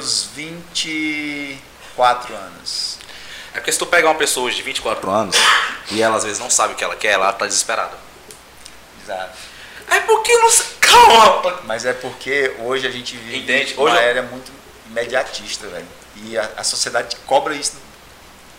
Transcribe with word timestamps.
meus 0.00 0.24
24 0.34 2.34
anos. 2.34 2.98
É 3.52 3.58
porque 3.58 3.72
se 3.72 3.78
tu 3.78 3.86
pegar 3.86 4.08
uma 4.08 4.14
pessoa 4.14 4.50
de 4.50 4.62
24 4.62 5.10
anos 5.10 5.36
e 5.90 6.00
ela 6.00 6.16
às 6.16 6.24
vezes 6.24 6.38
não 6.38 6.48
sabe 6.48 6.72
o 6.72 6.76
que 6.76 6.84
ela 6.84 6.96
quer, 6.96 7.12
ela 7.12 7.30
tá 7.32 7.46
desesperada. 7.46 7.98
Exato. 9.02 9.36
É 9.88 10.00
porque 10.00 10.32
não. 10.38 10.48
Calma! 10.80 11.60
Mas 11.64 11.84
é 11.84 11.92
porque 11.92 12.54
hoje 12.60 12.86
a 12.86 12.90
gente 12.90 13.16
vive 13.16 13.38
Entende? 13.38 13.74
uma 13.74 13.84
Hoje 13.84 13.98
era 13.98 14.22
muito 14.22 14.50
imediatista, 14.86 15.66
velho. 15.68 15.86
E 16.16 16.38
a, 16.38 16.50
a 16.56 16.64
sociedade 16.64 17.16
cobra 17.26 17.54
isso. 17.54 17.74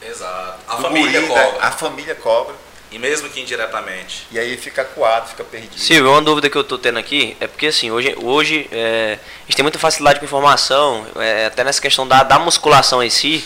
Exato. 0.02 0.60
A 0.68 0.78
família 0.78 1.22
guri, 1.22 1.34
cobra. 1.34 1.66
A 1.66 1.72
família 1.72 2.16
cobra. 2.16 2.56
E 2.92 3.00
mesmo 3.00 3.30
que 3.30 3.40
indiretamente. 3.40 4.28
E 4.32 4.38
aí 4.38 4.58
fica 4.58 4.84
coado, 4.84 5.30
fica 5.30 5.46
perdido. 5.46 5.80
Silvio, 5.80 6.12
uma 6.12 6.22
dúvida 6.22 6.50
que 6.50 6.58
eu 6.58 6.64
tô 6.64 6.78
tendo 6.78 7.00
aqui 7.00 7.38
é 7.40 7.48
porque 7.48 7.68
assim, 7.68 7.90
hoje, 7.90 8.14
hoje 8.22 8.68
é, 8.70 9.18
a 9.24 9.46
gente 9.46 9.56
tem 9.56 9.64
muita 9.64 9.80
facilidade 9.80 10.20
com 10.20 10.26
informação, 10.26 11.08
é, 11.16 11.46
até 11.46 11.64
nessa 11.64 11.82
questão 11.82 12.06
da, 12.06 12.22
da 12.24 12.38
musculação 12.38 13.02
em 13.02 13.10
si, 13.10 13.46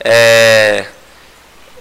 é, 0.00 0.84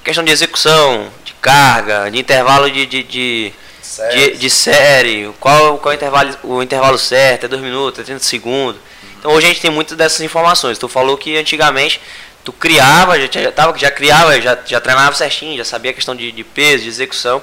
questão 0.01 0.23
de 0.23 0.31
execução, 0.31 1.11
de 1.25 1.33
carga, 1.33 2.09
de 2.09 2.19
intervalo 2.19 2.71
de, 2.71 2.85
de, 2.85 3.03
de, 3.03 3.53
Certo. 3.81 4.15
de, 4.15 4.37
de 4.37 4.49
série, 4.49 5.29
qual, 5.41 5.77
qual 5.79 5.91
é 5.91 5.95
o 5.95 5.97
intervalo, 5.97 6.37
o 6.43 6.63
intervalo 6.63 6.97
certo, 6.97 7.45
é 7.45 7.47
2 7.49 7.61
minutos, 7.61 7.99
é 7.99 8.03
30 8.03 8.23
segundos. 8.23 8.81
Então 9.19 9.31
hoje 9.31 9.45
a 9.45 9.49
gente 9.49 9.61
tem 9.61 9.71
muitas 9.71 9.97
dessas 9.97 10.21
informações. 10.21 10.77
Tu 10.77 10.87
falou 10.87 11.17
que 11.17 11.37
antigamente 11.37 12.01
tu 12.43 12.51
criava, 12.53 13.19
já, 13.19 13.41
já, 13.41 13.51
tava, 13.51 13.77
já 13.77 13.89
criava, 13.91 14.39
já, 14.41 14.57
já 14.65 14.79
treinava 14.81 15.15
certinho, 15.15 15.57
já 15.57 15.65
sabia 15.65 15.91
a 15.91 15.93
questão 15.93 16.15
de, 16.15 16.31
de 16.31 16.43
peso, 16.43 16.83
de 16.83 16.89
execução. 16.89 17.41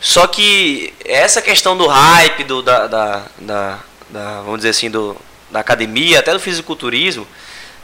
Só 0.00 0.26
que 0.26 0.94
essa 1.04 1.42
questão 1.42 1.76
do 1.76 1.86
hype, 1.86 2.44
do, 2.44 2.62
da, 2.62 2.86
da, 2.86 3.22
da- 3.38 3.78
da- 4.10 4.40
vamos 4.42 4.58
dizer 4.58 4.70
assim, 4.70 4.88
do, 4.90 5.16
da 5.50 5.60
academia, 5.60 6.20
até 6.20 6.32
do 6.32 6.38
fisiculturismo, 6.38 7.26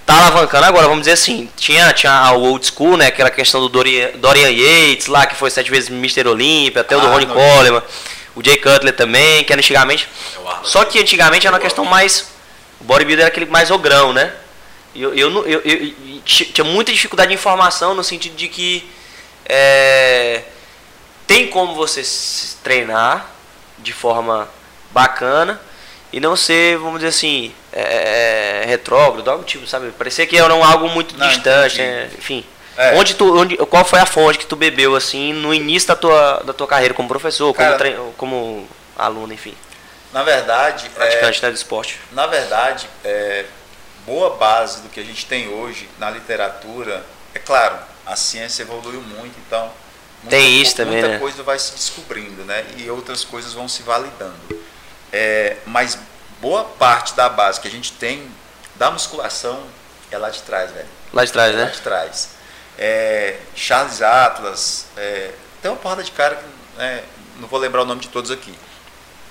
tá 0.06 0.14
alavancando 0.18 0.64
agora, 0.66 0.84
vamos 0.86 1.00
dizer 1.00 1.12
assim, 1.12 1.48
tinha, 1.56 1.92
tinha 1.92 2.30
o 2.32 2.42
old 2.42 2.64
school, 2.64 2.96
né, 2.96 3.06
aquela 3.08 3.30
questão 3.30 3.60
do 3.60 3.68
Dorian, 3.68 4.10
Dorian 4.16 4.50
Yates 4.50 5.06
lá, 5.08 5.26
que 5.26 5.34
foi 5.34 5.50
sete 5.50 5.70
vezes 5.70 5.88
Mr. 5.90 6.28
Olympia, 6.28 6.82
até 6.82 6.96
o 6.96 7.00
do 7.00 7.06
Ah, 7.08 7.10
Ronnie. 7.10 7.26
Coleman, 7.26 7.82
o 8.36 8.44
Jay 8.44 8.56
Cutler 8.58 8.94
também, 8.94 9.42
que 9.44 9.52
era 9.52 9.60
antigamente, 9.60 10.08
É 10.36 10.50
só 10.62 10.84
que 10.84 11.00
antigamente 11.00 11.46
era 11.46 11.54
uma 11.56 11.60
questão 11.60 11.84
mais, 11.84 12.28
o 12.80 12.84
bodybuilder 12.84 13.24
era 13.24 13.28
aquele 13.32 13.46
mais 13.50 13.70
ogrão, 13.72 14.12
né, 14.12 14.32
eu, 14.94 15.14
eu, 15.14 15.46
eu, 15.46 15.60
eu- 15.64 15.94
tinha 16.24 16.64
muita 16.64 16.92
dificuldade 16.92 17.28
de 17.28 17.34
informação 17.34 17.94
no 17.94 18.02
sentido 18.04 18.36
de 18.36 18.48
que 18.48 18.88
é, 19.46 20.42
tem 21.26 21.48
como 21.48 21.74
você 21.74 22.02
treinar 22.62 23.26
de 23.78 23.92
forma 23.92 24.48
bacana 24.90 25.60
e 26.12 26.20
não 26.20 26.36
ser, 26.36 26.78
vamos 26.78 26.94
dizer 27.00 27.08
assim, 27.08 27.52
é, 27.72 28.62
é, 28.62 28.66
retrógrado, 28.66 29.28
algo 29.28 29.44
tipo, 29.44 29.66
sabe? 29.66 29.90
Parecia 29.92 30.26
que 30.26 30.36
era 30.38 30.54
um 30.54 30.64
algo 30.64 30.88
muito 30.88 31.16
Não, 31.18 31.26
distante, 31.28 31.78
né? 31.78 32.08
enfim. 32.16 32.44
É. 32.76 32.94
Onde 32.96 33.14
tu, 33.14 33.36
onde, 33.36 33.56
qual 33.56 33.84
foi 33.84 33.98
a 34.00 34.06
fonte 34.06 34.38
que 34.38 34.46
tu 34.46 34.56
bebeu 34.56 34.96
assim 34.96 35.32
no 35.32 35.52
início 35.54 35.88
da 35.88 35.96
tua, 35.96 36.42
da 36.44 36.52
tua 36.52 36.66
carreira 36.66 36.92
como 36.94 37.08
professor, 37.08 37.52
como, 37.54 37.66
Cara- 37.68 37.78
trein- 37.78 38.12
como 38.16 38.68
aluno, 38.96 39.32
enfim, 39.32 39.54
Na 40.12 40.22
verdade, 40.22 40.86
é, 40.86 40.88
praticante 40.88 41.42
né, 41.42 41.50
do 41.50 41.54
esporte? 41.54 41.98
na 42.12 42.26
verdade, 42.26 42.88
é, 43.04 43.44
boa 44.06 44.36
base 44.36 44.82
do 44.82 44.88
que 44.88 45.00
a 45.00 45.04
gente 45.04 45.26
tem 45.26 45.48
hoje 45.48 45.88
na 45.98 46.10
literatura, 46.10 47.04
é 47.34 47.38
claro, 47.38 47.78
a 48.06 48.16
ciência 48.16 48.62
evoluiu 48.62 49.00
muito, 49.00 49.34
então 49.46 49.70
muita, 50.22 50.30
Tem 50.36 50.60
isso 50.60 50.76
também, 50.76 50.94
muita 50.94 51.08
né? 51.08 51.18
coisa 51.18 51.42
vai 51.42 51.58
se 51.58 51.72
descobrindo, 51.72 52.44
né? 52.44 52.64
E 52.76 52.88
outras 52.90 53.24
coisas 53.24 53.52
vão 53.52 53.68
se 53.68 53.82
validando. 53.82 54.34
É, 55.12 55.56
mas 55.66 55.98
boa 56.40 56.64
parte 56.64 57.14
da 57.14 57.28
base 57.28 57.60
que 57.60 57.68
a 57.68 57.70
gente 57.70 57.92
tem 57.92 58.28
da 58.76 58.90
musculação 58.90 59.62
é 60.10 60.18
lá 60.18 60.30
de 60.30 60.42
trás, 60.42 60.70
velho. 60.70 60.88
Lá 61.12 61.24
de 61.24 61.32
trás, 61.32 61.54
É 61.54 61.58
lá 61.58 61.64
né? 61.66 61.70
de 61.70 61.80
trás. 61.80 62.28
É, 62.76 63.36
Charles 63.54 64.02
Atlas, 64.02 64.86
é, 64.96 65.32
tem 65.62 65.70
uma 65.70 65.76
porrada 65.76 66.02
de 66.02 66.10
cara 66.10 66.36
que 66.36 66.44
né, 66.78 67.04
não 67.38 67.48
vou 67.48 67.58
lembrar 67.58 67.82
o 67.82 67.84
nome 67.86 68.00
de 68.00 68.08
todos 68.08 68.30
aqui. 68.30 68.54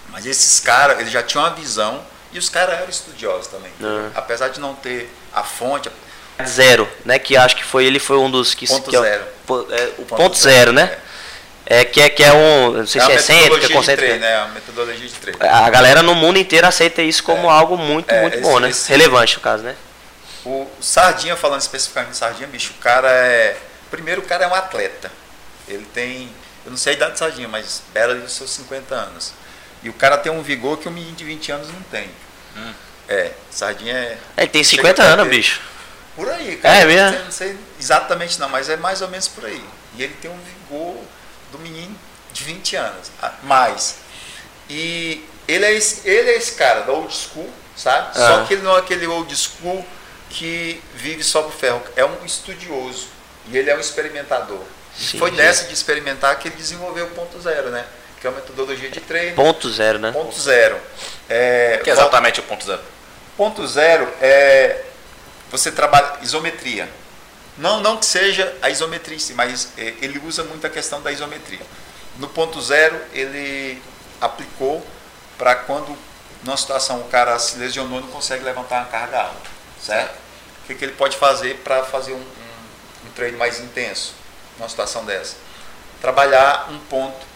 Mas 0.09 0.25
esses 0.25 0.59
caras, 0.59 0.99
eles 0.99 1.11
já 1.11 1.21
tinham 1.23 1.43
uma 1.43 1.51
visão 1.53 2.03
e 2.33 2.39
os 2.39 2.49
caras 2.49 2.75
eram 2.79 2.89
estudiosos 2.89 3.47
também. 3.47 3.71
Ah. 3.81 4.09
Apesar 4.15 4.49
de 4.49 4.59
não 4.59 4.73
ter 4.75 5.09
a 5.33 5.43
fonte, 5.43 5.89
Zero, 6.47 6.89
né? 7.05 7.19
Que 7.19 7.37
acho 7.37 7.55
que 7.55 7.63
foi 7.63 7.85
ele 7.85 7.99
foi 7.99 8.17
um 8.17 8.29
dos 8.29 8.55
que 8.55 8.67
Ponto 8.67 8.89
que 8.89 8.95
é 8.95 8.99
o- 8.99 9.03
zero. 9.03 9.23
é, 9.71 9.91
o 9.99 10.05
ponto, 10.05 10.35
zero, 10.35 10.73
né? 10.73 10.97
É 11.65 11.85
que 11.85 12.01
é 12.01 12.09
que 12.09 12.23
é 12.23 12.33
um, 12.33 12.71
não 12.73 12.87
sei 12.87 12.99
é 13.01 13.05
se 13.05 13.11
a 13.11 13.15
é 13.15 13.17
cêntrica, 13.19 13.43
metodologia 13.43 13.67
de 13.67 13.73
concêntrica. 13.73 14.17
né? 14.17 14.35
A 14.37 14.47
metodologia 14.47 15.07
de 15.07 15.13
treino. 15.13 15.39
A 15.41 15.69
galera 15.69 16.01
no 16.01 16.15
mundo 16.15 16.39
inteiro 16.39 16.65
aceita 16.67 17.01
isso 17.03 17.23
como 17.23 17.49
algo 17.49 17.77
muito, 17.77 18.09
É, 18.11 18.21
muito 18.21 18.33
esse- 18.33 18.43
bom, 18.43 18.59
né? 18.59 18.69
esse- 18.69 18.89
Relevante 18.89 19.35
no 19.35 19.41
caso, 19.41 19.63
né? 19.63 19.75
O 20.43 20.67
Sardinha, 20.81 21.37
falando 21.37 21.61
especificamente 21.61 22.11
de 22.13 22.17
Sardinha, 22.17 22.47
bicho, 22.47 22.73
o 22.77 22.81
cara 22.81 23.09
é. 23.09 23.55
Primeiro, 23.91 24.21
o 24.21 24.25
cara 24.25 24.43
é 24.43 24.47
um 24.47 24.55
atleta. 24.55 25.11
Ele 25.67 25.85
tem. 25.93 26.29
Eu 26.65 26.71
não 26.71 26.77
sei 26.77 26.93
a 26.93 26.95
idade 26.97 27.13
de 27.13 27.19
Sardinha, 27.19 27.47
mas 27.47 27.83
bela 27.93 28.15
dos 28.15 28.33
seus 28.33 28.49
50 28.49 28.95
anos. 28.95 29.33
E 29.83 29.89
o 29.89 29.93
cara 29.93 30.17
tem 30.17 30.31
um 30.31 30.41
vigor 30.41 30.77
que 30.79 30.89
um 30.89 30.91
menino 30.91 31.15
de 31.15 31.23
20 31.23 31.51
anos 31.51 31.67
não 31.67 31.81
tem. 31.83 32.09
Hum. 32.55 32.73
É, 33.07 33.31
Sardinha 33.51 33.93
é. 33.95 34.17
Ele 34.37 34.47
tem 34.47 34.63
Chega 34.63 34.81
50 34.81 34.95
pra 35.03 35.05
anos, 35.13 35.25
ter- 35.25 35.29
bicho. 35.29 35.61
Por 36.15 36.29
aí, 36.29 36.57
cara. 36.57 36.75
É 36.77 36.85
mesmo? 36.85 37.05
Não 37.05 37.11
sei, 37.11 37.23
não 37.23 37.31
sei 37.31 37.57
exatamente 37.79 38.39
não, 38.39 38.49
mas 38.49 38.69
é 38.69 38.77
mais 38.77 39.01
ou 39.01 39.07
menos 39.09 39.27
por 39.27 39.45
aí. 39.45 39.63
E 39.95 40.03
ele 40.03 40.13
tem 40.21 40.29
um 40.31 40.39
vigor 40.39 40.95
do 41.51 41.59
menino 41.59 41.95
de 42.31 42.43
20 42.43 42.75
anos. 42.75 43.11
Mais. 43.43 43.95
E 44.69 45.27
ele 45.47 45.65
é 45.65 45.73
esse, 45.73 46.07
ele 46.07 46.29
é 46.29 46.37
esse 46.37 46.53
cara 46.53 46.81
da 46.81 46.93
old 46.93 47.13
school, 47.13 47.49
sabe? 47.75 48.09
Ah. 48.15 48.27
Só 48.27 48.43
que 48.45 48.53
ele 48.53 48.61
não 48.61 48.75
é 48.75 48.79
aquele 48.79 49.05
old 49.07 49.35
school 49.35 49.85
que 50.29 50.81
vive 50.95 51.23
só 51.23 51.41
pro 51.43 51.51
ferro. 51.51 51.83
É 51.95 52.05
um 52.05 52.23
estudioso. 52.25 53.07
E 53.47 53.57
ele 53.57 53.69
é 53.69 53.75
um 53.75 53.79
experimentador. 53.79 54.63
Sim, 54.97 55.19
foi 55.19 55.31
nessa 55.31 55.65
de 55.65 55.73
experimentar 55.73 56.37
que 56.39 56.47
ele 56.47 56.55
desenvolveu 56.55 57.05
o 57.07 57.09
ponto 57.11 57.39
zero, 57.41 57.69
né? 57.69 57.85
Que 58.23 58.27
é 58.27 58.29
uma 58.29 58.39
metodologia 58.39 58.89
de 58.89 59.01
treino. 59.01 59.35
Ponto 59.35 59.69
zero, 59.69 59.99
né? 59.99 60.09
Ponto 60.13 60.39
zero. 60.39 60.79
É, 61.27 61.81
Que 61.83 61.89
é 61.89 61.93
exatamente 61.93 62.39
o 62.39 62.43
ponto 62.43 62.65
zero. 62.65 62.79
Ponto 63.35 63.67
zero 63.67 64.07
é 64.21 64.81
você 65.51 65.69
trabalha 65.69 66.19
isometria. 66.21 66.89
Não, 67.57 67.81
não 67.81 67.97
que 67.97 68.05
seja 68.05 68.55
a 68.61 68.69
isometria, 68.69 69.17
em 69.17 69.19
si, 69.19 69.33
mas 69.33 69.73
é, 69.77 69.95
ele 70.01 70.21
usa 70.25 70.41
muito 70.45 70.65
a 70.65 70.69
questão 70.69 71.01
da 71.01 71.11
isometria. 71.11 71.59
No 72.17 72.29
ponto 72.29 72.61
zero, 72.61 72.97
ele 73.11 73.83
aplicou 74.21 74.81
para 75.37 75.55
quando, 75.55 75.93
numa 76.43 76.55
situação, 76.55 77.01
o 77.01 77.09
cara 77.09 77.37
se 77.39 77.57
lesionou 77.57 77.99
e 77.99 78.03
não 78.03 78.09
consegue 78.09 78.45
levantar 78.45 78.77
uma 78.77 78.85
carga 78.85 79.19
alta, 79.19 79.49
certo? 79.83 80.15
O 80.63 80.67
que, 80.67 80.75
que 80.75 80.85
ele 80.85 80.93
pode 80.93 81.17
fazer 81.17 81.57
para 81.57 81.83
fazer 81.83 82.13
um, 82.13 82.15
um, 82.15 83.07
um 83.07 83.11
treino 83.13 83.37
mais 83.37 83.59
intenso 83.59 84.13
numa 84.57 84.69
situação 84.69 85.03
dessa? 85.03 85.35
Trabalhar 85.99 86.69
um 86.71 86.79
ponto 86.79 87.32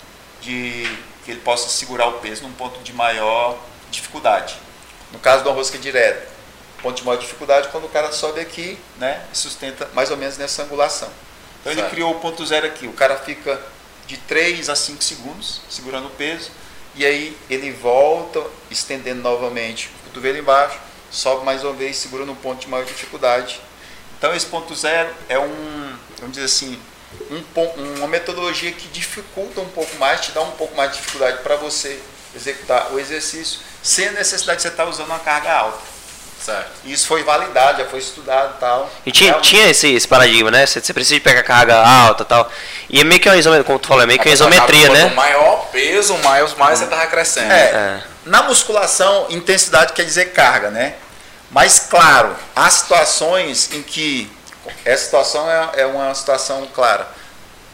de 0.47 0.97
que 1.25 1.31
ele 1.31 1.41
possa 1.41 1.67
segurar 1.67 2.07
o 2.07 2.13
peso 2.13 2.43
num 2.43 2.53
ponto 2.53 2.79
de 2.79 2.93
maior 2.93 3.59
dificuldade. 3.91 4.55
No 5.11 5.19
caso 5.19 5.43
do 5.43 5.51
rosca 5.51 5.77
direta, 5.77 6.25
ponto 6.81 6.95
de 6.95 7.03
maior 7.03 7.19
dificuldade 7.19 7.67
quando 7.67 7.83
o 7.83 7.89
cara 7.89 8.13
sobe 8.13 8.39
aqui, 8.39 8.79
né, 8.97 9.25
e 9.33 9.37
sustenta 9.37 9.89
mais 9.93 10.09
ou 10.09 10.15
menos 10.15 10.37
nessa 10.37 10.63
angulação. 10.63 11.09
Então 11.59 11.73
ele 11.73 11.83
criou 11.89 12.11
o 12.11 12.19
ponto 12.19 12.45
zero 12.45 12.65
aqui, 12.65 12.87
o 12.87 12.93
cara 12.93 13.17
fica 13.17 13.59
de 14.05 14.15
3 14.15 14.69
a 14.69 14.75
5 14.75 15.03
segundos 15.03 15.61
segurando 15.69 16.07
o 16.07 16.11
peso 16.11 16.49
e 16.95 17.05
aí 17.05 17.37
ele 17.49 17.71
volta 17.71 18.41
estendendo 18.71 19.21
novamente 19.21 19.87
o 19.87 20.05
cotovelo 20.05 20.37
embaixo, 20.37 20.79
sobe 21.11 21.43
mais 21.43 21.61
uma 21.63 21.73
vez 21.73 21.97
segurando 21.97 22.31
um 22.31 22.35
ponto 22.35 22.61
de 22.61 22.69
maior 22.69 22.85
dificuldade. 22.85 23.59
Então 24.17 24.33
esse 24.33 24.45
ponto 24.45 24.73
zero 24.73 25.13
é 25.27 25.37
um, 25.37 25.97
vamos 26.19 26.35
dizer 26.35 26.45
assim, 26.45 26.79
um 27.31 27.97
uma 27.97 28.07
metodologia 28.07 28.71
que 28.71 28.87
dificulta 28.89 29.61
um 29.61 29.69
pouco 29.69 29.95
mais, 29.97 30.21
te 30.21 30.31
dá 30.31 30.41
um 30.41 30.51
pouco 30.51 30.75
mais 30.75 30.91
de 30.91 30.97
dificuldade 30.97 31.39
para 31.43 31.55
você 31.55 31.99
executar 32.35 32.93
o 32.93 32.99
exercício 32.99 33.59
sem 33.81 34.07
a 34.07 34.11
necessidade 34.11 34.57
de 34.57 34.63
você 34.63 34.67
estar 34.69 34.85
usando 34.85 35.07
uma 35.07 35.19
carga 35.19 35.51
alta. 35.51 35.97
Certo. 36.43 36.71
E 36.85 36.93
isso 36.93 37.07
foi 37.07 37.23
validado, 37.23 37.79
já 37.81 37.89
foi 37.89 37.99
estudado 37.99 38.55
e 38.55 38.59
tal. 38.59 38.89
E 39.05 39.11
tinha, 39.11 39.33
tinha 39.41 39.69
esse, 39.69 39.93
esse 39.93 40.07
paradigma, 40.07 40.51
né? 40.51 40.65
Você, 40.65 40.79
você 40.79 40.93
precisa 40.93 41.15
de 41.15 41.21
pegar 41.21 41.43
carga 41.43 41.75
alta 41.75 42.23
e 42.23 42.25
tal. 42.25 42.51
E 42.89 42.99
é 43.01 43.03
meio 43.03 43.19
que 43.19 43.27
uma 43.27 43.35
isometria, 43.35 43.63
como 43.65 43.79
tu 43.79 43.87
falou, 43.87 44.03
é 44.03 44.05
meio 44.05 44.19
que 44.19 44.29
uma 44.29 44.33
isometria, 44.33 44.87
Quanto 44.87 44.97
né? 44.97 45.09
maior 45.15 45.67
peso, 45.71 46.15
mais, 46.19 46.53
mais 46.53 46.79
você 46.79 46.85
tava 46.85 47.07
crescendo. 47.07 47.51
É, 47.51 47.69
É. 47.69 48.03
Na 48.25 48.43
musculação, 48.43 49.25
intensidade 49.29 49.93
quer 49.93 50.05
dizer 50.05 50.25
carga, 50.31 50.69
né? 50.69 50.95
Mas, 51.49 51.79
claro, 51.79 52.35
há 52.55 52.69
situações 52.69 53.69
em 53.73 53.81
que. 53.81 54.31
Essa 54.85 55.05
situação 55.05 55.49
é, 55.49 55.81
é 55.81 55.85
uma 55.85 56.13
situação 56.13 56.65
clara. 56.67 57.07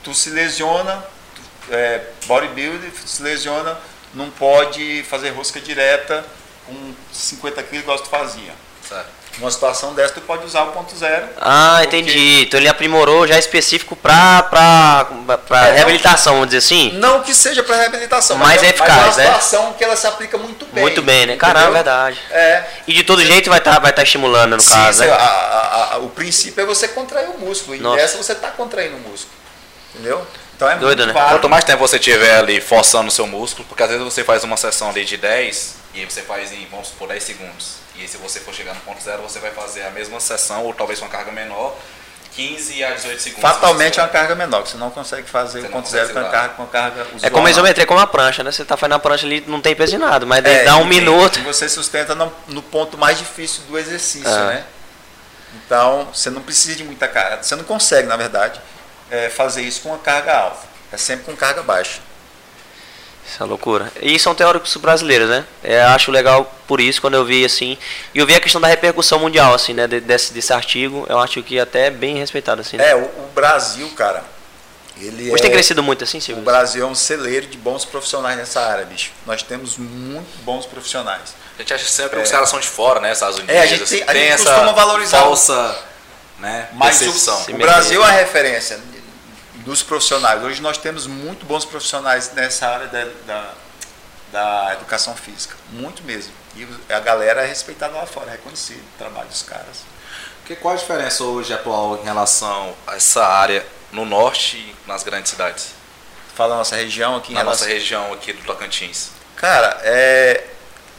Tu 0.04 0.14
se 0.14 0.30
lesiona, 0.30 1.04
tu, 1.36 1.74
é, 1.74 2.06
bodybuilder 2.26 2.92
se 3.06 3.22
lesiona, 3.24 3.78
não 4.14 4.30
pode 4.30 5.04
fazer 5.04 5.30
rosca 5.30 5.60
direta 5.60 6.26
com 6.66 6.94
50 7.12 7.64
quilos 7.64 7.84
igual 7.84 8.00
tu 8.00 8.10
fazia. 8.10 8.54
Certo. 8.88 9.23
Numa 9.40 9.50
situação 9.50 9.96
dessa, 9.96 10.14
tu 10.14 10.22
pode 10.22 10.46
usar 10.46 10.62
o 10.64 10.68
ponto 10.74 10.96
zero. 10.96 11.28
Ah, 11.42 11.80
Porque- 11.82 11.98
entendi. 11.98 12.42
Então 12.44 12.60
ele 12.60 12.70
aprimorou 12.70 13.26
já 13.28 13.38
específico 13.38 13.96
pra, 13.96 14.44
pra, 14.44 15.08
pra 15.48 15.68
É, 15.70 15.72
reabilitação, 15.78 16.34
vamos 16.34 16.50
dizer 16.50 16.60
assim? 16.60 16.92
Não 17.00 17.22
que 17.24 17.34
seja 17.34 17.64
para 17.64 17.76
reabilitação, 17.78 18.38
Mais 18.38 18.62
mas, 18.62 18.64
é- 18.64 18.70
eficaz, 18.70 18.90
mas 18.92 19.18
é 19.18 19.22
uma 19.26 19.32
né? 19.34 19.40
situação 19.42 19.74
que 19.74 19.84
ela 19.84 19.96
se 19.96 20.06
aplica 20.06 20.38
muito 20.38 20.66
bem. 20.68 20.84
Muito 20.84 21.02
bem, 21.02 21.26
né? 21.26 21.36
Caramba, 21.36 21.60
é 21.60 21.64
entendeu? 21.64 21.84
verdade. 21.84 22.20
É. 22.30 22.64
E 22.88 22.94
de 22.94 23.04
todo 23.04 23.26
jeito 23.26 23.50
vai 23.50 23.58
estar 23.58 23.80
vai 23.80 23.92
tá 23.92 24.04
estimulando, 24.04 24.56
no 24.56 24.62
Sim, 24.62 24.70
caso, 24.70 25.00
você- 25.00 25.08
né? 25.08 25.14
a- 25.14 25.16
a- 25.18 25.94
a- 25.94 25.98
o 25.98 26.10
princípio 26.10 26.62
é 26.62 26.66
você 26.66 26.88
contrair 26.88 27.30
o 27.30 27.40
músculo. 27.40 27.76
E 27.76 27.80
Nossa. 27.80 27.96
nessa 27.98 28.18
você 28.18 28.34
está 28.34 28.50
contraindo 28.52 28.96
o 28.98 29.00
músculo. 29.00 29.34
Entendeu? 29.96 30.26
Então 30.56 30.70
é 30.70 30.76
Doido, 30.76 31.06
muito 31.06 31.14
né? 31.18 31.26
Quanto 31.30 31.50
mais 31.50 31.64
tempo 31.64 31.80
você 31.80 31.98
tiver 31.98 32.38
ali 32.38 32.62
forçando 32.62 33.08
o 33.08 33.12
seu 33.12 33.26
músculo, 33.26 33.66
porque 33.68 33.82
às 33.82 33.90
vezes 33.90 34.04
você 34.04 34.24
faz 34.24 34.44
uma 34.44 34.58
sessão 34.58 34.90
ali 34.92 35.04
de 35.04 35.18
10 35.18 35.76
e 35.94 36.02
aí 36.02 36.06
você 36.06 36.22
faz 36.22 36.52
em, 36.52 36.68
vamos 36.70 36.90
supor, 36.90 37.08
10 37.08 37.24
segundos. 37.24 37.83
E 37.96 38.02
aí 38.02 38.08
se 38.08 38.18
você 38.18 38.40
for 38.40 38.54
chegar 38.54 38.74
no 38.74 38.82
ponto 38.82 39.02
zero, 39.04 39.22
você 39.22 39.40
vai 39.40 39.52
fazer 39.52 39.84
a 39.84 39.92
mesma 39.92 40.20
sessão, 40.20 40.64
ou 40.64 40.74
talvez 40.74 41.00
com 41.00 41.06
uma 41.06 41.12
carga 41.12 41.32
menor, 41.32 41.76
15 42.36 42.84
a 42.84 42.92
18 42.96 43.22
segundos. 43.22 43.42
Fatalmente 43.50 43.94
se 43.94 44.00
é 44.00 44.04
uma 44.04 44.10
carga 44.10 44.34
menor, 44.34 44.64
que 44.64 44.70
você 44.70 44.78
não 44.78 44.90
consegue 44.90 45.30
fazer 45.30 45.62
Você 45.62 45.68
o 45.68 45.70
ponto 45.70 45.88
zero 45.88 46.12
com 46.12 46.20
a 46.20 46.30
carga, 46.30 46.54
com 46.56 46.64
a 46.64 46.68
carga 46.68 47.02
É 47.02 47.16
usual. 47.16 47.32
como 47.32 47.48
a 47.48 47.52
isometria, 47.52 47.86
como 47.86 48.00
a 48.00 48.08
prancha, 48.08 48.44
né? 48.44 48.52
Você 48.52 48.66
tá 48.66 48.76
fazendo 48.76 48.96
a 48.96 49.00
prancha 49.00 49.26
ali, 49.28 49.44
não 49.46 49.62
tem 49.62 49.76
peso 49.76 49.92
de 49.92 49.98
nada, 50.00 50.26
mas 50.26 50.44
daí 50.44 50.56
É, 50.56 50.64
dá 50.64 50.78
um 50.78 50.86
minuto. 50.86 51.40
Você 51.44 51.70
sustenta 51.70 52.16
no, 52.16 52.34
no 52.48 52.64
ponto 52.64 52.98
mais 52.98 53.20
difícil 53.20 53.62
do 53.68 53.78
exercício, 53.78 54.28
Ah. 54.28 54.48
né? 54.48 54.66
Então, 55.66 56.10
você 56.12 56.32
não 56.32 56.42
precisa 56.42 56.76
de 56.76 56.84
muita 56.84 57.08
carga. 57.08 57.44
Você 57.44 57.56
não 57.56 57.64
consegue, 57.64 58.08
na 58.08 58.18
verdade, 58.18 58.60
é, 59.12 59.30
fazer 59.30 59.62
isso 59.62 59.82
com 59.82 59.90
uma 59.90 60.00
carga 60.00 60.36
alta. 60.36 60.66
É 60.92 60.98
sempre 60.98 61.26
com 61.26 61.36
carga 61.36 61.62
baixa. 61.62 62.00
Isso 63.26 63.42
é 63.42 63.46
loucura. 63.46 63.92
E 64.02 64.20
são 64.20 64.36
teóricos 64.36 64.76
brasileiros, 64.78 65.30
né? 65.30 65.46
É, 65.64 65.82
acho 65.84 66.12
legal 66.12 66.54
por 66.68 66.80
isso, 66.82 67.00
quando 67.02 67.14
eu 67.16 67.24
vi 67.26 67.44
assim. 67.46 67.78
E 68.14 68.20
eu 68.20 68.26
vi 68.28 68.36
a 68.36 68.40
questão 68.40 68.60
da 68.60 68.68
repercussão 68.68 69.18
mundial, 69.20 69.54
assim, 69.54 69.74
né? 69.74 69.88
de- 69.88 70.02
Desse, 70.02 70.34
desse 70.34 70.52
artigo. 70.54 71.06
Eu 71.10 71.18
acho 71.20 71.42
que 71.42 71.60
até 71.60 71.88
é 71.88 71.90
bem 71.90 72.18
respeitado, 72.18 72.62
assim. 72.62 72.78
né? 72.78 72.90
É, 72.92 72.96
o, 72.96 73.00
o 73.06 73.30
Brasil, 73.34 73.90
cara, 73.96 74.24
ele 75.00 75.32
Hoje 75.32 75.40
é... 75.40 75.42
tem 75.42 75.52
crescido 75.52 75.82
muito 75.82 76.04
assim, 76.04 76.18
O 76.18 76.22
Silvio? 76.22 76.44
Brasil 76.44 76.84
é 76.84 76.88
um 76.88 76.94
celeiro 76.96 77.48
de 77.48 77.58
bons 77.58 77.86
profissionais 77.86 78.38
nessa 78.38 78.62
área, 78.62 78.86
bicho. 78.86 79.12
Nós 79.26 79.42
temos 79.42 79.78
muito 79.78 80.28
bons 80.44 80.66
profissionais. 80.66 81.34
A 81.58 81.62
gente 81.62 81.74
acha 81.74 81.86
sempre 81.86 82.18
que 82.18 82.24
os 82.26 82.32
caras 82.32 82.50
são 82.50 82.60
de 82.60 82.68
fora, 82.68 83.00
né? 83.00 83.12
Estados 83.14 83.38
Unidos. 83.38 83.56
É, 83.56 83.60
a 83.62 83.66
gente 83.66 83.86
tem- 83.86 84.04
a 84.06 84.14
gente 84.14 84.44
costuma 84.44 84.72
valorizar 84.74 85.20
o- 85.20 85.22
falsa 85.28 85.80
né, 86.40 86.68
Mas 86.74 87.00
o, 87.02 87.54
o. 87.54 87.58
Brasil 87.58 88.04
é 88.04 88.08
a 88.08 88.12
referência 88.12 88.78
dos 89.66 89.82
profissionais. 89.84 90.44
Hoje 90.44 90.62
nós 90.62 90.78
temos 90.78 91.08
muito 91.08 91.46
bons 91.46 91.66
profissionais 91.66 92.32
nessa 92.34 92.68
área 92.68 92.88
da, 92.88 93.06
da, 93.26 93.54
da 94.32 94.74
educação 94.74 95.16
física. 95.16 95.56
Muito 95.72 96.04
mesmo. 96.04 96.34
E 96.56 96.68
a 96.94 97.00
galera 97.00 97.44
é 97.44 97.48
respeitada 97.48 97.94
lá 97.96 98.06
fora, 98.06 98.28
é 98.28 98.32
reconhecido 98.32 98.80
o 98.82 98.98
trabalho 98.98 99.28
dos 99.28 99.42
caras. 99.42 99.84
Que, 100.46 100.56
qual 100.56 100.74
a 100.74 100.78
diferença 100.78 101.24
hoje 101.24 101.54
atual 101.54 101.98
em 102.02 102.04
relação 102.04 102.76
a 102.86 102.96
essa 102.96 103.26
área 103.26 103.66
no 103.92 104.06
norte 104.06 104.58
e 104.58 104.76
nas 104.86 105.02
grandes 105.04 105.32
cidades? 105.32 105.70
Fala 106.36 106.56
a 106.56 106.58
nossa 106.58 106.76
região 106.76 107.16
aqui 107.16 107.32
em 107.32 107.36
Na 107.36 107.42
relação... 107.42 107.66
nossa 107.68 107.74
região 107.80 108.12
aqui 108.14 108.34
do 108.34 108.44
Tocantins. 108.44 109.10
Cara, 109.38 109.80
é, 109.84 110.44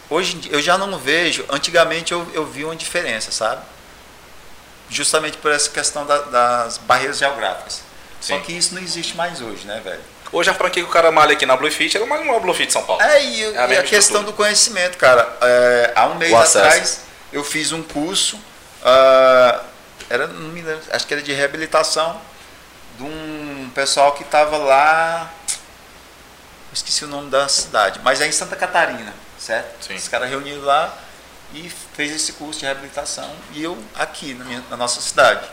hoje 0.09 0.41
eu 0.51 0.63
já 0.63 0.79
não 0.79 0.99
vejo. 0.99 1.45
Antigamente 1.51 2.13
eu, 2.13 2.27
eu 2.33 2.47
vi 2.47 2.65
uma 2.65 2.75
diferença, 2.77 3.31
sabe? 3.31 3.63
Justamente 4.89 5.37
por 5.39 5.51
essa 5.51 5.69
questão 5.71 6.07
da- 6.07 6.23
das 6.23 6.79
barreiras 6.79 7.19
geográficas. 7.19 7.83
Só 8.25 8.37
Sim. 8.37 8.41
que 8.43 8.53
isso 8.53 8.75
não 8.75 8.81
existe 8.81 9.15
mais 9.17 9.43
hoje, 9.43 9.67
né, 9.67 9.81
velho? 9.85 10.01
Hoje 10.33 10.49
a 10.49 10.55
franquia 10.55 10.83
que 10.83 10.89
o 10.89 10.93
cara 10.93 11.13
malha 11.13 11.35
aqui 11.35 11.45
na 11.45 11.55
Bluefit, 11.57 11.95
ele 11.95 12.07
malha 12.07 12.25
numa 12.25 12.41
Bluefit 12.41 12.73
São 12.73 12.83
Paulo. 12.83 13.03
É, 13.03 13.23
e, 13.23 13.43
É 13.55 13.59
a 13.59 13.67
e 13.69 13.77
a, 13.77 13.83
questão 13.83 14.25
do 14.25 14.33
conhecimento, 14.33 14.97
cara. 14.97 15.37
É, 15.43 15.93
há 15.95 16.07
um 16.07 16.15
mês 16.15 16.33
O 16.33 16.37
acesso. 16.37 16.59
atrás 16.59 17.01
eu 17.31 17.45
fiz 17.45 17.71
um 17.71 17.83
curso, 17.83 18.41
ah, 18.83 19.61
era, 20.09 20.27
não 20.27 20.49
me 20.49 20.63
lembro, 20.63 20.83
acho 20.91 21.07
que 21.07 21.13
era 21.13 21.23
de 21.23 21.33
reabilitação, 21.35 22.19
de 22.97 23.03
um 23.03 23.71
pessoal 23.75 24.13
que 24.13 24.23
estava 24.23 24.57
lá. 24.57 25.31
Esqueci 26.73 27.05
o 27.05 27.09
nome 27.09 27.29
da 27.31 27.47
cidade, 27.47 28.01
mas 28.03 28.21
é 28.23 28.27
em 28.27 28.33
Santa 28.33 28.57
Catarina, 28.57 29.13
certo? 29.39 29.85
Sim. 29.87 29.95
Os 29.95 30.09
caras 30.09 30.29
reuniram 30.31 30.63
lá 30.65 30.93
e 31.53 31.71
fez 31.95 32.11
esse 32.11 32.33
curso 32.33 32.59
de 32.61 32.65
reabilitação 32.67 33.31
e 33.53 33.63
eu 33.63 33.79
aqui 33.95 34.35
na, 34.35 34.45
minha- 34.45 34.65
na 34.71 34.77
nossa 34.77 35.01
cidade. 35.01 35.47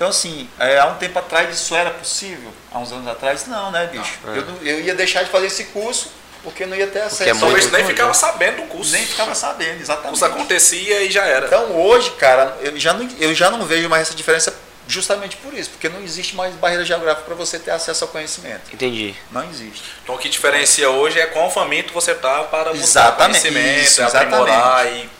Então, 0.00 0.08
assim, 0.08 0.48
é, 0.58 0.78
há 0.78 0.86
um 0.86 0.94
tempo 0.94 1.18
atrás 1.18 1.54
isso 1.54 1.74
era 1.76 1.90
possível? 1.90 2.50
Há 2.72 2.78
uns 2.78 2.90
anos 2.90 3.06
atrás, 3.06 3.46
não, 3.46 3.70
né, 3.70 3.86
bicho? 3.92 4.18
Não, 4.24 4.34
é. 4.34 4.38
eu, 4.38 4.44
eu 4.62 4.80
ia 4.80 4.94
deixar 4.94 5.22
de 5.24 5.28
fazer 5.28 5.48
esse 5.48 5.64
curso 5.64 6.10
porque 6.42 6.64
não 6.64 6.74
ia 6.74 6.86
ter 6.86 7.00
acesso. 7.00 7.24
é 7.24 7.32
ao 7.32 7.36
muito 7.36 7.50
Talvez 7.50 7.70
nem 7.70 7.84
ficava 7.84 8.14
sabendo 8.14 8.62
do 8.62 8.68
curso. 8.68 8.92
Nem 8.92 9.04
ficava 9.04 9.34
sabendo, 9.34 9.78
O 9.78 9.82
exatamente. 9.82 10.08
curso 10.08 10.24
acontecia 10.24 11.02
e 11.02 11.10
já 11.10 11.26
era. 11.26 11.48
Então, 11.48 11.78
hoje, 11.78 12.12
cara, 12.12 12.56
eu 12.62 12.80
já, 12.80 12.94
não, 12.94 13.06
eu 13.18 13.34
já 13.34 13.50
não 13.50 13.66
vejo 13.66 13.90
mais 13.90 14.08
essa 14.08 14.14
diferença 14.14 14.54
justamente 14.88 15.36
por 15.36 15.52
isso, 15.52 15.68
porque 15.68 15.90
não 15.90 16.00
existe 16.00 16.34
mais 16.34 16.54
barreira 16.54 16.82
geográfica 16.82 17.26
para 17.26 17.34
você 17.34 17.58
ter 17.58 17.70
acesso 17.70 18.02
ao 18.04 18.08
conhecimento. 18.08 18.72
Entendi. 18.72 19.14
Não 19.30 19.44
existe. 19.50 19.82
Então 20.02 20.14
o 20.14 20.18
que 20.18 20.30
diferencia 20.30 20.88
hoje 20.88 21.20
é 21.20 21.26
quão 21.26 21.50
faminto 21.50 21.92
você 21.92 22.14
tá 22.14 22.42
para 22.44 22.72
buscar 22.72 22.84
Exatamente, 23.10 23.40
conhecimento, 23.42 23.84
isso, 23.84 24.02
aprimorar 24.02 24.86
e 24.86 25.00
É, 25.00 25.19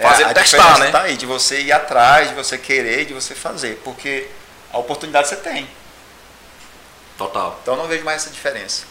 fazer 0.00 0.24
a 0.24 0.34
testar, 0.34 0.78
né? 0.78 0.90
Tá 0.90 1.02
aí, 1.02 1.16
de 1.16 1.26
você 1.26 1.60
ir 1.60 1.72
atrás, 1.72 2.28
de 2.28 2.34
você 2.34 2.56
querer, 2.58 3.06
de 3.06 3.14
você 3.14 3.34
fazer, 3.34 3.80
porque 3.84 4.28
a 4.72 4.78
oportunidade 4.78 5.28
você 5.28 5.36
tem. 5.36 5.68
Total. 7.18 7.58
Então, 7.62 7.74
eu 7.74 7.82
não 7.82 7.88
vejo 7.88 8.04
mais 8.04 8.22
essa 8.22 8.30
diferença. 8.30 8.84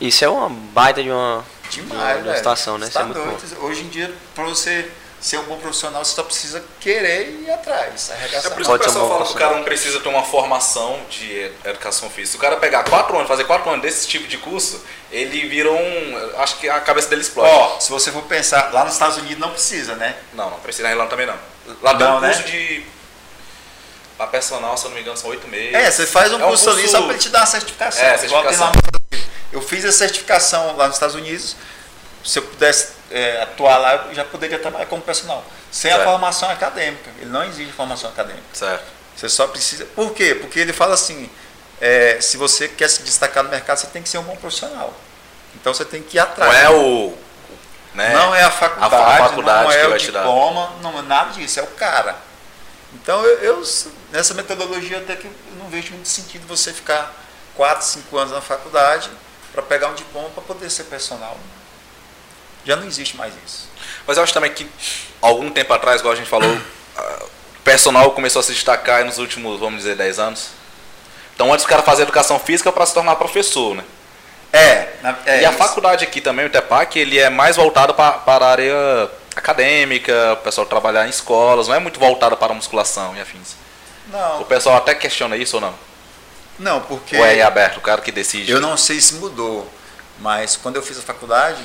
Isso 0.00 0.24
é 0.24 0.28
uma 0.28 0.48
baita 0.48 1.02
de 1.02 1.10
uma. 1.10 1.44
Demais, 1.70 2.22
de 2.22 2.28
uma, 2.28 2.36
situação, 2.36 2.78
né? 2.78 2.86
É 2.86 2.90
tá 2.90 3.04
muito 3.04 3.18
bom. 3.18 3.24
doido. 3.24 3.64
Hoje 3.64 3.82
em 3.82 3.88
dia, 3.88 4.14
para 4.34 4.44
você 4.44 4.88
ser 5.26 5.38
um 5.38 5.42
bom 5.42 5.58
profissional, 5.58 6.04
você 6.04 6.14
só 6.14 6.22
precisa 6.22 6.62
querer 6.78 7.28
ir 7.30 7.50
atrás, 7.50 8.10
É 8.10 8.14
arregaçar. 8.14 8.52
por 8.52 8.60
isso 8.60 8.70
que 8.70 8.76
o 8.76 8.80
um 8.80 8.84
pessoal 8.84 9.08
fala 9.08 9.26
que 9.26 9.32
o 9.32 9.34
cara 9.34 9.56
não 9.56 9.64
precisa 9.64 9.98
ter 9.98 10.08
uma 10.08 10.22
formação 10.22 11.00
de 11.10 11.50
educação 11.64 12.08
física. 12.08 12.30
Se 12.30 12.36
o 12.36 12.40
cara 12.40 12.56
pegar 12.58 12.84
quatro 12.84 13.16
anos, 13.16 13.26
fazer 13.26 13.42
quatro 13.42 13.68
anos 13.68 13.82
desse 13.82 14.06
tipo 14.06 14.28
de 14.28 14.38
curso, 14.38 14.80
ele 15.10 15.48
vira 15.48 15.72
um. 15.72 16.32
Acho 16.38 16.58
que 16.58 16.68
a 16.68 16.78
cabeça 16.78 17.08
dele 17.08 17.22
explode. 17.22 17.50
Ó, 17.50 17.80
se 17.80 17.90
você 17.90 18.12
for 18.12 18.22
pensar, 18.22 18.72
lá 18.72 18.84
nos 18.84 18.92
Estados 18.92 19.16
Unidos 19.16 19.38
não 19.38 19.50
precisa, 19.50 19.96
né? 19.96 20.16
Não, 20.32 20.48
não 20.48 20.60
precisa 20.60 20.84
na 20.84 20.92
Irlanda 20.92 21.10
também 21.10 21.26
não. 21.26 21.36
Lá 21.82 21.96
tem 21.96 22.06
um 22.06 22.20
curso 22.20 22.42
né? 22.42 22.44
de. 22.44 22.86
Pra 24.16 24.28
personal, 24.28 24.78
se 24.78 24.84
eu 24.84 24.90
não 24.90 24.94
me 24.94 25.02
engano, 25.02 25.16
são 25.16 25.28
oito 25.30 25.48
meses. 25.48 25.74
É, 25.74 25.90
você 25.90 26.06
faz 26.06 26.32
um 26.32 26.40
É 26.40 26.46
curso, 26.46 26.70
ali 26.70 26.88
só 26.88 27.02
para 27.02 27.10
ele 27.10 27.18
te 27.18 27.28
dar 27.30 27.40
uma 27.40 27.46
certificação. 27.46 28.02
É, 28.02 28.24
Igual 28.24 28.42
tem 28.44 28.52
certificação. 28.52 28.64
lá 28.64 28.70
nos 28.70 28.76
Estados 28.76 29.00
Unidos. 29.10 29.28
Eu 29.52 29.62
fiz 29.62 29.84
a 29.84 29.92
certificação 29.92 30.76
lá 30.76 30.86
nos 30.86 30.96
Estados 30.96 31.16
Unidos. 31.16 31.56
Se 32.24 32.38
eu 32.38 32.42
pudesse 32.44 32.95
é, 33.10 33.42
atuar 33.42 33.78
lá, 33.78 34.08
já 34.12 34.24
poderia 34.24 34.58
trabalhar 34.58 34.86
como 34.86 35.02
personal. 35.02 35.44
Sem 35.70 35.90
a 35.90 35.96
Certo. 35.96 36.08
formação 36.08 36.50
acadêmica. 36.50 37.10
Ele 37.20 37.30
não 37.30 37.44
exige 37.44 37.72
formação 37.72 38.10
acadêmica. 38.10 38.44
Certo. 38.52 38.84
Você 39.16 39.28
só 39.28 39.46
precisa. 39.46 39.84
Por 39.86 40.12
quê? 40.12 40.34
Porque 40.34 40.58
ele 40.58 40.72
fala 40.72 40.94
assim: 40.94 41.30
é, 41.80 42.18
se 42.20 42.36
você 42.36 42.68
quer 42.68 42.88
se 42.88 43.02
destacar 43.02 43.42
no 43.42 43.50
mercado, 43.50 43.78
você 43.78 43.86
tem 43.86 44.02
que 44.02 44.08
ser 44.08 44.18
um 44.18 44.22
bom 44.22 44.36
profissional. 44.36 44.92
Então 45.54 45.72
você 45.72 45.84
tem 45.84 46.02
que 46.02 46.16
ir 46.16 46.20
atrás. 46.20 46.52
Não 46.52 46.60
é 46.60 46.70
o. 46.70 47.14
Né? 47.94 48.12
Não 48.12 48.34
é 48.34 48.42
a 48.42 48.50
faculdade, 48.50 48.94
a 48.94 49.28
faculdade 49.28 49.64
não 49.64 49.72
é 49.72 49.88
o 49.88 49.96
diploma, 49.96 50.72
não 50.82 50.98
é 50.98 51.02
nada 51.02 51.30
disso, 51.32 51.58
é 51.60 51.62
o 51.62 51.68
cara. 51.68 52.14
Então 52.92 53.24
eu, 53.24 53.38
eu, 53.38 53.62
nessa 54.12 54.34
metodologia 54.34 54.98
até 54.98 55.16
que 55.16 55.26
eu 55.26 55.32
não 55.58 55.68
vejo 55.70 55.92
muito 55.92 56.08
sentido 56.08 56.46
você 56.46 56.74
ficar 56.74 57.14
4, 57.54 57.84
5 57.86 58.18
anos 58.18 58.32
na 58.34 58.42
faculdade 58.42 59.10
para 59.50 59.62
pegar 59.62 59.88
um 59.88 59.94
diploma 59.94 60.28
para 60.28 60.42
poder 60.42 60.68
ser 60.68 60.84
personal. 60.84 61.38
Já 62.66 62.76
não 62.76 62.86
existe 62.86 63.16
mais 63.16 63.32
isso. 63.46 63.68
Mas 64.06 64.16
eu 64.16 64.22
acho 64.22 64.32
também 64.34 64.52
que 64.52 64.68
algum 65.22 65.50
tempo 65.50 65.72
atrás, 65.72 66.00
igual 66.00 66.12
a 66.12 66.16
gente 66.16 66.28
falou, 66.28 66.50
o 66.50 67.60
personal 67.64 68.10
começou 68.12 68.40
a 68.40 68.42
se 68.42 68.52
destacar 68.52 69.04
nos 69.04 69.18
últimos, 69.18 69.58
vamos 69.60 69.78
dizer, 69.82 69.96
10 69.96 70.18
anos. 70.18 70.48
Então 71.34 71.52
antes 71.52 71.64
o 71.64 71.68
cara 71.68 71.82
fazia 71.82 72.02
educação 72.02 72.38
física 72.38 72.72
para 72.72 72.84
se 72.86 72.94
tornar 72.94 73.16
professor, 73.16 73.74
né? 73.74 73.84
É, 74.52 74.88
é 75.26 75.42
e 75.42 75.44
a 75.44 75.50
isso. 75.50 75.58
faculdade 75.58 76.02
aqui 76.04 76.20
também, 76.20 76.46
o 76.46 76.50
TEPAC, 76.50 76.98
ele 76.98 77.18
é 77.18 77.28
mais 77.28 77.56
voltado 77.56 77.92
pa- 77.94 78.12
para 78.12 78.46
a 78.46 78.50
área 78.50 79.10
acadêmica, 79.34 80.32
o 80.32 80.36
pessoal 80.38 80.66
trabalhar 80.66 81.06
em 81.06 81.10
escolas, 81.10 81.68
não 81.68 81.74
é 81.74 81.78
muito 81.78 82.00
voltado 82.00 82.36
para 82.36 82.52
a 82.52 82.54
musculação 82.56 83.14
e 83.16 83.20
afins. 83.20 83.52
O 84.08 84.12
Não, 84.12 84.44
pessoal 84.44 84.76
até 84.76 84.94
questiona 84.94 85.36
isso 85.36 85.56
ou 85.56 85.60
não? 85.60 85.74
não, 86.58 86.80
porque 86.80 87.16
Ou 87.18 87.24
é 87.26 87.42
aberto, 87.42 87.76
o 87.76 87.80
cara 87.82 88.00
que 88.00 88.10
decide? 88.10 88.50
eu 88.50 88.60
não 88.60 88.76
sei 88.78 88.98
se 89.00 89.14
mudou, 89.14 89.70
mas 90.20 90.56
quando 90.56 90.76
eu 90.76 90.82
fiz 90.82 90.98
a 90.98 91.02
faculdade, 91.02 91.60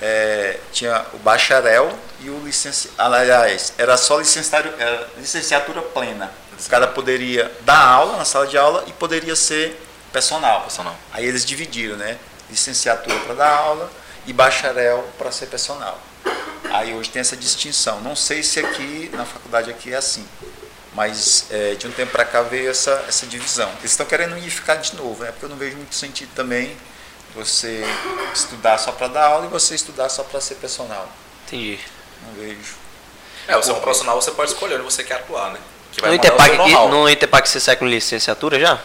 é, 0.00 0.58
tinha 0.72 1.04
o 1.12 1.18
bacharel 1.18 1.96
e 2.20 2.30
o 2.30 2.40
licenciado. 2.44 2.94
Aliás, 2.98 3.72
era 3.78 3.96
só 3.96 4.18
licenciatura, 4.18 4.74
era 4.78 5.08
licenciatura 5.16 5.82
plena. 5.82 6.30
O 6.58 6.70
cara 6.70 6.86
poderia 6.86 7.50
dar 7.62 7.78
aula 7.78 8.16
na 8.16 8.24
sala 8.24 8.46
de 8.46 8.56
aula 8.56 8.84
e 8.86 8.92
poderia 8.92 9.36
ser 9.36 9.80
personal. 10.12 10.62
Personal. 10.62 10.96
Aí 11.12 11.26
eles 11.26 11.44
dividiram, 11.44 11.96
né? 11.96 12.18
Licenciatura 12.48 13.18
para 13.20 13.34
dar 13.34 13.50
aula 13.50 13.90
e 14.26 14.32
bacharel 14.32 15.06
para 15.18 15.30
ser 15.30 15.46
personal. 15.46 16.00
Aí 16.70 16.94
hoje 16.94 17.10
tem 17.10 17.20
essa 17.20 17.36
distinção. 17.36 18.00
Não 18.00 18.16
sei 18.16 18.42
se 18.42 18.58
aqui, 18.58 19.10
na 19.12 19.24
faculdade 19.24 19.70
aqui 19.70 19.92
é 19.92 19.96
assim. 19.96 20.26
Mas 20.94 21.46
é, 21.50 21.74
de 21.74 21.86
um 21.86 21.90
tempo 21.90 22.12
para 22.12 22.24
cá 22.24 22.40
veio 22.40 22.70
essa, 22.70 23.04
essa 23.06 23.26
divisão. 23.26 23.68
Eles 23.80 23.90
estão 23.90 24.06
querendo 24.06 24.32
unificar 24.32 24.78
de 24.78 24.96
novo, 24.96 25.22
né? 25.22 25.30
Porque 25.30 25.44
eu 25.44 25.50
não 25.50 25.56
vejo 25.56 25.76
muito 25.76 25.94
sentido 25.94 26.30
também 26.34 26.74
você 27.36 27.84
estudar 28.34 28.78
só 28.78 28.92
para 28.92 29.08
dar 29.08 29.26
aula 29.26 29.46
e 29.46 29.48
você 29.48 29.74
estudar 29.74 30.08
só 30.08 30.22
para 30.24 30.40
ser 30.40 30.56
personal. 30.56 31.08
Entendi. 31.46 31.78
Não 32.26 32.32
vejo. 32.34 32.74
É, 33.46 33.54
você 33.56 33.70
é 33.70 33.74
um 33.74 33.80
profissional, 33.80 34.20
você 34.20 34.30
pode 34.32 34.50
escolher 34.50 34.74
onde 34.76 34.84
você 34.84 35.04
quer 35.04 35.14
atuar, 35.14 35.52
né? 35.52 35.60
Que 35.92 36.00
vai 36.00 36.10
No 36.10 36.16
Interpac, 36.16 36.56
no 36.88 37.08
Interpac 37.08 37.48
você 37.48 37.60
sai 37.60 37.76
com 37.76 37.86
licenciatura 37.86 38.58
já? 38.58 38.80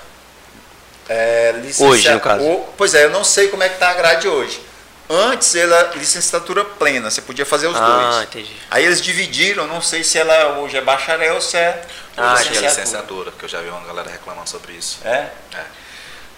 É, 1.09 1.53
licencia- 1.57 1.85
Hoje, 1.87 2.09
no 2.11 2.19
caso. 2.19 2.43
o- 2.43 2.73
pois 2.77 2.93
é, 2.93 3.05
eu 3.05 3.09
não 3.09 3.23
sei 3.23 3.47
como 3.47 3.63
é 3.63 3.69
que 3.69 3.79
tá 3.79 3.89
a 3.89 3.93
grade 3.95 4.27
hoje. 4.27 4.61
Antes 5.09 5.53
era 5.55 5.91
licenciatura 5.95 6.63
plena, 6.63 7.11
você 7.11 7.21
podia 7.21 7.45
fazer 7.45 7.67
os 7.67 7.75
ah, 7.75 7.85
dois. 7.85 8.23
entendi. 8.29 8.55
Aí 8.69 8.85
eles 8.85 9.01
dividiram, 9.01 9.67
não 9.67 9.81
sei 9.81 10.05
se 10.05 10.17
ela 10.17 10.59
hoje 10.59 10.77
é 10.77 10.81
bacharel 10.81 11.35
ou 11.35 11.41
se 11.41 11.57
é 11.57 11.85
Ah, 12.15 12.35
que 12.35 12.47
é 12.47 12.51
licenciatura. 12.51 12.67
licenciatura, 12.69 13.31
que 13.37 13.43
eu 13.43 13.49
já 13.49 13.59
vi 13.59 13.67
uma 13.69 13.81
galera 13.85 14.09
reclamando 14.09 14.49
sobre 14.49 14.71
isso. 14.73 14.99
É? 15.03 15.29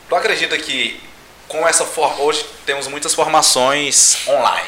Tu 0.10 0.16
acredita 0.16 0.58
que 0.58 1.00
com 1.54 1.68
essa 1.68 1.86
forma. 1.86 2.24
Hoje 2.24 2.44
temos 2.66 2.88
muitas 2.88 3.14
formações 3.14 4.28
online. 4.28 4.68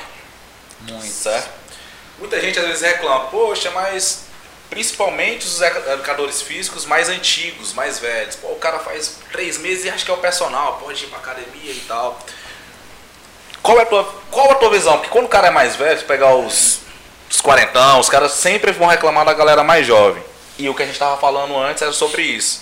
Muito. 0.82 1.08
Certo? 1.08 1.50
Muita 2.20 2.40
gente 2.40 2.60
às 2.60 2.68
vezes 2.68 2.82
reclama, 2.84 3.22
poxa, 3.26 3.72
mas 3.72 4.26
principalmente 4.70 5.48
os 5.48 5.60
educadores 5.62 6.44
físicos 6.44 6.86
mais 6.86 7.10
antigos, 7.10 7.74
mais 7.74 7.98
velhos. 7.98 8.36
Pô, 8.36 8.50
o 8.50 8.58
cara 8.58 8.78
faz 8.78 9.18
três 9.32 9.58
meses 9.58 9.86
e 9.86 9.90
acha 9.90 10.06
que 10.06 10.12
é 10.12 10.14
o 10.14 10.18
personal, 10.18 10.78
pode 10.78 11.04
ir 11.04 11.08
pra 11.08 11.18
academia 11.18 11.72
e 11.72 11.84
tal. 11.88 12.20
Qual 13.64 13.80
é 13.80 13.82
a 13.82 13.86
tua, 13.88 14.04
qual 14.30 14.52
a 14.52 14.56
tua 14.56 14.70
visão? 14.70 14.98
Porque 14.98 15.10
quando 15.10 15.26
o 15.26 15.30
cara 15.30 15.48
é 15.48 15.52
mais 15.52 15.76
velho, 15.76 15.98
se 15.98 16.06
pegar 16.06 16.36
os, 16.36 16.82
os 17.28 17.42
quarentão, 17.42 18.00
os 18.00 18.10
caras 18.10 18.32
sempre 18.34 18.72
vão 18.72 18.88
reclamar 18.88 19.26
da 19.26 19.34
galera 19.34 19.64
mais 19.64 19.88
jovem. 19.88 20.24
E 20.60 20.70
o 20.70 20.76
que 20.76 20.84
a 20.84 20.86
gente 20.86 21.00
tava 21.00 21.18
falando 21.18 21.58
antes 21.58 21.82
era 21.82 21.92
sobre 21.92 22.22
isso. 22.22 22.62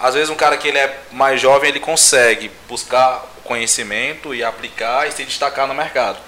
Às 0.00 0.14
vezes 0.14 0.30
um 0.30 0.34
cara 0.34 0.56
que 0.56 0.68
ele 0.68 0.78
é 0.78 1.00
mais 1.12 1.38
jovem, 1.38 1.68
ele 1.68 1.80
consegue 1.80 2.50
buscar 2.66 3.24
conhecimento 3.48 4.34
e 4.34 4.44
aplicar 4.44 5.08
e 5.08 5.12
se 5.12 5.24
destacar 5.24 5.66
no 5.66 5.74
mercado. 5.74 6.18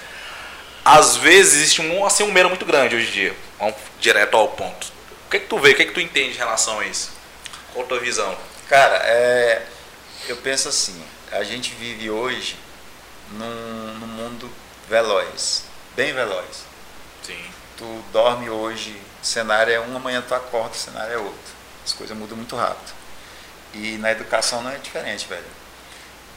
Às 0.85 1.17
vezes 1.17 1.55
existe 1.55 1.83
um 1.83 2.05
assim 2.05 2.25
um 2.25 2.33
medo 2.33 2.49
muito 2.49 2.65
grande 2.65 2.97
hoje 2.97 3.09
em 3.09 3.13
dia. 3.13 3.37
Vamos 3.59 3.77
direto 4.01 4.37
ao 4.37 4.49
ponto. 4.49 4.91
O 5.27 5.31
que, 5.31 5.39
que 5.39 5.47
tu 5.47 5.59
vê? 5.59 5.71
O 5.71 5.77
que, 5.77 5.85
que 5.85 5.93
tu 5.93 6.01
entende 6.01 6.35
em 6.35 6.39
relação 6.39 6.81
a 6.81 6.87
isso? 6.87 7.13
Qual 7.73 7.85
a 7.85 7.89
tua 7.89 8.01
visão? 8.01 8.37
Cara, 8.69 8.97
é, 9.05 9.63
eu 10.27 10.37
penso 10.39 10.69
assim, 10.69 11.01
a 11.31 11.45
gente 11.45 11.75
vive 11.75 12.11
hoje 12.11 12.57
num, 13.33 13.99
num 13.99 14.07
mundo 14.07 14.51
veloz, 14.89 15.65
bem 15.95 16.13
veloz. 16.13 16.65
Sim. 17.23 17.45
Tu 17.77 18.05
dorme 18.13 18.51
hoje, 18.51 18.97
o 19.23 19.27
cenário 19.27 19.73
é 19.73 19.81
um, 19.81 19.97
amanhã 19.97 20.23
tu 20.27 20.35
acorda, 20.35 20.71
o 20.71 20.79
cenário 20.79 21.15
é 21.15 21.19
outro. 21.19 21.53
As 21.85 21.93
coisas 21.93 22.17
mudam 22.17 22.37
muito 22.37 22.57
rápido. 22.57 22.93
E 23.75 23.97
na 23.99 24.11
educação 24.11 24.63
não 24.63 24.71
é 24.71 24.77
diferente, 24.79 25.29
velho. 25.29 25.60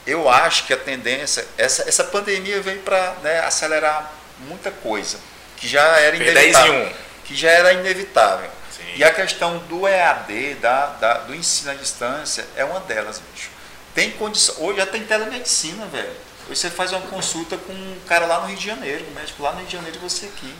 Eu 0.06 0.30
acho 0.30 0.66
que 0.66 0.74
a 0.74 0.78
tendência, 0.78 1.46
essa, 1.58 1.88
essa 1.88 2.04
pandemia 2.04 2.62
veio 2.62 2.82
para 2.82 3.16
acelerar 3.48 4.12
muita 4.40 4.70
coisa, 4.72 5.18
que 5.58 5.68
já 5.68 5.82
era 6.00 6.18
Fez 6.18 6.34
10 6.34 6.38
em 6.38 6.50
inevitável. 6.50 6.86
1. 6.88 6.94
Que 7.24 7.36
já 7.36 7.50
era 7.52 7.74
inevitável. 7.74 8.50
Sim. 8.76 8.84
E 8.98 9.04
a 9.04 9.14
questão 9.14 9.60
do 9.60 9.88
EAD, 9.88 10.56
da, 10.56 10.88
da- 10.88 11.18
do 11.20 11.34
ensino 11.34 11.72
à 11.72 11.74
distância, 11.74 12.46
é 12.58 12.66
uma 12.66 12.82
delas, 12.82 13.22
bicho. 13.34 13.50
Tem 13.96 14.12
condição. 14.12 14.56
Hoje 14.60 14.80
já 14.80 14.86
tem 14.86 15.04
telemedicina, 15.06 15.86
velho. 15.86 16.12
Hoje 16.50 16.60
você 16.60 16.70
faz 16.70 16.92
uma 16.92 17.02
consulta 17.02 17.56
com 17.56 17.72
um 17.72 17.98
cara 18.08 18.26
lá 18.26 18.42
no 18.42 18.48
Rio 18.48 18.58
de 18.58 18.66
Janeiro, 18.68 19.06
um 19.10 19.14
médico 19.14 19.42
lá 19.42 19.52
no 19.54 19.60
Rio 19.60 19.68
de 19.68 19.74
Janeiro 19.74 19.96
e 19.98 20.00
você 20.00 20.26
aqui. 20.26 20.54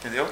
Entendeu? 0.00 0.28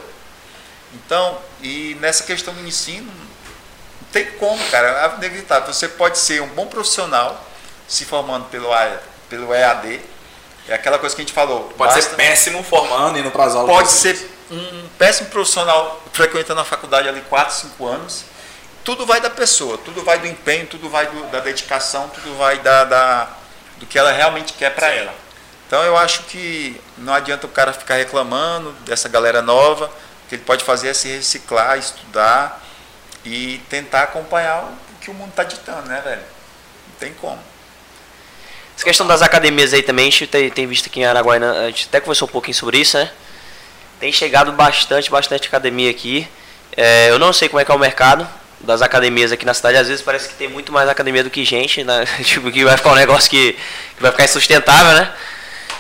Então, 0.95 1.41
e 1.63 1.97
nessa 2.01 2.25
questão 2.25 2.53
do 2.55 2.67
ensino, 2.67 3.07
não 3.07 4.09
tem 4.13 4.27
como, 4.33 4.63
cara. 4.71 4.89
É 4.89 5.17
inevitável. 5.19 5.73
Você 5.73 5.87
pode 5.87 6.19
ser 6.19 6.43
um 6.43 6.49
bom 6.49 6.67
profissional 6.67 7.46
se 7.89 8.05
formando 8.05 8.47
pelo, 8.47 8.69
pelo 9.29 9.55
EAD. 9.55 10.01
É 10.69 10.75
aquela 10.75 10.99
coisa 10.99 11.15
que 11.15 11.23
a 11.23 11.25
gente 11.25 11.35
falou. 11.35 11.65
Pode 11.77 11.95
basta- 11.95 12.11
ser 12.11 12.17
péssimo 12.17 12.63
formando 12.63 13.17
e 13.17 13.21
indo 13.21 13.31
pras 13.31 13.55
aulas. 13.55 13.75
pode 13.75 13.91
ser 13.91 14.31
um 14.51 14.89
péssimo 14.99 15.29
profissional 15.31 16.03
frequentando 16.13 16.61
a 16.61 16.65
faculdade 16.65 17.09
ali 17.09 17.21
4, 17.29 17.55
5 17.55 17.87
anos. 17.87 18.25
Tudo 18.85 19.05
vai 19.07 19.21
da 19.21 19.31
pessoa, 19.31 19.79
tudo 19.79 20.03
vai 20.05 20.19
do 20.19 20.27
empenho, 20.27 20.67
tudo 20.67 20.89
vai 20.89 21.07
do- 21.07 21.27
da 21.31 21.41
dedicação, 21.41 22.09
tudo 22.09 22.37
vai 22.37 22.59
da, 22.59 22.85
da- 22.85 23.29
do 23.79 23.87
que 23.87 23.99
ela 23.99 24.13
realmente 24.13 24.53
quer 24.53 24.71
para 24.75 24.89
ela. 24.89 25.13
Então 25.67 25.83
eu 25.83 25.97
acho 25.97 26.23
que 26.25 26.81
não 26.97 27.13
adianta 27.13 27.47
o 27.47 27.51
cara 27.51 27.73
ficar 27.73 27.95
reclamando 27.97 28.71
dessa 28.85 29.09
galera 29.09 29.43
nova, 29.43 29.87
o 29.87 30.29
que 30.29 30.37
ele 30.37 30.45
pode 30.45 30.65
fazer 30.65 30.89
é 30.89 30.95
se 30.95 31.09
reciclar, 31.09 31.77
estudar 31.79 32.63
e 33.25 33.59
tentar 33.69 34.03
acompanhar 34.05 34.63
o 34.65 35.01
que 35.01 35.11
o 35.11 35.15
mundo 35.15 35.31
está 35.31 35.43
ditando, 35.43 35.89
né, 35.89 36.01
velho? 36.05 36.23
Não 36.89 36.95
tem 37.01 37.13
como. 37.15 37.41
Essa 38.77 38.85
questão 38.85 39.07
das 39.07 39.23
academias 39.23 39.73
aí 39.73 39.83
também, 39.83 40.09
a 40.09 40.11
gente 40.11 40.27
tem, 40.27 40.51
tem 40.51 40.67
visto 40.67 40.87
aqui 40.87 41.01
em 41.01 41.07
Araguaína, 41.07 41.51
a 41.53 41.67
gente 41.67 41.87
até 41.89 41.99
conversou 41.99 42.29
um 42.29 42.31
pouquinho 42.31 42.55
sobre 42.55 42.79
isso, 42.79 42.99
né? 42.99 43.11
Tem 43.99 44.13
chegado 44.13 44.53
bastante, 44.53 45.11
bastante 45.11 45.49
academia 45.49 45.91
aqui. 45.91 46.29
É, 46.77 47.09
eu 47.11 47.19
não 47.19 47.33
sei 47.33 47.49
como 47.49 47.59
é 47.59 47.65
que 47.65 47.73
é 47.73 47.75
o 47.75 47.79
mercado 47.79 48.29
das 48.61 48.83
academias 48.83 49.33
aqui 49.33 49.47
na 49.47 49.55
cidade. 49.55 49.79
Às 49.79 49.89
vezes 49.89 50.03
parece 50.03 50.29
que 50.29 50.35
tem 50.35 50.49
muito 50.49 50.71
mais 50.73 50.91
academia 50.91 51.25
do 51.25 51.31
que 51.31 51.43
gente, 51.43 51.83
né? 51.83 52.05
tipo, 52.23 52.53
que 52.53 52.65
vai 52.67 52.77
ficar 52.77 52.93
um 52.93 52.97
negócio 52.97 53.31
que, 53.31 53.55
que 53.55 54.03
vai 54.03 54.11
ficar 54.11 54.25
insustentável, 54.25 54.93
né? 54.93 55.11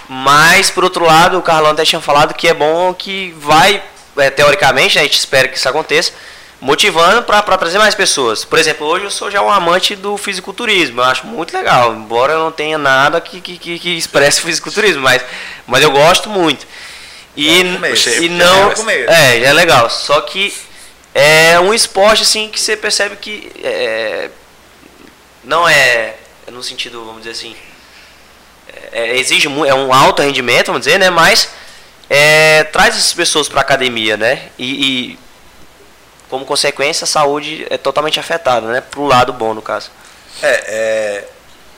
Mas, 0.08 0.70
por 0.70 0.82
outro 0.82 1.04
lado, 1.04 1.38
o 1.38 1.42
Carlão 1.42 1.72
até 1.72 1.84
tinha 1.84 2.00
falado 2.00 2.32
que 2.32 2.48
é 2.48 2.54
bom 2.54 2.94
que 2.94 3.34
vai, 3.38 3.82
é, 4.16 4.30
teoricamente, 4.30 4.94
né, 4.94 5.02
a 5.02 5.04
gente 5.04 5.18
espera 5.18 5.48
que 5.48 5.58
isso 5.58 5.68
aconteça, 5.68 6.12
motivando 6.60 7.22
para 7.22 7.42
trazer 7.58 7.78
mais 7.78 7.94
pessoas. 7.94 8.44
Por 8.44 8.58
exemplo, 8.58 8.86
hoje 8.86 9.04
eu 9.04 9.10
sou 9.10 9.30
já 9.30 9.42
um 9.42 9.50
amante 9.50 9.94
do 9.94 10.16
fisiculturismo, 10.16 11.00
eu 11.00 11.04
acho 11.04 11.26
muito 11.26 11.56
legal, 11.56 11.94
embora 11.94 12.32
eu 12.32 12.38
não 12.40 12.52
tenha 12.52 12.78
nada 12.78 13.20
que, 13.20 13.40
que, 13.40 13.58
que, 13.58 13.78
que 13.78 13.96
expresse 13.96 14.40
fisiculturismo, 14.42 15.02
mas, 15.02 15.22
mas 15.66 15.82
eu 15.82 15.90
gosto 15.90 16.28
muito. 16.30 16.66
E, 17.36 17.60
É 17.60 17.64
o 17.64 17.74
começo, 17.74 18.08
e 18.08 18.28
já 18.28 18.32
não. 18.34 18.70
é. 18.70 18.74
É, 19.06 19.44
é 19.44 19.52
legal. 19.52 19.90
Só 19.90 20.20
que 20.22 20.54
é 21.14 21.60
um 21.60 21.74
esporte 21.74 22.22
assim 22.22 22.48
que 22.48 22.58
você 22.58 22.74
percebe 22.76 23.16
que 23.16 23.52
é, 23.62 24.30
não 25.44 25.68
é, 25.68 26.14
é 26.46 26.50
no 26.50 26.62
sentido, 26.62 27.04
vamos 27.04 27.18
dizer 27.22 27.32
assim, 27.32 27.54
é, 28.92 29.16
exige 29.18 29.48
mu- 29.48 29.66
é 29.66 29.74
um 29.74 29.92
alto 29.92 30.22
rendimento, 30.22 30.68
vamos 30.68 30.80
dizer, 30.86 30.98
né? 30.98 31.10
Mas 31.10 31.50
é, 32.08 32.64
traz 32.64 32.96
essas 32.96 33.12
pessoas 33.12 33.48
para 33.48 33.60
a 33.60 33.62
academia, 33.62 34.16
né? 34.16 34.48
E, 34.58 35.12
e, 35.12 35.18
como 36.28 36.44
consequência 36.44 37.04
a 37.04 37.08
saúde 37.08 37.66
é 37.70 37.78
totalmente 37.78 38.18
afetada, 38.18 38.66
né? 38.66 38.80
Pro 38.80 39.04
lado 39.04 39.32
bom 39.32 39.54
no 39.54 39.62
caso. 39.62 39.90
É, 40.42 40.48
é, 40.48 41.28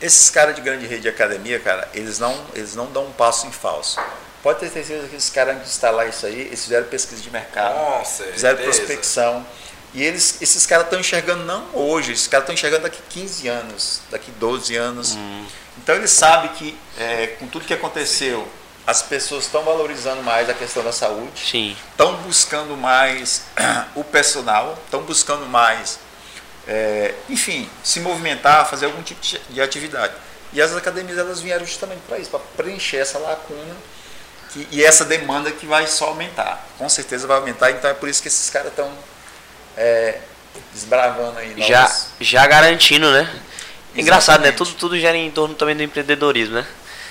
esses 0.00 0.30
caras 0.30 0.54
de 0.54 0.60
grande 0.60 0.86
rede 0.86 1.02
de 1.02 1.08
academia, 1.08 1.58
cara, 1.60 1.88
eles 1.94 2.18
não, 2.18 2.34
eles 2.54 2.74
não 2.74 2.86
dão 2.86 3.06
um 3.06 3.12
passo 3.12 3.46
em 3.46 3.52
falso. 3.52 4.00
Pode 4.42 4.60
ter 4.60 4.68
certeza 4.68 5.08
que 5.08 5.16
esses 5.16 5.30
caras, 5.30 5.54
antes 5.56 5.68
de 5.68 5.74
instalar 5.74 6.08
isso 6.08 6.24
aí, 6.24 6.42
eles 6.42 6.62
fizeram 6.62 6.86
pesquisa 6.86 7.20
de 7.20 7.30
mercado, 7.30 8.04
certeza. 8.04 8.32
fizeram 8.32 8.58
prospecção. 8.62 9.46
E 9.94 10.02
eles, 10.02 10.40
esses 10.40 10.66
caras 10.66 10.84
estão 10.84 11.00
enxergando 11.00 11.44
não 11.44 11.66
hoje, 11.72 12.12
esses 12.12 12.26
caras 12.26 12.44
estão 12.44 12.54
enxergando 12.54 12.82
daqui 12.82 13.02
15 13.08 13.48
anos, 13.48 14.00
daqui 14.10 14.30
12 14.32 14.76
anos. 14.76 15.16
Então 15.78 15.94
eles 15.94 16.10
sabem 16.10 16.50
que 16.52 16.78
é, 16.98 17.28
com 17.38 17.48
tudo 17.48 17.64
que 17.64 17.72
aconteceu, 17.74 18.46
as 18.88 19.02
pessoas 19.02 19.44
estão 19.44 19.62
valorizando 19.64 20.22
mais 20.22 20.48
a 20.48 20.54
questão 20.54 20.82
da 20.82 20.92
saúde 20.92 21.38
Sim. 21.50 21.76
estão 21.90 22.14
buscando 22.22 22.74
mais 22.74 23.42
o 23.94 24.02
personal, 24.02 24.78
estão 24.86 25.02
buscando 25.02 25.44
mais, 25.44 25.98
é, 26.66 27.14
enfim, 27.28 27.68
se 27.84 28.00
movimentar, 28.00 28.66
fazer 28.66 28.86
algum 28.86 29.02
tipo 29.02 29.20
de- 29.20 29.38
de 29.50 29.60
atividade. 29.60 30.14
E 30.54 30.62
as 30.62 30.74
academias 30.74 31.18
elas 31.18 31.38
vieram 31.38 31.66
justamente 31.66 32.00
para 32.08 32.18
isso, 32.18 32.30
para 32.30 32.40
preencher 32.56 32.96
essa 32.96 33.18
lacuna 33.18 33.76
que- 34.54 34.66
e 34.70 34.82
essa 34.82 35.04
demanda 35.04 35.50
que 35.52 35.66
vai 35.66 35.86
só 35.86 36.06
aumentar. 36.06 36.66
Com 36.78 36.88
certeza 36.88 37.26
vai 37.26 37.36
aumentar, 37.36 37.70
então 37.70 37.90
é 37.90 37.94
por 37.94 38.08
isso 38.08 38.22
que 38.22 38.28
esses 38.28 38.48
caras 38.48 38.68
estão 38.68 38.90
é, 39.76 40.18
desbravando 40.72 41.38
aí. 41.38 41.54
Já, 41.68 41.94
já 42.20 42.46
garantindo, 42.46 43.12
né? 43.12 43.30
Engraçado, 43.94 44.40
né? 44.40 44.48
Exatamente. 44.48 44.56
Tudo, 44.56 44.72
tudo 44.78 44.98
gera 44.98 45.16
em 45.16 45.30
torno 45.30 45.54
também 45.54 45.76
do 45.76 45.82
empreendedorismo, 45.82 46.54
né? 46.54 46.66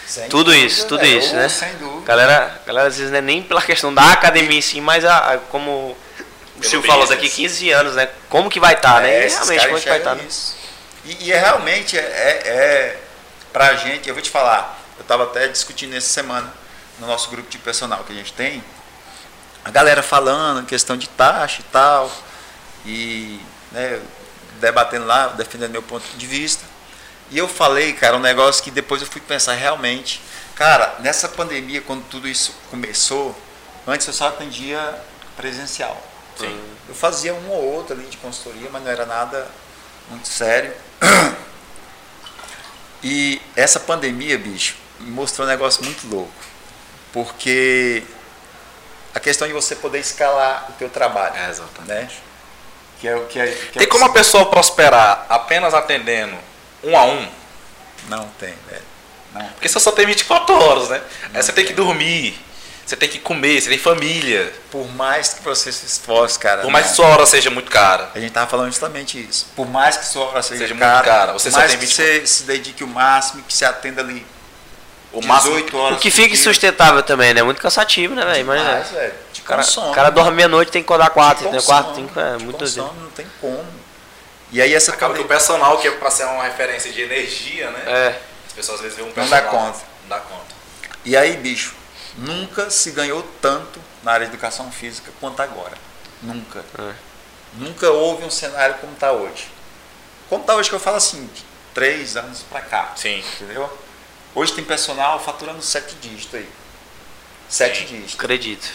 Sem 0.07 0.29
tudo 0.29 0.45
dúvida, 0.51 0.65
isso, 0.65 0.87
tudo 0.87 1.01
velho. 1.01 1.19
isso, 1.19 1.35
né? 1.35 1.49
Sem 1.49 1.73
dúvida. 1.75 2.05
Galera, 2.05 2.61
galera, 2.65 2.87
às 2.87 2.95
vezes 2.97 3.11
não 3.11 3.17
é 3.17 3.21
nem 3.21 3.43
pela 3.43 3.61
questão 3.61 3.93
da 3.93 4.11
academia 4.13 4.57
em 4.57 4.61
si, 4.61 4.79
mas 4.79 5.03
a, 5.03 5.33
a- 5.33 5.37
como 5.37 5.97
o 6.57 6.63
Silvio 6.63 6.89
falou, 6.89 7.05
daqui 7.07 7.29
15 7.29 7.69
anos, 7.71 7.95
né? 7.95 8.07
Como 8.29 8.49
que 8.49 8.59
vai 8.59 8.73
estar, 8.73 9.01
né? 9.01 9.09
É, 9.11 9.23
E 9.23 9.25
esses 9.25 9.37
realmente, 9.39 9.65
como 9.65 9.77
é 9.77 9.81
que 9.81 9.89
vai 9.89 9.97
estar, 9.99 10.15
enxergam 10.15 10.25
né? 10.25 10.57
E, 11.05 11.25
e 11.25 11.31
é 11.31 11.39
realmente 11.39 11.97
é, 11.97 12.01
é, 12.01 12.47
é 12.47 12.99
pra 13.53 13.75
gente, 13.75 14.07
eu 14.07 14.15
vou 14.15 14.21
te 14.23 14.29
falar, 14.29 14.79
eu 14.97 15.01
estava 15.01 15.23
até 15.25 15.47
discutindo 15.47 15.95
essa 15.95 16.07
semana 16.07 16.51
no 16.99 17.07
nosso 17.07 17.29
grupo 17.29 17.49
de 17.49 17.57
personal 17.57 18.03
que 18.03 18.11
a 18.13 18.15
gente 18.15 18.33
tem, 18.33 18.63
a 19.63 19.69
galera 19.69 20.01
falando 20.01 20.65
questão 20.65 20.95
de 20.97 21.07
taxa 21.09 21.61
e 21.61 21.63
tal, 21.65 22.11
e 22.85 23.39
né, 23.71 23.99
debatendo 24.59 25.05
lá, 25.05 25.27
defendendo 25.27 25.71
meu 25.71 25.83
ponto 25.83 26.05
de 26.15 26.25
vista. 26.25 26.63
E 27.29 27.37
eu 27.37 27.47
falei, 27.47 27.93
cara, 27.93 28.15
um 28.15 28.21
negócio 28.21 28.63
que 28.63 28.71
depois 28.71 29.01
eu 29.01 29.07
fui 29.07 29.21
pensar 29.21 29.53
realmente. 29.53 30.21
Cara, 30.55 30.95
nessa 30.99 31.27
pandemia, 31.27 31.81
quando 31.81 32.03
tudo 32.05 32.27
isso 32.27 32.55
começou, 32.69 33.37
antes 33.85 34.07
eu 34.07 34.13
só 34.13 34.27
atendia 34.27 34.79
presencial. 35.35 36.01
Sim. 36.37 36.59
Eu 36.87 36.95
fazia 36.95 37.33
um 37.33 37.49
ou 37.49 37.63
outro 37.73 37.95
ali 37.95 38.07
de 38.07 38.17
consultoria, 38.17 38.69
mas 38.71 38.83
não 38.83 38.91
era 38.91 39.05
nada 39.05 39.47
muito 40.09 40.27
sério. 40.27 40.73
E 43.03 43.39
essa 43.55 43.79
pandemia, 43.79 44.37
bicho, 44.39 44.75
me 44.99 45.11
mostrou 45.11 45.45
um 45.45 45.49
negócio 45.49 45.83
muito 45.83 46.07
louco. 46.07 46.33
Porque 47.13 48.03
a 49.13 49.19
questão 49.19 49.47
de 49.47 49.53
você 49.53 49.75
poder 49.75 49.99
escalar 49.99 50.67
o 50.69 50.73
teu 50.73 50.89
trabalho. 50.89 51.35
É, 51.35 51.49
exatamente. 51.49 52.15
Né? 52.15 52.21
Que 52.99 53.07
é 53.07 53.15
o 53.15 53.25
que 53.27 53.39
é, 53.39 53.47
que 53.47 53.77
é 53.77 53.79
Tem 53.79 53.87
como 53.87 54.05
a 54.05 54.09
pessoa 54.09 54.49
prosperar 54.49 55.25
apenas 55.29 55.73
atendendo 55.73 56.35
um 56.83 56.97
a 56.97 57.03
um? 57.05 57.27
Não 58.09 58.27
tem, 58.39 58.53
velho. 58.69 58.83
Não. 59.33 59.45
Porque 59.49 59.67
você 59.67 59.79
só 59.79 59.91
tem 59.91 60.05
24 60.05 60.55
horas, 60.55 60.89
né? 60.89 61.01
Aí 61.33 61.41
você 61.43 61.51
tem 61.51 61.65
que 61.65 61.73
dormir, 61.73 62.39
você 62.85 62.95
tem 62.95 63.09
que 63.09 63.19
comer, 63.19 63.61
você 63.61 63.69
tem 63.69 63.77
família. 63.77 64.53
Por 64.71 64.87
mais 64.93 65.33
que 65.33 65.43
você 65.43 65.71
se 65.71 65.85
esforce, 65.85 66.39
cara. 66.39 66.61
Por 66.61 66.71
mais 66.71 66.85
não. 66.85 66.91
que 66.91 66.95
sua 66.95 67.07
hora 67.07 67.25
seja 67.25 67.49
muito 67.49 67.69
cara. 67.69 68.09
A 68.15 68.19
gente 68.19 68.31
tava 68.31 68.47
falando 68.49 68.67
justamente 68.67 69.19
isso. 69.21 69.47
Por 69.55 69.67
mais 69.67 69.97
que 69.97 70.05
sua 70.05 70.25
hora 70.25 70.41
seja, 70.41 70.61
Seja 70.61 70.73
muito 70.73 70.83
cara, 70.87 71.05
cara, 71.05 71.33
você 71.33 71.49
por 71.49 71.53
só 71.55 71.59
mais 71.59 71.71
tem 71.71 71.79
que 71.79 71.85
24 71.85 72.21
você 72.21 72.27
se 72.27 72.43
dedique 72.43 72.83
o 72.83 72.87
máximo, 72.87 73.43
que 73.43 73.53
você 73.53 73.65
atenda 73.65 74.01
ali 74.01 74.25
O 75.11 75.19
18 75.19 75.27
máximo. 75.27 75.79
horas. 75.79 75.97
O 75.97 76.01
que 76.01 76.09
fica 76.09 76.33
insustentável 76.33 77.03
também, 77.03 77.33
né? 77.33 77.43
Muito 77.43 77.61
cansativo, 77.61 78.15
né, 78.15 78.23
velho? 78.25 78.39
Imagina. 78.41 78.69
Demais, 78.69 78.89
velho. 78.91 79.13
Te 79.33 79.41
O 79.41 79.43
cara, 79.43 79.61
consome. 79.63 79.89
o 79.89 79.93
cara 79.93 80.09
dorme 80.09 80.31
meia-noite 80.31 80.71
tem 80.71 80.81
que 80.81 80.85
acordar 80.85 81.09
quatro, 81.09 81.45
Te 81.47 81.51
tem 81.51 81.61
quatro, 81.61 81.89
consome, 81.89 82.07
cinco, 82.07 82.19
é 82.19 82.37
te 82.37 82.43
muito 82.43 82.57
consome, 82.59 82.87
doido. 82.87 83.01
não 83.03 83.09
tem 83.11 83.25
como. 83.41 83.65
E 84.51 84.61
aí 84.61 84.73
essa 84.73 84.93
Acaba 84.93 85.13
que 85.13 85.21
o 85.21 85.25
personal, 85.27 85.77
que 85.77 85.87
é 85.87 85.91
pra 85.91 86.09
ser 86.09 86.23
uma 86.25 86.43
referência 86.43 86.91
de 86.91 87.01
energia, 87.01 87.69
né? 87.71 87.83
É. 87.85 88.21
As 88.47 88.53
pessoas 88.53 88.75
às 88.77 88.81
vezes 88.83 88.97
veem 88.97 89.09
um 89.09 89.13
Não 89.15 89.27
dá 89.29 89.41
personal. 89.41 89.65
conta. 89.65 89.85
Não 90.03 90.09
dá 90.09 90.19
conta. 90.19 90.55
E 91.03 91.15
aí, 91.17 91.35
bicho, 91.37 91.75
nunca 92.17 92.69
se 92.69 92.91
ganhou 92.91 93.23
tanto 93.41 93.79
na 94.03 94.11
área 94.13 94.25
de 94.25 94.33
educação 94.33 94.71
física 94.71 95.11
quanto 95.19 95.41
agora. 95.41 95.77
Nunca. 96.21 96.63
É. 96.79 96.93
Nunca 97.53 97.89
houve 97.91 98.23
um 98.23 98.29
cenário 98.29 98.75
como 98.75 98.93
está 98.93 99.11
hoje. 99.11 99.47
Como 100.29 100.41
está 100.41 100.55
hoje 100.55 100.69
que 100.69 100.75
eu 100.75 100.79
falo 100.79 100.97
assim, 100.97 101.25
de 101.33 101.43
três 101.73 102.15
anos 102.17 102.43
para 102.49 102.61
cá. 102.61 102.91
Sim. 102.95 103.23
Entendeu? 103.39 103.71
Hoje 104.35 104.53
tem 104.53 104.63
personal 104.63 105.19
faturando 105.23 105.61
sete 105.61 105.95
dígitos 105.95 106.35
aí. 106.35 106.49
Sete 107.49 107.79
Sim. 107.79 107.85
dígitos. 107.85 108.15
Acredito. 108.15 108.67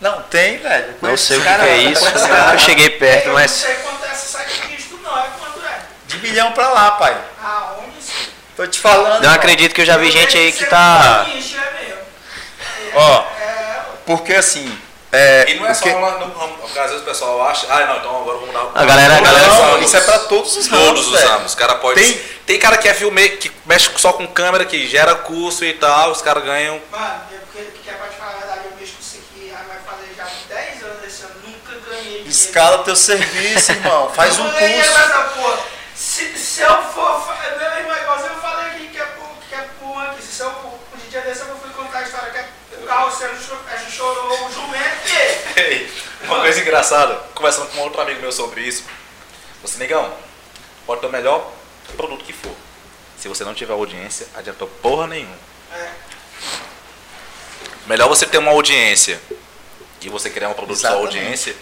Não, 0.00 0.22
tem, 0.24 0.58
velho. 0.58 0.94
Não 1.02 1.16
sei 1.16 1.36
o 1.36 1.40
que, 1.40 1.46
cara, 1.46 1.62
que 1.64 1.68
é 1.68 1.76
isso. 1.84 2.04
Eu 2.52 2.58
cheguei 2.58 2.90
perto, 2.90 3.28
eu 3.28 3.32
mas. 3.34 3.50
não 3.50 3.58
sei 3.58 3.74
quanto 3.76 4.04
é 4.04 4.12
esse 4.12 4.26
site 4.28 4.68
dígito 4.68 4.96
não, 5.02 5.18
é 5.18 5.30
quanto 5.38 5.60
é? 5.64 5.82
De 6.10 6.18
milhão 6.18 6.50
para 6.52 6.68
lá, 6.70 6.90
pai. 6.92 7.16
Aonde 7.42 7.98
isso? 8.00 8.12
Tô 8.56 8.66
te 8.66 8.80
falando. 8.80 9.22
Não 9.22 9.30
ó. 9.30 9.34
acredito 9.34 9.72
que 9.74 9.80
eu 9.80 9.86
já 9.86 9.96
vi 9.96 10.06
Eu 10.06 10.12
gente 10.12 10.36
aí 10.36 10.50
que 10.52 10.66
tá. 10.66 11.24
um 11.28 11.34
nicho, 11.34 11.56
é 11.56 11.84
mesmo. 11.84 12.00
Ó. 12.94 13.24
É, 13.40 13.80
Porque 14.04 14.34
assim. 14.34 14.76
É, 15.12 15.44
E 15.50 15.54
não 15.54 15.66
é 15.66 15.74
só 15.74 15.82
porque- 15.82 15.96
lá 15.98 16.18
no 16.18 16.32
ramo, 16.38 16.56
às 16.64 16.72
vezes 16.72 17.00
o 17.00 17.04
pessoal 17.04 17.42
acha, 17.48 17.66
ah, 17.68 17.84
não, 17.86 17.96
então 17.98 18.20
agora 18.22 18.38
vamos 18.38 18.54
dar. 18.54 18.70
A 18.80 18.84
galera- 18.84 19.16
a 19.16 19.20
galera- 19.20 19.46
Não, 19.48 19.82
isso 19.82 19.96
é 19.96 20.00
pra 20.00 20.18
todos 20.20 20.56
os 20.56 20.66
ramos, 20.68 20.86
Todos 20.86 21.08
os 21.12 21.20
ramos. 21.20 21.46
Os 21.46 21.54
cara 21.56 21.74
pode. 21.76 22.00
Tem- 22.00 22.20
Tem... 22.46 22.58
cara 22.60 22.76
que 22.76 22.88
é 22.88 22.94
filme, 22.94 23.28
que 23.30 23.50
mexe 23.66 23.90
só 23.96 24.12
com 24.12 24.26
câmera, 24.28 24.64
que 24.64 24.86
gera 24.88 25.14
curso 25.16 25.64
e 25.64 25.72
tal, 25.74 26.10
os 26.12 26.22
caras 26.22 26.44
ganham. 26.44 26.80
mano, 26.92 27.20
eu, 27.32 27.38
porque, 27.40 27.62
porque 27.70 27.90
é 27.90 27.92
pra 27.94 28.06
te 28.08 28.16
falar 28.16 28.32
a 28.32 28.34
verdade, 28.38 28.60
eu 28.70 28.76
vejo 28.78 28.92
que 28.92 29.02
isso 29.02 29.16
aqui 29.18 29.52
ah, 29.52 29.62
vai 29.68 29.78
fazer 29.84 30.14
já 30.16 30.26
10 30.54 30.82
anos 30.84 31.04
esse 31.04 31.22
ano, 31.22 31.34
nunca 31.44 31.88
ganhei 31.90 32.04
dinheiro. 32.04 32.28
Escala 32.28 32.78
teu 32.84 32.94
serviço, 32.96 33.72
irmão. 33.72 34.10
Faz 34.14 34.38
um 34.38 34.46
Eu 34.46 34.52
curso. 34.52 35.62
Se, 36.20 36.38
se 36.38 36.60
eu 36.62 36.82
for. 36.92 37.26
Meu 37.58 37.78
irmão, 37.78 37.96
igualzinho 37.96 38.32
eu 38.34 38.40
falei 38.40 38.66
aqui 38.72 38.88
que 38.88 38.98
é 39.00 39.04
por, 39.06 39.28
que 39.48 39.54
é 39.54 39.68
por 39.78 39.86
um 39.88 39.98
aqui. 39.98 40.22
Se 40.22 40.42
eu, 40.42 40.48
um 40.50 41.08
dia 41.10 41.20
desse 41.22 41.40
eu 41.40 41.56
fui 41.56 41.70
contar 41.70 41.98
a 41.98 42.02
história 42.02 42.30
que 42.30 42.38
é, 42.38 42.48
o 42.82 42.86
carroceiro 42.86 43.34
cho- 43.42 43.58
a 43.72 43.76
gente 43.76 43.92
chorou 43.92 44.46
o 44.46 44.52
jumento 44.52 45.08
e. 45.56 45.60
Ei, 45.60 45.92
Uma 46.24 46.40
coisa 46.40 46.60
engraçada, 46.60 47.14
conversando 47.34 47.70
com 47.70 47.78
outro 47.80 48.00
amigo 48.00 48.20
meu 48.20 48.32
sobre 48.32 48.60
isso. 48.62 48.84
Você, 49.62 49.78
negão, 49.78 50.12
pode 50.86 51.00
ter 51.00 51.06
o 51.06 51.10
melhor 51.10 51.50
produto 51.96 52.24
que 52.24 52.32
for. 52.32 52.54
Se 53.18 53.28
você 53.28 53.44
não 53.44 53.54
tiver 53.54 53.72
audiência, 53.72 54.26
adiantou 54.34 54.66
porra 54.68 55.06
nenhuma. 55.06 55.36
É. 55.74 55.90
Melhor 57.86 58.08
você 58.08 58.26
ter 58.26 58.38
uma 58.38 58.50
audiência 58.52 59.20
e 60.00 60.08
você 60.08 60.30
criar 60.30 60.48
um 60.48 60.54
produto 60.54 60.78
só 60.78 60.88
Exatamente. 60.88 61.18
audiência. 61.18 61.56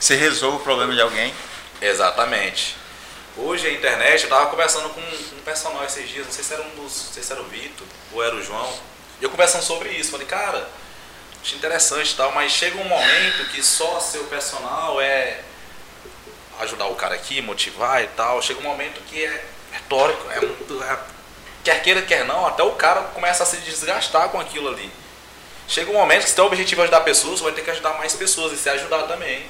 Você 0.00 0.16
resolve 0.16 0.56
o 0.58 0.60
problema 0.60 0.94
de 0.94 1.00
alguém. 1.00 1.32
Exatamente. 1.80 2.76
Hoje 3.38 3.68
a 3.68 3.72
internet, 3.72 4.24
eu 4.24 4.28
tava 4.30 4.46
conversando 4.46 4.88
com 4.90 5.00
um 5.00 5.40
personal 5.44 5.84
esses 5.84 6.08
dias, 6.08 6.26
não 6.26 6.32
sei 6.32 6.42
se 6.42 6.52
era 6.52 6.62
um 6.62 6.70
dos. 6.70 7.06
Não 7.06 7.12
sei 7.12 7.22
se 7.22 7.32
era 7.32 7.40
o 7.40 7.44
Vitor 7.44 7.86
ou 8.12 8.22
era 8.24 8.34
o 8.34 8.42
João. 8.42 8.72
E 9.20 9.24
eu 9.24 9.30
conversando 9.30 9.62
sobre 9.62 9.90
isso, 9.90 10.10
falei, 10.10 10.26
cara, 10.26 10.68
acho 11.42 11.54
interessante 11.54 12.12
e 12.12 12.16
tal, 12.16 12.32
mas 12.32 12.50
chega 12.52 12.76
um 12.80 12.84
momento 12.84 13.48
que 13.50 13.62
só 13.62 14.00
seu 14.00 14.24
personal 14.24 15.00
é 15.00 15.40
ajudar 16.60 16.86
o 16.86 16.96
cara 16.96 17.14
aqui, 17.14 17.40
motivar 17.40 18.02
e 18.02 18.08
tal. 18.08 18.42
Chega 18.42 18.58
um 18.60 18.64
momento 18.64 19.00
que 19.06 19.24
é 19.24 19.44
retórico, 19.72 20.28
é 20.30 20.40
muito. 20.40 20.82
é- 20.82 20.98
quer 21.62 21.80
queira, 21.82 22.02
quer 22.02 22.24
não, 22.24 22.44
até 22.44 22.62
o 22.64 22.72
cara 22.72 23.02
começa 23.14 23.44
a 23.44 23.46
se 23.46 23.58
desgastar 23.58 24.30
com 24.30 24.40
aquilo 24.40 24.68
ali. 24.68 24.90
Chega 25.68 25.90
um 25.90 25.94
momento 25.94 26.24
que 26.24 26.30
se 26.30 26.34
teu 26.34 26.46
objetivo 26.46 26.80
é 26.80 26.84
ajudar 26.84 27.02
pessoas, 27.02 27.38
você 27.38 27.44
vai 27.44 27.52
ter 27.52 27.62
que 27.62 27.70
ajudar 27.70 27.92
mais 27.98 28.14
pessoas 28.14 28.52
e 28.52 28.56
se 28.56 28.68
ajudar 28.70 29.02
também. 29.04 29.46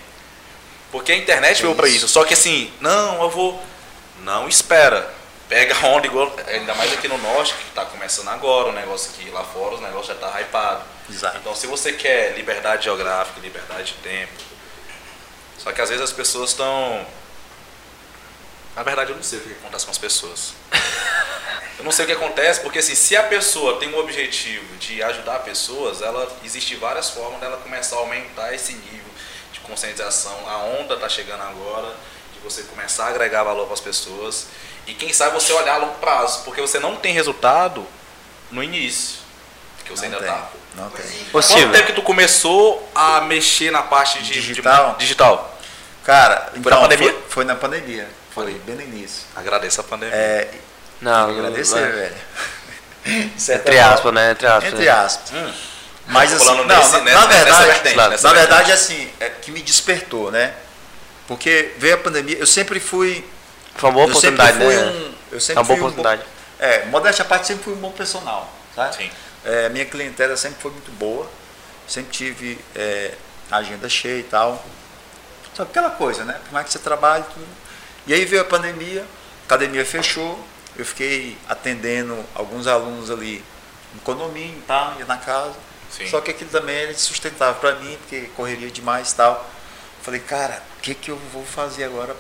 Porque 0.91 1.13
a 1.13 1.17
internet 1.17 1.63
veio 1.63 1.75
pra 1.75 1.89
isso. 1.89 2.09
Só 2.09 2.25
que 2.25 2.35
assim, 2.35 2.71
não, 2.81 3.23
eu 3.23 3.31
vou. 3.31 3.63
Não 4.23 4.49
espera. 4.49 5.15
Pega 5.49 5.75
onda 5.87 6.07
igual. 6.07 6.35
Ainda 6.47 6.75
mais 6.75 6.93
aqui 6.93 7.09
no 7.09 7.17
norte, 7.19 7.55
que 7.55 7.71
tá 7.71 7.85
começando 7.87 8.29
agora, 8.29 8.69
o 8.69 8.73
negócio 8.73 9.11
aqui 9.13 9.31
lá 9.31 9.43
fora, 9.45 9.77
o 9.77 9.81
negócio 9.81 10.15
já 10.15 10.21
tá 10.21 10.41
hypado. 10.41 10.83
Exato. 11.09 11.39
Então 11.39 11.55
se 11.55 11.67
você 11.67 11.93
quer 11.93 12.35
liberdade 12.35 12.85
geográfica, 12.85 13.41
liberdade 13.41 13.95
de 13.95 13.99
tempo. 14.01 14.33
Só 15.59 15.73
que 15.73 15.81
às 15.81 15.89
vezes 15.89 16.05
as 16.05 16.13
pessoas 16.13 16.51
estão. 16.51 17.07
Na 18.77 18.83
verdade 18.83 19.11
eu 19.11 19.17
não 19.17 19.23
sei 19.23 19.39
o 19.39 19.43
que 19.43 19.53
acontece 19.53 19.85
com 19.87 19.91
as 19.91 19.99
pessoas. 19.99 20.53
Eu 21.79 21.85
não 21.85 21.93
sei 21.93 22.05
o 22.05 22.09
que 22.09 22.15
acontece, 22.15 22.61
porque 22.61 22.81
assim, 22.81 22.97
se 22.97 23.17
a 23.17 23.23
pessoa 23.23 23.79
tem 23.79 23.89
um 23.95 23.99
objetivo 23.99 24.77
de 24.79 25.01
ajudar 25.01 25.39
pessoas, 25.41 26.03
ela 26.03 26.29
existe 26.45 26.75
várias 26.75 27.11
formas 27.11 27.41
dela 27.41 27.57
começar 27.59 27.95
a 27.95 27.99
aumentar 28.01 28.53
esse 28.53 28.73
nível 28.73 29.07
de 29.53 29.61
conscientização. 29.61 30.37
A 30.49 30.57
onda 30.81 30.95
está 30.95 31.09
chegando 31.09 31.43
agora, 31.43 31.95
de 32.39 32.45
você 32.45 32.63
começar 32.63 33.05
a 33.05 33.09
agregar 33.09 33.43
valor 33.45 33.65
para 33.65 33.75
as 33.75 33.81
pessoas. 33.81 34.47
E 34.87 34.95
quem 34.95 35.13
sabe 35.13 35.35
você 35.35 35.53
olhar 35.53 35.75
a 35.75 35.79
longo 35.79 35.95
prazo, 35.95 36.43
porque 36.45 36.61
você 36.61 36.79
não 36.79 36.97
tem 36.97 37.13
resultado 37.13 37.87
no 38.51 38.63
início. 38.63 39.19
Que 39.85 39.91
você 39.91 40.09
Não 40.09 40.19
ainda 40.19 40.27
tem. 40.27 40.35
tá. 40.35 40.49
Não 40.75 40.91
tem. 40.91 41.05
Ô, 41.05 41.33
Quanto 41.33 41.73
tempo 41.73 41.87
que 41.87 41.93
tu 41.93 42.03
começou 42.03 42.91
a 42.95 43.21
mexer 43.23 43.71
na 43.71 43.83
parte 43.83 44.23
de 44.23 44.33
Digital? 44.41 44.93
de- 44.93 44.99
digital? 45.01 45.59
Cara, 46.05 46.49
Foi 46.51 46.59
então, 46.61 46.71
na 46.73 46.79
pandemia? 46.81 47.13
Foi, 47.13 47.23
foi 47.29 47.45
na 47.45 47.55
pandemia. 47.55 48.09
Foi 48.35 48.53
bem 48.55 48.77
no 48.77 48.83
início. 48.83 49.23
Agradeço 49.37 49.81
a 49.81 49.85
pandemia. 49.85 50.15
É, 50.15 50.51
Não, 51.01 51.31
agradecer, 51.31 51.81
não- 51.81 51.93
velho. 51.93 52.17
Entre 53.07 53.77
forma. 53.77 53.95
aspas, 53.95 54.15
né? 54.15 54.31
Entre 54.33 54.47
aspas. 54.47 54.73
Entre 54.73 54.85
né? 54.85 54.91
aspas. 54.91 55.33
Hum. 55.33 55.53
Mas 56.07 56.31
Tô 56.31 56.37
assim, 56.37 56.47
não, 56.47 56.65
nesse- 56.65 56.67
na, 56.67 56.75
nessa- 56.79 56.99
na 56.99 57.05
nessa 57.05 57.27
verdade, 57.29 57.65
vertente, 57.67 57.97
na 57.97 58.09
nessa 58.09 58.33
verdade 58.33 58.73
assim, 58.73 59.11
é 59.21 59.29
que 59.29 59.51
me 59.51 59.61
despertou, 59.63 60.31
né? 60.31 60.55
Porque 61.29 61.75
veio 61.79 61.95
a 61.95 61.99
pandemia, 61.99 62.37
eu 62.39 62.47
sempre 62.47 62.81
fui, 62.81 63.25
Foi 63.77 63.91
uma 63.91 63.95
boa 63.95 64.07
eu 64.07 64.11
oportunidade, 64.11 64.53
sempre 64.59 64.67
fui 64.67 64.77
né? 64.77 64.91
um, 64.91 65.15
eu 65.33 65.37
É 65.37 65.41
sempre 65.41 65.59
uma 65.61 65.65
boa 65.65 65.77
fui 65.79 65.85
um 65.87 65.89
oportunidade. 65.91 66.23
bom- 66.23 66.29
é, 66.65 66.85
modéstia 66.87 67.23
à 67.25 67.29
parte, 67.29 67.47
sempre 67.47 67.63
fui 67.65 67.75
um 67.75 67.77
bom 67.77 67.93
personal, 67.93 68.53
tá? 68.75 68.91
Sim. 68.91 69.09
É, 69.45 69.69
minha 69.69 69.85
clientela 69.85 70.37
sempre 70.37 70.61
foi 70.61 70.73
muito 70.73 70.91
boa, 70.99 71.31
sempre 71.87 72.11
tive 72.11 72.59
é, 72.75 73.13
agenda 73.51 73.89
cheia 73.89 74.19
e 74.19 74.25
tal. 74.25 74.65
Só 75.55 75.65
que 75.65 75.71
aquela 75.71 75.91
coisa, 75.91 76.25
né? 76.25 76.41
Por 76.45 76.53
mais 76.53 76.67
que 76.67 76.73
você 76.73 76.79
trabalhe 76.81 77.25
tudo. 77.33 77.47
E 78.07 78.15
aí 78.15 78.25
veio 78.25 78.43
a 78.43 78.45
pandemia, 78.45 79.03
a 79.03 79.45
academia 79.47 79.85
fechou, 79.85 80.43
eu 80.77 80.85
fiquei 80.85 81.37
atendendo 81.49 82.17
alguns 82.35 82.67
alunos 82.67 83.11
ali 83.11 83.45
no 83.95 84.01
condomínio, 84.01 84.61
tá? 84.67 84.95
Ia 84.99 85.05
na 85.05 85.17
casa. 85.19 85.55
Sim. 85.91 86.07
Só 86.09 86.21
que 86.21 86.31
aquilo 86.31 86.51
também 86.51 86.77
era 86.77 86.95
sustentável 86.95 87.55
para 87.61 87.75
mim, 87.77 87.97
porque 87.99 88.29
correria 88.37 88.71
demais 88.71 89.13
e 89.13 89.15
tal. 89.15 89.49
Falei, 90.09 90.21
cara, 90.21 90.63
o 90.79 90.81
que, 90.81 90.95
que 90.95 91.11
eu 91.11 91.19
vou 91.35 91.45
fazer 91.45 91.85
agora, 91.85 92.17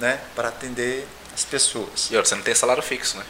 né? 0.00 0.18
Para 0.34 0.48
atender 0.48 1.06
as 1.32 1.44
pessoas. 1.44 2.08
E 2.10 2.16
outra, 2.16 2.28
você 2.28 2.34
não 2.34 2.42
tem 2.42 2.52
salário 2.52 2.82
fixo, 2.82 3.16
né? 3.16 3.22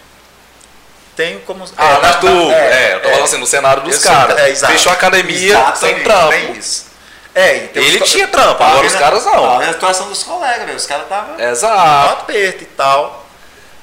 Tenho 1.15 1.41
como. 1.41 1.63
Ah, 1.77 1.99
mas 2.01 2.15
na- 2.15 2.15
tu, 2.21 2.27
na- 2.49 2.55
é, 2.57 2.95
eu 2.95 3.01
tô 3.03 3.09
falando 3.11 3.25
assim, 3.25 3.37
no 3.37 3.47
cenário 3.47 3.83
dos 3.83 3.99
caras. 4.03 4.63
é. 4.63 4.67
Fechou 4.69 4.91
a 4.91 4.95
academia 4.95 5.75
sem 5.77 6.03
trampo. 6.03 6.53
isso. 6.57 6.87
É, 7.35 7.57
e 7.65 7.69
tem 7.69 7.85
Ele 7.85 8.03
os- 8.03 8.11
tinha 8.11 8.27
trampo, 8.29 8.63
agora 8.63 8.87
os 8.87 8.93
vendo- 8.95 9.03
caras 9.03 9.25
não. 9.27 9.59
a 9.61 9.73
situação 9.75 10.09
dos 10.09 10.23
colegas, 10.23 10.65
velho. 10.65 10.77
Os 10.79 10.87
caras 10.87 11.05
estavam 11.05 11.37
no 11.37 12.11
aperto 12.13 12.63
e 12.63 12.67
tal. 12.69 13.27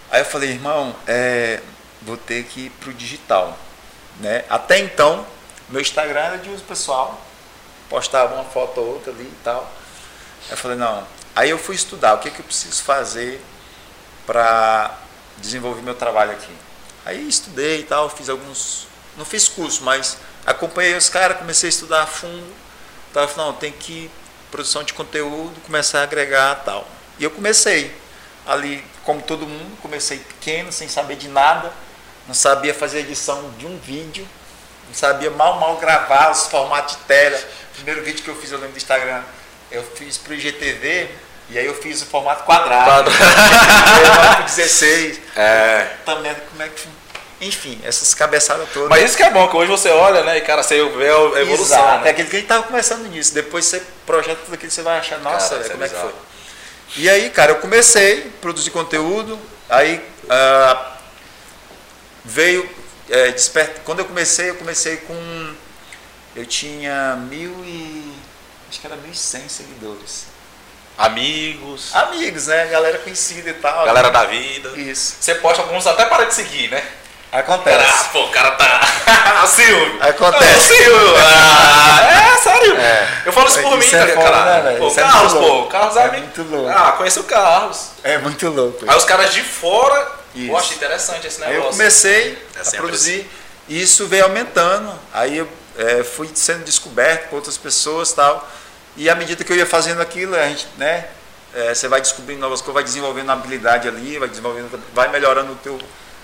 Aí 0.10 0.22
eu 0.22 0.26
falei, 0.26 0.50
irmão, 0.50 0.96
é, 1.06 1.60
vou 2.02 2.18
ter 2.18 2.46
que 2.46 2.62
ir 2.62 2.70
pro 2.80 2.92
digital. 2.92 3.56
Né? 4.20 4.44
Até 4.50 4.80
então, 4.80 5.24
meu 5.70 5.80
Instagram 5.82 6.20
era 6.20 6.38
de 6.40 6.50
uso 6.50 6.64
pessoal. 6.64 7.22
Postava 7.88 8.34
uma 8.34 8.44
foto 8.46 8.82
ou 8.82 8.88
outra 8.94 9.12
ali 9.12 9.24
e 9.26 9.38
tal. 9.44 9.72
Eu 10.50 10.58
falei, 10.58 10.78
não. 10.78 11.06
Aí 11.36 11.50
eu 11.50 11.58
fui 11.58 11.76
estudar 11.76 12.16
o 12.16 12.20
que, 12.20 12.32
que 12.32 12.40
eu 12.40 12.46
preciso 12.46 12.82
fazer 12.84 13.42
para 14.26 14.98
desenvolver 15.38 15.82
meu 15.82 15.96
trabalho 15.96 16.32
aqui. 16.32 16.54
Aí 17.06 17.28
estudei 17.28 17.82
e 17.82 17.84
tal, 17.84 18.10
fiz 18.10 18.30
alguns. 18.30 18.88
Não 19.18 19.26
fiz 19.26 19.48
curso, 19.48 19.84
mas 19.84 20.18
acompanhei 20.46 20.96
os 20.96 21.10
caras, 21.10 21.38
comecei 21.38 21.68
a 21.68 21.72
estudar 21.72 22.04
a 22.04 22.08
fundo. 22.08 22.54
Tava 23.14 23.28
falando, 23.28 23.54
não, 23.54 23.60
tem 23.60 23.72
que 23.72 24.10
produção 24.52 24.84
de 24.84 24.94
conteúdo, 24.94 25.60
começar 25.62 26.02
a 26.02 26.04
agregar 26.04 26.56
tal. 26.66 26.88
E 27.18 27.24
eu 27.24 27.32
comecei 27.32 27.96
ali, 28.46 28.84
como 29.04 29.22
todo 29.22 29.46
mundo, 29.46 29.78
comecei 29.82 30.18
pequeno, 30.20 30.72
sem 30.72 30.88
saber 30.88 31.16
de 31.16 31.28
nada, 31.28 31.72
não 32.28 32.34
sabia 32.34 32.74
fazer 32.74 33.00
edição 33.00 33.52
de 33.58 33.66
um 33.66 33.78
vídeo, 33.78 34.28
não 34.88 34.94
sabia 34.94 35.30
mal 35.30 35.60
mal 35.60 35.78
gravar 35.78 36.32
os 36.32 36.48
formatos 36.48 36.96
de 36.96 37.04
tela. 37.04 37.40
primeiro 37.76 38.04
vídeo 38.04 38.24
que 38.24 38.30
eu 38.30 38.36
fiz, 38.36 38.52
eu 38.52 38.58
lembro 38.58 38.74
do 38.74 38.78
Instagram, 38.78 39.24
eu 39.72 39.84
fiz 39.96 40.18
pro 40.18 40.34
IGTV 40.34 41.10
e 41.50 41.58
aí 41.58 41.66
eu 41.66 41.74
fiz 41.76 42.02
o 42.02 42.06
formato 42.06 42.44
quadrado. 42.44 43.10
Quadra- 43.12 43.14
Formato 44.06 44.44
16. 44.44 45.20
É. 45.36 45.88
Também, 46.06 46.36
como 46.50 46.62
é 46.64 46.68
que. 46.70 46.88
Enfim, 47.42 47.80
essas 47.86 48.14
cabeçadas 48.14 48.68
todas. 48.74 48.90
Mas 48.90 49.06
isso 49.06 49.16
que 49.16 49.24
é 49.24 49.30
bom, 49.30 49.48
que 49.48 49.56
hoje 49.56 49.72
você 49.72 49.90
olha, 49.90 50.24
né, 50.26 50.38
e 50.38 50.42
cara, 50.42 50.62
você 50.62 50.84
vê 50.90 51.08
a 51.08 51.40
evolução, 51.42 51.78
Exato, 51.78 52.02
é 52.02 52.04
né? 52.04 52.10
aquilo 52.10 52.30
que 52.30 52.36
a 52.36 52.40
gente 52.40 52.50
tava 52.50 52.64
conversando 52.64 53.08
nisso. 53.08 53.34
Depois 53.34 53.64
você 53.64 53.82
projeta 54.06 54.42
tudo 54.44 54.56
aquilo, 54.56 54.70
você 54.70 54.82
vai 54.82 55.00
achar, 55.00 55.20
nossa, 55.20 55.52
Cara, 55.52 55.62
isso 55.62 55.70
é 55.70 55.72
como 55.72 55.84
é 55.86 55.88
que 55.88 55.94
bizarro. 55.94 56.12
foi? 56.12 57.02
E 57.04 57.10
aí, 57.10 57.30
cara, 57.30 57.54
eu 57.54 57.56
comecei 57.60 58.28
a 58.28 58.42
produzir 58.42 58.72
conteúdo, 58.72 59.40
aí 59.70 60.02
ah, 60.30 60.92
veio. 62.26 62.70
é, 63.10 63.32
desper- 63.32 63.76
Quando 63.86 64.00
eu 64.00 64.06
comecei, 64.06 64.50
eu 64.50 64.56
comecei 64.56 64.98
com. 64.98 65.54
Eu 66.36 66.46
tinha 66.46 67.16
mil 67.16 67.52
e. 67.66 68.09
Acho 68.70 68.80
que 68.80 68.88
era 68.88 68.96
1.100 68.98 69.50
seguidores. 69.50 70.26
Amigos, 70.98 71.96
Amigos, 71.96 72.48
né? 72.48 72.66
Galera 72.68 72.98
conhecida 73.00 73.50
e 73.50 73.54
tal. 73.54 73.86
galera 73.86 74.10
da 74.12 74.26
vida. 74.26 74.70
Isso. 74.78 75.16
Você 75.20 75.36
posta 75.36 75.62
alguns 75.64 75.88
até 75.88 76.06
para 76.06 76.26
de 76.26 76.34
seguir, 76.34 76.70
né? 76.70 76.84
Acontece. 77.32 77.86
Ah, 77.88 78.04
pô, 78.12 78.24
o 78.26 78.30
cara 78.32 78.52
tá. 78.52 78.82
Silvio! 79.48 79.98
Acontece. 80.04 80.74
Ô, 80.74 80.76
Silvio! 80.76 81.16
Ah, 81.18 82.02
é, 82.34 82.38
sério. 82.40 82.76
Eu 83.26 83.32
falo 83.32 83.48
isso 83.48 83.62
por 83.62 83.78
mim, 83.78 83.86
Isso 83.86 83.96
é 83.96 84.00
cara. 84.00 84.14
foda, 84.16 84.30
cara. 84.32 84.46
né, 84.56 84.62
velho? 84.64 84.78
pô, 84.80 84.88
Isso 84.88 85.00
é 85.00 85.04
Carlos, 85.04 85.34
muito 85.34 85.48
pô. 85.48 85.64
Carlos 85.68 85.96
é, 85.96 86.00
É 86.00 86.04
amigo. 86.06 86.24
muito 86.24 86.44
louco. 86.44 86.70
Ah, 86.70 86.92
conheço 86.94 87.20
o 87.20 87.24
Carlos. 87.26 87.88
É 88.04 88.18
muito 88.18 88.50
louco. 88.50 88.86
Aí 88.90 88.98
os 88.98 89.06
caras 89.06 89.34
de 89.34 89.44
fora. 89.44 90.12
Isso. 90.36 90.52
Eu 90.52 90.58
acho 90.58 90.74
interessante 90.74 91.28
esse 91.28 91.42
Aí 91.44 91.50
negócio. 91.52 91.68
eu 91.68 91.72
comecei 91.72 92.46
É 92.56 92.68
a 92.68 92.72
produzir 92.72 93.30
e 93.68 93.82
isso 93.82 94.08
veio 94.08 94.26
aumentando. 94.26 94.92
Aí 95.14 95.38
eu 95.38 95.48
é, 95.80 96.04
fui 96.04 96.30
sendo 96.34 96.64
descoberto 96.64 97.30
por 97.30 97.38
outras 97.38 97.58
pessoas 97.58 98.12
tal. 98.12 98.48
E 98.98 99.10
à 99.10 99.16
medida 99.16 99.44
que 99.44 99.52
eu 99.52 99.58
ia 99.58 99.66
fazendo 99.66 100.02
aquilo, 100.02 100.36
a 100.36 100.48
gente, 100.48 100.68
né? 100.78 101.08
é, 101.54 101.74
você 101.74 101.88
vai 101.88 102.02
descobrindo 102.02 102.42
novas 102.42 102.60
coisas, 102.62 102.76
vai 102.76 102.84
desenvolvendo 102.84 103.32
habilidade 103.32 103.88
ali, 103.88 104.18
vai 104.18 104.28
desenvolvendo, 104.28 104.80
vai 104.94 105.10
melhorando 105.10 105.54
o 105.54 105.56
teu, 105.56 105.80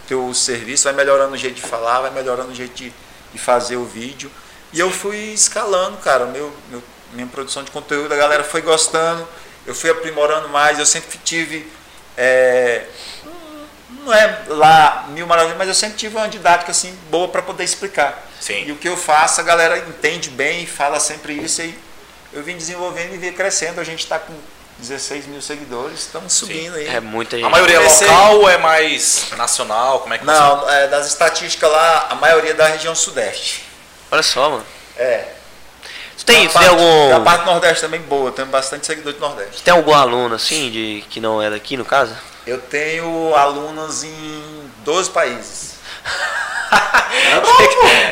teu 0.08 0.34
serviço, 0.34 0.84
vai 0.84 0.94
melhorando 0.94 1.34
o 1.34 1.38
jeito 1.38 1.56
de 1.56 1.62
falar, 1.62 2.02
vai 2.02 2.12
melhorando 2.12 2.52
o 2.52 2.56
jeito 2.56 2.76
de, 2.76 2.94
de 3.34 3.40
fazer 3.40 3.78
o 3.78 3.86
vídeo. 3.86 4.32
E 4.74 4.80
eu 4.80 4.92
fui 4.92 5.18
escalando, 5.34 5.98
cara, 5.98 6.26
meu, 6.26 6.54
meu- 6.70 6.84
minha 7.14 7.28
produção 7.28 7.64
de 7.64 7.72
conteúdo, 7.72 8.14
a 8.14 8.18
galera 8.18 8.44
foi 8.44 8.62
gostando, 8.62 9.26
eu 9.66 9.74
fui 9.74 9.90
aprimorando 9.90 10.50
mais, 10.50 10.78
eu 10.80 10.86
sempre 10.86 11.18
tive. 11.24 11.72
é, 12.18 12.86
não 14.04 14.14
é 14.14 14.44
lá 14.48 15.06
mil 15.10 15.26
maravilhas, 15.26 15.58
mas 15.58 15.68
eu 15.68 15.74
sempre 15.74 15.98
tive 15.98 16.16
uma 16.18 16.28
didática 16.28 16.72
assim 16.72 16.96
boa 17.10 17.28
para 17.30 17.42
poder 17.42 17.64
explicar. 17.64 18.25
Sim. 18.40 18.66
E 18.68 18.72
o 18.72 18.76
que 18.78 18.88
eu 18.88 18.98
faço, 18.98 19.42
a 19.42 19.44
galera 19.44 19.78
entende 19.80 20.30
bem 20.30 20.66
fala 20.66 21.00
sempre 21.00 21.34
isso. 21.34 21.62
E 21.62 21.78
eu 22.34 22.44
vim 22.44 22.56
desenvolvendo 22.58 23.14
e 23.14 23.18
vim 23.18 23.32
crescendo. 23.32 23.80
A 23.80 23.84
gente 23.84 24.00
está 24.00 24.20
com 24.20 24.34
16 24.80 25.26
mil 25.28 25.42
seguidores, 25.42 26.00
estamos 26.02 26.34
subindo 26.34 26.76
aí. 26.76 26.88
É 26.88 27.00
muita 27.00 27.38
gente. 27.38 27.46
A 27.46 27.50
maioria 27.50 27.78
é 27.78 27.80
local 27.80 28.36
ou 28.40 28.50
é 28.50 28.58
mais 28.58 29.28
nacional? 29.38 30.00
Como 30.02 30.14
é 30.14 30.18
que 30.18 30.26
Não, 30.26 30.70
é, 30.70 30.88
das 30.88 31.08
estatísticas 31.08 31.72
lá, 31.72 32.08
a 32.12 32.16
maioria 32.16 32.52
é 32.52 32.54
da 32.54 32.68
região 32.68 32.94
sudeste. 32.94 33.64
Olha 34.12 34.22
só, 34.24 34.50
mano. 34.50 34.66
É. 34.98 35.30
Tu 36.18 36.26
tem, 36.26 36.44
Da 36.48 36.50
tu 36.50 36.60
tem 36.60 36.68
parte- 36.68 36.68
algum. 36.70 37.10
Da 37.10 37.20
parte 37.22 37.46
nordeste 37.46 37.82
também 37.82 38.02
boa, 38.02 38.32
tem 38.32 38.46
bastante 38.46 38.86
seguidor 38.86 39.14
do 39.14 39.20
nordeste. 39.20 39.58
Tu 39.58 39.64
tem 39.64 39.74
algum 39.74 39.94
aluno 39.94 40.36
assim, 40.36 40.70
de, 40.70 41.04
que 41.10 41.20
não 41.20 41.42
é 41.42 41.50
daqui, 41.50 41.76
no 41.78 41.86
caso? 41.86 42.16
Eu 42.46 42.60
tenho 42.62 43.34
alunos 43.36 44.04
em 44.04 44.70
12 44.84 45.10
países. 45.10 45.75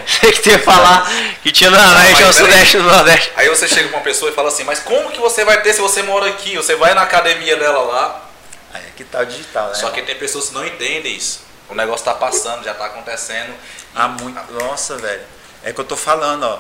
Sei 0.08 0.32
que 0.32 0.42
tem 0.42 0.58
que 0.58 0.66
falar 0.66 1.10
que 1.42 1.52
tinha 1.52 1.70
na, 1.70 1.78
Não, 1.78 1.98
região 2.02 2.32
sudeste 2.32 2.78
no 2.78 2.84
nordeste. 2.84 3.32
Aí 3.36 3.50
você 3.50 3.68
chega 3.68 3.90
com 3.90 3.98
uma 3.98 4.04
pessoa 4.04 4.32
e 4.32 4.34
fala 4.34 4.48
assim, 4.48 4.64
mas 4.64 4.80
como 4.80 5.12
que 5.12 5.20
você 5.20 5.44
vai 5.44 5.62
ter 5.62 5.74
se 5.74 5.82
você 5.82 6.02
mora 6.02 6.28
aqui? 6.30 6.56
Você 6.56 6.76
vai 6.76 6.94
na 6.94 7.02
academia 7.02 7.58
dela 7.58 7.80
lá, 7.80 8.30
Aí 8.74 8.82
é 8.88 8.92
que 8.96 9.04
tá 9.04 9.20
o 9.20 9.26
digital, 9.26 9.68
né? 9.68 9.76
só 9.76 9.92
que 9.92 10.02
tem 10.02 10.16
pessoas 10.16 10.48
que 10.48 10.56
não 10.56 10.66
entendem 10.66 11.16
isso. 11.16 11.42
O 11.70 11.76
negócio 11.76 12.04
tá 12.04 12.14
passando, 12.14 12.64
já 12.64 12.74
tá 12.74 12.86
acontecendo. 12.88 13.54
Há 13.96 14.08
muito. 14.08 14.40
Nossa, 14.54 14.98
velho. 14.98 15.22
É 15.64 15.72
que 15.72 15.80
eu 15.80 15.86
tô 15.86 15.96
falando, 15.96 16.44
ó. 16.44 16.60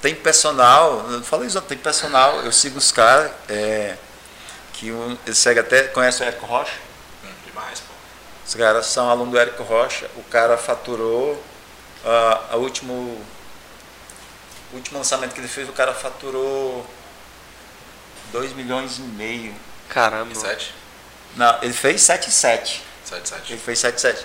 Tem 0.00 0.14
personal, 0.14 1.06
eu 1.10 1.22
falei 1.22 1.46
isso, 1.46 1.60
tem 1.60 1.78
personal, 1.78 2.40
eu 2.40 2.50
sigo 2.50 2.76
os 2.76 2.90
caras, 2.90 3.30
é, 3.48 3.94
que 4.72 4.90
um, 4.90 5.16
eles 5.24 5.38
seguem 5.38 5.60
até, 5.60 5.84
conhece 5.84 6.22
o 6.22 6.26
Érico 6.26 6.44
Rocha? 6.44 6.72
Hum, 7.24 7.28
demais, 7.46 7.78
pô. 7.78 7.91
Os 8.46 8.54
caras 8.54 8.86
são 8.86 9.08
alunos 9.08 9.32
do 9.32 9.38
Érico 9.38 9.62
Rocha, 9.62 10.10
o 10.16 10.22
cara 10.24 10.56
faturou, 10.56 11.42
ah, 12.04 12.40
a 12.52 12.56
último, 12.56 12.92
o 14.72 14.76
último 14.76 14.98
lançamento 14.98 15.32
que 15.32 15.40
ele 15.40 15.48
fez, 15.48 15.68
o 15.68 15.72
cara 15.72 15.94
faturou 15.94 16.84
2 18.32 18.52
milhões 18.54 18.98
e 18.98 19.02
meio. 19.02 19.54
Caramba. 19.88 20.34
7? 20.34 20.74
Não, 21.36 21.58
ele 21.62 21.72
fez 21.72 22.02
7,7. 22.02 22.80
7, 23.04 23.28
7. 23.28 23.52
Ele 23.52 23.60
fez 23.60 23.78
7,7. 23.78 24.16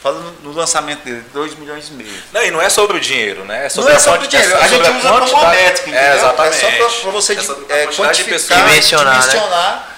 Fala 0.00 0.20
no, 0.20 0.30
no 0.42 0.52
lançamento 0.52 1.02
dele, 1.04 1.24
2 1.32 1.56
milhões 1.56 1.88
e 1.88 1.92
meio. 1.92 2.22
Não, 2.32 2.44
e 2.44 2.50
não 2.52 2.62
é 2.62 2.68
sobre 2.68 2.96
o 2.96 3.00
dinheiro, 3.00 3.44
né? 3.44 3.60
É 3.60 3.62
Não 3.64 3.70
sobre 3.70 3.92
é 3.92 3.96
a 3.96 3.98
sobre 3.98 4.26
o 4.26 4.28
dinheiro, 4.28 4.52
é 4.52 4.56
a 4.56 4.68
gente 4.68 4.84
sobre 4.84 4.96
usa 4.96 5.70
entendeu? 5.72 6.00
É, 6.00 6.14
exatamente. 6.14 6.64
É 6.64 6.88
só 6.88 7.00
para 7.00 7.10
você 7.10 7.32
a 7.32 7.34
é, 7.34 7.86
pessoas. 7.86 7.96
quantificar, 7.96 8.68
Dimensionar, 8.68 9.14
né? 9.14 9.20
dimensionar 9.20 9.96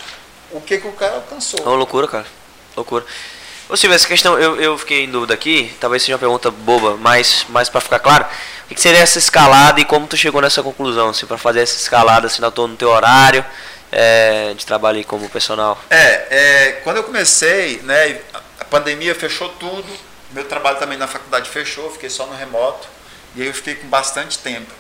o 0.53 0.61
que, 0.61 0.79
que 0.79 0.89
o 0.89 0.93
cara 0.93 1.17
alcançou. 1.17 1.61
É 1.61 1.63
uma 1.65 1.77
loucura, 1.77 2.09
cara. 2.09 2.27
Loucura. 2.75 3.05
Ô 3.71 3.77
Silvio, 3.77 3.95
essa 3.95 4.09
questão, 4.09 4.37
eu, 4.39 4.61
eu 4.61 4.77
fiquei 4.77 5.05
em 5.05 5.11
dúvida 5.11 5.33
aqui, 5.33 5.73
talvez 5.79 6.03
seja 6.03 6.15
uma 6.15 6.19
pergunta 6.19 6.51
boba, 6.51 6.97
mas, 6.97 7.47
mas 7.49 7.69
para 7.69 7.81
ficar 7.81 8.01
claro, 8.01 8.27
o 8.69 8.75
que 8.75 8.81
seria 8.81 8.99
essa 9.01 9.19
escalada 9.19 9.81
e 9.81 9.85
como 9.85 10.09
tu 10.09 10.17
chegou 10.17 10.41
nessa 10.43 10.61
conclusão, 10.63 11.11
assim, 11.11 11.25
para 11.25 11.39
fazer 11.39 11.61
essa 11.61 11.77
escalada, 11.77 12.27
assim, 12.27 12.43
na 12.43 12.51
tua- 12.51 12.67
no 12.67 12.77
teu 12.77 12.89
horário 12.91 13.45
é, 13.93 14.55
de 14.55 14.67
trabalho 14.67 14.99
aí 14.99 15.05
como 15.05 15.29
personal? 15.29 15.79
É, 15.89 16.27
é, 16.31 16.73
quando 16.83 16.97
eu 16.97 17.05
comecei, 17.05 17.81
né, 17.83 18.21
a- 18.35 18.41
a 18.61 18.65
pandemia 18.65 19.15
fechou 19.15 19.49
tudo, 19.51 19.87
meu 20.33 20.45
trabalho 20.45 20.79
também 20.79 20.99
na 20.99 21.07
faculdade 21.07 21.49
fechou, 21.49 21.91
fiquei 21.93 22.11
só 22.11 22.27
no 22.27 22.35
remoto, 22.37 22.89
e 23.37 23.43
aí 23.43 23.49
eu 23.49 23.55
fiquei 23.55 23.77
com 23.77 23.87
bastante 23.89 24.39
tempo. 24.39 24.71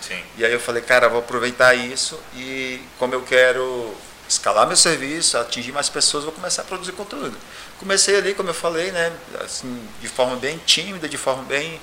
Sim. 0.00 0.20
E 0.36 0.44
aí 0.44 0.52
eu 0.52 0.58
falei, 0.60 0.82
cara, 0.82 1.08
vou 1.08 1.20
aproveitar 1.20 1.74
isso 1.74 2.18
e 2.34 2.80
como 2.98 3.14
eu 3.14 3.22
quero 3.22 3.94
escalar 4.30 4.66
meu 4.66 4.76
serviço, 4.76 5.36
atingir 5.36 5.72
mais 5.72 5.88
pessoas, 5.88 6.22
vou 6.24 6.32
começar 6.32 6.62
a 6.62 6.64
produzir 6.64 6.92
conteúdo. 6.92 7.36
Comecei 7.78 8.16
ali, 8.16 8.32
como 8.34 8.48
eu 8.50 8.54
falei, 8.54 8.92
né, 8.92 9.12
assim, 9.44 9.88
de 10.00 10.08
forma 10.08 10.36
bem 10.36 10.58
tímida, 10.64 11.08
de 11.08 11.16
forma 11.16 11.42
bem 11.42 11.80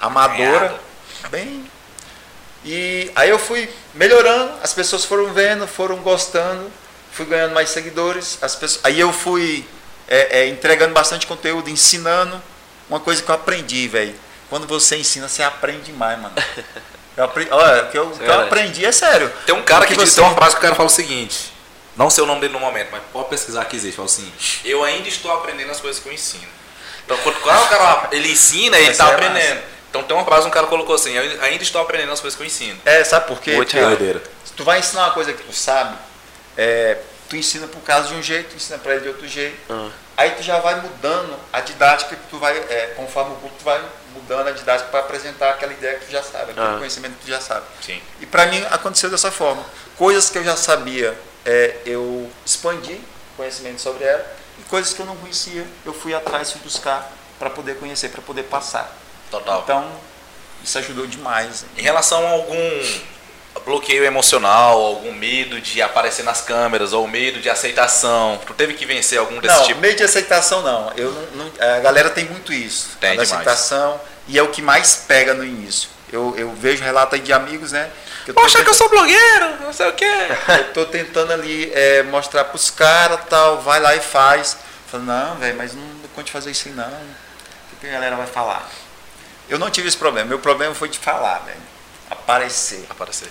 amadora, 0.00 0.78
bem. 1.30 1.64
E 2.64 3.10
aí 3.16 3.30
eu 3.30 3.38
fui 3.38 3.70
melhorando, 3.94 4.52
as 4.62 4.72
pessoas 4.74 5.04
foram 5.04 5.32
vendo, 5.32 5.66
foram 5.66 5.96
gostando, 5.98 6.70
fui 7.12 7.24
ganhando 7.24 7.54
mais 7.54 7.70
seguidores, 7.70 8.38
as 8.42 8.54
pessoas, 8.54 8.84
aí 8.84 9.00
eu 9.00 9.12
fui 9.12 9.66
é, 10.06 10.40
é, 10.40 10.48
entregando 10.48 10.92
bastante 10.92 11.26
conteúdo, 11.26 11.70
ensinando, 11.70 12.40
uma 12.90 13.00
coisa 13.00 13.22
que 13.22 13.30
eu 13.30 13.34
aprendi, 13.34 13.88
velho. 13.88 14.14
Quando 14.50 14.66
você 14.66 14.96
ensina, 14.96 15.28
você 15.28 15.42
aprende 15.42 15.84
demais, 15.84 16.18
mano. 16.20 16.34
Eu 17.18 17.24
aprendi, 17.24 17.50
olha, 17.50 17.82
o 17.82 17.90
que 17.90 17.98
eu, 17.98 18.06
que 18.10 18.12
eu 18.12 18.18
verdade. 18.18 18.42
aprendi 18.44 18.84
é 18.84 18.92
sério. 18.92 19.28
Tem 19.44 19.52
um 19.52 19.62
cara 19.64 19.84
que, 19.84 19.96
diz, 19.96 20.10
você- 20.10 20.20
tem 20.20 20.24
uma 20.24 20.36
frase 20.36 20.52
que 20.54 20.58
o 20.60 20.62
cara 20.62 20.76
fala 20.76 20.86
o 20.86 20.90
seguinte. 20.90 21.52
Não 21.98 22.08
sei 22.08 22.22
o 22.22 22.26
nome 22.26 22.40
dele 22.40 22.52
no 22.52 22.60
momento, 22.60 22.90
mas 22.92 23.02
pode 23.12 23.28
pesquisar 23.28 23.64
que 23.64 23.74
existe. 23.74 23.96
Fala 23.96 24.06
assim, 24.06 24.32
eu 24.64 24.84
ainda 24.84 25.08
estou 25.08 25.32
aprendendo 25.32 25.72
as 25.72 25.80
coisas 25.80 26.00
que 26.00 26.08
eu 26.08 26.12
ensino. 26.12 26.46
Então, 27.04 27.18
quando, 27.18 27.40
quando 27.40 27.64
o 27.64 27.68
cara 27.68 28.08
ele 28.12 28.30
ensina, 28.30 28.78
ele 28.78 28.90
está 28.90 29.10
é 29.10 29.14
aprendendo. 29.14 29.62
Então 29.90 30.02
tem 30.04 30.16
uma 30.16 30.24
frase 30.24 30.42
que 30.42 30.48
um 30.48 30.52
cara 30.52 30.66
colocou 30.68 30.94
assim, 30.94 31.12
eu 31.12 31.42
ainda 31.42 31.62
estou 31.62 31.80
aprendendo 31.80 32.12
as 32.12 32.20
coisas 32.20 32.36
que 32.36 32.42
eu 32.42 32.46
ensino. 32.46 32.78
É, 32.84 33.02
sabe 33.02 33.26
por 33.26 33.40
quê? 33.40 33.52
Muito 33.52 33.72
se 33.72 34.52
tu 34.54 34.62
vai 34.62 34.78
ensinar 34.78 35.06
uma 35.06 35.12
coisa 35.12 35.32
que 35.32 35.42
tu 35.42 35.52
sabe, 35.52 35.96
é, 36.56 36.98
tu 37.28 37.36
ensina 37.36 37.66
pro 37.66 37.80
caso 37.80 38.08
de 38.08 38.14
um 38.14 38.22
jeito, 38.22 38.50
tu 38.50 38.56
ensina 38.56 38.78
para 38.78 38.92
ele 38.92 39.02
de 39.02 39.08
outro 39.08 39.26
jeito. 39.26 39.56
Ah. 39.70 39.88
Aí 40.16 40.30
tu 40.32 40.42
já 40.42 40.58
vai 40.60 40.80
mudando 40.80 41.34
a 41.52 41.60
didática 41.60 42.14
que 42.14 42.22
tu 42.28 42.38
vai, 42.38 42.56
é, 42.56 42.92
conforme 42.96 43.32
o 43.32 43.36
grupo, 43.36 43.54
tu 43.58 43.64
vai 43.64 43.80
mudando 44.14 44.48
a 44.48 44.50
didática 44.52 44.90
para 44.90 45.00
apresentar 45.00 45.50
aquela 45.50 45.72
ideia 45.72 45.98
que 45.98 46.06
tu 46.06 46.12
já 46.12 46.22
sabe, 46.22 46.50
aquele 46.50 46.66
Ah. 46.66 46.76
conhecimento 46.76 47.14
que 47.18 47.24
tu 47.24 47.28
já 47.30 47.40
sabe. 47.40 47.64
Sim. 47.80 48.00
E 48.20 48.26
para 48.26 48.46
mim 48.46 48.64
aconteceu 48.70 49.08
dessa 49.10 49.30
forma. 49.30 49.64
Coisas 49.96 50.28
que 50.28 50.38
eu 50.38 50.44
já 50.44 50.56
sabia, 50.56 51.16
é, 51.48 51.76
eu 51.86 52.30
expandi 52.44 53.00
conhecimento 53.36 53.80
sobre 53.80 54.04
ela, 54.04 54.24
e 54.58 54.62
coisas 54.68 54.92
que 54.92 55.00
eu 55.00 55.06
não 55.06 55.16
conhecia, 55.16 55.64
eu 55.86 55.94
fui 55.94 56.12
atrás, 56.14 56.52
fui 56.52 56.60
buscar 56.60 57.10
para 57.38 57.48
poder 57.48 57.76
conhecer, 57.78 58.10
para 58.10 58.20
poder 58.20 58.42
passar. 58.44 58.94
Total. 59.30 59.62
Então, 59.62 59.90
isso 60.62 60.76
ajudou 60.76 61.06
demais. 61.06 61.64
Em 61.76 61.80
relação 61.82 62.26
a 62.26 62.30
algum 62.30 62.58
bloqueio 63.64 64.04
emocional, 64.04 64.78
algum 64.84 65.12
medo 65.12 65.60
de 65.60 65.80
aparecer 65.80 66.22
nas 66.22 66.40
câmeras, 66.42 66.92
ou 66.92 67.06
medo 67.08 67.40
de 67.40 67.48
aceitação, 67.48 68.38
tu 68.46 68.52
teve 68.52 68.74
que 68.74 68.84
vencer 68.84 69.18
algum 69.18 69.40
desse 69.40 69.56
não, 69.56 69.64
tipo? 69.64 69.80
meio 69.80 69.96
de 69.96 70.02
aceitação 70.02 70.62
não. 70.62 70.92
Eu 70.96 71.12
não, 71.12 71.44
não- 71.46 71.76
A 71.76 71.80
galera 71.80 72.10
tem 72.10 72.24
muito 72.26 72.52
isso. 72.52 72.90
Tem 73.00 73.12
demais. 73.12 73.32
aceitação, 73.32 74.00
e 74.26 74.38
é 74.38 74.42
o 74.42 74.48
que 74.48 74.60
mais 74.60 75.04
pega 75.08 75.32
no 75.32 75.44
início. 75.44 75.88
Eu, 76.12 76.34
eu 76.36 76.50
vejo 76.52 76.82
relato 76.84 77.14
aí 77.14 77.20
de 77.20 77.32
amigos, 77.32 77.72
né? 77.72 77.90
Que 78.28 78.32
eu 78.32 78.34
tô 78.34 78.42
Poxa, 78.42 78.62
que 78.62 78.68
eu 78.68 78.74
sou 78.74 78.90
blogueiro, 78.90 79.56
não 79.62 79.72
sei 79.72 79.88
o 79.88 79.92
quê. 79.94 80.04
Eu 80.58 80.72
tô 80.74 80.84
tentando 80.84 81.32
ali 81.32 81.72
é, 81.74 82.02
mostrar 82.02 82.44
pros 82.44 82.68
caras 82.70 83.20
tal, 83.26 83.62
vai 83.62 83.80
lá 83.80 83.96
e 83.96 84.00
faz. 84.00 84.54
Falo, 84.90 85.04
não, 85.04 85.36
velho, 85.36 85.56
mas 85.56 85.72
não 85.72 85.82
conte 86.14 86.30
fazer 86.30 86.50
isso 86.50 86.68
aí 86.68 86.74
não. 86.74 86.84
O 86.84 87.76
que 87.80 87.86
a 87.86 87.90
galera 87.92 88.16
vai 88.16 88.26
falar? 88.26 88.68
Eu 89.48 89.58
não 89.58 89.70
tive 89.70 89.88
esse 89.88 89.96
problema. 89.96 90.28
Meu 90.28 90.38
problema 90.38 90.74
foi 90.74 90.90
de 90.90 90.98
falar, 90.98 91.38
velho. 91.46 91.56
Aparecer. 92.10 92.84
Aparecer. 92.90 93.30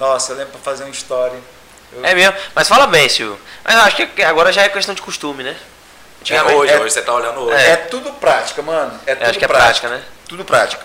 Nossa, 0.00 0.32
eu 0.32 0.36
lembro 0.38 0.50
pra 0.54 0.62
fazer 0.62 0.82
uma 0.82 0.90
história. 0.90 1.38
Eu- 1.92 2.04
É 2.04 2.12
mesmo. 2.12 2.34
Mas 2.56 2.66
fala 2.66 2.88
bem, 2.88 3.08
Silvio. 3.08 3.38
Mas 3.62 3.76
eu 3.76 3.82
acho 3.82 3.96
que 4.08 4.22
agora 4.24 4.52
já 4.52 4.62
é 4.62 4.68
questão 4.68 4.96
de 4.96 5.02
costume, 5.02 5.44
né? 5.44 5.56
É 6.28 6.42
hoje, 6.42 6.72
é- 6.72 6.80
hoje 6.80 6.92
você 6.92 7.02
tá 7.02 7.12
olhando 7.14 7.38
hoje. 7.38 7.54
É, 7.56 7.76
tudo 7.76 8.12
prática, 8.14 8.62
mano. 8.62 8.98
É 9.06 9.14
tudo 9.14 9.30
acho 9.30 9.38
que 9.38 9.44
é 9.44 9.48
prática, 9.48 9.88
né? 9.88 10.02
Tudo 10.26 10.44
prática. 10.44 10.84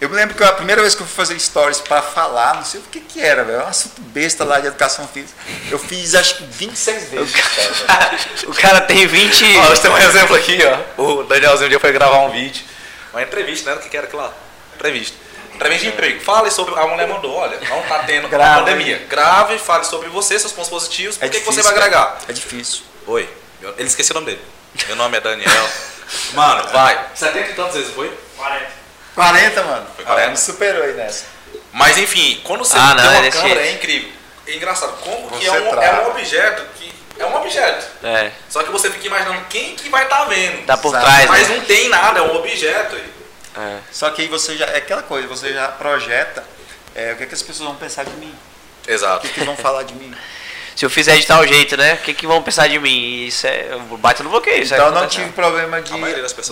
Eu 0.00 0.08
me 0.08 0.14
lembro 0.14 0.36
que 0.36 0.44
a 0.44 0.52
primeira 0.52 0.80
vez 0.80 0.94
que 0.94 1.02
eu 1.02 1.06
fui 1.06 1.16
fazer 1.16 1.38
stories 1.40 1.80
pra 1.80 2.00
falar, 2.00 2.54
não 2.54 2.64
sei 2.64 2.78
o 2.78 2.84
que 2.84 3.00
que 3.00 3.20
era, 3.20 3.42
velho. 3.42 3.58
Um 3.64 3.66
assunto 3.66 4.00
besta 4.00 4.44
lá 4.44 4.60
de 4.60 4.68
educação 4.68 5.08
física. 5.08 5.34
Eu 5.70 5.78
fiz 5.78 6.14
acho 6.14 6.36
que 6.36 6.44
26 6.44 7.10
vezes. 7.10 7.32
cara. 7.34 8.18
O 8.46 8.54
cara 8.54 8.80
tem 8.82 9.06
20. 9.06 9.56
Ó, 9.58 9.68
nós 9.70 9.80
temos 9.80 9.98
um 9.98 10.02
exemplo 10.08 10.36
aqui, 10.36 10.58
ó. 10.96 11.02
O 11.02 11.24
Danielzinho 11.24 11.66
um 11.66 11.68
dia 11.70 11.80
foi 11.80 11.90
gravar 11.92 12.18
um 12.20 12.30
vídeo. 12.30 12.62
Uma 13.12 13.22
entrevista, 13.22 13.70
né? 13.70 13.76
O 13.76 13.80
que 13.80 13.88
que 13.88 13.96
era 13.96 14.06
aquilo 14.06 14.22
lá? 14.22 14.32
Entrevista. 14.76 15.16
Entrevista 15.54 15.82
de 15.86 15.92
emprego. 15.92 16.20
Fale 16.20 16.50
sobre. 16.52 16.78
A 16.78 16.86
mulher 16.86 17.08
mandou, 17.08 17.34
olha, 17.34 17.58
não 17.68 17.82
tá 17.82 17.98
tendo 18.04 18.28
Grave. 18.28 18.60
pandemia. 18.60 19.04
Grave, 19.08 19.58
fale 19.58 19.82
sobre 19.84 20.08
você, 20.10 20.38
seus 20.38 20.52
pontos 20.52 20.70
positivos, 20.70 21.16
por 21.16 21.24
É 21.24 21.28
que, 21.28 21.40
que 21.40 21.44
você 21.44 21.60
difícil, 21.60 21.64
vai 21.64 21.88
cara. 21.90 22.04
agregar. 22.04 22.18
É 22.28 22.32
difícil. 22.32 22.82
Oi. 23.08 23.28
Ele 23.76 23.88
esqueceu 23.88 24.14
o 24.16 24.20
nome 24.20 24.30
dele. 24.32 24.42
Meu 24.86 24.94
nome 24.94 25.16
é 25.16 25.20
Daniel. 25.20 25.68
Mano, 26.34 26.68
vai. 26.70 27.06
70 27.16 27.50
e 27.50 27.54
tantas 27.54 27.74
vezes, 27.74 27.92
foi? 27.92 28.16
40. 28.36 28.77
40, 29.18 29.62
mano. 29.64 29.86
Foi 29.96 30.04
40. 30.04 30.26
Ah, 30.26 30.30
me 30.30 30.36
superou 30.36 30.82
aí 30.84 30.92
nessa. 30.92 31.24
Mas 31.72 31.98
enfim, 31.98 32.40
quando 32.44 32.60
você 32.64 32.76
Ah, 32.78 32.94
não, 32.94 32.96
tem 32.96 33.06
é 33.06 33.10
uma 33.10 33.22
desse 33.22 33.38
câmera, 33.38 33.60
é 33.66 33.72
incrível. 33.72 34.10
É 34.46 34.54
engraçado. 34.54 34.92
Como 35.00 35.28
que 35.30 35.44
Você 35.44 35.56
é 35.56 35.60
um, 35.60 35.82
é 35.82 36.00
um 36.02 36.10
objeto 36.10 36.62
que. 36.76 36.92
É 37.18 37.26
um 37.26 37.36
objeto. 37.36 37.84
É, 38.04 38.30
Só 38.48 38.62
que 38.62 38.70
você 38.70 38.88
fica 38.90 39.06
imaginando 39.08 39.44
quem 39.50 39.74
que 39.74 39.88
vai 39.88 40.04
estar 40.04 40.24
vendo. 40.26 40.64
tá 40.64 40.76
por 40.76 40.90
Exato. 40.90 41.04
trás, 41.04 41.28
Mas 41.28 41.48
né? 41.48 41.56
não 41.56 41.64
tem 41.64 41.88
nada, 41.88 42.20
é 42.20 42.22
um 42.22 42.36
objeto. 42.36 42.94
aí. 42.94 43.12
É. 43.56 43.78
Só 43.90 44.08
que 44.10 44.22
aí 44.22 44.28
você 44.28 44.56
já. 44.56 44.66
É 44.66 44.76
aquela 44.76 45.02
coisa, 45.02 45.26
você 45.26 45.52
já 45.52 45.66
projeta 45.66 46.44
é, 46.94 47.12
o 47.12 47.16
que, 47.16 47.24
é 47.24 47.26
que 47.26 47.34
as 47.34 47.42
pessoas 47.42 47.68
vão 47.68 47.76
pensar 47.76 48.04
de 48.04 48.12
mim. 48.12 48.32
O 48.86 48.90
Exato. 48.90 49.26
que, 49.26 49.34
que 49.34 49.44
vão 49.44 49.56
falar 49.56 49.82
de 49.82 49.94
mim. 49.94 50.14
Se 50.78 50.84
eu 50.84 50.90
fizer 50.90 51.18
de 51.18 51.26
tal 51.26 51.44
jeito, 51.44 51.76
né? 51.76 51.94
O 51.94 51.96
que, 51.96 52.14
que 52.14 52.24
vão 52.24 52.40
pensar 52.40 52.68
de 52.68 52.78
mim? 52.78 53.24
Isso 53.24 53.48
é. 53.48 53.76
Bate 53.98 54.22
no 54.22 54.30
bloqueio. 54.30 54.62
Isso 54.62 54.72
Então 54.72 54.86
eu 54.86 54.96
é 54.96 55.00
não 55.00 55.08
tive 55.08 55.32
problema 55.32 55.82
de, 55.82 55.92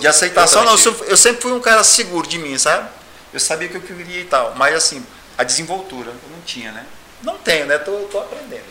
de 0.01 0.05
aceitação, 0.05 0.63
eu 0.63 0.65
não. 0.65 0.73
Eu 0.73 0.77
sempre, 0.77 1.07
eu 1.07 1.15
sempre 1.15 1.41
fui 1.41 1.53
um 1.53 1.61
cara 1.61 1.81
seguro 1.81 2.27
de 2.27 2.37
mim, 2.37 2.57
sabe? 2.57 2.89
Eu 3.33 3.39
sabia 3.39 3.69
que 3.69 3.75
eu 3.75 3.81
queria 3.81 4.19
e 4.19 4.25
tal. 4.25 4.53
Mas 4.57 4.75
assim, 4.75 5.01
a 5.37 5.45
desenvoltura 5.45 6.09
eu 6.09 6.29
não 6.29 6.41
tinha, 6.41 6.73
né? 6.73 6.85
Não 7.23 7.37
tenho, 7.37 7.67
né? 7.67 7.77
Tô, 7.77 7.93
tô 8.11 8.19
aprendendo. 8.19 8.65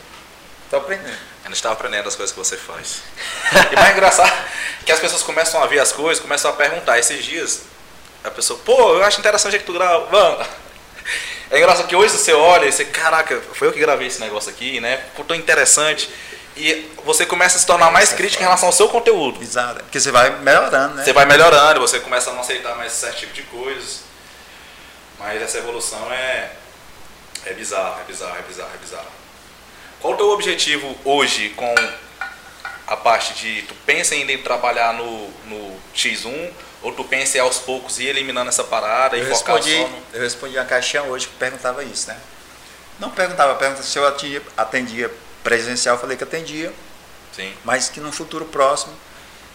Tô 0.69 0.77
aprendendo. 0.77 1.16
Ainda 1.42 1.57
estava 1.57 1.73
aprendendo 1.73 2.07
as 2.07 2.14
coisas 2.14 2.35
que 2.35 2.38
você 2.38 2.59
faz. 2.59 2.99
E 3.73 3.77
mais 3.77 3.97
engraçado 3.97 4.31
que 4.85 4.92
as 4.92 5.01
pessoas 5.01 5.23
começam 5.23 5.62
a 5.62 5.66
ver 5.66 5.79
as 5.79 5.90
coisas, 5.90 6.23
começam 6.23 6.51
a 6.51 6.55
perguntar. 6.55 6.99
Esses 6.99 7.25
dias, 7.25 7.62
a 8.23 8.31
pessoa, 8.31 8.61
pô, 8.62 8.92
eu 8.97 9.05
acho 9.05 9.21
interessante 9.21 9.49
o 9.49 9.51
jeito 9.53 9.64
que 9.64 9.73
tu 9.73 9.79
grava. 9.79 10.07
Mano, 10.11 10.47
é 11.51 11.59
engraçado 11.59 11.87
que 11.87 11.95
hoje 11.95 12.13
você 12.13 12.33
olha 12.33 12.67
e 12.67 12.73
você, 12.73 12.85
caraca, 12.85 13.41
foi 13.55 13.69
eu 13.69 13.73
que 13.73 13.79
gravei 13.79 14.09
esse 14.09 14.21
negócio 14.21 14.51
aqui, 14.51 14.81
né? 14.81 14.99
Ficou 15.11 15.25
tão 15.25 15.37
interessante. 15.37 16.11
E 16.57 16.91
você 17.05 17.27
começa 17.27 17.57
a 17.57 17.61
se 17.61 17.67
tornar 17.67 17.91
mais 17.91 18.13
crítico 18.13 18.43
em 18.43 18.47
relação 18.47 18.69
ao 18.69 18.73
seu 18.73 18.89
conteúdo. 18.89 19.43
Exato. 19.43 19.85
Porque 19.85 20.01
você 20.01 20.11
vai 20.11 20.31
melhorando, 20.41 20.95
né? 20.95 21.05
Você 21.05 21.13
vai 21.13 21.27
melhorando, 21.27 21.81
você 21.81 22.01
começa 22.01 22.31
a 22.31 22.33
não 22.33 22.41
aceitar 22.41 22.75
mais 22.77 22.93
certo 22.93 23.19
tipo 23.19 23.33
de 23.33 23.43
coisas. 23.43 24.01
Mas 25.19 25.41
essa 25.41 25.59
evolução 25.59 26.13
é, 26.13 26.51
é 27.45 27.53
bizarra, 27.53 28.01
é 28.01 28.05
bizarra, 28.05 28.39
é 28.39 28.43
bizarra, 28.43 28.71
é 28.75 28.79
bizarra. 28.79 29.07
Qual 30.01 30.15
o 30.15 30.17
teu 30.17 30.31
objetivo 30.31 30.99
hoje 31.05 31.51
com 31.51 31.75
a 32.87 32.97
parte 32.97 33.35
de 33.35 33.63
tu 33.63 33.75
pensa 33.85 34.15
ainda 34.15 34.33
em 34.33 34.39
trabalhar 34.39 34.95
no, 34.95 35.29
no 35.47 35.77
X1 35.95 36.51
ou 36.87 36.92
tu 36.92 37.03
pensa 37.03 37.42
aos 37.42 37.59
poucos 37.59 37.99
ir 37.99 38.07
eliminando 38.07 38.49
essa 38.49 38.62
parada 38.62 39.16
Eu 39.16 39.25
e 39.25 39.35
focar 39.35 39.57
respondi, 39.57 39.77
só 39.77 39.88
no... 39.88 40.03
eu 40.12 40.20
respondi 40.22 40.57
a 40.57 40.64
caixinha 40.64 41.03
hoje 41.03 41.27
que 41.27 41.35
perguntava 41.35 41.83
isso, 41.83 42.07
né? 42.07 42.16
Não 43.01 43.11
perguntava, 43.11 43.57
perguntava 43.57 43.85
se 43.85 43.99
eu 43.99 44.07
atendia, 44.07 44.40
atendia 44.57 45.12
presencial, 45.42 45.96
eu 45.96 46.01
falei 46.01 46.16
que 46.16 46.22
atendia, 46.22 46.72
Sim. 47.35 47.53
mas 47.64 47.88
que 47.88 47.99
no 47.99 48.12
futuro 48.12 48.44
próximo 48.44 48.94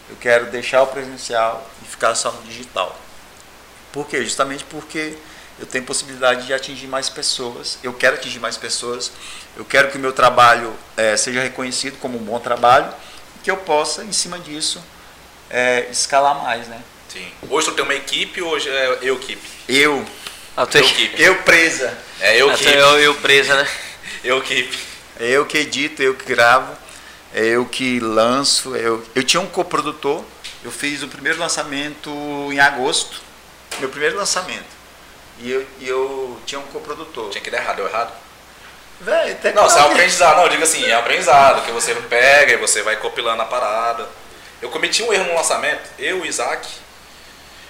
eu 0.09 0.17
quero 0.17 0.47
deixar 0.47 0.81
o 0.83 0.87
presencial 0.87 1.65
e 1.81 1.85
ficar 1.85 2.13
só 2.15 2.33
no 2.33 2.43
digital. 2.43 2.99
Por 3.93 4.05
quê? 4.07 4.21
Justamente 4.25 4.65
porque 4.65 5.17
eu 5.57 5.65
tenho 5.65 5.85
possibilidade 5.85 6.45
de 6.45 6.53
atingir 6.53 6.87
mais 6.87 7.09
pessoas, 7.09 7.79
eu 7.81 7.93
quero 7.93 8.17
atingir 8.17 8.39
mais 8.39 8.57
pessoas, 8.57 9.09
eu 9.55 9.63
quero 9.63 9.89
que 9.89 9.95
o 9.95 10.01
meu 10.01 10.11
trabalho 10.11 10.75
eh, 10.97 11.15
seja 11.15 11.41
reconhecido 11.41 11.97
como 11.97 12.17
um 12.17 12.23
bom 12.25 12.41
trabalho 12.41 12.93
e 13.37 13.39
que 13.39 13.49
eu 13.49 13.55
possa, 13.55 14.03
em 14.03 14.11
cima 14.11 14.37
disso, 14.37 14.83
eh, 15.49 15.87
escalar 15.89 16.43
mais, 16.43 16.67
né? 16.67 16.83
Sim. 17.11 17.29
Hoje 17.49 17.67
tu 17.67 17.73
tem 17.73 17.83
uma 17.83 17.93
equipe 17.93 18.41
ou 18.41 18.51
hoje 18.51 18.69
é 18.69 18.99
eu 19.01 19.15
equipe? 19.15 19.41
Eu, 19.67 20.05
Ah, 20.55 20.65
tu- 20.65 20.77
Eu 20.77 20.83
equipe. 20.85 21.21
eu 21.21 21.35
presa, 21.43 21.97
É 22.19 22.37
eu 22.37 22.49
Ah, 22.49 22.53
equipe. 22.53 22.71
eu, 22.71 22.99
eu 22.99 23.15
presa, 23.15 23.55
né? 23.55 23.67
Eu 24.23 24.37
equipe. 24.37 24.77
É 25.19 25.27
eu 25.29 25.45
que 25.47 25.57
edito, 25.57 26.01
eu 26.03 26.13
que 26.13 26.25
gravo, 26.25 26.71
é 27.33 27.43
eu 27.43 27.65
que 27.65 27.99
lanço. 27.99 28.75
Eu, 28.75 29.03
eu 29.15 29.23
tinha 29.23 29.41
um 29.41 29.47
coprodutor, 29.47 30.23
eu 30.63 30.71
fiz 30.71 31.01
o 31.01 31.07
primeiro 31.07 31.39
lançamento 31.39 32.09
em 32.51 32.59
agosto, 32.59 33.19
meu 33.79 33.89
primeiro 33.89 34.15
lançamento. 34.15 34.65
E 35.39 35.49
eu, 35.51 35.65
e 35.79 35.87
eu 35.87 36.39
tinha 36.45 36.59
um 36.59 36.67
coprodutor. 36.67 37.29
Tinha 37.31 37.41
que 37.41 37.49
dar 37.49 37.57
errado, 37.57 37.77
deu 37.77 37.87
errado. 37.87 38.13
Véi, 38.99 39.31
até 39.31 39.51
Não, 39.53 39.65
isso 39.65 39.77
é 39.77 39.81
um 39.81 39.91
aprendizado. 39.91 40.35
Não, 40.37 40.43
eu 40.43 40.49
digo 40.49 40.63
assim, 40.63 40.85
é 40.85 40.95
um 40.95 40.99
aprendizado, 40.99 41.65
que 41.65 41.71
você 41.71 41.95
pega 41.95 42.53
e 42.53 42.57
você 42.57 42.83
vai 42.83 42.95
compilando 42.97 43.41
a 43.41 43.45
parada. 43.45 44.07
Eu 44.61 44.69
cometi 44.69 45.01
um 45.01 45.11
erro 45.11 45.23
no 45.25 45.33
lançamento, 45.35 45.81
eu 45.97 46.17
e 46.17 46.21
o 46.21 46.25
Isaac. 46.25 46.67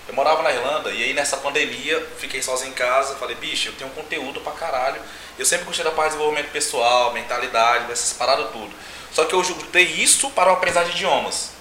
Eu 0.07 0.13
morava 0.13 0.41
na 0.43 0.51
Irlanda 0.51 0.91
e 0.91 1.03
aí 1.03 1.13
nessa 1.13 1.37
pandemia 1.37 2.05
fiquei 2.17 2.41
sozinho 2.41 2.71
em 2.71 2.73
casa. 2.73 3.15
Falei, 3.15 3.35
bicho, 3.35 3.69
eu 3.69 3.73
tenho 3.73 3.89
um 3.89 3.93
conteúdo 3.93 4.41
pra 4.41 4.51
caralho. 4.53 5.01
Eu 5.37 5.45
sempre 5.45 5.65
gostei 5.65 5.85
da 5.85 5.91
parte 5.91 6.11
de 6.11 6.17
desenvolvimento 6.17 6.51
pessoal, 6.51 7.13
mentalidade, 7.13 7.85
dessas 7.85 8.13
paradas 8.13 8.51
tudo. 8.51 8.71
Só 9.11 9.25
que 9.25 9.33
eu 9.33 9.43
juntei 9.43 9.83
isso 9.83 10.29
para 10.31 10.49
o 10.49 10.53
aprendizagem 10.53 10.91
de 10.91 10.97
idiomas. 10.97 11.51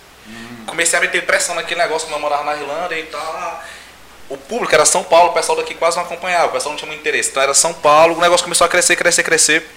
Comecei 0.66 0.98
a 0.98 1.03
meter 1.03 1.26
pressão 1.26 1.55
naquele 1.55 1.81
negócio 1.81 2.07
quando 2.07 2.14
eu 2.14 2.20
morava 2.20 2.44
na 2.44 2.55
Irlanda 2.55 2.96
e 2.96 3.05
tal. 3.05 3.64
O 4.29 4.37
público 4.37 4.72
era 4.72 4.85
São 4.85 5.03
Paulo, 5.03 5.31
o 5.31 5.35
pessoal 5.35 5.59
daqui 5.59 5.74
quase 5.74 5.96
não 5.96 6.05
acompanhava, 6.05 6.46
o 6.46 6.53
pessoal 6.53 6.70
não 6.72 6.79
tinha 6.79 6.87
muito 6.87 7.00
interesse. 7.00 7.31
Então 7.31 7.42
era 7.42 7.53
São 7.53 7.74
Paulo, 7.74 8.16
o 8.16 8.20
negócio 8.20 8.44
começou 8.44 8.64
a 8.64 8.68
crescer, 8.68 8.94
crescer, 8.94 9.24
crescer. 9.24 9.68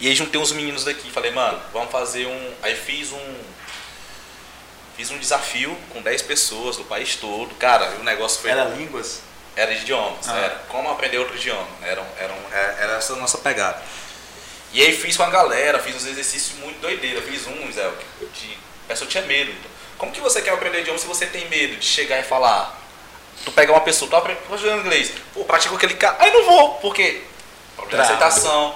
E 0.00 0.08
aí 0.08 0.14
juntei 0.14 0.40
uns 0.40 0.50
meninos 0.50 0.84
daqui, 0.84 1.10
falei, 1.10 1.30
mano, 1.30 1.60
vamos 1.72 1.92
fazer 1.92 2.26
um. 2.26 2.54
Aí 2.62 2.74
fiz 2.74 3.12
um. 3.12 3.34
Fiz 5.00 5.10
um 5.10 5.18
desafio 5.18 5.74
com 5.94 6.02
10 6.02 6.20
pessoas 6.20 6.76
do 6.76 6.84
país 6.84 7.16
todo. 7.16 7.54
Cara, 7.54 7.90
o 7.98 8.04
negócio 8.04 8.38
foi. 8.42 8.50
Era 8.50 8.64
línguas? 8.64 9.22
Era 9.56 9.74
de 9.74 9.80
idiomas, 9.80 10.28
Ah. 10.28 10.36
era 10.36 10.54
como 10.68 10.90
aprender 10.90 11.16
outro 11.16 11.34
idioma. 11.36 11.66
Era, 11.82 12.06
era, 12.18 12.30
um- 12.34 12.52
era, 12.52 12.96
essa 12.98 13.14
a 13.14 13.16
nossa 13.16 13.38
pegada. 13.38 13.80
E 14.74 14.82
aí 14.82 14.94
fiz 14.94 15.16
com 15.16 15.22
a 15.22 15.30
galera, 15.30 15.78
fiz 15.78 15.96
uns 15.96 16.04
exercícios 16.04 16.58
muito 16.58 16.80
doideiros. 16.82 17.24
Fiz 17.24 17.46
um, 17.46 17.72
Zé, 17.72 17.90
de. 18.34 18.58
A 18.84 18.88
pessoa 18.88 19.08
tinha 19.08 19.22
medo. 19.24 19.50
Então, 19.50 19.70
como 19.96 20.12
que 20.12 20.20
você 20.20 20.42
quer 20.42 20.50
aprender 20.52 20.80
idioma 20.80 20.98
se 20.98 21.06
você 21.06 21.24
tem 21.24 21.48
medo 21.48 21.76
de 21.76 21.84
chegar 21.86 22.18
e 22.20 22.22
falar? 22.22 22.78
Tu 23.42 23.50
pegar 23.52 23.72
uma 23.72 23.80
pessoa, 23.80 24.10
tu 24.10 24.16
aprende 24.16 24.38
inglês, 24.80 25.12
pô, 25.32 25.44
pratica 25.46 25.74
aquele 25.74 25.94
cara. 25.94 26.18
Aí 26.20 26.30
não 26.30 26.44
vou, 26.44 26.74
por 26.74 26.94
quê? 26.94 27.22
Problema 27.74 28.04
de 28.04 28.12
aceitação. 28.12 28.74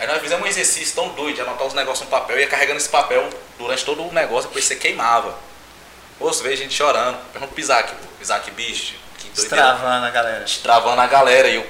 Aí 0.00 0.06
nós 0.08 0.20
fizemos 0.20 0.44
um 0.44 0.48
exercício 0.48 0.96
tão 0.96 1.10
doido 1.10 1.36
de 1.36 1.42
anotar 1.42 1.64
os 1.64 1.74
negócios 1.74 2.04
no 2.06 2.10
papel, 2.10 2.40
ia 2.40 2.48
carregando 2.48 2.78
esse 2.78 2.88
papel 2.88 3.30
durante 3.56 3.84
todo 3.84 4.02
o 4.04 4.12
negócio, 4.12 4.48
depois 4.48 4.64
você 4.64 4.74
queimava. 4.74 5.48
Pô, 6.20 6.26
você 6.32 6.42
vê 6.44 6.54
gente 6.54 6.74
chorando. 6.74 7.18
Pergunta 7.32 7.52
pro 7.52 7.60
Isaac, 7.60 7.92
pô. 7.94 8.06
Isaac, 8.20 8.48
bicho, 8.52 8.94
que 9.18 9.28
doideira 9.30 9.48
Destravando 9.64 10.06
a 10.06 10.10
galera. 10.10 10.44
travando 10.62 11.00
a 11.00 11.06
galera. 11.06 11.48
E 11.48 11.54
eu, 11.56 11.66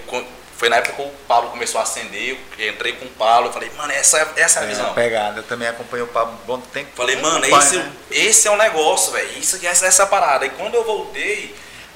foi 0.56 0.68
na 0.68 0.76
época 0.76 0.94
que 0.94 1.02
o 1.02 1.08
Pablo 1.26 1.50
começou 1.50 1.80
a 1.80 1.84
acender, 1.84 2.36
eu 2.58 2.68
entrei 2.68 2.92
com 2.94 3.06
o 3.06 3.10
Pablo, 3.10 3.48
eu 3.48 3.52
falei, 3.52 3.70
mano, 3.76 3.92
essa, 3.92 4.18
é- 4.18 4.42
essa 4.42 4.58
é 4.58 4.62
a 4.62 4.66
É, 4.66 4.68
visão. 4.68 4.90
a 4.90 4.92
pegada. 4.94 5.38
Eu 5.38 5.44
também 5.44 5.68
acompanho 5.68 6.04
o 6.04 6.08
Pablo 6.08 6.34
um 6.34 6.46
bom 6.46 6.60
tempo. 6.60 6.90
Falei, 6.96 7.16
mano, 7.16 7.42
esse, 7.46 7.76
né? 7.78 7.92
esse 8.10 8.48
é 8.48 8.50
o 8.50 8.56
negócio, 8.56 9.12
velho. 9.12 9.38
Isso 9.38 9.56
essa, 9.64 9.86
essa 9.86 10.02
é 10.02 10.04
a 10.04 10.08
parada. 10.08 10.44
E 10.44 10.50
quando 10.50 10.74
eu 10.74 10.84
voltei, 10.84 11.54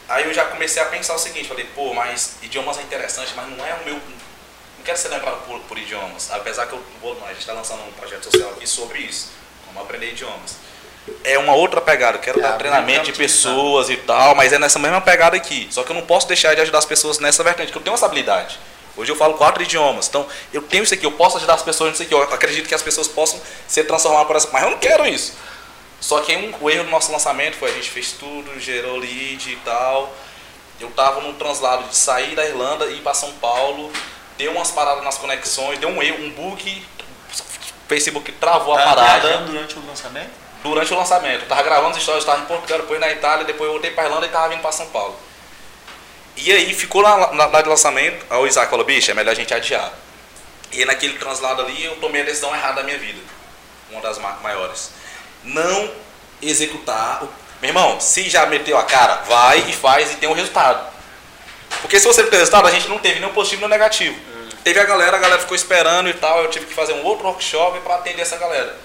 aí 0.09 0.25
eu 0.25 0.33
já 0.33 0.45
comecei 0.45 0.81
a 0.81 0.87
pensar 0.87 1.15
o 1.15 1.19
seguinte, 1.19 1.49
falei, 1.49 1.65
pô, 1.75 1.93
mas 1.93 2.37
idiomas 2.41 2.79
é 2.79 2.83
interessante, 2.83 3.33
mas 3.35 3.49
não 3.51 3.67
é 3.67 3.75
o 3.75 3.85
meu. 3.85 3.95
Não 3.95 4.85
quero 4.85 4.97
ser 4.97 5.09
lembrado 5.09 5.45
por, 5.45 5.59
por 5.61 5.77
idiomas. 5.77 6.31
Apesar 6.31 6.67
que 6.67 6.73
eu 6.75 6.83
vou. 7.03 7.21
A 7.25 7.29
gente 7.31 7.41
está 7.41 7.53
lançando 7.53 7.83
um 7.83 7.93
projeto 7.93 8.31
social 8.31 8.51
aqui 8.51 8.67
sobre 8.67 9.01
isso, 9.01 9.31
como 9.67 9.81
aprender 9.81 10.11
idiomas. 10.13 10.57
É 11.23 11.39
uma 11.39 11.55
outra 11.55 11.81
pegada, 11.81 12.17
eu 12.17 12.21
quero 12.21 12.39
É, 12.39 12.43
dar 12.43 12.53
treinamento 12.57 13.05
de 13.05 13.13
campo 13.13 13.13
de 13.13 13.19
pessoas 13.19 13.91
e 13.91 13.97
tal, 13.97 14.35
mas 14.35 14.53
é 14.53 14.59
nessa 14.59 14.79
mesma 14.79 15.01
pegada 15.01 15.37
aqui. 15.37 15.69
Só 15.71 15.83
que 15.83 15.91
eu 15.91 15.95
não 15.95 16.03
posso 16.03 16.27
deixar 16.27 16.55
de 16.55 16.63
ajudar 16.63 16.79
as 16.79 16.87
pessoas 16.87 17.19
nessa 17.19 17.43
vertente, 17.45 17.73
que 17.73 17.79
eu 17.79 17.83
tenho 17.83 17.95
essa 17.95 18.07
habilidade. 18.07 18.59
Hoje 18.97 19.11
eu 19.11 19.17
falo 19.17 19.35
quatro 19.35 19.63
idiomas, 19.63 20.09
então 20.09 20.27
eu 20.53 20.63
tenho 20.63 20.85
isso 20.85 20.95
aqui, 20.95 21.05
eu 21.05 21.13
posso 21.13 21.37
ajudar 21.37 21.55
as 21.55 21.63
pessoas 21.63 21.91
nisso 21.91 22.03
aqui. 22.03 22.15
Eu 22.15 22.23
acredito 22.23 22.69
que 22.69 22.75
as 22.75 22.83
pessoas 22.83 23.09
possam 23.09 23.41
ser 23.67 23.85
transformadas 23.85 24.27
por 24.27 24.37
essa. 24.37 24.49
Mas 24.53 24.63
eu 24.63 24.71
não 24.71 24.79
quero 24.79 25.07
isso. 25.07 25.35
Só 26.01 26.21
que 26.21 26.35
um, 26.37 26.55
o 26.61 26.71
erro 26.71 26.85
do 26.85 26.91
nosso 26.91 27.11
lançamento 27.11 27.57
foi 27.57 27.71
a 27.71 27.75
gente 27.75 27.91
fez 27.91 28.13
tudo, 28.13 28.59
gerou 28.61 28.97
lead 28.97 29.51
e 29.51 29.57
tal. 29.65 30.15
Eu 30.81 30.91
tava 30.91 31.21
num 31.21 31.35
translado 31.35 31.89
de 31.89 31.97
sair 31.97 32.35
da 32.35 32.45
Irlanda 32.47 32.87
e 32.87 32.99
ir 32.99 33.01
para 33.01 33.15
São 33.15 33.33
Paulo, 33.33 33.91
deu 34.39 34.53
umas 34.53 34.71
paradas 34.71 35.03
nas 35.03 35.19
conexões, 35.19 35.79
deu 35.79 35.89
um 35.89 36.03
erro, 36.03 36.25
um 36.25 36.31
bug, 36.31 36.87
Facebook 37.89 38.33
travou 38.33 38.75
a 38.75 38.79
Tava 38.79 38.95
parada 38.95 39.21
viajando 39.21 39.53
durante 39.53 39.79
o 39.79 39.87
lançamento? 39.87 40.44
Durante 40.65 40.93
o 40.93 40.97
lançamento. 40.97 41.43
Eu 41.43 41.49
tava 41.49 41.63
gravando 41.63 41.91
as 41.91 41.99
histórias, 41.99 42.25
eu 42.25 42.31
tava 42.31 42.43
em 42.43 42.47
Portugal, 42.47 42.79
depois 42.81 42.99
na 42.99 43.11
Itália, 43.13 43.45
depois 43.45 43.67
eu 43.69 43.73
voltei 43.75 43.93
para 43.93 44.05
Irlanda 44.05 44.27
e 44.27 44.31
tava 44.31 44.49
vindo 44.49 44.61
para 44.63 44.73
São 44.73 44.87
Paulo. 44.87 45.15
E 46.37 46.51
aí 46.51 46.75
ficou 46.75 47.03
na, 47.03 47.33
na, 47.49 47.63
de 47.63 47.69
lançamento, 47.69 48.27
aí 48.29 48.39
o 48.41 48.47
Isaac 48.47 48.69
falou, 48.69 48.85
bicho, 48.85 49.09
é 49.11 49.15
melhor 49.15 49.31
a 49.31 49.35
gente 49.35 49.55
adiar. 49.55 49.93
E 50.73 50.85
naquele 50.85 51.17
translado 51.19 51.63
ali 51.63 51.85
eu 51.85 51.95
tomei 51.97 52.23
a 52.23 52.25
decisão 52.25 52.53
errada 52.53 52.77
da 52.77 52.83
minha 52.83 52.99
vida. 52.99 53.21
Uma 53.91 54.01
das 54.01 54.19
ma- 54.19 54.39
maiores. 54.43 54.91
Não 55.45 55.89
executar. 56.43 57.23
o- 57.23 57.29
Meu 57.61 57.69
irmão, 57.71 58.01
se 58.01 58.29
já 58.29 58.45
meteu 58.47 58.77
a 58.77 58.83
cara, 58.83 59.23
vai 59.29 59.59
e 59.69 59.73
faz 59.73 60.11
e 60.13 60.17
tem 60.17 60.29
um 60.29 60.33
resultado. 60.33 60.93
Porque 61.81 62.01
se 62.01 62.07
você 62.07 62.23
não 62.23 62.31
tem 62.31 62.39
resultado, 62.41 62.67
a 62.67 62.71
gente 62.71 62.89
não 62.89 62.99
teve 62.99 63.21
nem 63.21 63.29
positivo 63.31 63.61
nem 63.61 63.71
negativo. 63.71 64.19
Teve 64.65 64.81
a 64.81 64.85
galera, 64.85 65.17
a 65.17 65.21
galera 65.21 65.41
ficou 65.41 65.55
esperando 65.55 66.09
e 66.09 66.15
tal. 66.15 66.43
Eu 66.43 66.51
tive 66.51 66.67
que 66.67 66.75
fazer 66.75 66.95
um 66.95 67.05
outro 67.05 67.27
workshop 67.27 67.79
para 67.81 67.97
atender 67.97 68.23
essa 68.23 68.37
galera. 68.37 68.77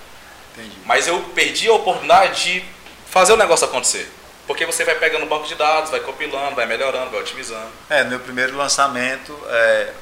Entendi. 0.59 0.77
Mas 0.85 1.07
eu 1.07 1.21
perdi 1.33 1.69
a 1.69 1.73
oportunidade 1.73 2.43
de 2.43 2.65
fazer 3.07 3.33
o 3.33 3.37
negócio 3.37 3.65
acontecer. 3.65 4.09
Porque 4.45 4.65
você 4.65 4.83
vai 4.83 4.95
pegando 4.95 5.25
banco 5.25 5.47
de 5.47 5.55
dados, 5.55 5.91
vai 5.91 5.99
compilando, 5.99 6.55
vai 6.55 6.65
melhorando, 6.65 7.11
vai 7.11 7.21
otimizando. 7.21 7.69
É, 7.89 8.03
no 8.03 8.09
meu 8.09 8.19
primeiro 8.19 8.57
lançamento, 8.57 9.37
é, 9.47 9.93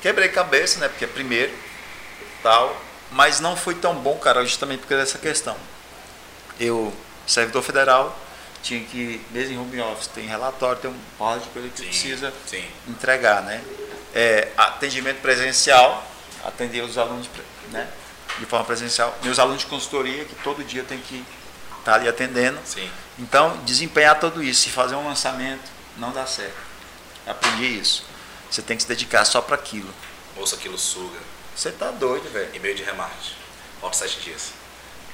quebrei 0.00 0.28
cabeça, 0.28 0.80
né? 0.80 0.88
Porque 0.88 1.04
é 1.04 1.08
primeiro, 1.08 1.52
tal. 2.42 2.74
Mas 3.10 3.40
não 3.40 3.56
foi 3.56 3.74
tão 3.74 3.94
bom, 3.94 4.16
cara, 4.18 4.44
justamente 4.44 4.80
porque 4.80 4.96
dessa 4.96 5.18
questão. 5.18 5.56
Eu, 6.58 6.92
servidor 7.26 7.62
federal, 7.62 8.18
tinha 8.62 8.82
que, 8.84 9.20
mesmo 9.30 9.54
em 9.54 9.58
home 9.58 9.80
office, 9.80 10.06
tem 10.08 10.26
relatório, 10.26 10.80
tem 10.80 10.90
um 10.90 10.98
porra 11.18 11.38
de 11.38 11.48
coisa 11.48 11.68
que 11.68 11.82
precisa 11.82 12.32
Sim. 12.46 12.64
entregar, 12.88 13.42
né? 13.42 13.62
É, 14.14 14.48
atendimento 14.56 15.20
presencial, 15.20 16.02
atender 16.44 16.82
os 16.82 16.96
alunos, 16.96 17.28
né? 17.70 17.88
De 18.40 18.46
forma 18.46 18.64
presencial. 18.64 19.16
Meus 19.22 19.38
alunos 19.38 19.60
de 19.60 19.66
consultoria, 19.66 20.24
que 20.24 20.34
todo 20.36 20.64
dia 20.64 20.82
tem 20.82 20.98
que 20.98 21.22
estar 21.78 21.94
ali 21.94 22.08
atendendo. 22.08 22.58
Sim. 22.64 22.90
Então, 23.18 23.56
desempenhar 23.64 24.18
tudo 24.18 24.42
isso 24.42 24.66
e 24.68 24.72
fazer 24.72 24.94
um 24.96 25.06
lançamento 25.06 25.62
não 25.98 26.10
dá 26.10 26.24
certo. 26.26 26.56
Aprendi 27.26 27.78
isso. 27.78 28.02
Você 28.50 28.62
tem 28.62 28.76
que 28.76 28.82
se 28.82 28.88
dedicar 28.88 29.24
só 29.26 29.40
para 29.42 29.54
aquilo. 29.54 29.92
Moça, 30.36 30.56
aquilo 30.56 30.78
suga. 30.78 31.18
Você 31.54 31.70
tá 31.70 31.90
doido, 31.90 32.28
velho. 32.32 32.48
E-mail 32.54 32.74
de 32.74 32.82
remarketing. 32.82 33.34
Falta 33.80 33.96
sete 33.98 34.20
dias. 34.20 34.52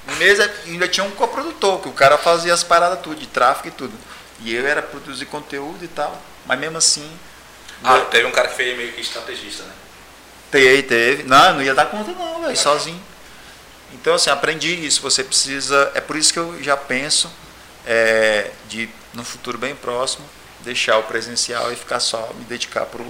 Um 0.09 0.15
mês 0.15 0.39
é- 0.39 0.55
ainda 0.65 0.87
tinha 0.87 1.03
um 1.05 1.11
coprodutor, 1.11 1.79
que 1.81 1.89
o 1.89 1.93
cara 1.93 2.17
fazia 2.17 2.53
as 2.53 2.63
paradas 2.63 3.01
tudo, 3.01 3.17
de 3.19 3.27
tráfego 3.27 3.67
e 3.67 3.71
tudo. 3.71 3.93
E 4.39 4.55
eu 4.55 4.65
era 4.65 4.81
produzir 4.81 5.25
conteúdo 5.25 5.83
e 5.83 5.87
tal. 5.89 6.19
Mas 6.45 6.57
mesmo 6.59 6.77
assim, 6.77 7.11
Ah, 7.83 7.99
teve 8.09 8.25
um 8.25 8.31
cara 8.31 8.47
que 8.47 8.55
fez 8.55 8.73
e-mail 8.73 8.93
que 8.93 9.01
estrategista, 9.01 9.63
né? 9.63 9.73
teve, 10.49 10.83
teve. 10.83 11.23
Não, 11.23 11.55
não 11.55 11.61
ia 11.61 11.75
dar 11.75 11.87
conta 11.87 12.11
não, 12.11 12.41
velho, 12.41 12.55
sozinho. 12.57 13.03
Então, 13.99 14.13
assim, 14.13 14.29
aprendi 14.29 14.85
isso. 14.85 15.01
Você 15.01 15.23
precisa. 15.23 15.91
É 15.95 16.01
por 16.01 16.15
isso 16.15 16.31
que 16.31 16.39
eu 16.39 16.61
já 16.63 16.77
penso 16.77 17.31
é, 17.85 18.51
de, 18.67 18.89
no 19.13 19.23
futuro 19.23 19.57
bem 19.57 19.75
próximo, 19.75 20.25
deixar 20.59 20.97
o 20.97 21.03
presencial 21.03 21.71
e 21.71 21.75
ficar 21.75 21.99
só, 21.99 22.29
me 22.35 22.45
dedicar 22.45 22.85
pro 22.85 23.05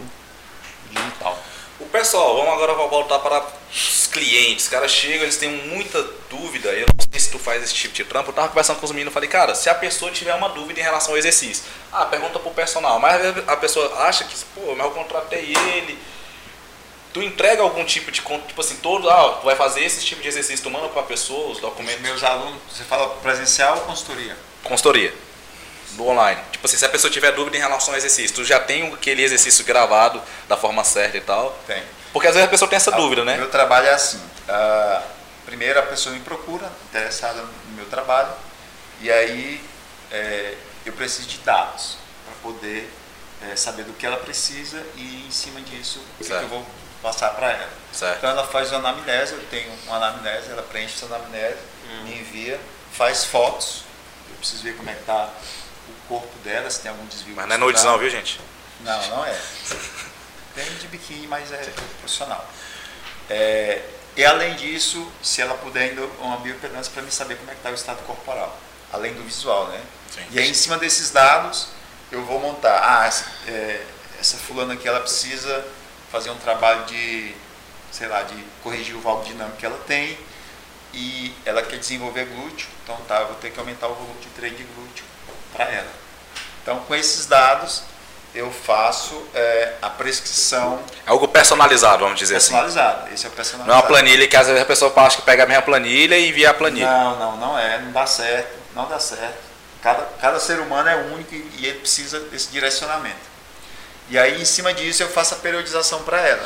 digital. 0.91 1.38
O 1.80 1.86
pessoal, 1.86 2.36
vamos 2.38 2.54
agora 2.54 2.73
voltar 2.73 3.19
para 3.19 3.45
os 3.71 4.08
clientes. 4.08 4.65
Os 4.65 4.69
caras 4.69 4.91
chegam, 4.91 5.23
eles 5.23 5.38
têm 5.38 5.67
muita 5.67 6.02
dúvida. 6.30 6.69
Eu 6.69 6.88
não 6.88 7.06
sei 7.12 7.19
se 7.19 7.30
tu 7.30 7.38
faz 7.38 7.63
esse 7.63 7.73
tipo 7.73 7.93
de 7.93 8.04
trampo. 8.04 8.30
Eu 8.30 8.34
tava 8.34 8.47
conversando 8.47 8.80
com 8.80 8.86
os 8.86 8.91
meninos, 8.91 9.13
falei, 9.13 9.30
cara, 9.30 9.54
se 9.54 9.69
a 9.69 9.76
pessoa 9.76 10.12
tiver 10.12 10.34
uma 10.34 10.50
dúvida 10.50 10.80
em 10.80 10.84
relação 10.84 11.12
ao 11.12 11.17
exercício, 11.17 11.63
ah, 11.91 12.06
pergunta 12.06 12.39
pro 12.39 12.50
personal. 12.52 13.00
Mas 13.00 13.21
a 13.47 13.58
pessoa 13.58 13.93
acha 14.08 14.23
que, 14.23 14.36
pô, 14.56 14.73
mas 14.76 14.88
eu 14.88 14.91
contratei 14.91 15.54
ele. 15.56 16.00
Tu 17.17 17.23
entrega 17.23 17.63
algum 17.63 17.84
tipo 17.84 18.12
de, 18.12 18.21
tipo 18.21 18.62
assim, 18.62 18.75
todo, 18.75 19.10
ah, 19.10 19.39
tu 19.41 19.45
vai 19.45 19.56
fazer 19.56 19.84
esse 19.84 20.06
tipo 20.06 20.21
de 20.21 20.27
exercício, 20.27 20.62
tu 20.63 20.69
manda 20.69 20.88
pra 20.89 21.01
pessoa 21.01 21.47
os 21.47 21.56
Os 21.56 21.62
documentos. 21.62 21.99
meus 22.01 22.23
alunos, 22.23 22.62
você 22.71 22.84
fala 22.84 23.10
presencial 23.15 23.75
ou 23.77 23.82
consultoria? 23.86 24.38
Consultoria. 24.63 25.12
No 25.93 26.10
online. 26.10 26.39
Tipo 26.51 26.67
assim, 26.67 26.77
se 26.77 26.86
a 26.86 26.89
pessoa 26.89 27.10
tiver 27.10 27.32
dúvida 27.32 27.58
em 27.58 27.60
relação 27.60 27.91
ao 27.91 27.97
exercício, 27.97 28.36
tu 28.36 28.45
já 28.45 28.60
tem 28.60 28.93
aquele 28.93 29.23
exercício 29.23 29.65
gravado 29.65 30.21
da 30.47 30.56
forma 30.56 30.84
certa 30.84 31.17
e 31.17 31.21
tal. 31.21 31.58
Tem. 31.65 31.82
Porque 32.13 32.27
às 32.27 32.36
vezes 32.36 32.47
a 32.47 32.51
pessoa 32.51 32.69
tem 32.69 32.77
essa 32.77 32.91
dúvida, 32.91 33.25
né? 33.25 33.36
Meu 33.36 33.49
trabalho 33.49 33.88
é 33.88 33.93
assim. 33.93 34.21
ah, 34.47 35.01
primeiro 35.43 35.80
a 35.80 35.84
pessoa 35.84 36.13
me 36.13 36.21
procura, 36.21 36.71
interessada 36.91 37.41
no 37.41 37.75
meu 37.75 37.86
trabalho, 37.86 38.30
e 39.01 39.10
aí 39.12 39.60
é, 40.12 40.53
eu 40.86 40.93
preciso 40.93 41.27
de 41.27 41.39
dados 41.39 41.97
para 42.25 42.36
poder 42.51 42.88
é, 43.49 43.56
saber 43.56 43.86
do 43.86 43.93
que 43.93 44.06
ela 44.06 44.17
precisa 44.17 44.86
e 44.95 45.25
em 45.27 45.32
cima 45.32 45.60
disso 45.62 45.99
o 46.19 46.23
que 46.23 46.32
eu 46.32 46.47
vou 46.47 46.65
passar 47.01 47.31
para 47.31 47.51
ela. 47.51 47.69
Certo. 47.91 48.17
Então 48.17 48.29
ela 48.29 48.47
faz 48.47 48.71
uma 48.71 48.79
anamnese, 48.79 49.33
eu 49.33 49.43
tenho 49.49 49.71
uma 49.86 49.97
anamnese, 49.97 50.51
ela 50.51 50.63
preenche 50.63 50.95
essa 50.95 51.05
anamnese, 51.05 51.57
Hum. 51.89 52.03
me 52.03 52.19
envia, 52.19 52.60
faz 52.91 53.23
fotos, 53.23 53.83
eu 54.29 54.36
preciso 54.38 54.63
ver 54.63 54.75
como 54.75 54.89
é 54.89 54.93
que 54.93 55.03
tá 55.03 55.29
o 55.88 56.07
corpo 56.07 56.38
dela, 56.39 56.69
se 56.69 56.81
tem 56.81 56.91
algum 56.91 57.05
desvio. 57.05 57.36
Mas 57.36 57.47
não 57.47 57.55
é 57.55 57.57
nudes 57.57 57.83
não, 57.83 57.97
viu, 57.97 58.10
gente? 58.10 58.39
Não, 58.81 59.07
não 59.07 59.25
é. 59.25 59.31
Tem 60.53 60.65
de 60.65 60.88
biquíni, 60.88 61.27
mas 61.27 61.51
é 61.51 61.57
profissional. 61.99 62.43
É, 63.29 63.83
e 64.15 64.25
além 64.25 64.55
disso, 64.55 65.12
se 65.21 65.41
ela 65.41 65.53
puder 65.55 65.89
ainda 65.89 66.01
uma 66.19 66.38
bioimpedância 66.38 66.91
para 66.91 67.03
me 67.03 67.12
saber 67.12 67.36
como 67.36 67.49
é 67.51 67.53
que 67.53 67.60
está 67.60 67.69
o 67.69 67.75
estado 67.75 68.03
corporal, 68.05 68.57
além 68.91 69.13
do 69.13 69.23
visual, 69.23 69.67
né? 69.67 69.79
Sim. 70.12 70.25
E 70.31 70.39
aí 70.39 70.49
em 70.49 70.53
cima 70.53 70.77
desses 70.77 71.12
dados 71.12 71.67
eu 72.12 72.25
vou 72.25 72.39
montar, 72.39 72.81
ah, 72.83 73.05
essa, 73.05 73.25
é, 73.47 73.86
essa 74.19 74.38
fulana 74.38 74.73
aqui 74.73 74.88
ela 74.88 74.99
precisa 75.01 75.63
fazer 76.12 76.30
um 76.30 76.38
trabalho 76.38 76.86
de, 76.86 77.34
sei 77.91 78.08
lá, 78.08 78.24
de 78.24 78.36
corrigir 78.63 78.96
o 78.96 79.02
valgo 79.02 79.24
dinâmico 79.26 79.58
que 79.58 79.65
ela 79.65 79.80
tem 79.88 80.17
e 80.93 81.34
ela 81.46 81.62
quer 81.62 81.78
desenvolver 81.78 82.26
glúteo, 82.26 82.67
então 82.84 82.96
tá, 83.08 83.20
eu 83.22 83.28
vou 83.28 83.36
ter 83.36 83.52
que 83.52 83.60
aumentar 83.60 83.88
o 83.88 83.93
volume 83.93 84.20
de 84.22 84.28
treino 84.30 84.56
de 84.58 84.63
glúteo 84.63 85.06
para 85.54 85.65
ela. 85.65 85.91
Então 86.63 86.80
com 86.80 86.96
esses 86.96 87.26
dados 87.26 87.84
eu 88.34 88.52
faço 88.52 89.22
é, 89.34 89.74
a 89.82 89.89
prescrição 89.89 90.80
É 91.06 91.10
algo 91.10 91.28
personalizado, 91.28 92.04
vamos 92.04 92.20
dizer 92.20 92.36
assim. 92.36 92.52
personalizada. 92.52 93.10
Esse 93.12 93.26
é 93.26 93.30
o 93.30 93.30
Não 93.30 93.34
é 93.34 93.36
personalizado. 93.38 93.72
uma 93.80 93.84
planilha 93.84 94.28
que 94.28 94.36
às 94.36 94.48
vezes 94.48 94.62
a 94.62 94.65
pessoa 94.65 94.93
acha 94.98 95.17
que 95.17 95.24
pega 95.24 95.43
a 95.43 95.46
minha 95.46 95.62
planilha 95.62 96.17
e 96.17 96.30
envia 96.30 96.52
a 96.52 96.54
planilha. 96.54 96.88
Não, 96.88 97.17
não, 97.17 97.38
não 97.38 97.60
é, 97.60 97.80
não 97.80 97.91
dá 97.91 98.06
certo, 98.06 98.56
não 98.76 98.88
dá 98.88 99.00
certo. 99.00 99.48
Cada, 99.82 100.04
cada 100.22 100.39
ser 100.39 100.60
humano 100.60 100.89
é 100.89 100.96
único 100.96 101.34
e 101.34 101.65
ele 101.65 101.80
precisa 101.80 102.20
desse 102.20 102.50
direcionamento. 102.50 103.37
E 104.10 104.17
aí, 104.17 104.41
em 104.41 104.46
cima 104.46 104.74
disso, 104.74 105.04
eu 105.04 105.10
faço 105.10 105.34
a 105.34 105.38
periodização 105.38 106.04
para 106.04 106.20
ela. 106.22 106.46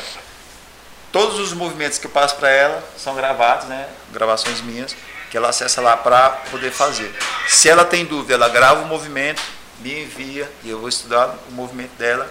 Todos 1.12 1.38
os 1.38 1.52
movimentos 1.52 1.98
que 1.98 2.06
eu 2.06 2.10
passo 2.10 2.36
para 2.36 2.50
ela 2.50 2.82
são 2.98 3.14
gravados, 3.14 3.68
né? 3.68 3.88
Gravações 4.12 4.60
minhas, 4.62 4.96
que 5.30 5.36
ela 5.36 5.48
acessa 5.50 5.80
lá 5.80 5.96
para 5.96 6.30
poder 6.50 6.70
fazer. 6.72 7.14
Se 7.48 7.68
ela 7.68 7.84
tem 7.84 8.04
dúvida, 8.04 8.34
ela 8.34 8.48
grava 8.48 8.82
o 8.82 8.86
movimento, 8.86 9.42
me 9.80 10.02
envia 10.04 10.50
e 10.64 10.70
eu 10.70 10.78
vou 10.80 10.88
estudar 10.88 11.34
o 11.48 11.52
movimento 11.52 11.92
dela 11.98 12.30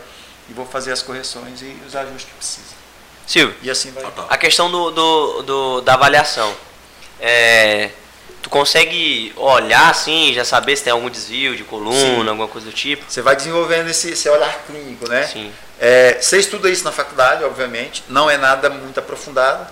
e 0.50 0.54
vou 0.54 0.66
fazer 0.66 0.92
as 0.92 1.02
correções 1.02 1.62
e 1.62 1.78
os 1.88 1.96
ajustes 1.96 2.26
que 2.26 2.32
precisa. 2.36 2.82
Silvio, 3.28 3.56
E 3.62 3.70
assim 3.70 3.92
vai. 3.92 4.04
A 4.30 4.38
questão 4.38 4.70
do, 4.70 4.92
do, 4.92 5.42
do- 5.44 5.82
da 5.82 5.94
avaliação. 5.94 6.54
É, 7.20 7.92
tu 8.42 8.50
consegue 8.50 9.32
olhar 9.36 9.90
assim, 9.90 10.34
já 10.34 10.44
saber 10.44 10.76
se 10.76 10.84
tem 10.84 10.94
algum 10.94 11.10
desvio 11.10 11.56
de 11.56 11.64
coluna, 11.64 11.96
Sim. 12.24 12.28
alguma 12.30 12.48
coisa 12.48 12.68
do 12.68 12.74
tipo? 12.74 13.04
Você 13.08 13.22
vai 13.22 13.36
desenvolvendo 13.36 13.90
esse, 13.90 14.10
esse 14.12 14.28
olhar 14.30 14.64
clínico, 14.66 15.08
né? 15.10 15.28
Sim. 15.28 15.52
É, 15.80 16.20
você 16.22 16.38
estuda 16.38 16.70
isso 16.70 16.84
na 16.84 16.92
faculdade, 16.92 17.44
obviamente, 17.44 18.04
não 18.10 18.30
é 18.30 18.38
nada 18.38 18.70
muito 18.70 19.00
aprofundado, 19.00 19.68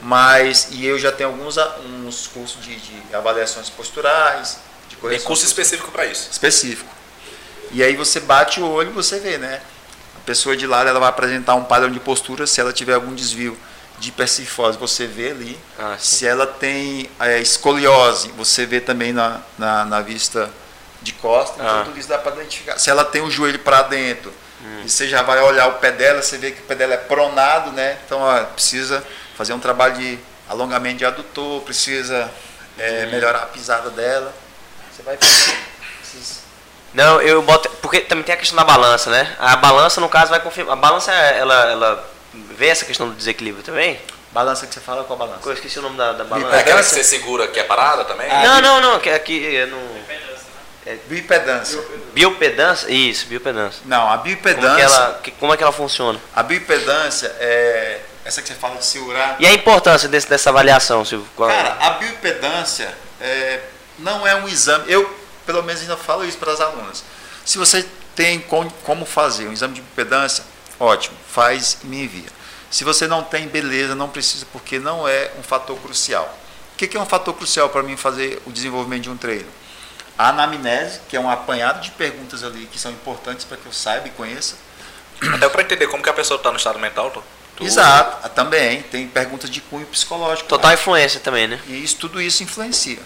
mas 0.00 0.68
e 0.72 0.84
eu 0.84 0.98
já 0.98 1.10
tenho 1.10 1.30
alguns 1.30 1.56
uns 2.04 2.26
cursos 2.26 2.62
de, 2.62 2.76
de 2.76 3.14
avaliações 3.14 3.70
posturais, 3.70 4.58
de 4.88 4.94
Tem 4.96 4.98
correção 5.00 5.26
curso 5.26 5.42
postura- 5.44 5.62
específico 5.62 5.90
para 5.92 6.06
isso. 6.06 6.28
específico. 6.30 6.94
E 7.72 7.82
aí 7.82 7.96
você 7.96 8.20
bate 8.20 8.60
o 8.60 8.68
olho 8.68 8.90
e 8.90 8.92
você 8.92 9.18
vê, 9.18 9.38
né? 9.38 9.60
A 10.16 10.20
pessoa 10.26 10.56
de 10.56 10.66
lado 10.66 10.88
ela 10.88 11.00
vai 11.00 11.08
apresentar 11.08 11.54
um 11.54 11.64
padrão 11.64 11.90
de 11.90 12.00
postura, 12.00 12.46
se 12.46 12.60
ela 12.60 12.72
tiver 12.72 12.94
algum 12.94 13.14
desvio 13.14 13.56
de 13.98 14.08
hipercifose, 14.10 14.76
você 14.78 15.06
vê 15.06 15.30
ali. 15.30 15.58
Ah. 15.78 15.96
Se 15.98 16.26
ela 16.26 16.46
tem 16.46 17.08
é, 17.20 17.38
escoliose, 17.40 18.28
você 18.36 18.66
vê 18.66 18.80
também 18.80 19.12
na, 19.12 19.40
na, 19.58 19.84
na 19.84 20.00
vista 20.00 20.50
de 21.02 21.12
costa, 21.12 21.54
então 21.62 21.80
Ah. 21.80 21.84
tudo 21.84 21.98
isso 21.98 22.08
dá 22.08 22.18
para 22.18 22.34
identificar. 22.36 22.78
Se 22.78 22.90
ela 22.90 23.04
tem 23.04 23.22
o 23.22 23.30
joelho 23.30 23.58
para 23.60 23.82
dentro, 23.82 24.32
Hum. 24.62 24.82
e 24.84 24.88
você 24.88 25.06
já 25.06 25.22
vai 25.22 25.40
olhar 25.42 25.66
o 25.68 25.74
pé 25.74 25.92
dela, 25.92 26.22
você 26.22 26.38
vê 26.38 26.50
que 26.50 26.60
o 26.62 26.64
pé 26.64 26.74
dela 26.74 26.94
é 26.94 26.96
pronado, 26.96 27.72
né? 27.72 27.98
Então 28.06 28.20
ó, 28.20 28.42
precisa 28.44 29.04
fazer 29.36 29.52
um 29.52 29.60
trabalho 29.60 29.94
de 29.96 30.18
alongamento 30.48 30.96
de 30.98 31.04
adutor, 31.04 31.60
precisa 31.62 32.30
é, 32.78 33.04
Hum. 33.06 33.10
melhorar 33.10 33.40
a 33.40 33.46
pisada 33.46 33.90
dela. 33.90 34.32
Você 34.94 35.02
vai 35.02 35.18
esses 36.02 36.40
Não, 36.94 37.20
eu 37.20 37.42
boto. 37.42 37.68
Porque 37.82 38.00
também 38.00 38.24
tem 38.24 38.34
a 38.34 38.38
questão 38.38 38.56
da 38.56 38.64
balança, 38.64 39.10
né? 39.10 39.36
A 39.38 39.56
balança, 39.56 40.00
no 40.00 40.08
caso, 40.08 40.30
vai 40.30 40.40
confirmar. 40.40 40.72
A 40.72 40.76
balança, 40.80 41.12
ela, 41.12 41.70
ela 41.70 42.10
vê 42.56 42.68
essa 42.68 42.84
questão 42.84 43.08
do 43.08 43.14
desequilíbrio 43.14 43.62
também? 43.64 44.00
balança 44.32 44.66
que 44.66 44.74
você 44.74 44.80
fala, 44.80 45.02
qual 45.04 45.18
balança? 45.18 45.40
Eu 45.48 45.52
esqueci 45.54 45.78
o 45.78 45.82
nome 45.82 45.96
da, 45.96 46.12
da 46.12 46.24
É 46.24 46.26
balança. 46.26 46.56
aquela 46.56 46.82
que 46.82 46.88
você 46.90 47.02
segura 47.02 47.48
que 47.48 47.58
é 47.58 47.64
parada 47.64 48.04
também? 48.04 48.28
Ah, 48.30 48.42
Não, 48.42 48.60
não, 48.60 48.80
não, 48.92 49.00
que 49.00 49.08
aqui 49.08 49.56
é 49.56 49.64
no. 49.64 49.78
Bioimpedância. 51.08 51.80
Biopedância? 52.14 52.88
Isso, 52.90 53.26
biopedância. 53.26 53.80
Não, 53.84 54.08
a 54.10 54.18
Como, 54.18 54.28
é 54.30 54.76
que 54.76 54.80
ela, 54.82 55.20
que- 55.22 55.30
como 55.32 55.52
é 55.52 55.56
que 55.56 55.62
ela 55.62 55.72
funciona? 55.72 56.20
a 56.34 56.42
bioimpedância 56.42 57.34
é 57.40 58.00
essa 58.24 58.40
que 58.42 58.48
você 58.48 58.54
fala 58.54 58.76
de 58.76 58.84
segurar. 58.84 59.36
E 59.40 59.46
a 59.46 59.52
importância 59.52 60.08
desse, 60.08 60.28
dessa 60.28 60.50
avaliação, 60.50 61.04
Silvio? 61.04 61.26
Qual- 61.34 61.48
Cara, 61.48 61.76
a 61.80 61.90
bioimpedância 61.92 62.92
é, 63.20 63.60
não 63.98 64.26
é 64.26 64.34
um 64.36 64.46
exame. 64.48 64.84
Eu, 64.92 65.08
pelo 65.44 65.62
menos, 65.62 65.80
ainda 65.82 65.96
falo 65.96 66.24
isso 66.24 66.38
para 66.38 66.52
as 66.52 66.60
alunas. 66.60 67.02
Se 67.44 67.58
você 67.58 67.84
tem 68.14 68.38
com- 68.40 68.68
como 68.84 69.04
fazer 69.04 69.48
um 69.48 69.52
exame 69.52 69.74
de 69.74 69.80
bioimpedância, 69.80 70.44
ótimo, 70.78 71.16
faz 71.28 71.78
e 71.82 71.86
me 71.86 72.04
envia. 72.04 72.36
Se 72.70 72.84
você 72.84 73.06
não 73.06 73.22
tem, 73.22 73.48
beleza, 73.48 73.94
não 73.94 74.08
precisa, 74.08 74.46
porque 74.52 74.78
não 74.78 75.06
é 75.06 75.30
um 75.38 75.42
fator 75.42 75.78
crucial. 75.78 76.36
O 76.72 76.76
que 76.76 76.96
é 76.96 77.00
um 77.00 77.06
fator 77.06 77.34
crucial 77.34 77.68
para 77.70 77.82
mim 77.82 77.96
fazer 77.96 78.42
o 78.44 78.52
desenvolvimento 78.52 79.04
de 79.04 79.10
um 79.10 79.16
treino? 79.16 79.48
A 80.18 80.28
anamnese, 80.28 81.00
que 81.08 81.16
é 81.16 81.20
um 81.20 81.30
apanhado 81.30 81.80
de 81.80 81.90
perguntas 81.92 82.42
ali 82.42 82.66
que 82.66 82.78
são 82.78 82.90
importantes 82.90 83.44
para 83.44 83.56
que 83.56 83.66
eu 83.66 83.72
saiba 83.72 84.08
e 84.08 84.10
conheça. 84.10 84.56
Até 85.34 85.48
para 85.48 85.62
entender 85.62 85.86
como 85.86 86.02
que 86.02 86.10
a 86.10 86.12
pessoa 86.12 86.36
está 86.36 86.50
no 86.50 86.56
estado 86.56 86.78
mental. 86.78 87.10
Tu... 87.10 87.64
Exato, 87.64 88.18
ah, 88.22 88.28
também. 88.28 88.82
Tem 88.82 89.08
perguntas 89.08 89.48
de 89.48 89.60
cunho 89.60 89.86
psicológico. 89.86 90.48
Total 90.48 90.70
né? 90.70 90.74
influência 90.74 91.20
também, 91.20 91.48
né? 91.48 91.60
E 91.66 91.82
isso, 91.82 91.96
tudo 91.96 92.20
isso 92.20 92.42
influencia. 92.42 92.98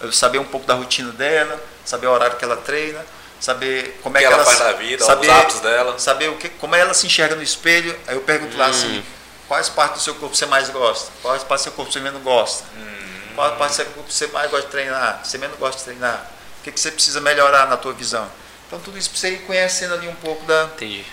Eu 0.00 0.12
saber 0.12 0.38
um 0.38 0.44
pouco 0.44 0.66
da 0.66 0.74
rotina 0.74 1.10
dela, 1.12 1.62
saber 1.84 2.06
o 2.06 2.10
horário 2.10 2.36
que 2.36 2.44
ela 2.44 2.56
treina, 2.56 3.04
saber 3.44 4.00
como 4.02 4.16
é 4.16 4.20
que, 4.20 4.26
ela, 4.26 4.36
ela 4.36 4.44
faz 4.44 4.58
na 4.58 4.72
vida, 4.72 5.04
saber, 5.04 5.28
os 5.28 5.36
hábitos 5.36 5.60
dela. 5.60 5.98
Saber 5.98 6.30
o 6.30 6.36
que, 6.36 6.48
como 6.48 6.74
ela 6.74 6.94
se 6.94 7.06
enxerga 7.06 7.36
no 7.36 7.42
espelho. 7.42 7.94
Aí 8.06 8.14
eu 8.14 8.22
pergunto 8.22 8.54
hum. 8.54 8.58
lá 8.58 8.68
assim, 8.68 9.04
quais 9.46 9.68
partes 9.68 10.00
do 10.00 10.04
seu 10.04 10.14
corpo 10.14 10.34
você 10.34 10.46
mais 10.46 10.70
gosta? 10.70 11.12
Quais 11.20 11.42
partes 11.42 11.64
do 11.64 11.68
seu 11.68 11.72
corpo 11.72 11.92
você 11.92 12.00
menos 12.00 12.22
gosta? 12.22 12.64
Hum. 12.74 13.34
Quais 13.34 13.58
partes 13.58 13.76
do 13.76 13.82
seu 13.82 13.92
corpo 13.92 14.10
você 14.10 14.26
mais 14.28 14.50
gosta 14.50 14.66
de 14.66 14.72
treinar? 14.72 15.20
Você 15.22 15.36
menos 15.36 15.58
gosta 15.58 15.76
de 15.76 15.84
treinar? 15.84 16.26
O 16.60 16.64
que, 16.64 16.72
que 16.72 16.80
você 16.80 16.90
precisa 16.90 17.20
melhorar 17.20 17.68
na 17.68 17.76
tua 17.76 17.92
visão? 17.92 18.26
Então 18.66 18.80
tudo 18.80 18.96
isso 18.96 19.10
para 19.10 19.18
você 19.18 19.30
ir 19.32 19.38
conhecendo 19.40 19.92
ali 19.92 20.08
um 20.08 20.14
pouco 20.16 20.46
da. 20.46 20.64
Entendi. 20.74 21.04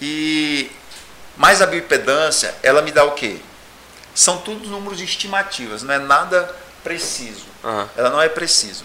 E 0.00 0.72
mais 1.36 1.60
a 1.60 1.66
bioimpedância, 1.66 2.54
ela 2.62 2.80
me 2.80 2.90
dá 2.90 3.04
o 3.04 3.12
quê? 3.12 3.40
São 4.14 4.38
tudo 4.38 4.66
números 4.70 5.02
estimativas, 5.02 5.82
não 5.82 5.92
é 5.92 5.98
nada 5.98 6.56
preciso. 6.82 7.44
Uhum. 7.62 7.88
Ela 7.94 8.08
não 8.08 8.22
é 8.22 8.28
preciso. 8.30 8.84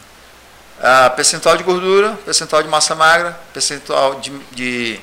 Ah, 0.82 1.09
percentual 1.09 1.55
de 1.55 1.63
gordura, 1.63 2.17
percentual 2.26 2.61
de 2.63 2.69
massa 2.69 2.95
magra, 2.95 3.39
percentual 3.53 4.19
de, 4.19 4.32
de, 4.51 4.99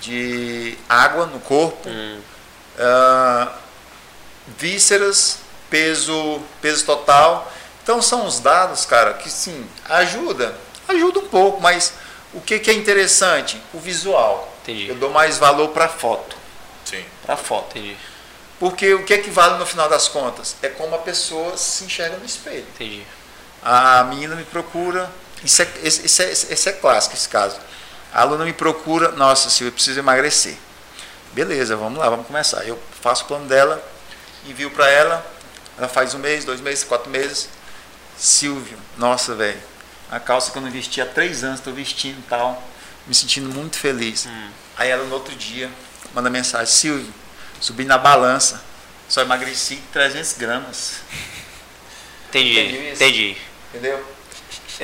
de 0.00 0.78
água 0.88 1.26
no 1.26 1.38
corpo, 1.40 1.88
hum. 1.88 2.20
ah, 2.78 3.52
vísceras, 4.58 5.38
peso, 5.68 6.40
peso 6.60 6.84
total. 6.84 7.50
Então 7.82 8.02
são 8.02 8.26
os 8.26 8.40
dados, 8.40 8.84
cara, 8.84 9.14
que 9.14 9.30
sim, 9.30 9.66
ajuda, 9.88 10.54
ajuda 10.88 11.20
um 11.20 11.28
pouco, 11.28 11.60
mas 11.60 11.92
o 12.32 12.40
que, 12.40 12.58
que 12.58 12.70
é 12.70 12.74
interessante? 12.74 13.60
O 13.72 13.78
visual. 13.78 14.52
Entendi. 14.62 14.88
Eu 14.88 14.94
dou 14.96 15.10
mais 15.10 15.38
valor 15.38 15.68
para 15.68 15.88
foto. 15.88 16.36
Sim. 16.84 17.04
Para 17.24 17.36
foto. 17.36 17.76
Entendi. 17.76 17.96
Porque 18.58 18.92
o 18.94 19.04
que 19.04 19.14
é 19.14 19.18
que 19.18 19.30
vale 19.30 19.58
no 19.58 19.64
final 19.64 19.88
das 19.88 20.06
contas? 20.06 20.54
É 20.62 20.68
como 20.68 20.94
a 20.94 20.98
pessoa 20.98 21.56
se 21.56 21.84
enxerga 21.84 22.16
no 22.18 22.24
espelho. 22.24 22.66
Entendi. 22.74 23.06
A 23.62 24.04
menina 24.04 24.34
me 24.34 24.44
procura, 24.44 25.10
isso 25.44 25.62
é, 25.62 25.68
esse, 25.82 26.22
é, 26.22 26.30
esse 26.30 26.68
é 26.68 26.72
clássico 26.72 27.14
esse 27.14 27.28
caso. 27.28 27.58
A 28.12 28.22
aluna 28.22 28.44
me 28.44 28.52
procura, 28.52 29.12
nossa, 29.12 29.50
Silvia, 29.50 29.68
eu 29.68 29.72
preciso 29.72 29.98
emagrecer. 29.98 30.56
Beleza, 31.32 31.76
vamos 31.76 31.98
lá, 31.98 32.08
vamos 32.08 32.26
começar. 32.26 32.64
Eu 32.66 32.78
faço 33.00 33.24
o 33.24 33.26
plano 33.26 33.46
dela, 33.46 33.82
envio 34.46 34.70
para 34.70 34.88
ela, 34.90 35.24
ela 35.78 35.88
faz 35.88 36.14
um 36.14 36.18
mês, 36.18 36.44
dois 36.44 36.60
meses, 36.60 36.84
quatro 36.84 37.10
meses. 37.10 37.48
Silvio, 38.18 38.76
nossa, 38.98 39.34
velho, 39.34 39.60
a 40.10 40.18
calça 40.18 40.50
que 40.50 40.58
eu 40.58 40.62
não 40.62 40.70
vesti 40.70 41.00
há 41.00 41.06
três 41.06 41.44
anos, 41.44 41.60
estou 41.60 41.72
vestindo 41.72 42.22
tal, 42.28 42.62
me 43.06 43.14
sentindo 43.14 43.48
muito 43.48 43.78
feliz. 43.78 44.26
Hum. 44.26 44.50
Aí 44.76 44.90
ela 44.90 45.04
no 45.04 45.14
outro 45.14 45.34
dia 45.36 45.70
manda 46.12 46.28
mensagem, 46.28 46.66
Silvio, 46.66 47.14
subi 47.60 47.84
na 47.84 47.96
balança, 47.96 48.62
só 49.08 49.22
emagreci 49.22 49.76
300 49.92 50.34
gramas. 50.34 51.00
Entendi, 52.28 52.90
entendi. 52.92 53.36
Entendeu? 53.72 54.02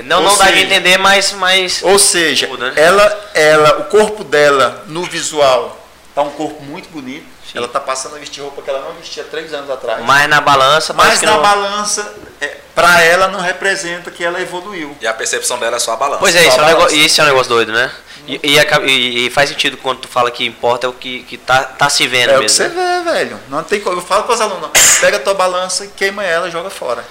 Não, 0.05 0.21
não 0.21 0.37
dá 0.37 0.51
de 0.51 0.61
entender, 0.61 0.99
mas, 0.99 1.33
mas. 1.33 1.81
Ou 1.83 1.99
seja, 1.99 2.47
muda, 2.49 2.71
né? 2.71 2.83
ela, 2.83 3.31
ela, 3.35 3.79
o 3.81 3.85
corpo 3.85 4.23
dela 4.23 4.85
no 4.87 5.05
visual 5.05 5.77
tá 6.15 6.23
um 6.23 6.31
corpo 6.31 6.63
muito 6.63 6.89
bonito. 6.91 7.25
Sim. 7.51 7.59
Ela 7.59 7.69
tá 7.69 7.81
passando 7.81 8.17
a 8.17 8.19
vestir 8.19 8.43
roupa 8.43 8.61
que 8.61 8.69
ela 8.69 8.81
não 8.81 8.93
vestia 8.95 9.25
três 9.25 9.55
anos 9.55 9.71
atrás. 9.71 10.05
Mas 10.05 10.29
na 10.29 10.41
balança, 10.41 10.93
Mas 10.93 11.21
que 11.21 11.27
na 11.27 11.33
não... 11.35 11.43
balança, 11.43 12.15
é, 12.41 12.57
para 12.75 13.03
ela 13.03 13.29
não 13.29 13.41
representa 13.41 14.11
que 14.11 14.23
ela 14.23 14.41
evoluiu. 14.41 14.97
E 15.01 15.07
a 15.07 15.15
percepção 15.15 15.59
dela 15.59 15.77
é 15.77 15.79
só 15.79 15.93
a 15.93 15.97
balança. 15.97 16.19
Pois 16.19 16.35
é, 16.35 16.47
isso 16.47 16.59
é, 16.59 16.63
um 16.63 16.67
negócio, 16.67 16.99
isso 16.99 17.21
é 17.21 17.25
um 17.25 17.27
negócio 17.29 17.49
doido, 17.49 17.73
né? 17.73 17.91
E, 18.27 18.41
e, 18.43 19.27
e- 19.27 19.31
faz 19.31 19.49
sentido 19.49 19.77
quando 19.77 20.01
tu 20.01 20.09
fala 20.09 20.31
que 20.33 20.45
importa 20.45 20.87
é 20.87 20.91
o 20.91 20.93
que, 20.93 21.23
que 21.23 21.39
tá, 21.39 21.63
tá 21.63 21.89
se 21.89 22.07
vendo 22.09 22.31
É 22.31 22.33
o 22.33 22.37
que 22.39 22.43
mesmo. 22.43 22.57
você 22.57 22.69
né? 22.69 23.03
vê, 23.05 23.13
velho. 23.13 23.41
Não 23.49 23.63
tem 23.63 23.81
como. 23.81 23.97
Eu 23.97 24.03
falo 24.03 24.25
para 24.25 24.35
os 24.35 24.41
alunos, 24.41 24.71
pega 25.01 25.17
a 25.19 25.21
tua 25.21 25.33
balança 25.35 25.85
e 25.85 25.89
queima 25.89 26.25
ela 26.25 26.49
e 26.49 26.51
joga 26.51 26.69
fora. 26.69 27.05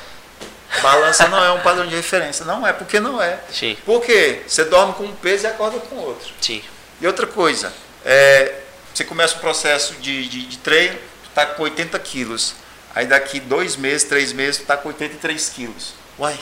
Balança 0.82 1.28
não 1.28 1.43
é 1.43 1.51
um 1.51 1.59
padrão 1.61 1.86
de 1.88 1.95
referência. 1.95 2.45
Não 2.45 2.65
é, 2.65 2.73
porque 2.73 2.99
não 2.99 3.21
é. 3.21 3.39
Sim, 3.51 3.78
Por 3.86 4.01
quê? 4.03 4.41
Você 4.47 4.63
dorme 4.65 4.93
com 4.93 5.03
um 5.03 5.15
peso 5.15 5.45
e 5.45 5.47
acorda 5.47 5.80
com 5.80 5.95
outro. 5.97 6.34
sim. 6.41 6.63
E 7.01 7.05
outra 7.07 7.28
coisa, 7.28 7.73
é, 8.05 8.55
você 8.93 9.03
começa 9.03 9.36
o 9.36 9.39
processo 9.39 9.95
de, 9.95 10.28
de, 10.30 10.45
de 10.47 10.57
treino, 10.59 10.95
tu 11.26 11.30
tá 11.36 11.45
com 11.45 11.63
80 11.63 11.99
quilos. 11.99 12.55
Aí 12.95 13.05
daqui 13.05 13.39
dois 13.41 13.76
meses, 13.76 14.07
três 14.07 14.32
meses, 14.32 14.61
tu 14.61 14.65
tá 14.65 14.78
com 14.78 14.88
83 14.88 15.49
quilos. 15.49 15.93
Uai, 16.17 16.39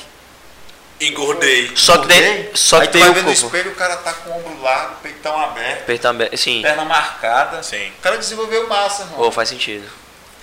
Engordei. 1.01 1.71
Só 1.75 1.97
que 1.97 2.07
tem, 2.07 2.49
só 2.53 2.79
Aí 2.79 2.87
tu 2.87 2.99
vai 2.99 3.09
o 3.09 3.13
ver 3.13 3.23
no 3.23 3.31
corpo. 3.33 3.45
espelho, 3.47 3.71
o 3.71 3.75
cara 3.75 3.97
tá 3.97 4.13
com 4.13 4.29
o 4.29 4.37
ombro 4.37 4.61
largo, 4.61 4.95
peitão 5.01 5.37
aberto, 5.37 5.85
Peito 5.85 6.07
aberto, 6.07 6.37
Sim, 6.37 6.61
perna 6.61 6.85
marcada. 6.85 7.61
Sim. 7.63 7.89
O 7.97 8.01
cara 8.01 8.17
desenvolveu 8.17 8.67
massa, 8.67 9.01
irmão. 9.03 9.17
Pô, 9.17 9.31
faz 9.31 9.49
sentido. 9.49 9.89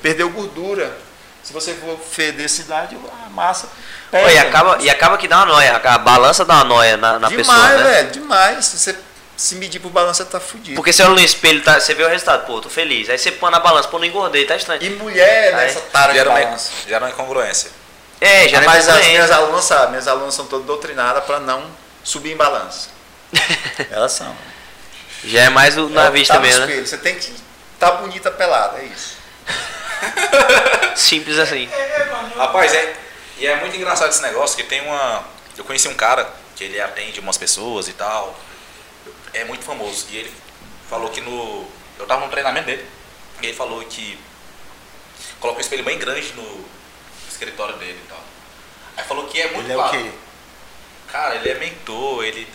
Perdeu 0.03 0.29
gordura. 0.31 0.97
Se 1.43 1.53
você 1.53 1.75
for 1.75 1.99
feder 1.99 2.49
cidade, 2.49 2.97
a 3.27 3.31
massa. 3.31 3.69
Pô, 4.11 4.19
e, 4.19 4.23
perde. 4.23 4.39
acaba, 4.39 4.79
e 4.81 4.91
acaba 4.91 5.19
que 5.19 5.27
dá 5.27 5.39
uma 5.39 5.47
noia, 5.47 5.77
a 5.77 5.99
balança 5.99 6.45
dá 6.45 6.55
uma 6.55 6.65
noia 6.65 6.97
na, 6.97 7.19
na 7.19 7.29
demais, 7.29 7.47
pessoa, 7.47 7.69
né? 7.69 7.83
velho, 7.83 8.11
demais. 8.11 8.65
Se 8.67 8.79
você 8.79 8.97
se 9.37 9.55
medir 9.55 9.81
por 9.81 9.91
balança, 9.91 10.25
tá 10.25 10.39
fudido. 10.39 10.77
Porque 10.77 10.93
você 10.93 11.03
olha 11.03 11.15
no 11.15 11.21
espelho, 11.21 11.63
tá, 11.63 11.81
você 11.81 11.95
vê 11.95 12.05
o 12.05 12.09
resultado, 12.09 12.45
pô, 12.47 12.61
tô 12.61 12.69
feliz. 12.69 13.09
Aí 13.09 13.17
você 13.19 13.33
põe 13.33 13.51
na 13.51 13.59
balança, 13.59 13.89
pô, 13.89 13.99
não 13.99 14.05
engordei, 14.05 14.45
tá 14.45 14.55
estranho. 14.55 14.83
E 14.83 14.91
mulher 14.91 15.55
Aí, 15.55 15.67
nessa 15.67 15.81
tara 15.81 16.13
de 16.13 16.19
Gera 16.19 16.31
uma, 16.31 16.39
balança. 16.39 16.71
gera 16.87 17.05
uma 17.07 17.11
incongruência. 17.11 17.71
É, 18.21 18.47
já 18.49 18.61
Mas 18.61 18.87
é 18.87 18.93
as 18.93 19.07
minhas 19.07 19.31
alunas 19.31 19.65
sabem, 19.65 19.91
minhas 19.91 20.07
alunas 20.07 20.35
são 20.35 20.47
todas 20.47 20.67
doutrinadas 20.67 21.25
para 21.25 21.41
não 21.41 21.65
subir 22.05 22.33
em 22.33 22.37
balança. 22.37 22.91
Elas 23.91 24.13
são. 24.13 24.37
Já 25.25 25.45
é 25.45 25.49
mais 25.49 25.79
o, 25.79 25.89
na 25.89 26.07
É 26.07 26.09
o 26.11 26.13
vista 26.13 26.35
tá 26.35 26.41
no 26.41 26.47
mesmo, 26.47 26.61
né? 26.61 26.67
espelho. 26.67 26.87
Você 26.87 26.99
tem 26.99 27.15
que 27.15 27.21
estar 27.21 27.91
tá 27.93 27.93
bonita 27.93 28.31
pelada, 28.31 28.79
é 28.79 28.85
isso. 28.85 29.17
Simples 30.97 31.39
assim. 31.39 31.69
É, 31.73 31.77
é. 31.77 32.37
Rapaz, 32.37 32.73
é, 32.73 32.97
e 33.39 33.47
é 33.47 33.57
muito 33.57 33.77
engraçado 33.77 34.11
esse 34.11 34.23
negócio 34.23 34.57
que 34.57 34.65
tem 34.65 34.81
uma. 34.83 35.25
Eu 35.57 35.65
conheci 35.65 35.89
um 35.89 35.95
cara 35.95 36.31
que 36.57 36.65
ele 36.65 36.81
atende 36.81 37.21
umas 37.21 37.39
pessoas 37.39 37.89
e 37.89 37.93
tal. 37.93 38.39
É 39.33 39.45
muito 39.45 39.65
famoso. 39.65 40.07
E 40.11 40.17
ele 40.19 40.33
falou 40.89 41.11
que 41.11 41.21
no. 41.21 41.67
Eu 41.99 42.07
tava 42.07 42.25
no 42.25 42.31
treinamento 42.31 42.67
dele. 42.67 42.87
E 43.43 43.47
ele 43.47 43.57
falou 43.57 43.83
que 43.85 44.19
coloca 45.39 45.59
um 45.59 45.61
espelho 45.63 45.85
bem 45.85 45.99
grande 45.99 46.33
no 46.35 46.65
escritório 47.29 47.77
dele 47.77 47.99
e 48.05 48.09
tal. 48.09 48.23
Aí 48.97 49.05
falou 49.05 49.27
que 49.27 49.41
é 49.41 49.51
muito 49.53 49.67
Ele 49.67 49.73
é 49.73 49.77
o 49.77 49.79
claro. 49.79 49.99
quê? 49.99 50.13
Cara, 51.11 51.35
ele 51.37 51.49
é 51.49 51.55
mentor, 51.55 52.25
ele 52.25 52.47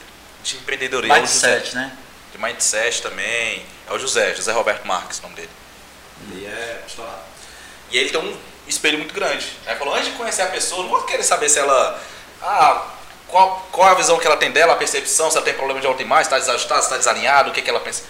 de 0.43 0.57
empreendedorismo. 0.57 1.15
Mindset, 1.15 1.75
né? 1.75 1.97
De 2.31 2.37
mindset 2.37 3.01
também. 3.01 3.65
É 3.89 3.93
o 3.93 3.99
José, 3.99 4.35
José 4.35 4.51
Roberto 4.51 4.85
Marques, 4.85 5.19
o 5.19 5.23
nome 5.23 5.35
dele. 5.35 5.49
Ele 6.31 6.45
é 6.45 6.83
estourado. 6.87 7.34
E 7.95 7.97
ele 7.97 8.09
tem 8.09 8.19
um 8.19 8.37
espelho 8.67 8.97
muito 8.97 9.13
grande. 9.13 9.53
Aí 9.65 9.73
falou, 9.77 9.95
antes 9.95 10.11
de 10.11 10.17
conhecer 10.17 10.41
a 10.41 10.47
pessoa, 10.47 10.83
não 10.83 10.89
vou 10.89 11.03
querer 11.03 11.23
saber 11.23 11.47
se 11.47 11.59
ela. 11.59 11.97
Ah, 12.41 12.87
qual, 13.25 13.65
qual 13.71 13.89
a 13.89 13.93
visão 13.93 14.19
que 14.19 14.27
ela 14.27 14.35
tem 14.35 14.51
dela, 14.51 14.73
a 14.73 14.75
percepção, 14.75 15.31
se 15.31 15.37
ela 15.37 15.45
tem 15.45 15.53
problema 15.53 15.79
de 15.79 15.87
autoimagem, 15.87 16.23
está 16.23 16.37
desajustado, 16.37 16.81
se 16.81 16.87
está 16.87 16.97
desalinhado, 16.97 17.51
o 17.51 17.53
que, 17.53 17.61
que 17.61 17.69
ela 17.69 17.79
pensa. 17.79 18.03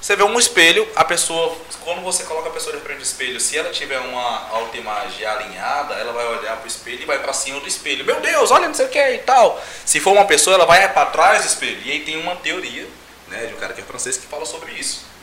Você 0.00 0.16
vê 0.16 0.24
um 0.24 0.36
espelho, 0.36 0.86
a 0.96 1.04
pessoa, 1.04 1.56
quando 1.84 2.00
você 2.02 2.24
coloca 2.24 2.48
a 2.48 2.52
pessoa 2.52 2.74
de 2.74 2.82
frente 2.82 2.98
do 2.98 3.04
espelho, 3.04 3.38
se 3.38 3.56
ela 3.56 3.70
tiver 3.70 4.00
uma 4.00 4.48
autoimagem 4.50 5.24
alinhada, 5.24 5.94
ela 5.94 6.12
vai 6.12 6.26
olhar 6.26 6.56
pro 6.56 6.66
espelho 6.66 7.02
e 7.02 7.06
vai 7.06 7.20
para 7.20 7.32
cima 7.32 7.60
do 7.60 7.68
espelho. 7.68 8.04
Meu 8.04 8.20
Deus, 8.20 8.50
olha 8.50 8.66
não 8.66 8.74
sei 8.74 8.86
o 8.86 8.88
que 8.88 8.98
e 8.98 9.18
tal. 9.18 9.62
Se 9.84 10.00
for 10.00 10.10
uma 10.10 10.24
pessoa, 10.24 10.54
ela 10.54 10.66
vai 10.66 10.92
para 10.92 11.06
trás 11.06 11.42
do 11.42 11.46
espelho. 11.46 11.80
E 11.84 11.92
aí 11.92 12.00
tem 12.00 12.20
uma 12.20 12.34
teoria, 12.34 12.88
né, 13.28 13.46
de 13.46 13.54
um 13.54 13.58
cara 13.58 13.72
que 13.72 13.80
é 13.80 13.84
francês 13.84 14.16
que 14.16 14.26
fala 14.26 14.44
sobre 14.44 14.72
isso. 14.72 15.14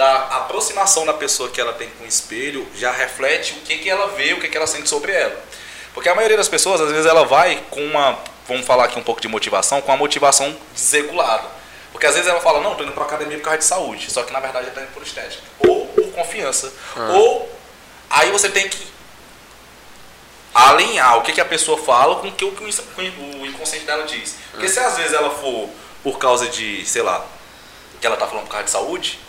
Da 0.00 0.16
aproximação 0.38 1.04
da 1.04 1.12
pessoa 1.12 1.50
que 1.50 1.60
ela 1.60 1.74
tem 1.74 1.90
com 1.90 2.04
o 2.04 2.06
espelho 2.06 2.66
já 2.74 2.90
reflete 2.90 3.52
o 3.52 3.56
que, 3.56 3.76
que 3.76 3.90
ela 3.90 4.06
vê, 4.06 4.32
o 4.32 4.40
que, 4.40 4.48
que 4.48 4.56
ela 4.56 4.66
sente 4.66 4.88
sobre 4.88 5.12
ela. 5.12 5.38
Porque 5.92 6.08
a 6.08 6.14
maioria 6.14 6.38
das 6.38 6.48
pessoas, 6.48 6.80
às 6.80 6.90
vezes, 6.90 7.04
ela 7.04 7.26
vai 7.26 7.62
com 7.68 7.84
uma, 7.84 8.18
vamos 8.48 8.64
falar 8.64 8.84
aqui 8.84 8.98
um 8.98 9.02
pouco 9.02 9.20
de 9.20 9.28
motivação, 9.28 9.82
com 9.82 9.92
uma 9.92 9.98
motivação 9.98 10.56
desregulada. 10.72 11.46
Porque 11.92 12.06
às 12.06 12.14
vezes 12.14 12.30
ela 12.30 12.40
fala, 12.40 12.62
não, 12.62 12.74
tô 12.76 12.82
indo 12.82 12.92
pra 12.92 13.04
academia 13.04 13.36
por 13.36 13.44
causa 13.44 13.58
de 13.58 13.64
saúde. 13.66 14.10
Só 14.10 14.22
que 14.22 14.32
na 14.32 14.40
verdade 14.40 14.68
ela 14.68 14.74
tá 14.74 14.80
indo 14.80 14.90
por 14.94 15.02
estética. 15.02 15.42
Ou 15.68 15.84
por 15.88 16.10
confiança. 16.12 16.72
Ou 17.12 17.54
aí 18.08 18.30
você 18.30 18.48
tem 18.48 18.70
que 18.70 18.82
alinhar 20.54 21.18
o 21.18 21.22
que, 21.22 21.32
que 21.32 21.42
a 21.42 21.44
pessoa 21.44 21.76
fala 21.76 22.16
com 22.16 22.28
o 22.28 22.32
que 22.32 22.46
o 22.46 22.52
que 22.52 22.64
o 22.64 23.46
inconsciente 23.46 23.84
dela 23.84 24.06
diz. 24.06 24.34
Porque 24.50 24.66
se 24.66 24.80
às 24.80 24.96
vezes 24.96 25.12
ela 25.12 25.28
for 25.28 25.68
por 26.02 26.18
causa 26.18 26.48
de, 26.48 26.86
sei 26.86 27.02
lá, 27.02 27.22
que 28.00 28.06
ela 28.06 28.16
tá 28.16 28.26
falando 28.26 28.44
por 28.44 28.52
causa 28.52 28.64
de 28.64 28.70
saúde, 28.70 29.20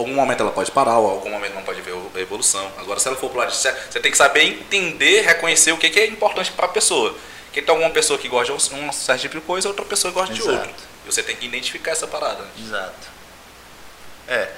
algum 0.00 0.14
momento 0.14 0.40
ela 0.40 0.52
pode 0.52 0.70
parar, 0.70 0.98
ou 0.98 1.10
algum 1.10 1.30
momento 1.30 1.54
não 1.54 1.62
pode 1.62 1.80
ver 1.80 1.94
a 2.14 2.20
evolução. 2.20 2.70
Agora, 2.78 2.98
se 2.98 3.08
ela 3.08 3.16
for 3.16 3.30
pro 3.30 3.38
lado 3.38 3.50
de 3.50 3.56
você 3.56 4.00
tem 4.00 4.10
que 4.10 4.16
saber 4.16 4.42
entender, 4.42 5.22
reconhecer 5.22 5.72
o 5.72 5.78
que, 5.78 5.88
que 5.90 6.00
é 6.00 6.06
importante 6.06 6.52
para 6.52 6.66
a 6.66 6.68
pessoa. 6.68 7.14
Porque 7.44 7.62
tem 7.62 7.70
alguma 7.74 7.90
pessoa 7.90 8.18
que 8.18 8.28
gosta 8.28 8.52
de 8.52 8.74
um 8.74 8.92
certo 8.92 9.22
tipo 9.22 9.40
de 9.40 9.40
coisa, 9.40 9.68
outra 9.68 9.84
pessoa 9.84 10.12
gosta 10.12 10.32
de 10.32 10.40
Exato. 10.40 10.56
outro. 10.56 10.74
E 11.04 11.12
você 11.12 11.22
tem 11.22 11.34
que 11.34 11.46
identificar 11.46 11.92
essa 11.92 12.06
parada. 12.06 12.46
Exato. 12.58 13.08
É. 14.28 14.48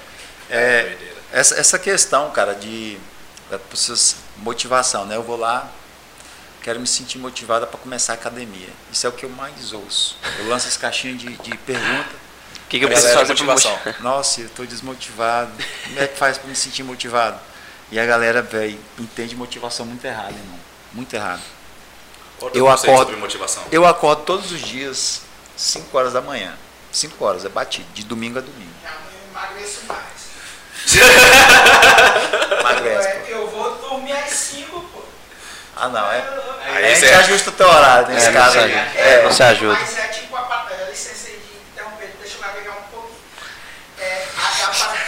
É, 0.50 0.82
doideira. 0.82 1.14
essa, 1.32 1.54
essa 1.54 1.78
questão, 1.78 2.30
cara, 2.30 2.54
de 2.54 2.98
da 3.50 3.60
motivação, 4.38 5.04
né? 5.04 5.16
Eu 5.16 5.22
vou 5.22 5.36
lá, 5.36 5.70
quero 6.62 6.80
me 6.80 6.86
sentir 6.86 7.18
motivada 7.18 7.66
para 7.66 7.78
começar 7.78 8.14
a 8.14 8.16
academia. 8.16 8.68
Isso 8.90 9.06
é 9.06 9.10
o 9.10 9.12
que 9.12 9.24
eu 9.24 9.28
mais 9.28 9.74
ouço. 9.74 10.16
Eu 10.38 10.48
lanço 10.48 10.68
as 10.68 10.76
caixinhas 10.76 11.18
de, 11.18 11.36
de 11.36 11.56
pergunta. 11.58 12.22
O 12.72 12.74
que, 12.74 12.78
que 12.78 12.84
eu 12.86 12.88
preciso 12.88 13.12
é 13.12 13.16
fazer 13.18 13.32
motivação. 13.34 13.78
Nossa, 14.00 14.40
eu 14.40 14.48
tô 14.48 14.64
desmotivado. 14.64 15.50
Como 15.84 16.00
é 16.00 16.06
que 16.08 16.16
faz 16.16 16.38
para 16.38 16.48
me 16.48 16.56
sentir 16.56 16.82
motivado? 16.82 17.38
E 17.90 18.00
a 18.00 18.06
galera, 18.06 18.40
velho, 18.40 18.78
entende 18.98 19.36
motivação 19.36 19.84
muito 19.84 20.02
errada, 20.06 20.30
irmão. 20.30 20.58
Muito 20.94 21.12
errado. 21.14 21.42
Teu 22.38 22.50
Eu 22.54 22.64
conceito 22.64 22.90
acordo- 22.92 23.08
sobre 23.10 23.16
motivação. 23.20 23.62
Eu 23.70 23.86
acordo 23.86 24.22
todos 24.22 24.50
os 24.52 24.60
dias, 24.62 25.20
5 25.54 25.96
horas 25.98 26.14
da 26.14 26.22
manhã. 26.22 26.54
5 26.90 27.22
horas, 27.22 27.44
é 27.44 27.50
batido, 27.50 27.86
de 27.92 28.04
domingo 28.04 28.38
a 28.38 28.40
domingo. 28.40 28.72
Emagreço 29.30 29.80
mais. 29.86 30.02
Emagrece, 32.60 33.08
É. 33.08 33.24
Eu 33.28 33.46
vou 33.48 33.76
dormir 33.76 34.12
às 34.12 34.30
5, 34.30 34.80
pô. 34.80 35.02
Ah, 35.76 35.88
não, 35.88 36.10
é. 36.10 36.18
Aí 36.64 36.76
Aí 36.76 36.84
a 36.84 36.88
gente 36.94 37.00
você- 37.06 37.14
ajusta 37.14 37.50
o 37.50 37.52
teu 37.52 37.68
horário 37.68 38.08
nesse 38.08 38.26
É, 38.28 38.32
caso 38.32 38.56
não 38.56 38.64
aí. 38.64 38.72
É. 38.72 39.22
Você 39.28 39.42
ajuda. 39.42 39.78
Mas 39.78 39.98
é 39.98 40.06
tipo 40.08 40.34
a 40.36 40.42
batalha, 40.42 40.84
licença 40.90 41.28
aí 41.28 41.36
de 41.38 41.70
interromper, 41.72 42.14
deixa 42.20 42.36
eu 42.36 42.40
navegar 42.40 42.72
um 42.72 42.82
pouquinho. 42.90 43.16
É, 44.00 44.26
a, 44.36 44.64
a, 44.64 44.68
parada- 44.68 45.02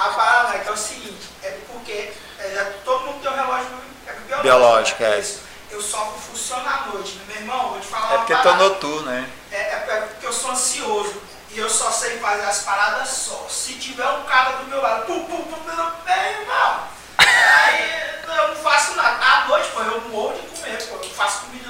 a 0.00 0.08
parada 0.08 0.56
é 0.56 0.60
que 0.60 0.68
é 0.68 0.72
o 0.72 0.76
seguinte, 0.76 1.28
é 1.42 1.50
porque 1.70 2.12
é, 2.38 2.64
todo 2.84 3.04
mundo 3.06 3.20
tem 3.22 3.30
um 3.30 3.34
relógio 3.34 3.66
é 4.06 4.12
biológico. 4.12 4.42
Biológico, 4.42 5.02
né? 5.02 5.16
é. 5.16 5.20
Isso. 5.20 5.40
Eu 5.70 5.80
só 5.80 6.04
funciono 6.06 6.68
à 6.68 6.86
noite. 6.86 7.20
Meu 7.28 7.36
irmão, 7.36 7.70
vou 7.70 7.80
te 7.80 7.86
falar 7.86 8.06
É 8.06 8.08
uma 8.08 8.18
porque 8.18 8.32
é 8.32 8.36
parada. 8.36 8.64
noturno, 8.64 9.02
né? 9.10 9.30
É, 9.52 9.56
é 9.60 10.00
porque 10.08 10.26
eu 10.26 10.32
sou 10.32 10.50
ansioso 10.50 11.22
e 11.50 11.58
eu 11.58 11.70
só 11.70 11.90
sei 11.92 12.18
fazer 12.18 12.44
as 12.44 12.62
paradas 12.62 13.08
só. 13.08 13.46
Se 13.48 13.74
tiver 13.74 14.08
um 14.08 14.24
cara 14.24 14.52
do 14.56 14.64
meu 14.64 14.80
lado, 14.82 15.06
pum, 15.06 15.24
pum, 15.26 15.42
pum, 15.42 15.60
bem, 16.04 16.40
irmão. 16.40 16.88
Aí 17.18 18.10
eu 18.26 18.48
não 18.48 18.56
faço 18.56 18.96
nada. 18.96 19.24
À 19.24 19.48
noite, 19.48 19.68
pô, 19.72 19.80
eu 19.82 20.00
morro 20.08 20.34
de 20.34 20.46
comer, 20.48 20.82
pô. 20.88 20.96
Eu 20.96 21.10
faço 21.10 21.42
comida 21.42 21.69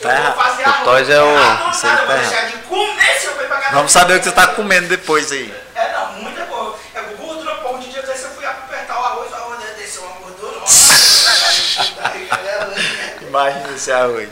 Eu 0.00 0.08
Tá 0.08 0.14
errado. 0.16 0.34
vou 0.34 0.42
fazer 0.44 0.62
O 0.62 0.68
arroz. 0.68 0.84
Toys 0.84 1.08
é 1.10 1.22
o- 1.22 1.34
tá 1.36 2.04
vou 2.06 2.16
deixar 2.18 2.46
de 2.46 2.56
comer 2.58 3.46
pra 3.48 3.56
casa. 3.58 3.74
Vamos 3.74 3.92
saber 3.92 4.14
o 4.14 4.18
que 4.18 4.24
você 4.24 4.32
tá 4.32 4.46
comendo 4.48 4.88
depois 4.88 5.30
aí. 5.32 5.54
É, 5.74 5.92
não, 5.92 6.12
muita 6.14 6.44
coisa. 6.46 6.76
É 6.94 7.00
gordura, 7.02 7.54
pô. 7.56 7.76
De 7.78 7.90
dia 7.90 8.02
desse 8.02 8.24
eu 8.24 8.30
fui 8.30 8.44
apertar 8.46 8.98
o 9.00 9.04
arroz, 9.04 9.30
o 9.30 9.34
arroz 9.34 9.60
desceu 9.76 10.02
uma 10.02 10.20
gordura. 10.20 10.58
Nossa, 10.60 11.94
daí, 12.02 12.26
galera. 12.26 12.74
Imagina 13.22 13.72
esse 13.76 13.92
arroz. 13.92 14.28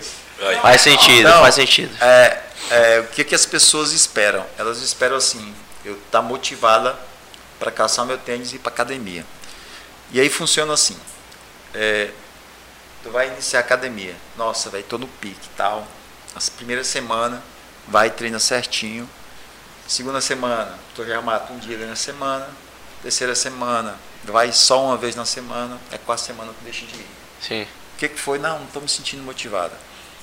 Faz 0.62 0.80
sentido, 0.80 1.28
Não. 1.28 1.40
faz 1.40 1.54
sentido. 1.54 1.94
É, 2.02 2.38
é, 2.70 3.00
o 3.00 3.04
que, 3.08 3.24
que 3.24 3.34
as 3.34 3.44
pessoas 3.44 3.92
esperam? 3.92 4.46
Elas 4.56 4.78
esperam 4.82 5.16
assim, 5.16 5.54
eu 5.84 5.94
estar 5.94 6.22
motivada 6.22 6.96
para 7.58 7.70
calçar 7.72 8.04
meu 8.04 8.16
tênis 8.18 8.52
e 8.52 8.56
ir 8.56 8.58
para 8.60 8.72
academia. 8.72 9.24
E 10.12 10.20
aí 10.20 10.28
funciona 10.30 10.72
assim. 10.72 10.96
é, 11.74 12.08
tu 13.02 13.10
vai 13.10 13.28
iniciar 13.28 13.60
a 13.60 13.62
academia. 13.62 14.14
Nossa, 14.36 14.70
velho, 14.70 14.84
tô 14.84 14.98
no 14.98 15.06
pique 15.06 15.46
e 15.46 15.56
tal. 15.56 15.86
As 16.34 16.48
primeiras 16.48 16.86
semanas, 16.86 17.40
vai 17.86 18.08
e 18.08 18.10
treina 18.10 18.38
certinho. 18.38 19.08
Segunda 19.86 20.20
semana, 20.20 20.78
tu 20.94 21.04
já 21.04 21.20
mata 21.22 21.52
um 21.52 21.58
dia 21.58 21.78
na 21.86 21.96
semana. 21.96 22.48
Terceira 23.02 23.34
semana, 23.34 23.96
vai 24.24 24.52
só 24.52 24.84
uma 24.84 24.96
vez 24.96 25.16
na 25.16 25.24
semana. 25.24 25.78
É 25.90 25.98
quarta 25.98 26.24
semana 26.24 26.52
que 26.52 26.64
deixa 26.64 26.86
de 26.86 26.94
ir. 26.94 27.06
Sim. 27.40 27.62
O 27.62 27.98
que, 27.98 28.08
que 28.08 28.20
foi? 28.20 28.38
Não, 28.38 28.58
não 28.58 28.66
estou 28.66 28.82
me 28.82 28.88
sentindo 28.88 29.22
motivada. 29.22 29.72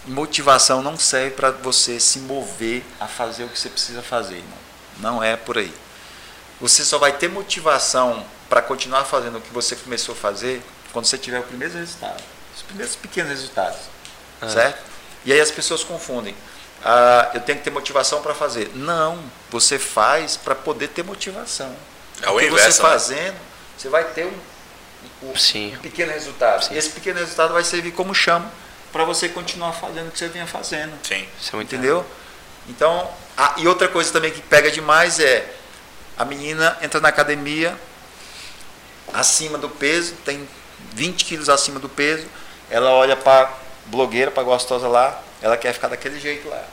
Motivação 0.05 0.83
não 0.83 0.97
serve 0.97 1.31
para 1.31 1.49
você 1.49 1.99
se 1.99 2.19
mover 2.19 2.83
a 2.99 3.07
fazer 3.07 3.45
o 3.45 3.49
que 3.49 3.57
você 3.57 3.69
precisa 3.69 4.03
fazer, 4.03 4.35
irmão. 4.35 4.59
Não 4.99 5.23
é 5.23 5.35
por 5.35 5.57
aí. 5.57 5.73
Você 6.61 6.85
só 6.85 6.97
vai 6.97 7.13
ter 7.13 7.27
motivação 7.27 8.25
para 8.47 8.61
continuar 8.61 9.03
fazendo 9.03 9.39
o 9.39 9.41
que 9.41 9.51
você 9.51 9.75
começou 9.75 10.13
a 10.13 10.17
fazer 10.17 10.63
quando 10.93 11.05
você 11.05 11.17
tiver 11.17 11.39
o 11.39 11.43
primeiro 11.43 11.73
resultado. 11.73 12.23
Os 12.65 12.67
primeiros 12.67 12.95
pequenos 12.95 13.31
resultados. 13.31 13.79
Ah. 14.41 14.49
Certo? 14.49 14.83
E 15.23 15.31
aí 15.31 15.39
as 15.39 15.51
pessoas 15.51 15.83
confundem. 15.83 16.35
Ah, 16.83 17.31
eu 17.33 17.41
tenho 17.41 17.57
que 17.57 17.63
ter 17.63 17.71
motivação 17.71 18.21
para 18.21 18.33
fazer. 18.35 18.71
Não, 18.75 19.23
você 19.49 19.79
faz 19.79 20.37
para 20.37 20.53
poder 20.55 20.89
ter 20.89 21.03
motivação. 21.03 21.75
É 22.21 22.29
o 22.29 22.33
Porque 22.33 22.47
inverso, 22.47 22.71
você 22.77 22.83
né? 22.83 22.89
fazendo, 22.89 23.35
você 23.77 23.89
vai 23.89 24.03
ter 24.05 24.25
um, 24.25 25.29
um- 25.29 25.35
Sim. 25.35 25.75
um 25.75 25.79
pequeno 25.79 26.11
resultado. 26.11 26.71
Esse 26.73 26.89
pequeno 26.89 27.19
resultado 27.19 27.53
vai 27.53 27.63
servir 27.63 27.91
como 27.91 28.13
chama 28.13 28.51
para 28.91 29.03
você 29.03 29.27
continuar 29.29 29.73
fazendo 29.73 30.07
o 30.07 30.11
que 30.11 30.19
você 30.19 30.27
vinha 30.29 30.45
fazendo. 30.47 30.93
Sim. 31.05 31.27
Isso 31.41 31.55
é 31.57 31.61
Entendeu? 31.61 32.05
Então, 32.69 33.09
a- 33.37 33.55
e 33.57 33.67
outra 33.67 33.87
coisa 33.87 34.11
também 34.11 34.31
que 34.31 34.41
pega 34.41 34.69
demais 34.71 35.19
é 35.19 35.53
a 36.17 36.23
menina 36.23 36.77
entra 36.81 36.99
na 37.01 37.09
academia 37.09 37.75
acima 39.13 39.57
do 39.57 39.69
peso, 39.69 40.13
tem 40.23 40.47
20 40.93 41.25
quilos 41.25 41.49
acima 41.49 41.79
do 41.79 41.89
peso, 41.89 42.25
ela 42.69 42.91
olha 42.91 43.15
para 43.15 43.49
blogueira, 43.87 44.31
para 44.31 44.43
gostosa 44.43 44.87
lá, 44.87 45.21
ela 45.41 45.57
quer 45.57 45.73
ficar 45.73 45.87
daquele 45.87 46.19
jeito 46.19 46.47
lá. 46.49 46.63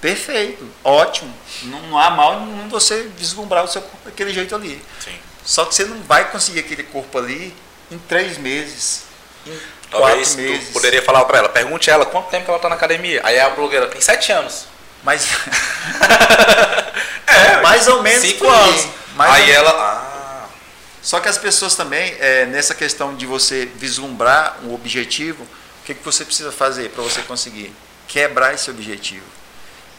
Perfeito, 0.00 0.68
ótimo. 0.84 1.34
Não, 1.62 1.80
não 1.82 1.98
há 1.98 2.10
mal 2.10 2.40
em 2.40 2.68
você 2.68 3.10
vislumbrar 3.16 3.64
o 3.64 3.68
seu 3.68 3.80
corpo 3.82 3.98
daquele 4.04 4.32
jeito 4.32 4.54
ali. 4.54 4.82
Sim. 5.00 5.18
Só 5.44 5.64
que 5.64 5.74
você 5.74 5.84
não 5.84 6.02
vai 6.02 6.30
conseguir 6.30 6.60
aquele 6.60 6.82
corpo 6.82 7.18
ali 7.18 7.54
em 7.90 7.98
três 7.98 8.36
meses, 8.36 9.04
em 9.46 9.58
Talvez 9.90 10.28
quatro 10.34 10.42
meses. 10.42 10.68
poderia 10.72 11.02
falar 11.02 11.24
pra 11.24 11.38
ela, 11.38 11.48
pergunte 11.48 11.88
ela 11.88 12.04
quanto 12.04 12.28
tempo 12.28 12.44
que 12.44 12.50
ela 12.50 12.58
tá 12.60 12.68
na 12.68 12.74
academia. 12.74 13.20
Aí 13.24 13.38
a 13.38 13.48
blogueira 13.50 13.86
tem 13.86 14.00
sete 14.00 14.32
anos. 14.32 14.66
Mas. 15.02 15.28
é, 17.26 17.60
mais 17.62 17.86
ou 17.88 18.02
menos 18.02 18.22
Cinco 18.22 18.48
aí. 18.48 18.68
anos. 18.68 18.86
Aí 19.18 19.46
menos. 19.46 19.56
ela. 19.56 19.70
Ah, 19.70 20.05
Só 21.06 21.20
que 21.20 21.28
as 21.28 21.38
pessoas 21.38 21.76
também, 21.76 22.16
é, 22.18 22.46
nessa 22.46 22.74
questão 22.74 23.14
de 23.14 23.26
você 23.26 23.64
vislumbrar 23.64 24.58
um 24.64 24.74
objetivo, 24.74 25.44
o 25.44 25.84
que, 25.84 25.94
que 25.94 26.04
você 26.04 26.24
precisa 26.24 26.50
fazer 26.50 26.90
para 26.90 27.00
você 27.00 27.22
conseguir? 27.22 27.72
Quebrar 28.08 28.54
esse 28.54 28.68
objetivo. 28.72 29.24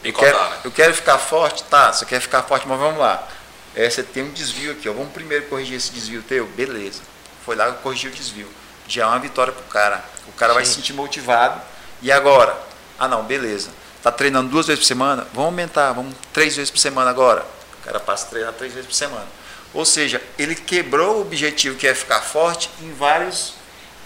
Eu 0.04 0.12
quero, 0.12 0.38
né? 0.38 0.58
eu 0.64 0.70
quero 0.70 0.92
ficar 0.92 1.16
forte, 1.16 1.64
tá? 1.64 1.94
Você 1.94 2.04
quer 2.04 2.20
ficar 2.20 2.42
forte, 2.42 2.68
mas 2.68 2.78
vamos 2.78 2.98
lá. 2.98 3.26
É, 3.74 3.88
você 3.88 4.02
tem 4.02 4.22
um 4.22 4.32
desvio 4.32 4.72
aqui, 4.72 4.86
ó. 4.86 4.92
Vamos 4.92 5.14
primeiro 5.14 5.46
corrigir 5.46 5.78
esse 5.78 5.90
desvio 5.90 6.22
teu? 6.22 6.46
Beleza. 6.48 7.00
Foi 7.42 7.56
lá 7.56 7.72
que 7.72 7.82
corrigiu 7.82 8.10
o 8.10 8.14
desvio. 8.14 8.50
Já 8.86 9.04
é 9.04 9.06
uma 9.06 9.18
vitória 9.18 9.50
pro 9.50 9.64
cara. 9.64 10.04
O 10.26 10.32
cara 10.32 10.52
vai 10.52 10.66
se 10.66 10.74
sentir 10.74 10.92
motivado. 10.92 11.58
E 12.02 12.12
agora? 12.12 12.54
Ah 12.98 13.08
não, 13.08 13.22
beleza. 13.24 13.70
Tá 14.02 14.12
treinando 14.12 14.50
duas 14.50 14.66
vezes 14.66 14.80
por 14.80 14.86
semana? 14.86 15.26
Vamos 15.32 15.46
aumentar, 15.46 15.90
vamos 15.94 16.14
três 16.34 16.54
vezes 16.54 16.70
por 16.70 16.80
semana 16.80 17.08
agora. 17.08 17.46
O 17.80 17.84
cara 17.86 17.98
passa 17.98 18.26
a 18.26 18.28
treinar 18.28 18.52
três 18.52 18.74
vezes 18.74 18.86
por 18.86 18.94
semana. 18.94 19.38
Ou 19.74 19.84
seja, 19.84 20.20
ele 20.38 20.54
quebrou 20.54 21.16
o 21.18 21.20
objetivo 21.22 21.76
que 21.76 21.86
é 21.86 21.94
ficar 21.94 22.20
forte 22.20 22.70
em 22.80 22.92
vários 22.94 23.54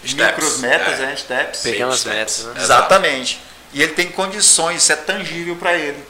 Steps, 0.05 0.13
micros 0.15 0.57
metas, 0.59 0.99
é. 0.99 1.05
né? 1.05 1.15
Steps. 1.15 1.59
Pequenas 1.61 1.99
Steps. 1.99 2.15
metas, 2.15 2.43
né? 2.45 2.61
Exatamente. 2.63 3.39
E 3.71 3.81
ele 3.81 3.93
tem 3.93 4.09
condições, 4.09 4.83
isso 4.83 4.91
é 4.91 4.95
tangível 4.97 5.55
para 5.55 5.73
ele. 5.73 6.03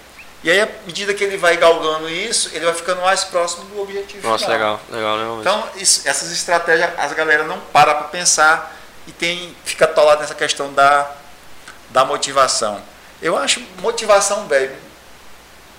E 0.43 0.51
aí, 0.51 0.59
à 0.59 0.67
medida 0.85 1.13
que 1.13 1.23
ele 1.23 1.37
vai 1.37 1.55
galgando 1.55 2.09
isso, 2.09 2.49
ele 2.53 2.65
vai 2.65 2.73
ficando 2.73 3.01
mais 3.01 3.23
próximo 3.23 3.63
do 3.65 3.81
objetivo 3.81 4.27
Nossa, 4.27 4.43
final. 4.43 4.57
legal, 4.59 4.81
legal, 4.89 5.15
legal 5.15 5.35
mesmo. 5.37 5.41
Então, 5.41 5.69
isso- 5.81 6.01
essas 6.05 6.31
estratégias, 6.33 6.89
as 6.97 7.13
galera 7.13 7.43
não 7.45 7.59
para 7.71 7.93
para 7.95 8.07
pensar 8.09 8.75
e 9.07 9.11
tem, 9.13 9.55
fica 9.63 9.85
atolado 9.85 10.19
nessa 10.21 10.35
questão 10.35 10.73
da, 10.73 11.09
da 11.91 12.03
motivação. 12.03 12.81
Eu 13.21 13.37
acho 13.37 13.61
motivação, 13.79 14.45
velho, 14.47 14.75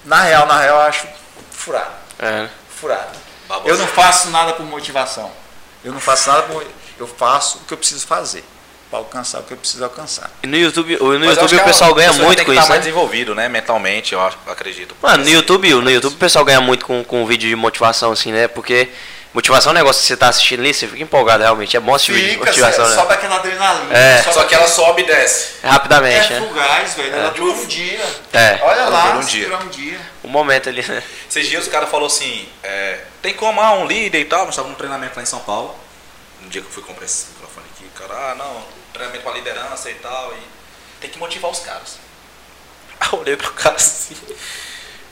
na 0.05 0.23
real, 0.23 0.47
na 0.47 0.59
real, 0.61 0.77
eu 0.79 0.83
acho 0.83 1.07
furado. 1.53 1.93
É, 2.19 2.31
né? 2.31 2.51
Furado. 2.75 3.24
Babosa. 3.49 3.75
Eu 3.75 3.79
não 3.79 3.87
faço 3.87 4.31
nada 4.31 4.53
por 4.53 4.65
motivação. 4.67 5.31
Eu 5.85 5.93
não 5.93 6.01
faço 6.01 6.29
nada 6.29 6.43
por. 6.45 6.67
Eu 6.99 7.07
faço 7.07 7.59
o 7.59 7.61
que 7.63 7.75
eu 7.75 7.79
preciso 7.79 8.07
fazer 8.07 8.45
para 8.95 8.99
alcançar 9.01 9.41
o 9.41 9.43
que 9.43 9.53
eu 9.53 9.57
preciso 9.57 9.83
alcançar. 9.83 10.31
E 10.43 10.47
no 10.47 10.57
YouTube, 10.57 10.97
no 10.97 11.19
Mas 11.19 11.37
YouTube 11.37 11.49
que 11.49 11.57
o 11.57 11.61
a 11.61 11.65
pessoal 11.65 11.95
ganha 11.95 12.11
pessoa 12.11 12.27
muito 12.27 12.39
tem 12.39 12.47
com 12.47 12.53
que 12.53 12.59
isso, 12.59 12.69
mais 12.69 12.81
né? 12.81 12.85
desenvolvido, 12.85 13.35
né? 13.35 13.49
Mentalmente, 13.49 14.13
eu 14.13 14.21
acho, 14.21 14.39
eu 14.47 14.53
acredito. 14.53 14.95
Mano, 15.03 15.25
no 15.25 15.31
YouTube, 15.31 15.75
no 15.75 15.91
YouTube 15.91 16.15
o 16.15 16.19
pessoal 16.19 16.45
ganha 16.45 16.61
muito 16.61 16.87
com, 16.87 17.03
com 17.03 17.27
vídeo 17.27 17.49
de 17.49 17.57
motivação, 17.57 18.13
assim, 18.13 18.31
né? 18.31 18.47
Porque 18.47 18.89
motivação 19.35 19.71
é 19.71 19.75
um 19.75 19.79
negócio 19.79 20.01
que 20.01 20.07
você 20.09 20.17
tá 20.17 20.29
assistindo 20.29 20.61
ali, 20.61 20.73
você 20.73 20.87
fica 20.87 21.03
empolgado 21.03 21.43
realmente. 21.43 21.77
É 21.77 21.81
bom 21.81 21.95
assistir 21.95 22.13
vídeo 22.13 22.27
de 22.29 22.33
Fica, 22.35 22.47
motivação, 22.47 22.85
cê- 22.85 22.91
né? 22.91 22.97
sobe 22.97 23.13
aquela 23.15 23.37
adrenalina. 23.37 23.95
É. 23.99 24.23
sobe 24.23 24.35
Só 24.35 24.45
que 24.45 24.55
ela 24.55 24.69
sobe 24.69 25.03
e 25.03 25.07
desce. 25.07 25.55
Rapidamente, 25.63 26.33
É 26.33 26.41
né? 26.41 26.47
fugaz, 26.49 26.95
velho. 26.95 27.15
Ela 27.15 27.31
dura 27.31 27.53
um 27.53 27.67
dia. 27.67 28.01
É. 28.33 28.59
Olha 28.63 28.81
Ela 28.81 28.89
lá, 28.89 29.07
dura 29.09 29.19
um 29.19 29.27
dia. 29.27 29.57
um 29.59 29.69
dia. 29.69 30.01
Um 30.23 30.29
momento 30.29 30.69
ali, 30.69 30.83
né? 30.87 31.03
Esses 31.29 31.49
dias 31.49 31.67
o 31.67 31.71
cara 31.71 31.87
falou 31.87 32.07
assim, 32.07 32.49
é, 32.63 33.01
tem 33.21 33.35
como 33.35 33.61
ah, 33.61 33.73
um 33.75 33.87
líder 33.87 34.21
e 34.21 34.25
tal, 34.25 34.41
nós 34.47 34.51
estávamos 34.51 34.73
num 34.73 34.79
treinamento 34.79 35.17
lá 35.17 35.23
em 35.23 35.27
São 35.27 35.41
Paulo. 35.41 35.75
Um 36.43 36.49
dia 36.49 36.61
que 36.63 36.69
eu 36.69 36.73
fui 36.73 36.83
comprar 36.83 37.05
esse 37.05 37.27
microfone 37.33 37.67
aqui, 37.75 37.85
o 37.85 37.99
cara, 38.01 38.33
ah 38.33 38.35
não, 38.37 38.63
treinamento 38.93 39.25
com 39.25 39.31
a 39.31 39.35
liderança 39.35 39.91
e 39.91 39.95
tal, 39.95 40.33
e 40.35 41.01
tem 41.01 41.11
que 41.11 41.19
motivar 41.19 41.51
os 41.51 41.59
caras. 41.61 41.99
Aí 43.01 43.09
eu 43.13 43.19
olhei 43.19 43.37
pro 43.37 43.51
cara 43.53 43.75
assim, 43.77 44.17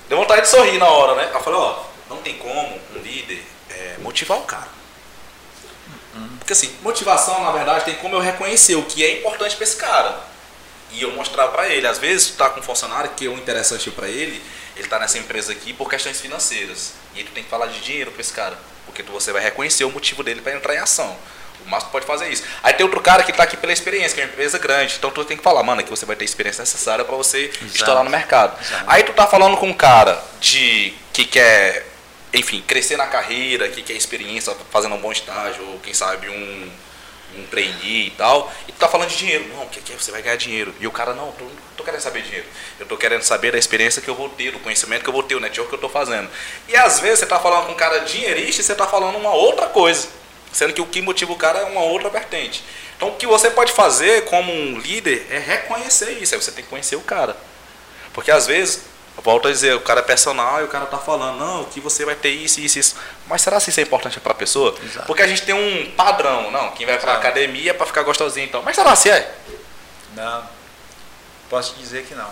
deu 0.08 0.16
vontade 0.18 0.42
de 0.42 0.48
sorrir 0.48 0.78
na 0.78 0.86
hora, 0.86 1.14
né? 1.16 1.24
Aí 1.28 1.34
eu 1.34 1.40
falei, 1.42 1.58
ó, 1.58 1.82
não 2.08 2.18
tem 2.18 2.34
como 2.38 2.60
um 2.94 2.98
líder 3.02 3.42
é, 3.72 3.96
motivar 3.98 4.38
o 4.38 4.42
cara. 4.42 4.68
Porque 6.38 6.52
assim, 6.52 6.74
motivação, 6.82 7.42
na 7.42 7.52
verdade, 7.52 7.84
tem 7.84 7.94
como 7.94 8.14
eu 8.14 8.20
reconhecer 8.20 8.74
o 8.74 8.82
que 8.82 9.04
é 9.04 9.18
importante 9.18 9.56
pra 9.56 9.64
esse 9.64 9.76
cara. 9.76 10.20
E 10.90 11.02
eu 11.02 11.12
mostrar 11.12 11.48
pra 11.48 11.68
ele. 11.68 11.86
Às 11.86 11.98
vezes, 11.98 12.28
tu 12.28 12.36
tá 12.36 12.50
com 12.50 12.60
um 12.60 12.62
funcionário 12.62 13.10
que 13.16 13.26
é 13.26 13.28
o 13.28 13.34
interessante 13.34 13.90
pra 13.90 14.08
ele 14.08 14.42
ele 14.76 14.88
tá 14.88 14.98
nessa 14.98 15.18
empresa 15.18 15.52
aqui 15.52 15.72
por 15.72 15.88
questões 15.88 16.20
financeiras. 16.20 16.94
E 17.14 17.18
aí 17.18 17.24
tu 17.24 17.32
tem 17.32 17.44
que 17.44 17.50
falar 17.50 17.66
de 17.66 17.80
dinheiro 17.80 18.10
pra 18.10 18.20
esse 18.20 18.32
cara. 18.32 18.58
Porque 18.86 19.02
tu, 19.02 19.12
você 19.12 19.32
vai 19.32 19.42
reconhecer 19.42 19.84
o 19.84 19.90
motivo 19.90 20.22
dele 20.22 20.40
para 20.40 20.54
entrar 20.54 20.74
em 20.74 20.78
ação. 20.78 21.16
O 21.64 21.68
Márcio 21.68 21.90
pode 21.90 22.04
fazer 22.04 22.28
isso. 22.28 22.42
Aí 22.62 22.72
tem 22.72 22.84
outro 22.84 23.00
cara 23.00 23.22
que 23.22 23.32
tá 23.32 23.44
aqui 23.44 23.56
pela 23.56 23.72
experiência, 23.72 24.14
que 24.14 24.20
é 24.20 24.24
uma 24.24 24.32
empresa 24.32 24.58
grande. 24.58 24.96
Então 24.98 25.10
tu 25.10 25.24
tem 25.24 25.36
que 25.36 25.42
falar, 25.42 25.62
mano, 25.62 25.82
que 25.82 25.90
você 25.90 26.04
vai 26.04 26.16
ter 26.16 26.24
a 26.24 26.26
experiência 26.26 26.62
necessária 26.62 27.04
para 27.04 27.14
você 27.14 27.44
Exato. 27.44 27.66
estourar 27.66 28.02
no 28.02 28.10
mercado. 28.10 28.60
Exato. 28.60 28.84
Aí 28.86 29.04
tu 29.04 29.12
tá 29.12 29.26
falando 29.26 29.56
com 29.56 29.68
um 29.68 29.74
cara 29.74 30.20
de 30.40 30.94
que 31.12 31.24
quer, 31.24 31.86
enfim, 32.32 32.62
crescer 32.62 32.96
na 32.96 33.06
carreira, 33.06 33.68
que 33.68 33.82
quer 33.82 33.92
experiência, 33.92 34.54
fazendo 34.70 34.94
um 34.94 34.98
bom 34.98 35.12
estágio, 35.12 35.64
ou 35.68 35.78
quem 35.80 35.92
sabe 35.92 36.28
um, 36.28 36.70
um 37.36 37.46
trainee 37.46 38.06
e 38.06 38.10
tal, 38.10 38.52
e 38.66 38.72
tu 38.72 38.78
tá 38.78 38.88
falando 38.88 39.08
de 39.08 39.16
dinheiro. 39.16 39.46
Não, 39.48 39.64
o 39.64 39.68
que 39.68 39.92
é? 39.92 39.96
Você 39.96 40.10
vai 40.10 40.22
ganhar 40.22 40.36
dinheiro. 40.36 40.74
E 40.80 40.86
o 40.86 40.90
cara, 40.90 41.12
não, 41.14 41.26
eu 41.38 41.46
não 41.46 41.50
tô 41.76 41.84
querendo 41.84 42.00
saber 42.00 42.22
dinheiro. 42.22 42.46
Eu 42.80 42.86
tô 42.86 42.96
querendo 42.96 43.22
saber 43.22 43.52
da 43.52 43.58
experiência 43.58 44.00
que 44.00 44.08
eu 44.08 44.14
vou 44.14 44.28
ter, 44.30 44.50
do 44.52 44.58
conhecimento 44.60 45.02
que 45.02 45.08
eu 45.08 45.12
vou 45.12 45.22
ter, 45.22 45.34
o 45.34 45.40
network 45.40 45.68
que 45.68 45.74
eu 45.74 45.80
tô 45.80 45.88
fazendo. 45.88 46.28
E 46.68 46.76
às 46.76 47.00
vezes 47.00 47.20
você 47.20 47.26
tá 47.26 47.38
falando 47.38 47.66
com 47.66 47.72
um 47.72 47.76
cara 47.76 47.98
dinheirista 48.00 48.60
e 48.60 48.64
você 48.64 48.74
tá 48.74 48.86
falando 48.86 49.16
uma 49.16 49.32
outra 49.32 49.66
coisa. 49.66 50.08
Sendo 50.52 50.72
que 50.72 50.80
o 50.80 50.86
que 50.86 51.00
motiva 51.00 51.32
o 51.32 51.36
cara 51.36 51.60
é 51.60 51.64
uma 51.64 51.82
outra 51.82 52.10
vertente. 52.10 52.62
Então 52.96 53.08
o 53.08 53.16
que 53.16 53.26
você 53.26 53.50
pode 53.50 53.72
fazer 53.72 54.24
como 54.26 54.52
um 54.52 54.78
líder 54.78 55.26
é 55.30 55.38
reconhecer 55.38 56.12
isso. 56.12 56.34
Aí 56.34 56.40
você 56.40 56.52
tem 56.52 56.62
que 56.64 56.70
conhecer 56.70 56.96
o 56.96 57.00
cara. 57.00 57.36
Porque 58.12 58.30
às 58.30 58.46
vezes, 58.46 58.82
volto 59.18 59.48
a 59.48 59.50
dizer, 59.50 59.74
o 59.74 59.80
cara 59.80 60.00
é 60.00 60.02
personal 60.02 60.60
e 60.60 60.64
o 60.64 60.68
cara 60.68 60.86
tá 60.86 60.98
falando, 60.98 61.38
não, 61.38 61.64
que 61.64 61.80
você 61.80 62.04
vai 62.04 62.14
ter 62.14 62.30
isso, 62.30 62.60
isso, 62.60 62.78
isso. 62.78 62.96
Mas 63.26 63.42
será 63.42 63.58
se 63.60 63.70
isso 63.70 63.80
é 63.80 63.82
importante 63.82 64.18
para 64.20 64.32
a 64.32 64.34
pessoa? 64.34 64.74
Exato. 64.82 65.06
Porque 65.06 65.22
a 65.22 65.26
gente 65.26 65.42
tem 65.42 65.54
um 65.54 65.90
padrão, 65.92 66.50
não, 66.50 66.70
quem 66.72 66.86
vai 66.86 66.98
pra 66.98 67.12
Exato. 67.12 67.26
academia 67.26 67.70
é 67.70 67.74
pra 67.74 67.86
ficar 67.86 68.02
gostosinho 68.02 68.46
então. 68.46 68.62
Mas 68.62 68.74
será 68.76 68.94
se 68.96 69.10
é? 69.10 69.34
Não, 70.14 70.42
posso 71.50 71.74
te 71.74 71.80
dizer 71.80 72.04
que 72.04 72.14
não. 72.14 72.28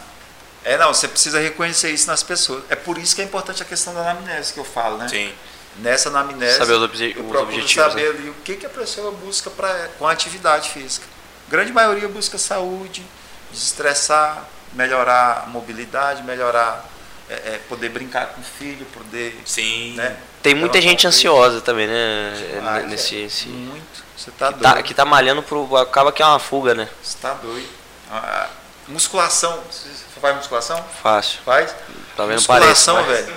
É, 0.65 0.77
não, 0.77 0.93
você 0.93 1.09
precisa 1.09 1.41
reconhecer 1.41 1.91
isso 1.91 2.07
nas 2.07 2.23
pessoas. 2.23 2.63
É 2.69 2.77
por 2.77 2.99
isso 2.99 3.15
que 3.15 3.23
é 3.23 3.25
importante 3.25 3.63
a 3.63 3.65
questão 3.65 3.95
da 3.95 4.01
anamnese 4.03 4.53
que 4.53 4.61
eu 4.61 4.65
falo, 4.65 4.99
né? 4.99 5.09
Sim. 5.09 5.33
Nessa 5.79 6.09
anamnese, 6.11 6.59
Saber 6.59 6.73
os 6.75 6.83
obje- 6.83 7.15
eu 7.17 7.23
os 7.23 7.29
procuro 7.31 7.43
objetivos, 7.43 7.73
saber 7.93 8.11
ali 8.11 8.29
o 8.29 8.35
que, 8.45 8.57
que 8.57 8.67
a 8.67 8.69
pessoa 8.69 9.11
busca 9.13 9.49
pra, 9.49 9.89
com 9.99 10.07
a 10.07 10.13
atividade 10.13 10.69
física. 10.71 11.07
A 11.47 11.51
grande 11.51 11.73
maioria 11.73 12.09
busca 12.09 12.37
saúde, 12.37 13.07
desestressar, 13.51 14.45
melhorar 14.73 15.45
a 15.47 15.49
mobilidade, 15.49 16.23
melhorar, 16.23 16.85
é, 17.29 17.35
é, 17.35 17.61
poder 17.69 17.89
brincar 17.89 18.27
com 18.29 18.41
o 18.41 18.45
filho, 18.45 18.85
poder... 18.87 19.41
Sim. 19.45 19.95
Né? 19.97 20.17
Tem 20.43 20.55
muita 20.55 20.81
gente 20.81 21.07
ansiosa 21.07 21.61
também, 21.61 21.87
né? 21.87 22.33
Demais, 22.55 22.87
nesse, 22.89 23.17
é. 23.23 23.25
esse- 23.27 23.49
Muito. 23.49 24.03
Você 24.17 24.31
tá 24.33 24.49
que, 24.53 24.59
doido. 24.59 24.75
tá, 24.75 24.83
que 24.83 24.95
tá 24.95 25.05
malhando 25.05 25.43
pro. 25.43 25.77
Acaba 25.79 26.13
que 26.13 26.23
é 26.23 26.27
uma 26.27 26.39
fuga, 26.39 26.75
né? 26.75 26.89
Você 27.03 27.17
tá 27.23 27.33
doido. 27.35 27.67
Ah, 28.11 28.49
musculação. 28.89 29.59
Você 29.71 29.89
faz 30.21 30.37
musculação? 30.37 30.85
Fácil. 31.03 31.39
Faz? 31.45 31.75
Talvez 32.17 32.41
não 32.41 32.47
pareça. 32.47 32.93
musculação, 32.93 32.97
Mas, 33.07 33.25
velho. 33.27 33.37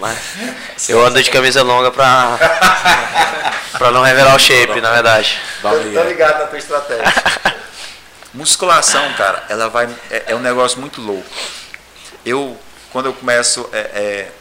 mas 0.00 0.88
eu 0.88 1.04
ando 1.04 1.22
de 1.22 1.30
camisa 1.30 1.62
longa 1.62 1.92
pra. 1.92 2.36
pra 3.78 3.90
não 3.92 4.02
revelar 4.02 4.34
o 4.34 4.38
shape, 4.38 4.80
na 4.80 4.90
verdade. 4.92 5.40
Tô, 5.62 5.70
tô 5.70 6.02
ligado 6.04 6.40
na 6.40 6.46
tua 6.46 6.58
estratégia. 6.58 7.04
Musculação, 8.34 9.14
cara, 9.14 9.46
ela 9.48 9.68
vai. 9.68 9.86
É, 10.10 10.32
é 10.32 10.34
um 10.34 10.40
negócio 10.40 10.80
muito 10.80 11.00
louco. 11.00 11.24
Eu, 12.26 12.58
quando 12.90 13.06
eu 13.06 13.12
começo 13.12 13.68
a 13.72 13.76
é, 13.76 13.80
é, 13.80 14.32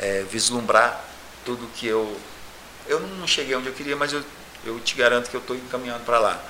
é, 0.00 0.22
vislumbrar 0.28 1.00
tudo 1.44 1.70
que 1.76 1.86
eu. 1.86 2.18
Eu 2.88 2.98
não 2.98 3.26
cheguei 3.26 3.54
onde 3.54 3.68
eu 3.68 3.72
queria, 3.72 3.94
mas 3.94 4.12
eu, 4.12 4.24
eu 4.64 4.80
te 4.80 4.96
garanto 4.96 5.30
que 5.30 5.36
eu 5.36 5.40
estou 5.40 5.54
encaminhando 5.54 6.04
para 6.04 6.18
lá. 6.18 6.42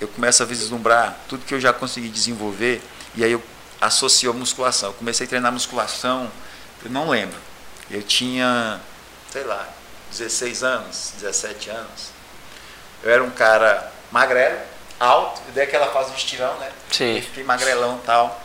Eu 0.00 0.06
começo 0.06 0.40
a 0.44 0.46
vislumbrar 0.46 1.18
tudo 1.28 1.44
que 1.44 1.52
eu 1.52 1.60
já 1.60 1.72
consegui 1.72 2.08
desenvolver 2.08 2.80
e 3.16 3.24
aí 3.24 3.32
eu 3.32 3.42
associo 3.80 4.30
a 4.30 4.32
musculação. 4.32 4.90
Eu 4.90 4.94
comecei 4.94 5.26
a 5.26 5.28
treinar 5.28 5.52
musculação, 5.52 6.30
eu 6.84 6.90
não 6.90 7.10
lembro. 7.10 7.36
Eu 7.90 8.02
tinha, 8.02 8.80
sei 9.28 9.42
lá, 9.42 9.68
16 10.12 10.62
anos, 10.62 11.14
17 11.18 11.70
anos. 11.70 12.12
Eu 13.02 13.10
era 13.10 13.24
um 13.24 13.30
cara 13.30 13.92
magrelo, 14.12 14.69
alto, 15.00 15.40
eu 15.48 15.54
dei 15.54 15.64
aquela 15.64 15.86
fase 15.88 16.10
de 16.10 16.18
estirão, 16.18 16.54
né? 16.58 16.70
Sim. 16.92 17.16
Eu 17.16 17.22
fiquei 17.22 17.42
magrelão 17.42 17.98
e 18.02 18.06
tal. 18.06 18.44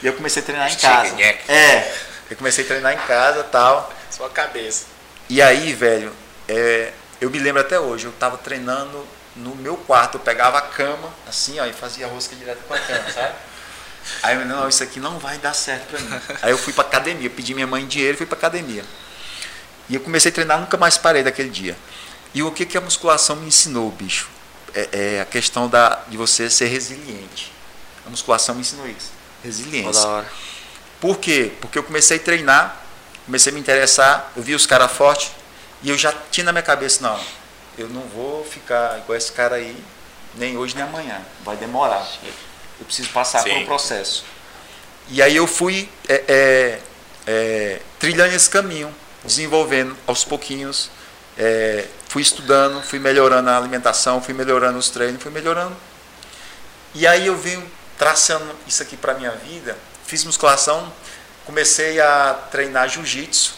E 0.00 0.06
eu 0.06 0.12
comecei 0.12 0.40
a 0.40 0.44
treinar 0.44 0.72
em 0.72 0.76
casa. 0.76 1.20
É, 1.20 1.94
eu 2.30 2.36
comecei 2.36 2.64
a 2.64 2.66
treinar 2.66 2.94
em 2.94 3.06
casa 3.06 3.40
e 3.40 3.44
tal. 3.44 3.92
Sua 4.10 4.30
cabeça. 4.30 4.86
E 5.28 5.42
aí, 5.42 5.74
velho, 5.74 6.14
é, 6.48 6.92
eu 7.20 7.28
me 7.28 7.38
lembro 7.38 7.60
até 7.60 7.78
hoje, 7.78 8.06
eu 8.06 8.12
tava 8.12 8.38
treinando 8.38 9.06
no 9.36 9.54
meu 9.56 9.76
quarto, 9.76 10.14
eu 10.14 10.20
pegava 10.20 10.58
a 10.58 10.62
cama, 10.62 11.12
assim, 11.28 11.60
ó, 11.60 11.66
e 11.66 11.72
fazia 11.72 12.06
rosca 12.06 12.34
direto 12.34 12.60
com 12.66 12.74
a 12.74 12.78
cama, 12.78 13.04
sabe? 13.12 13.34
Aí 14.22 14.36
eu, 14.36 14.46
não, 14.46 14.68
isso 14.68 14.82
aqui 14.82 14.98
não 14.98 15.18
vai 15.18 15.36
dar 15.38 15.52
certo 15.52 15.88
pra 15.88 16.00
mim. 16.00 16.20
Aí 16.40 16.50
eu 16.50 16.56
fui 16.56 16.72
pra 16.72 16.82
academia, 16.82 17.28
pedi 17.28 17.52
minha 17.52 17.66
mãe 17.66 17.86
dinheiro 17.86 18.14
e 18.14 18.16
fui 18.16 18.26
pra 18.26 18.38
academia. 18.38 18.84
E 19.88 19.94
eu 19.96 20.00
comecei 20.00 20.30
a 20.30 20.34
treinar, 20.34 20.60
nunca 20.60 20.76
mais 20.76 20.96
parei 20.96 21.22
daquele 21.22 21.50
dia. 21.50 21.76
E 22.32 22.42
o 22.42 22.50
que, 22.50 22.64
que 22.64 22.78
a 22.78 22.80
musculação 22.80 23.36
me 23.36 23.48
ensinou, 23.48 23.90
bicho? 23.90 24.28
É, 24.78 25.16
é 25.16 25.20
a 25.20 25.24
questão 25.24 25.68
da, 25.68 26.00
de 26.08 26.16
você 26.16 26.48
ser 26.48 26.66
resiliente. 26.66 27.52
A 28.06 28.10
musculação 28.10 28.54
me 28.54 28.60
ensinou 28.60 28.88
isso. 28.88 29.10
Resiliência. 29.42 29.92
Toda 29.92 30.08
hora. 30.08 30.32
Por 31.00 31.18
quê? 31.18 31.52
Porque 31.60 31.78
eu 31.78 31.82
comecei 31.82 32.16
a 32.16 32.20
treinar, 32.20 32.80
comecei 33.26 33.50
a 33.50 33.54
me 33.54 33.60
interessar, 33.60 34.32
eu 34.36 34.42
vi 34.42 34.54
os 34.54 34.66
caras 34.66 34.90
fortes 34.92 35.30
e 35.82 35.90
eu 35.90 35.98
já 35.98 36.12
tinha 36.30 36.44
na 36.44 36.52
minha 36.52 36.62
cabeça, 36.62 37.02
não, 37.02 37.20
eu 37.76 37.88
não 37.88 38.02
vou 38.02 38.44
ficar 38.44 38.98
igual 38.98 39.16
esse 39.16 39.30
cara 39.30 39.56
aí, 39.56 39.76
nem 40.34 40.56
hoje 40.56 40.74
nem 40.74 40.84
amanhã, 40.84 41.20
vai 41.44 41.56
demorar. 41.56 42.06
Eu 42.78 42.84
preciso 42.84 43.10
passar 43.10 43.42
por 43.42 43.50
Sim. 43.50 43.62
um 43.62 43.66
processo. 43.66 44.24
E 45.08 45.22
aí 45.22 45.36
eu 45.36 45.46
fui 45.46 45.88
é, 46.08 46.24
é, 46.28 46.80
é, 47.26 47.80
trilhando 47.98 48.34
esse 48.34 48.50
caminho, 48.50 48.94
desenvolvendo 49.24 49.96
aos 50.06 50.24
pouquinhos, 50.24 50.90
é, 51.36 51.86
fui 52.08 52.22
estudando, 52.22 52.82
fui 52.82 52.98
melhorando 52.98 53.50
a 53.50 53.56
alimentação, 53.56 54.20
fui 54.20 54.34
melhorando 54.34 54.78
os 54.78 54.88
treinos, 54.88 55.22
fui 55.22 55.30
melhorando. 55.30 55.76
E 56.94 57.06
aí 57.06 57.26
eu 57.26 57.36
venho 57.36 57.64
traçando 57.98 58.46
isso 58.66 58.82
aqui 58.82 58.96
para 58.96 59.14
minha 59.14 59.30
vida, 59.32 59.76
fiz 60.06 60.24
musculação, 60.24 60.90
comecei 61.44 62.00
a 62.00 62.34
treinar 62.50 62.88
jiu-jitsu, 62.88 63.54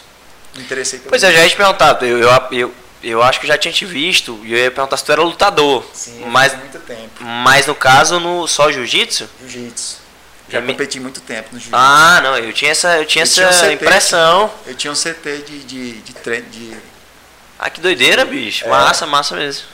me 0.57 0.63
interessei 0.63 0.99
pelo 0.99 1.11
Pois 1.11 1.23
é, 1.23 1.29
eu 1.29 1.33
já 1.33 1.43
ia 1.45 1.49
te 1.49 1.57
perguntar, 1.57 2.03
eu, 2.03 2.19
eu, 2.19 2.31
eu, 2.51 2.75
eu 3.03 3.23
acho 3.23 3.39
que 3.39 3.47
já 3.47 3.57
tinha 3.57 3.73
te 3.73 3.85
visto 3.85 4.41
e 4.45 4.53
eu 4.53 4.59
ia 4.59 4.71
perguntar 4.71 4.97
se 4.97 5.05
tu 5.05 5.13
era 5.13 5.23
lutador. 5.23 5.85
Sim, 5.93 6.25
mas, 6.27 6.57
muito 6.57 6.79
tempo. 6.81 7.23
mas 7.23 7.67
no 7.67 7.75
caso, 7.75 8.19
no 8.19 8.49
só 8.49 8.71
jiu-jitsu? 8.73 9.29
Jiu-jitsu. 9.41 10.01
Já 10.49 10.61
competi 10.61 10.99
muito 10.99 11.21
tempo 11.21 11.51
no 11.53 11.61
jiu-jitsu. 11.61 11.77
Ah, 11.77 12.21
não, 12.21 12.37
eu 12.37 12.53
tinha 12.53 12.73
essa, 12.73 12.99
eu 12.99 13.07
tinha 13.07 13.23
Eu 13.23 13.27
essa 13.27 13.53
tinha 13.53 13.71
um 13.71 13.73
impressão. 13.73 14.51
Eu 14.67 14.75
tinha 14.75 14.93
um 14.93 14.97
CT 14.97 15.45
de, 15.47 15.59
de, 15.61 15.93
de 16.01 16.13
treino. 16.15 16.49
De... 16.51 16.77
Ah, 17.63 17.69
que 17.69 17.79
doideira, 17.79 18.25
bicho. 18.25 18.65
É. 18.65 18.69
Massa, 18.69 19.07
massa 19.07 19.37
mesmo. 19.37 19.67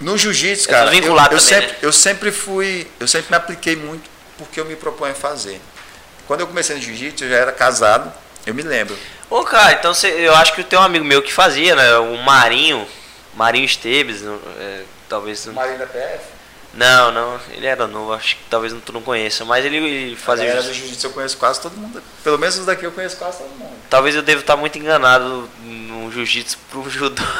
No 0.00 0.16
jiu-jitsu, 0.16 0.68
É 0.68 0.72
cara, 0.72 0.94
eu, 0.94 1.02
eu 1.02 1.16
também, 1.16 1.38
sempre, 1.40 1.66
né? 1.66 1.76
eu 1.82 1.92
sempre 1.92 2.30
fui. 2.30 2.86
Eu 3.00 3.08
sempre 3.08 3.30
me 3.30 3.36
apliquei 3.36 3.74
muito 3.74 4.08
porque 4.38 4.60
eu 4.60 4.64
me 4.64 4.76
proponho 4.76 5.10
a 5.12 5.16
fazer. 5.16 5.60
Quando 6.26 6.40
eu 6.40 6.46
comecei 6.46 6.76
no 6.76 6.82
jiu-jitsu, 6.82 7.24
eu 7.24 7.30
já 7.30 7.36
era 7.36 7.52
casado, 7.52 8.12
eu 8.46 8.54
me 8.54 8.62
lembro. 8.62 8.96
Ô, 9.28 9.42
cara, 9.42 9.72
então 9.72 9.92
cê, 9.92 10.08
eu 10.08 10.34
acho 10.36 10.54
que 10.54 10.62
tem 10.62 10.78
um 10.78 10.82
amigo 10.82 11.04
meu 11.04 11.20
que 11.20 11.32
fazia, 11.32 11.74
né? 11.74 11.96
O 11.98 12.16
Marinho. 12.18 12.86
Marinho 13.34 13.64
Esteves, 13.64 14.22
é, 14.60 14.82
talvez. 15.08 15.44
Marinho 15.46 15.78
da 15.78 15.86
PF? 15.86 16.33
Não, 16.76 17.12
não, 17.12 17.40
ele 17.52 17.66
era 17.66 17.86
novo, 17.86 18.12
acho 18.12 18.36
que 18.36 18.42
talvez 18.50 18.74
tu 18.84 18.92
não 18.92 19.00
conheça, 19.00 19.44
mas 19.44 19.64
ele, 19.64 19.76
ele 19.76 20.16
fazia. 20.16 20.46
Era 20.46 20.62
do 20.62 20.72
jiu-jitsu 20.74 21.06
eu 21.06 21.10
conheço 21.12 21.36
quase 21.36 21.60
todo 21.60 21.76
mundo. 21.76 22.02
Pelo 22.24 22.38
menos 22.38 22.58
os 22.58 22.66
daqui 22.66 22.84
eu 22.84 22.90
conheço 22.92 23.16
quase 23.16 23.38
todo 23.38 23.50
mundo. 23.50 23.74
Talvez 23.88 24.14
eu 24.16 24.22
devo 24.22 24.40
estar 24.40 24.56
muito 24.56 24.76
enganado 24.78 25.48
no 25.62 26.10
jiu-jitsu 26.12 26.58
pro 26.70 26.88
judô. 26.90 27.22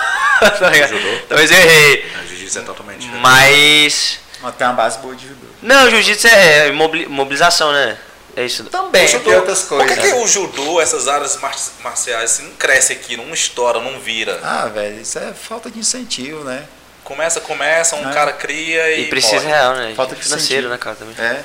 Tá? 0.59 0.72
Judô? 0.87 1.18
Talvez 1.28 1.51
eu 1.51 1.57
errei. 1.57 2.05
A 2.20 2.24
jiu-jitsu 2.26 2.59
é 2.59 2.62
totalmente 2.62 2.99
diferente. 3.01 3.22
Mas. 3.22 4.18
Mas 4.43 4.55
tem 4.57 4.66
uma 4.66 4.72
base 4.74 4.99
boa 4.99 5.14
de 5.14 5.28
judô. 5.28 5.47
Não, 5.62 5.89
jiu-jitsu 5.89 6.26
é 6.26 6.68
imobili- 6.68 7.07
mobilização, 7.07 7.72
né? 7.72 7.97
É 8.37 8.45
isso. 8.45 8.64
Também, 8.64 9.05
O 9.07 9.09
judô- 9.09 9.24
tem 9.30 9.35
outras 9.37 9.62
Por 9.62 9.78
coisas. 9.78 9.97
que, 9.97 10.09
que 10.11 10.14
o 10.16 10.26
judô, 10.26 10.80
essas 10.80 11.07
áreas 11.09 11.37
mar- 11.41 11.55
marciais, 11.82 12.32
assim, 12.32 12.43
não 12.49 12.57
cresce 12.57 12.93
aqui, 12.93 13.16
não 13.16 13.32
estoura, 13.32 13.80
não 13.80 13.99
vira? 14.01 14.39
Ah, 14.43 14.66
velho, 14.66 15.01
isso 15.01 15.18
é 15.18 15.32
falta 15.32 15.70
de 15.70 15.78
incentivo, 15.78 16.43
né? 16.45 16.64
Começa, 17.05 17.40
começa, 17.40 17.96
um 17.96 18.11
É. 18.11 18.12
cara 18.14 18.32
cria 18.32 18.96
e. 18.96 19.02
E 19.02 19.09
precisa 19.09 19.36
morre. 19.36 19.46
real, 19.48 19.74
né? 19.74 19.92
Falta 19.94 20.14
de 20.16 20.22
financeiro, 20.22 20.68
né, 20.68 20.78
cara, 20.78 20.96
também. 20.96 21.14
É. 21.18 21.44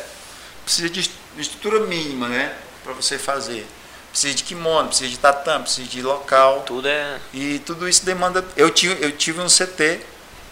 Precisa 0.63 0.89
de 0.89 0.99
est- 1.01 1.11
estrutura 1.37 1.81
mínima, 1.85 2.27
né? 2.29 2.53
Pra 2.83 2.93
você 2.93 3.17
fazer. 3.19 3.67
Precisa 4.11 4.33
de 4.33 4.43
kimono, 4.43 4.87
precisa 4.87 5.09
de 5.09 5.19
tatame, 5.19 5.63
precisa 5.65 5.87
de 5.87 6.01
local. 6.01 6.61
Tudo 6.65 6.87
é. 6.87 7.17
E 7.33 7.59
tudo 7.65 7.87
isso 7.87 8.05
demanda. 8.05 8.43
Eu 8.55 8.69
tive, 8.71 9.03
eu 9.03 9.11
tive 9.11 9.39
um 9.41 9.47
CT, 9.47 9.99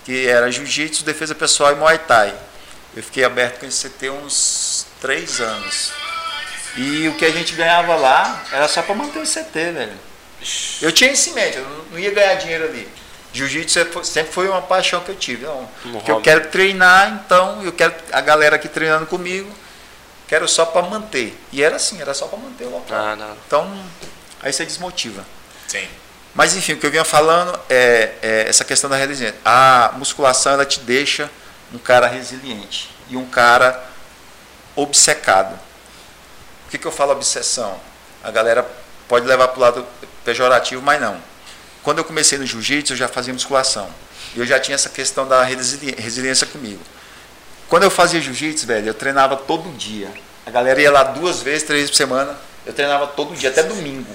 que 0.05 0.28
era 0.28 0.51
jiu-jitsu, 0.51 1.03
defesa 1.05 1.34
pessoal 1.34 1.72
e 1.72 1.76
muay 1.76 1.97
thai. 1.99 2.36
Eu 2.95 3.01
fiquei 3.01 3.24
aberto 3.24 3.60
com 3.60 3.66
esse 3.66 3.88
CT 3.89 4.10
uns 4.10 4.86
três 5.01 5.39
anos. 5.39 5.91
E 6.76 7.08
o 7.08 7.14
que 7.16 7.26
a 7.26 7.32
gente 7.32 7.53
ganhava 7.53 7.95
lá 7.95 8.43
era 8.51 8.68
só 8.68 8.82
para 8.82 8.93
manter 8.93 9.20
o 9.20 9.26
CT, 9.26 9.72
velho. 9.72 9.93
Eu 10.82 10.91
tinha 10.91 11.12
isso 11.12 11.30
em 11.30 11.34
mente, 11.34 11.58
eu 11.58 11.86
não 11.91 11.97
ia 11.97 12.12
ganhar 12.12 12.36
dinheiro 12.36 12.66
ali. 12.66 12.88
Jiu-jitsu 13.34 13.73
sempre 13.73 13.93
foi- 13.93 14.03
sempre 14.05 14.34
foi 14.34 14.47
uma 14.49 14.61
paixão 14.61 15.01
que 15.01 15.09
eu 15.09 15.15
tive. 15.15 15.45
Não, 15.45 15.69
Um 15.86 15.91
porque 15.93 16.11
eu 16.11 16.21
quero 16.21 16.47
treinar, 16.47 17.21
então 17.25 17.61
eu 17.63 17.71
quero 17.71 17.93
a 18.11 18.21
galera 18.21 18.55
aqui 18.55 18.67
treinando 18.67 19.05
comigo. 19.05 19.49
Quero 20.28 20.47
só 20.47 20.65
para 20.65 20.82
manter. 20.82 21.38
E 21.51 21.63
era 21.63 21.75
assim, 21.78 22.01
era 22.01 22.13
só 22.13 22.28
para 22.28 22.38
manter 22.39 22.65
o 22.65 22.71
local. 22.71 22.97
Ah, 22.97 23.15
não. 23.15 23.38
Então, 23.45 23.86
aí 24.41 24.51
você 24.51 24.65
desmotiva. 24.65 25.23
Sim. 25.67 25.88
Mas 26.34 26.55
enfim, 26.55 26.73
o 26.73 26.78
que 26.78 26.86
eu 26.86 26.91
vinha 26.91 27.03
falando 27.05 27.57
é, 27.69 28.11
é 28.21 28.45
essa 28.47 28.63
questão 28.65 28.89
da 28.89 28.95
resiliência. 28.95 29.36
A 29.43 29.91
musculação 29.95 30.53
ela 30.53 30.65
te 30.65 30.80
deixa 30.82 31.30
um 31.73 31.78
cara 31.78 32.07
resiliente 32.07 32.89
e 33.09 33.17
um 33.17 33.25
cara 33.25 33.84
obcecado. 34.75 35.53
O 36.65 36.69
que, 36.69 36.78
que 36.78 36.86
eu 36.86 36.91
falo 36.91 37.11
obsessão? 37.13 37.80
A 38.23 38.30
galera 38.32 38.65
pode 39.07 39.25
levar 39.25 39.47
para 39.49 39.57
o 39.57 39.61
lado 39.61 39.88
pejorativo, 40.25 40.82
mas 40.82 40.99
não. 40.99 41.21
Quando 41.88 42.00
eu 42.00 42.04
comecei 42.04 42.38
no 42.38 42.46
jiu-jitsu, 42.46 42.92
eu 42.92 42.98
já 42.98 43.08
fazia 43.08 43.32
musculação. 43.34 43.90
E 44.36 44.40
eu 44.40 44.46
já 44.46 44.60
tinha 44.60 44.76
essa 44.76 44.90
questão 44.90 45.26
da 45.26 45.42
resili- 45.46 45.96
resiliência 45.98 46.46
comigo. 46.46 46.82
Quando 47.70 47.84
eu 47.84 47.90
fazia 47.90 48.20
jiu-jitsu, 48.20 48.68
velho, 48.68 48.88
eu 48.90 48.94
treinava 48.94 49.38
todo 49.38 49.72
dia. 49.78 50.12
A 50.46 50.52
galera 50.52 50.82
ia 50.82 50.92
lá 50.92 51.04
duas 51.04 51.42
vezes, 51.42 51.64
três 51.64 51.80
vezes 51.84 51.92
por 51.92 51.96
semana. 51.96 52.38
Eu 52.66 52.74
treinava 52.74 53.08
todo 53.08 53.34
dia, 53.34 53.50
até 53.52 53.64
domingo. 53.64 54.14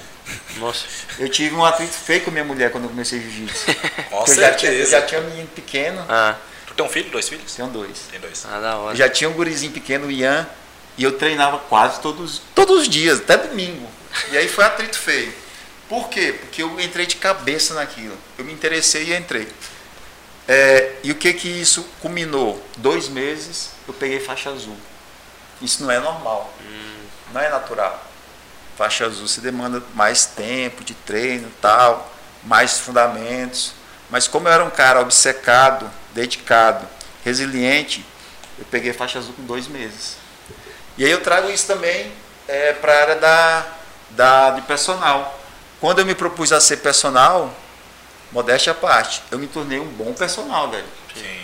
Nossa. 0.57 0.85
Eu 1.17 1.27
tive 1.27 1.55
um 1.55 1.65
atrito 1.65 1.93
feio 1.95 2.21
com 2.21 2.29
minha 2.29 2.43
mulher 2.43 2.69
quando 2.71 2.83
eu 2.83 2.89
comecei 2.91 3.19
jiu-jitsu. 3.19 3.65
Com 4.11 4.17
Porque 4.17 4.29
eu 4.29 4.35
já 4.35 4.53
tinha, 4.53 4.71
eu 4.71 4.85
já 4.87 5.01
tinha 5.01 5.19
um 5.21 5.23
menino 5.31 5.47
pequeno, 5.47 6.05
Ah, 6.07 6.35
Tu 6.67 6.75
tem 6.75 6.85
um 6.85 6.89
filho, 6.89 7.09
dois 7.09 7.27
filhos? 7.27 7.55
tinham 7.55 7.69
dois. 7.69 8.01
Tem 8.11 8.19
dois. 8.19 8.45
ah, 8.51 8.59
da 8.59 8.77
hora. 8.77 8.93
Eu 8.93 8.97
já 8.97 9.09
tinha 9.09 9.27
um 9.27 9.33
gurizinho 9.33 9.71
pequeno, 9.71 10.05
o 10.05 10.11
Ian, 10.11 10.47
e 10.95 11.03
eu 11.03 11.13
treinava 11.17 11.57
quase 11.57 11.99
todos, 12.01 12.39
todos 12.53 12.81
os 12.81 12.87
dias, 12.87 13.17
até 13.17 13.35
domingo. 13.35 13.89
E 14.31 14.37
aí 14.37 14.47
foi 14.47 14.63
atrito 14.63 14.99
feio. 14.99 15.41
Por 15.89 16.09
quê? 16.09 16.35
Porque 16.39 16.63
eu 16.63 16.79
entrei 16.79 17.05
de 17.05 17.17
cabeça 17.17 17.73
naquilo. 17.73 18.17
Eu 18.37 18.45
me 18.45 18.53
interessei 18.53 19.05
e 19.05 19.15
entrei. 19.15 19.47
É, 20.47 20.95
e 21.03 21.11
o 21.11 21.15
que 21.15 21.33
que 21.33 21.47
isso 21.47 21.85
culminou? 22.01 22.61
Dois 22.77 23.07
meses, 23.07 23.71
eu 23.87 23.93
peguei 23.93 24.19
faixa 24.19 24.49
azul. 24.49 24.77
Isso 25.61 25.83
não 25.83 25.91
é 25.91 25.99
normal. 25.99 26.53
Não 27.31 27.41
é 27.41 27.49
natural. 27.49 28.03
Faixa 28.77 29.05
azul 29.05 29.27
se 29.27 29.39
demanda 29.39 29.83
mais 29.93 30.25
tempo 30.25 30.83
de 30.83 30.93
treino 30.93 31.51
tal, 31.61 32.11
mais 32.43 32.79
fundamentos. 32.79 33.73
Mas 34.09 34.27
como 34.27 34.47
eu 34.47 34.51
era 34.51 34.63
um 34.63 34.69
cara 34.69 34.99
obcecado, 34.99 35.89
dedicado, 36.13 36.87
resiliente, 37.23 38.05
eu 38.59 38.65
peguei 38.65 38.93
faixa 38.93 39.19
azul 39.19 39.33
com 39.33 39.43
dois 39.43 39.67
meses. 39.67 40.17
E 40.97 41.05
aí 41.05 41.11
eu 41.11 41.21
trago 41.21 41.49
isso 41.49 41.65
também 41.65 42.11
para 42.81 42.93
a 42.93 43.01
área 43.01 43.15
da, 43.15 43.65
da, 44.11 44.49
de 44.51 44.61
personal. 44.63 45.39
Quando 45.83 45.99
eu 45.99 46.05
me 46.05 46.15
propus 46.15 46.53
a 46.53 46.61
ser 46.61 46.77
personal, 46.77 47.53
modéstia 48.31 48.71
à 48.71 48.73
parte, 48.73 49.21
eu 49.29 49.37
me 49.37 49.47
tornei 49.47 49.81
um 49.81 49.85
bom 49.85 50.13
personal, 50.13 50.71
velho. 50.71 50.85
Sim. 51.13 51.41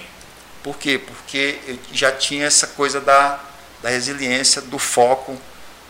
Por 0.63 0.77
quê? 0.77 0.97
Porque 0.97 1.59
eu 1.67 1.77
já 1.91 2.09
tinha 2.09 2.45
essa 2.45 2.67
coisa 2.67 3.01
da, 3.01 3.37
da 3.83 3.89
resiliência, 3.89 4.61
do 4.61 4.79
foco, 4.79 5.37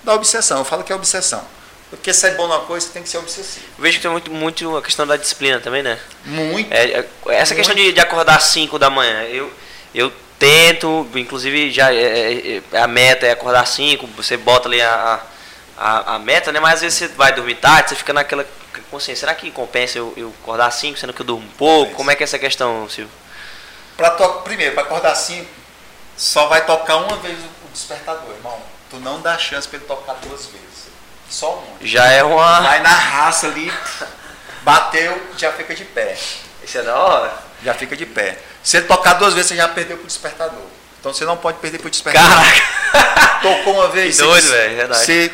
da 0.04 0.16
obsessão. 0.16 0.58
Eu 0.58 0.66
falo 0.66 0.84
que 0.84 0.92
é 0.92 0.96
obsessão. 0.96 1.46
Porque 1.92 2.12
ser 2.12 2.32
bom 2.32 2.48
numa 2.48 2.62
coisa, 2.62 2.88
você 2.88 2.92
tem 2.94 3.04
que 3.04 3.10
ser 3.10 3.20
obsessivo. 3.20 3.68
Eu 3.78 3.84
vejo 3.84 3.98
que 3.98 4.02
tem 4.02 4.10
muito, 4.10 4.32
muito 4.32 4.78
a 4.78 4.82
questão 4.82 5.06
da 5.06 5.16
disciplina 5.16 5.60
também, 5.60 5.84
né? 5.84 6.00
Muito. 6.26 6.74
É, 6.74 7.02
é- 7.02 7.08
essa 7.28 7.54
questão 7.54 7.76
de, 7.76 7.94
de 7.94 8.00
acordar 8.00 8.38
às 8.38 8.46
5 8.46 8.80
da 8.80 8.90
manhã, 8.90 9.26
eu, 9.26 9.54
eu 9.94 10.12
tento, 10.40 11.08
inclusive 11.14 11.70
já 11.70 11.94
é, 11.94 12.02
é- 12.02 12.64
é- 12.74 12.78
a 12.80 12.88
meta 12.88 13.28
é 13.28 13.32
acordar 13.32 13.62
às 13.62 13.70
5, 13.70 14.08
você 14.18 14.38
bota 14.38 14.68
ali 14.68 14.82
a, 14.82 14.92
a, 14.92 15.20
a 16.16 16.20
meta, 16.20 16.52
né? 16.52 16.60
Mas 16.60 16.76
às 16.76 16.82
vezes 16.82 16.98
você 16.98 17.08
vai 17.10 17.34
dormir 17.34 17.56
tarde, 17.56 17.90
você 17.90 17.96
fica 17.96 18.14
naquela 18.14 18.46
consciência, 18.92 19.22
será 19.22 19.34
que 19.34 19.50
compensa 19.52 19.98
eu, 19.98 20.14
eu 20.18 20.34
acordar 20.42 20.68
às 20.68 20.76
5, 20.76 20.98
sendo 20.98 21.14
que 21.14 21.22
eu 21.22 21.26
durmo 21.26 21.46
um 21.46 21.52
pouco? 21.52 21.94
Como 21.94 22.12
é 22.12 22.16
que 22.16 22.24
é 22.24 22.26
essa 22.26 22.40
questão, 22.40 22.90
Silvio? 22.90 23.12
Pra 24.00 24.12
to... 24.12 24.28
Primeiro, 24.44 24.74
para 24.74 24.84
acordar 24.84 25.14
cinco, 25.14 25.50
só 26.16 26.48
vai 26.48 26.66
tocar 26.66 26.96
uma 26.98 27.18
vez 27.18 27.38
o 27.38 27.68
despertador, 27.74 28.34
irmão. 28.34 28.58
Tu 28.90 28.98
não 28.98 29.20
dá 29.22 29.38
chance 29.38 29.68
para 29.68 29.78
ele 29.78 29.86
tocar 29.86 30.14
duas 30.22 30.46
vezes. 30.46 30.90
Só 31.30 31.56
uma. 31.56 31.78
Já 31.82 32.08
é 32.08 32.24
uma. 32.24 32.62
Vai 32.62 32.82
na 32.82 32.90
raça 32.90 33.48
ali, 33.48 33.72
bateu, 34.64 35.22
já 35.38 35.52
fica 35.52 35.76
de 35.76 35.84
pé. 35.84 36.18
Isso 36.64 36.78
é 36.78 36.82
da 36.82 36.98
hora. 36.98 37.34
Já 37.64 37.74
fica 37.74 37.96
de 37.96 38.06
pé. 38.06 38.38
Se 38.64 38.78
ele 38.78 38.86
tocar 38.86 39.14
duas 39.16 39.34
vezes, 39.34 39.50
você 39.50 39.56
já 39.58 39.68
perdeu 39.68 39.98
pro 39.98 40.08
despertador. 40.08 40.64
Então 41.00 41.14
você 41.14 41.26
não 41.26 41.36
pode 41.38 41.60
perder 41.60 41.80
pro 41.80 41.90
despertador. 41.90 42.30
Caraca! 42.30 43.40
Tocou 43.42 43.74
uma 43.76 43.90
vez, 43.90 44.16
Que 44.16 44.24
doido, 44.24 44.48
velho, 44.48 44.76
verdade. 44.76 45.06
Você 45.06 45.32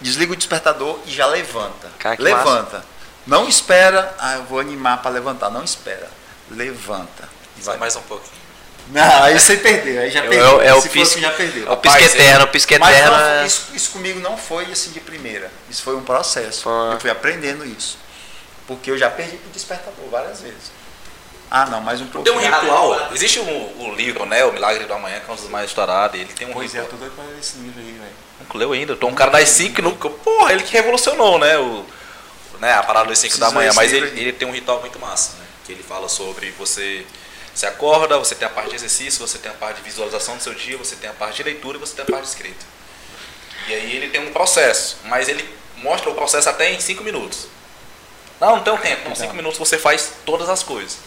desliga 0.00 0.32
o 0.32 0.36
despertador 0.36 0.98
e 1.06 1.10
já 1.10 1.26
levanta. 1.26 1.90
Cara, 1.98 2.16
levanta. 2.20 2.84
Não 3.26 3.48
espera, 3.48 4.14
ah, 4.18 4.34
eu 4.34 4.44
vou 4.44 4.60
animar 4.60 5.02
para 5.02 5.10
levantar. 5.10 5.50
Não 5.50 5.64
espera. 5.64 6.08
Levanta. 6.50 7.28
E 7.56 7.60
Vai 7.62 7.76
mais 7.76 7.96
um 7.96 8.02
pouquinho. 8.02 8.36
Não, 8.88 9.22
aí 9.24 9.36
você 9.38 9.56
perdeu, 9.56 10.00
aí 10.00 10.10
já 10.12 10.20
É 10.20 10.26
o- 10.26 10.30
perdeu. 10.30 10.60
é 10.62 10.74
o 10.74 10.80
Se 10.80 10.88
pisca- 10.90 11.08
fosse, 11.16 11.20
já 11.20 11.30
perdeu. 11.32 11.66
É 11.68 11.72
o 11.72 11.76
pisca 11.76 12.00
eterno, 12.02 12.44
o 12.44 12.48
pisca 12.48 12.78
Mas 12.78 12.96
eterno. 12.96 13.16
não, 13.16 13.24
é- 13.24 13.46
isso, 13.46 13.62
isso 13.74 13.90
comigo 13.90 14.20
não 14.20 14.36
foi 14.38 14.66
assim 14.66 14.92
de 14.92 15.00
primeira. 15.00 15.50
Isso 15.68 15.82
foi 15.82 15.96
um 15.96 16.02
processo. 16.04 16.68
Uma- 16.68 16.92
Eu 16.94 17.00
fui 17.00 17.10
aprendendo 17.10 17.66
isso. 17.66 17.98
Porque 18.68 18.90
eu 18.92 18.96
já 18.98 19.10
perdi 19.10 19.36
pro 19.38 19.50
despertador 19.50 20.08
várias 20.08 20.40
vezes. 20.40 20.70
Ah, 21.50 21.66
não, 21.66 21.80
mais 21.80 22.00
um 22.00 22.06
Tem 22.06 22.32
um 22.32 22.38
ritual. 22.38 23.12
Existe 23.12 23.40
um, 23.40 23.82
um 23.86 23.94
livro, 23.94 24.24
né? 24.26 24.44
O 24.44 24.52
Milagre 24.52 24.84
do 24.84 24.92
Amanhã, 24.94 25.18
que 25.20 25.28
é 25.30 25.32
um 25.32 25.36
dos 25.36 25.48
mais 25.48 25.66
estourados. 25.68 26.20
Ele 26.20 26.32
tem 26.32 26.48
um 26.48 26.52
Pois 26.52 26.72
é, 26.74 26.78
eu 26.78 26.82
ritual. 26.82 26.98
tô 27.00 27.04
doido 27.06 27.14
pra 27.16 27.24
ler 27.24 27.38
esse 27.40 27.58
livro 27.58 27.80
aí, 27.80 27.92
velho. 27.92 28.25
Nunca 28.40 28.58
leu 28.58 28.72
ainda. 28.72 28.92
Eu 28.92 28.96
tô 28.96 29.06
um 29.06 29.14
cara 29.14 29.30
das 29.30 29.48
5 29.48 29.74
que 29.76 29.82
nunca. 29.82 30.08
Porra, 30.10 30.52
ele 30.52 30.62
que 30.62 30.72
revolucionou, 30.72 31.38
né? 31.38 31.58
O, 31.58 31.84
né 32.60 32.72
a 32.74 32.82
parada 32.82 33.08
das 33.08 33.18
5 33.18 33.30
Preciso 33.32 33.40
da 33.40 33.50
manhã. 33.50 33.72
Mas 33.74 33.92
ele, 33.92 34.20
ele 34.20 34.32
tem 34.32 34.46
um 34.46 34.52
ritual 34.52 34.80
muito 34.80 34.98
massa, 34.98 35.36
né? 35.38 35.44
Que 35.64 35.72
ele 35.72 35.82
fala 35.82 36.08
sobre 36.08 36.50
você. 36.52 37.04
Você 37.54 37.66
acorda, 37.66 38.18
você 38.18 38.34
tem 38.34 38.46
a 38.46 38.50
parte 38.50 38.70
de 38.70 38.76
exercício, 38.76 39.26
você 39.26 39.38
tem 39.38 39.50
a 39.50 39.54
parte 39.54 39.78
de 39.78 39.82
visualização 39.82 40.36
do 40.36 40.42
seu 40.42 40.52
dia, 40.52 40.76
você 40.76 40.94
tem 40.96 41.08
a 41.08 41.12
parte 41.14 41.36
de 41.36 41.44
leitura 41.44 41.78
e 41.78 41.80
você 41.80 41.94
tem 41.94 42.02
a 42.04 42.06
parte 42.06 42.24
de 42.24 42.28
escrita. 42.28 42.66
E 43.66 43.72
aí 43.74 43.96
ele 43.96 44.10
tem 44.10 44.20
um 44.20 44.30
processo, 44.30 44.98
mas 45.04 45.26
ele 45.28 45.42
mostra 45.76 46.10
o 46.10 46.14
processo 46.14 46.48
até 46.50 46.70
em 46.70 46.78
5 46.78 47.02
minutos. 47.02 47.48
Não, 48.38 48.56
não 48.56 48.62
tem 48.62 48.72
um 48.74 48.76
tempo. 48.76 49.08
Em 49.10 49.14
5 49.14 49.32
minutos 49.34 49.58
você 49.58 49.78
faz 49.78 50.12
todas 50.26 50.50
as 50.50 50.62
coisas. 50.62 50.98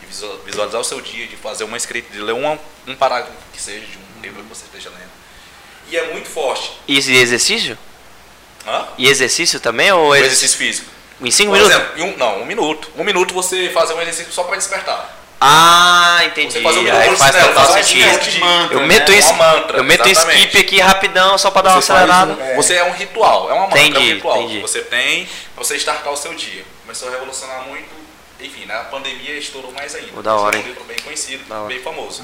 De 0.00 0.06
visual- 0.06 0.38
visualizar 0.44 0.80
o 0.80 0.84
seu 0.84 1.00
dia, 1.00 1.26
de 1.26 1.36
fazer 1.36 1.64
uma 1.64 1.78
escrita, 1.78 2.12
de 2.12 2.20
ler 2.20 2.32
uma, 2.34 2.58
um 2.86 2.94
parágrafo 2.94 3.32
que 3.54 3.60
seja 3.60 3.86
de 3.86 3.96
um 3.96 4.20
livro 4.20 4.42
que 4.42 4.48
você 4.50 4.66
esteja 4.66 4.90
lendo. 4.90 5.10
E 5.90 5.96
é 5.96 6.12
muito 6.12 6.28
forte. 6.28 6.72
E 6.88 6.96
exercício? 6.98 7.78
Hã? 8.66 8.86
E 8.96 9.08
exercício 9.08 9.60
também? 9.60 9.92
Ou 9.92 10.08
O 10.08 10.14
exercício? 10.14 10.44
exercício 10.46 10.58
físico. 10.58 10.90
Em 11.20 11.30
5 11.30 11.50
Por 11.50 11.56
minutos? 11.58 11.76
exemplo, 11.76 11.98
em 11.98 12.02
um, 12.02 12.16
não, 12.16 12.42
um 12.42 12.44
minuto. 12.46 12.90
Um 12.96 13.04
minuto 13.04 13.32
você 13.34 13.70
fazer 13.70 13.94
um 13.94 14.00
exercício 14.02 14.32
só 14.32 14.44
para 14.44 14.56
despertar. 14.56 15.20
Ah, 15.40 16.20
entendi. 16.24 16.54
Você 16.54 16.62
faz 16.62 16.76
um 16.76 16.80
Aí 16.80 16.84
minuto 17.02 17.18
faz 17.18 17.36
total 17.36 17.52
faz 17.54 17.70
um 17.70 17.88
sentido. 17.88 18.40
mantra, 18.40 18.74
Eu 18.74 18.80
né? 18.80 18.86
meto, 18.86 19.12
Uma 19.12 19.18
esse, 19.18 19.32
mantra, 19.34 19.76
eu 19.78 19.84
meto 19.84 20.06
um 20.06 20.10
exatamente. 20.10 20.38
skip 20.46 20.58
aqui 20.58 20.80
rapidão 20.80 21.36
só 21.36 21.50
pra 21.50 21.62
dar 21.62 21.70
uma 21.70 21.78
acelerada. 21.78 22.32
um- 22.32 22.56
Você 22.56 22.74
é 22.74 22.84
um 22.84 22.92
ritual, 22.92 23.50
é 23.50 23.52
uma 23.52 23.62
mantra, 23.66 23.78
é 23.78 23.82
um 23.82 23.86
Entendi, 23.86 24.14
ritual 24.14 24.38
entendi. 24.42 24.54
que 24.56 24.62
você 24.62 24.80
tem 24.80 25.28
pra 25.54 25.62
você 25.64 25.76
startar 25.76 26.12
o 26.12 26.16
seu 26.16 26.32
dia. 26.34 26.64
Começou 26.82 27.08
a 27.08 27.10
revolucionar 27.12 27.62
muito, 27.68 27.88
enfim, 28.40 28.64
na 28.66 28.78
pandemia 28.84 29.36
estourou 29.36 29.70
mais 29.72 29.94
ainda. 29.94 30.08
Pô, 30.14 30.22
da 30.22 30.34
hora, 30.34 30.56
é 30.56 30.58
hein? 30.60 30.64
um 30.64 30.68
livro 30.68 30.84
bem 30.84 30.96
conhecido, 31.04 31.44
Da 31.46 31.58
hora. 31.60 31.68
bem 31.68 31.80
famoso. 31.82 32.22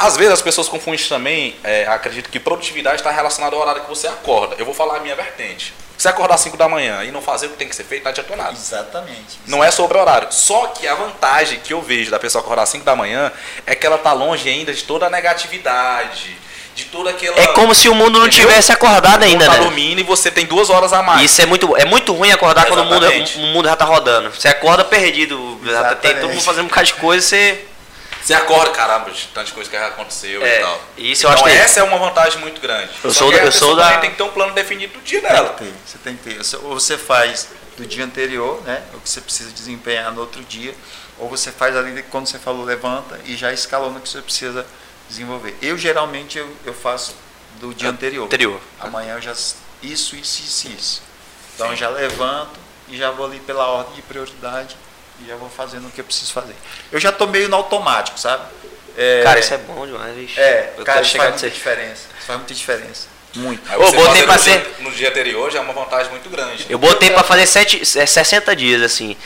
Às 0.00 0.16
vezes 0.16 0.32
as 0.32 0.40
pessoas 0.42 0.66
confundem 0.66 0.98
também, 1.06 1.54
é, 1.62 1.86
acredito 1.86 2.30
que 2.30 2.40
produtividade 2.40 2.96
está 2.96 3.10
relacionada 3.10 3.54
ao 3.54 3.60
horário 3.60 3.82
que 3.82 3.88
você 3.88 4.06
acorda. 4.08 4.56
Eu 4.58 4.64
vou 4.64 4.74
falar 4.74 4.96
a 4.96 5.00
minha 5.00 5.14
vertente. 5.14 5.74
Se 5.98 6.04
você 6.04 6.08
acordar 6.08 6.36
às 6.36 6.40
5 6.40 6.56
da 6.56 6.66
manhã 6.66 7.04
e 7.04 7.10
não 7.10 7.20
fazer 7.20 7.46
o 7.46 7.50
que 7.50 7.56
tem 7.56 7.68
que 7.68 7.76
ser 7.76 7.84
feito, 7.84 8.04
não 8.04 8.10
adianta 8.10 8.34
nada. 8.34 8.52
Exatamente. 8.52 9.38
Não 9.46 9.62
é 9.62 9.70
sobre 9.70 9.98
horário. 9.98 10.28
Só 10.30 10.68
que 10.68 10.88
a 10.88 10.94
vantagem 10.94 11.60
que 11.60 11.74
eu 11.74 11.82
vejo 11.82 12.10
da 12.10 12.18
pessoa 12.18 12.40
acordar 12.42 12.62
às 12.62 12.70
5 12.70 12.82
da 12.86 12.96
manhã 12.96 13.30
é 13.66 13.74
que 13.74 13.86
ela 13.86 13.98
tá 13.98 14.14
longe 14.14 14.48
ainda 14.48 14.72
de 14.72 14.82
toda 14.84 15.06
a 15.06 15.10
negatividade, 15.10 16.34
de 16.74 16.84
toda 16.86 17.10
aquela. 17.10 17.38
É 17.38 17.48
como 17.48 17.74
se 17.74 17.86
o 17.90 17.94
mundo 17.94 18.18
não 18.18 18.26
Entendeu? 18.26 18.46
tivesse 18.48 18.72
acordado 18.72 19.22
ainda, 19.22 19.44
tá 19.44 19.52
né? 19.52 19.58
dormindo 19.58 20.00
e 20.00 20.04
você 20.04 20.30
tem 20.30 20.46
duas 20.46 20.70
horas 20.70 20.94
a 20.94 21.02
mais. 21.02 21.20
Isso 21.30 21.42
é 21.42 21.44
muito, 21.44 21.76
é 21.76 21.84
muito 21.84 22.14
ruim 22.14 22.32
acordar 22.32 22.64
quando 22.66 22.80
o 22.80 22.84
mundo, 22.86 23.04
Exatamente. 23.04 23.36
o 23.36 23.40
mundo 23.42 23.68
já 23.68 23.76
tá 23.76 23.84
rodando. 23.84 24.30
Você 24.34 24.48
acorda 24.48 24.82
perdido, 24.84 25.60
já 25.64 25.82
tá- 25.82 25.94
tem 25.96 26.12
todo 26.12 26.20
mundo 26.22 26.38
Exatamente. 26.38 26.44
fazendo 26.46 26.64
um 26.64 26.68
bocado 26.68 26.86
de 26.86 26.94
coisa 26.94 27.22
e 27.22 27.28
você. 27.28 27.64
Você 28.22 28.34
acorda, 28.34 28.70
caramba, 28.72 29.10
de 29.10 29.26
tanta 29.28 29.50
coisa 29.52 29.68
que 29.70 29.76
já 29.76 29.86
aconteceu 29.88 30.44
É, 30.44 30.58
e 30.58 30.62
tal. 30.62 30.80
isso 30.98 31.26
eu 31.26 31.30
então 31.30 31.44
acho 31.46 31.52
que- 31.54 31.58
essa 31.60 31.80
é 31.80 31.82
uma 31.82 31.98
vantagem 31.98 32.38
muito 32.40 32.60
grande. 32.60 32.90
Eu 33.02 33.10
Só 33.12 33.18
sou 33.20 33.32
da- 33.32 33.38
eu 33.38 33.52
sou 33.52 33.74
da- 33.76 33.84
também 33.84 34.00
tem 34.00 34.10
que 34.10 34.16
ter 34.16 34.22
um 34.22 34.30
plano 34.30 34.52
definido 34.52 34.92
do 34.98 35.00
dia 35.04 35.20
Tem 35.20 35.30
dela. 35.30 35.48
ter, 35.50 35.72
você 35.86 35.98
tem 35.98 36.16
que 36.16 36.34
ter. 36.34 36.56
Ou 36.64 36.74
você 36.74 36.98
faz 36.98 37.48
do 37.76 37.86
dia 37.86 38.04
anterior, 38.04 38.62
né? 38.62 38.82
O 38.94 39.00
que 39.00 39.08
você 39.08 39.20
precisa 39.20 39.50
desempenhar 39.50 40.12
no 40.12 40.20
outro 40.20 40.42
dia, 40.44 40.74
ou 41.18 41.28
você 41.28 41.50
faz 41.50 41.74
ali 41.76 42.02
quando 42.04 42.26
você 42.26 42.38
falou 42.38 42.64
levanta 42.64 43.18
e 43.24 43.36
já 43.36 43.52
escalona 43.52 43.98
o 43.98 44.02
que 44.02 44.08
você 44.08 44.20
precisa 44.20 44.66
desenvolver. 45.08 45.56
Eu 45.62 45.76
geralmente 45.78 46.38
eu, 46.38 46.48
eu 46.64 46.74
faço 46.74 47.14
do 47.58 47.72
dia 47.74 47.88
anterior. 47.88 48.26
Anterior. 48.26 48.60
Amanhã 48.78 49.14
eu 49.14 49.20
já 49.22 49.32
isso, 49.32 49.56
isso, 49.82 50.16
isso, 50.16 50.68
isso. 50.68 51.02
Então 51.54 51.70
eu 51.70 51.76
já 51.76 51.88
levanto 51.88 52.58
e 52.88 52.96
já 52.96 53.10
vou 53.10 53.26
ali 53.26 53.40
pela 53.40 53.66
ordem 53.66 53.94
de 53.94 54.02
prioridade 54.02 54.76
e 55.24 55.28
já 55.28 55.36
vou 55.36 55.48
fazendo 55.50 55.86
o 55.88 55.90
que 55.90 56.00
eu 56.00 56.04
preciso 56.04 56.32
fazer. 56.32 56.54
Eu 56.90 56.98
já 57.00 57.10
tô 57.12 57.26
meio 57.26 57.48
no 57.48 57.56
automático, 57.56 58.18
sabe? 58.18 58.44
É, 58.96 59.22
Cara, 59.22 59.38
isso 59.40 59.54
é 59.54 59.58
bom 59.58 59.86
demais, 59.86 60.14
bicho. 60.16 60.38
é, 60.40 60.72
eu 60.76 60.84
cara, 60.84 61.00
isso 61.02 61.16
faz 61.16 61.30
muita 61.30 61.38
ser. 61.46 61.50
diferença. 61.50 62.02
Isso 62.18 62.26
faz 62.26 62.38
muita 62.38 62.54
diferença. 62.54 63.06
Muito. 63.36 63.70
Aí 63.70 63.76
Ô, 63.78 63.82
você 63.86 63.96
botei 63.96 64.22
pra 64.24 64.34
no 64.34 64.40
ser- 64.40 64.50
dia- 64.60 64.70
no 64.80 64.90
dia 64.90 65.08
anterior 65.08 65.50
já 65.52 65.58
é 65.60 65.62
uma 65.62 65.72
vantagem 65.72 66.10
muito 66.10 66.28
grande. 66.28 66.66
Eu 66.68 66.78
botei 66.78 67.10
pra 67.10 67.22
fazer 67.22 67.46
sete, 67.46 67.80
é, 67.98 68.04
60 68.06 68.54
dias, 68.56 68.82
assim. 68.82 69.16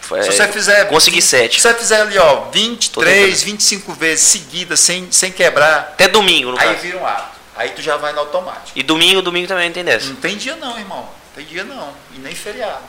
Foi- 0.00 0.22
Se 0.22 0.32
você 0.32 0.48
fizer. 0.48 0.84
Consegui 0.88 1.22
7. 1.22 1.60
Se 1.62 1.66
você 1.68 1.74
fizer 1.74 2.00
ali, 2.02 2.18
ó, 2.18 2.36
Tô 2.36 2.50
23, 2.50 3.26
tentando. 3.38 3.44
25 3.46 3.92
vezes 3.94 4.24
seguidas, 4.26 4.80
sem, 4.80 5.10
sem 5.10 5.30
quebrar, 5.32 5.78
Até 5.92 6.08
domingo, 6.08 6.50
no 6.50 6.58
aí 6.60 6.66
caso. 6.68 6.80
vira 6.80 6.98
um 6.98 7.06
hábito. 7.06 7.28
Aí 7.56 7.70
tu 7.70 7.80
já 7.80 7.96
vai 7.96 8.12
no 8.12 8.18
automático. 8.18 8.72
E 8.76 8.82
domingo, 8.82 9.22
domingo 9.22 9.46
também 9.46 9.66
não 9.68 9.72
tem 9.72 9.84
dessa. 9.84 10.06
Não 10.08 10.16
tem 10.16 10.36
dia 10.36 10.56
não, 10.56 10.76
irmão. 10.78 11.08
Tem 11.36 11.44
dia 11.46 11.62
não. 11.64 11.94
E 12.14 12.18
nem 12.18 12.34
feriado. 12.34 12.82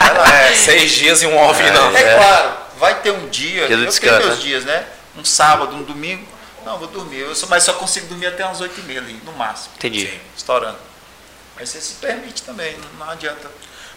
É, 0.00 0.54
seis 0.54 0.92
dias 0.92 1.22
e 1.22 1.26
um 1.26 1.36
off, 1.36 1.62
não. 1.62 1.96
É, 1.96 2.14
claro, 2.14 2.56
vai 2.78 3.00
ter 3.00 3.10
um 3.10 3.28
dia, 3.28 3.62
eu 3.62 3.84
descanso, 3.84 4.16
tenho 4.16 4.26
meus 4.26 4.38
né? 4.38 4.44
dias, 4.44 4.64
né? 4.64 4.86
Um 5.16 5.24
sábado, 5.24 5.74
um 5.74 5.82
domingo. 5.82 6.26
Não, 6.64 6.78
vou 6.78 6.88
dormir. 6.88 7.20
Eu 7.20 7.34
só, 7.34 7.46
mas 7.46 7.62
só 7.62 7.72
consigo 7.74 8.06
dormir 8.08 8.26
até 8.26 8.44
umas 8.44 8.60
8 8.60 8.80
e 8.80 8.82
meia 8.82 9.00
ali, 9.00 9.20
no 9.24 9.32
máximo. 9.32 9.74
Entendi. 9.76 10.08
Sim. 10.08 10.20
Estourando. 10.36 10.78
Mas 11.54 11.70
você 11.70 11.80
se 11.80 11.94
permite 11.94 12.42
também, 12.42 12.76
não, 12.98 13.08
adianta. 13.08 13.48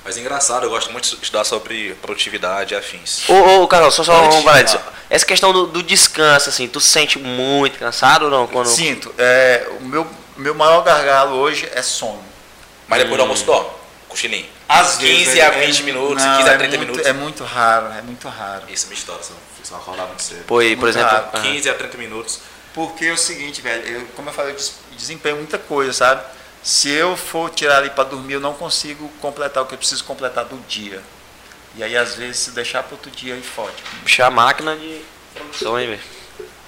Mas 0.05 0.17
engraçado, 0.17 0.63
eu 0.63 0.69
gosto 0.69 0.91
muito 0.91 1.09
de 1.09 1.15
estudar 1.15 1.43
sobre 1.43 1.93
produtividade 1.95 2.73
e 2.73 2.77
afins. 2.77 3.27
Ô, 3.27 3.63
ô, 3.63 3.67
Carol, 3.67 3.91
só, 3.91 4.03
só 4.03 4.29
um 4.29 4.43
parênteses. 4.43 4.79
Essa 5.09 5.25
questão 5.25 5.51
do, 5.51 5.67
do 5.67 5.83
descanso, 5.83 6.49
assim, 6.49 6.67
tu 6.67 6.79
se 6.79 6.89
sente 6.89 7.19
muito 7.19 7.77
cansado 7.79 8.25
ou 8.25 8.31
não? 8.31 8.47
Quando... 8.47 8.67
Sinto. 8.67 9.13
É, 9.17 9.67
o 9.81 9.83
meu, 9.85 10.07
meu 10.37 10.55
maior 10.55 10.81
gargalo 10.83 11.35
hoje 11.35 11.67
é 11.73 11.81
sono. 11.81 12.23
Mas 12.87 12.99
depois 12.99 13.17
do 13.17 13.23
almoço 13.23 13.45
dorme, 13.45 13.69
cochilinho. 14.07 14.47
Às 14.69 14.97
15 14.97 15.25
vezes, 15.25 15.39
a 15.39 15.45
é- 15.47 15.65
20 15.65 15.83
minutos, 15.83 16.23
não, 16.23 16.37
15 16.37 16.49
a 16.49 16.53
é 16.53 16.57
30 16.57 16.77
muito- 16.77 16.91
minutos. 16.91 17.07
É 17.07 17.13
muito 17.13 17.43
raro, 17.43 17.87
é 17.91 18.01
muito 18.03 18.27
raro. 18.27 18.63
Isso 18.69 18.87
me 18.87 18.93
estoura, 18.93 19.21
se 19.23 19.31
eu 19.71 19.77
acordar 19.77 20.05
muito 20.05 20.21
cedo. 20.21 20.43
Pô, 20.45 20.55
por 20.57 20.63
Muito 20.63 20.87
exemplo. 20.87 21.09
raro. 21.09 21.29
ah, 21.33 21.39
15 21.41 21.69
a 21.69 21.73
30 21.73 21.97
minutos. 21.97 22.39
Porque 22.73 23.05
é 23.05 23.11
o 23.11 23.17
seguinte, 23.17 23.61
velho, 23.61 23.83
eu, 23.87 24.05
como 24.15 24.29
eu 24.29 24.33
falei, 24.33 24.51
eu 24.51 24.55
des- 24.55 24.75
desempenho 24.95 25.37
muita 25.37 25.57
coisa, 25.57 25.91
sabe? 25.91 26.23
Se 26.61 26.87
eu 26.89 27.17
for 27.17 27.49
tirar 27.49 27.77
ali 27.77 27.89
para 27.89 28.03
dormir, 28.03 28.33
eu 28.33 28.39
não 28.39 28.53
consigo 28.53 29.09
completar 29.19 29.63
o 29.63 29.65
que 29.65 29.73
eu 29.73 29.77
preciso 29.77 30.03
completar 30.03 30.45
do 30.45 30.57
dia. 30.67 31.01
E 31.75 31.83
aí, 31.83 31.97
às 31.97 32.13
vezes, 32.15 32.37
se 32.37 32.51
deixar 32.51 32.83
para 32.83 32.93
outro 32.95 33.09
dia, 33.09 33.33
aí 33.33 33.41
fode. 33.41 33.73
É 34.19 34.23
a 34.23 34.29
máquina 34.29 34.75
de 34.75 35.01
produção, 35.33 35.79
hein, 35.79 35.87
velho? 35.87 36.01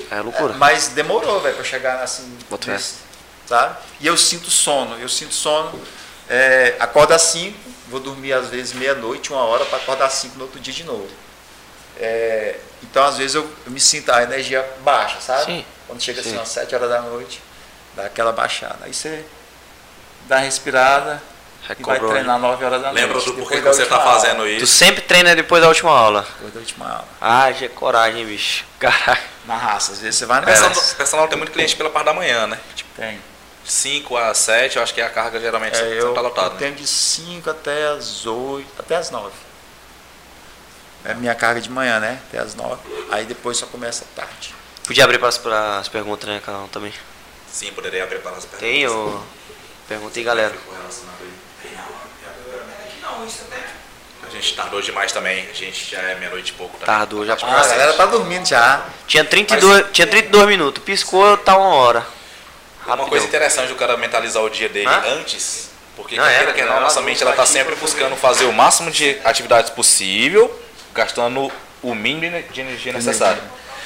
É 0.10 0.22
loucura. 0.22 0.54
Mas 0.54 0.88
demorou, 0.90 1.40
velho, 1.40 1.56
para 1.56 1.64
chegar 1.64 2.02
assim, 2.02 2.36
nesse, 2.68 2.96
sabe? 3.46 3.78
E 4.00 4.08
eu 4.08 4.18
sinto 4.18 4.50
sono, 4.50 4.98
eu 5.00 5.08
sinto 5.08 5.34
sono. 5.36 5.80
É, 6.30 6.76
acordo 6.80 7.14
às 7.14 7.22
5, 7.24 7.58
vou 7.92 8.00
dormir 8.00 8.34
às 8.34 8.48
vezes 8.48 8.74
meia-noite, 8.74 9.32
uma 9.32 9.44
hora, 9.44 9.66
para 9.66 9.78
acordar 9.78 10.06
às 10.06 10.14
5 10.14 10.38
no 10.38 10.46
outro 10.46 10.60
dia 10.60 10.74
de 10.74 10.84
novo. 10.84 11.10
É, 11.98 12.56
então, 12.82 13.04
às 13.04 13.18
vezes, 13.18 13.36
eu, 13.36 13.44
eu 13.66 13.72
me 13.72 13.80
sinto 13.80 14.10
a 14.12 14.24
energia 14.24 14.68
baixa, 14.84 15.20
sabe? 15.20 15.46
Sim, 15.46 15.66
Quando 15.88 16.02
chega 16.02 16.24
sim. 16.24 16.30
assim, 16.30 16.40
às 16.40 16.48
7 16.50 16.74
horas 16.74 16.90
da 16.90 17.02
noite, 17.02 17.42
dá 17.96 18.06
aquela 18.06 18.32
baixada. 18.32 18.80
Aí 18.84 18.94
você 18.94 19.24
dá 20.28 20.38
uma 20.38 20.42
respirada 20.44 21.22
e 21.64 21.84
vai 21.84 21.94
Recobrou, 21.96 22.12
treinar 22.12 22.40
9 22.40 22.66
horas 22.66 22.82
da 22.82 22.90
Lembra 22.92 23.14
noite. 23.14 23.26
do 23.26 23.32
depois 23.36 23.48
porquê 23.50 23.62
que 23.62 23.68
você 23.76 23.86
tá 23.86 23.98
última 23.98 24.14
fazendo 24.14 24.40
aula. 24.42 24.48
Tu 24.58 24.64
isso? 24.64 24.68
sempre 24.74 25.02
treina 25.02 25.36
depois 25.36 25.62
da 25.62 25.68
última 25.68 25.92
aula. 25.92 26.26
Depois 26.36 26.54
da 26.54 26.60
última 26.60 26.86
aula. 26.90 27.08
Ah, 27.20 27.50
é 27.52 27.68
coragem, 27.68 28.26
bicho. 28.26 28.66
Caralho. 28.80 29.22
Na 29.46 29.58
raça, 29.58 29.92
às 29.92 30.00
vezes 30.00 30.18
você 30.20 30.26
vai 30.26 30.42
nessa. 30.44 30.68
personal, 30.70 30.96
personal 30.96 31.28
tem 31.28 31.38
muito 31.38 31.52
cliente 31.52 31.76
pela 31.76 31.90
parte 31.90 32.06
da 32.06 32.14
manhã, 32.14 32.48
né? 32.48 32.60
Tipo, 32.76 32.90
Tem. 32.96 33.20
5 33.66 34.18
a 34.18 34.34
7, 34.34 34.78
eu 34.78 34.84
acho 34.84 34.94
que 34.94 35.02
a 35.02 35.10
carga 35.10 35.40
geralmente 35.40 35.74
É, 35.76 35.78
sempre 35.78 35.98
eu, 35.98 36.14
tá 36.14 36.20
eu 36.20 36.24
lotada. 36.24 36.50
né? 36.52 36.56
tenho 36.60 36.76
de 36.76 36.88
5 36.88 37.50
até 37.50 37.88
as 37.88 38.26
8, 38.26 38.68
até 38.80 38.96
as 38.96 39.12
9. 39.12 39.32
É 41.06 41.12
a 41.12 41.16
minha 41.16 41.34
carga 41.34 41.60
de 41.62 41.70
manhã, 41.70 42.00
né? 42.00 42.20
Até 42.28 42.40
as 42.40 42.54
9. 42.56 42.80
Aí 43.12 43.26
depois 43.26 43.58
só 43.58 43.66
começa 43.66 44.06
tarde. 44.16 44.54
Podia 44.86 45.04
abrir 45.04 45.20
para 45.20 45.78
as 45.80 45.88
perguntas, 45.88 46.28
né, 46.30 46.42
Carol, 46.46 46.68
também. 46.68 46.94
Sim, 47.52 47.72
poderia 47.74 48.06
preparar 48.08 48.38
as 48.38 48.46
perguntas. 48.46 48.70
Tem 48.70 48.88
o... 48.88 49.22
Pergunta 49.88 50.18
aí, 50.20 50.24
galera. 50.24 50.54
A 54.24 54.30
gente 54.30 54.56
tardou 54.56 54.82
demais 54.82 55.12
também, 55.12 55.48
a 55.50 55.54
gente 55.54 55.92
já 55.92 56.00
é 56.00 56.16
meia-noite 56.16 56.52
e 56.52 56.56
pouco. 56.56 56.78
Tá? 56.78 56.86
Tardou, 56.86 57.26
já 57.26 57.34
Ah, 57.42 57.62
a 57.62 57.68
galera 57.68 57.94
tá 57.94 58.06
dormindo 58.06 58.46
já. 58.48 58.86
Tinha 59.06 59.26
32, 59.26 59.88
tinha 59.92 60.08
32 60.08 60.48
minutos. 60.48 60.82
Piscou, 60.84 61.36
tá 61.38 61.58
uma 61.58 61.76
hora. 61.76 62.06
Uma 62.86 62.90
Rapidão. 62.96 63.10
coisa 63.10 63.26
interessante 63.26 63.70
do 63.70 63.76
cara 63.76 63.96
mentalizar 63.98 64.42
o 64.44 64.50
dia 64.50 64.68
dele 64.70 64.88
Hã? 64.88 65.04
antes, 65.20 65.70
porque 65.96 66.16
Não, 66.16 66.26
é, 66.26 66.38
queira 66.38 66.54
que 66.54 66.62
não, 66.62 66.70
não, 66.70 66.78
a 66.78 66.80
nossa 66.82 67.02
mente 67.02 67.22
ela 67.22 67.34
tá 67.34 67.46
sempre 67.46 67.76
buscando 67.76 68.16
fazer 68.16 68.46
o 68.46 68.54
máximo 68.54 68.90
de 68.90 69.20
atividades 69.24 69.70
possível, 69.70 70.52
gastando 70.94 71.52
o 71.84 71.94
mínimo 71.96 72.42
de 72.52 72.62
energia 72.62 72.92
necessária. 72.94 73.42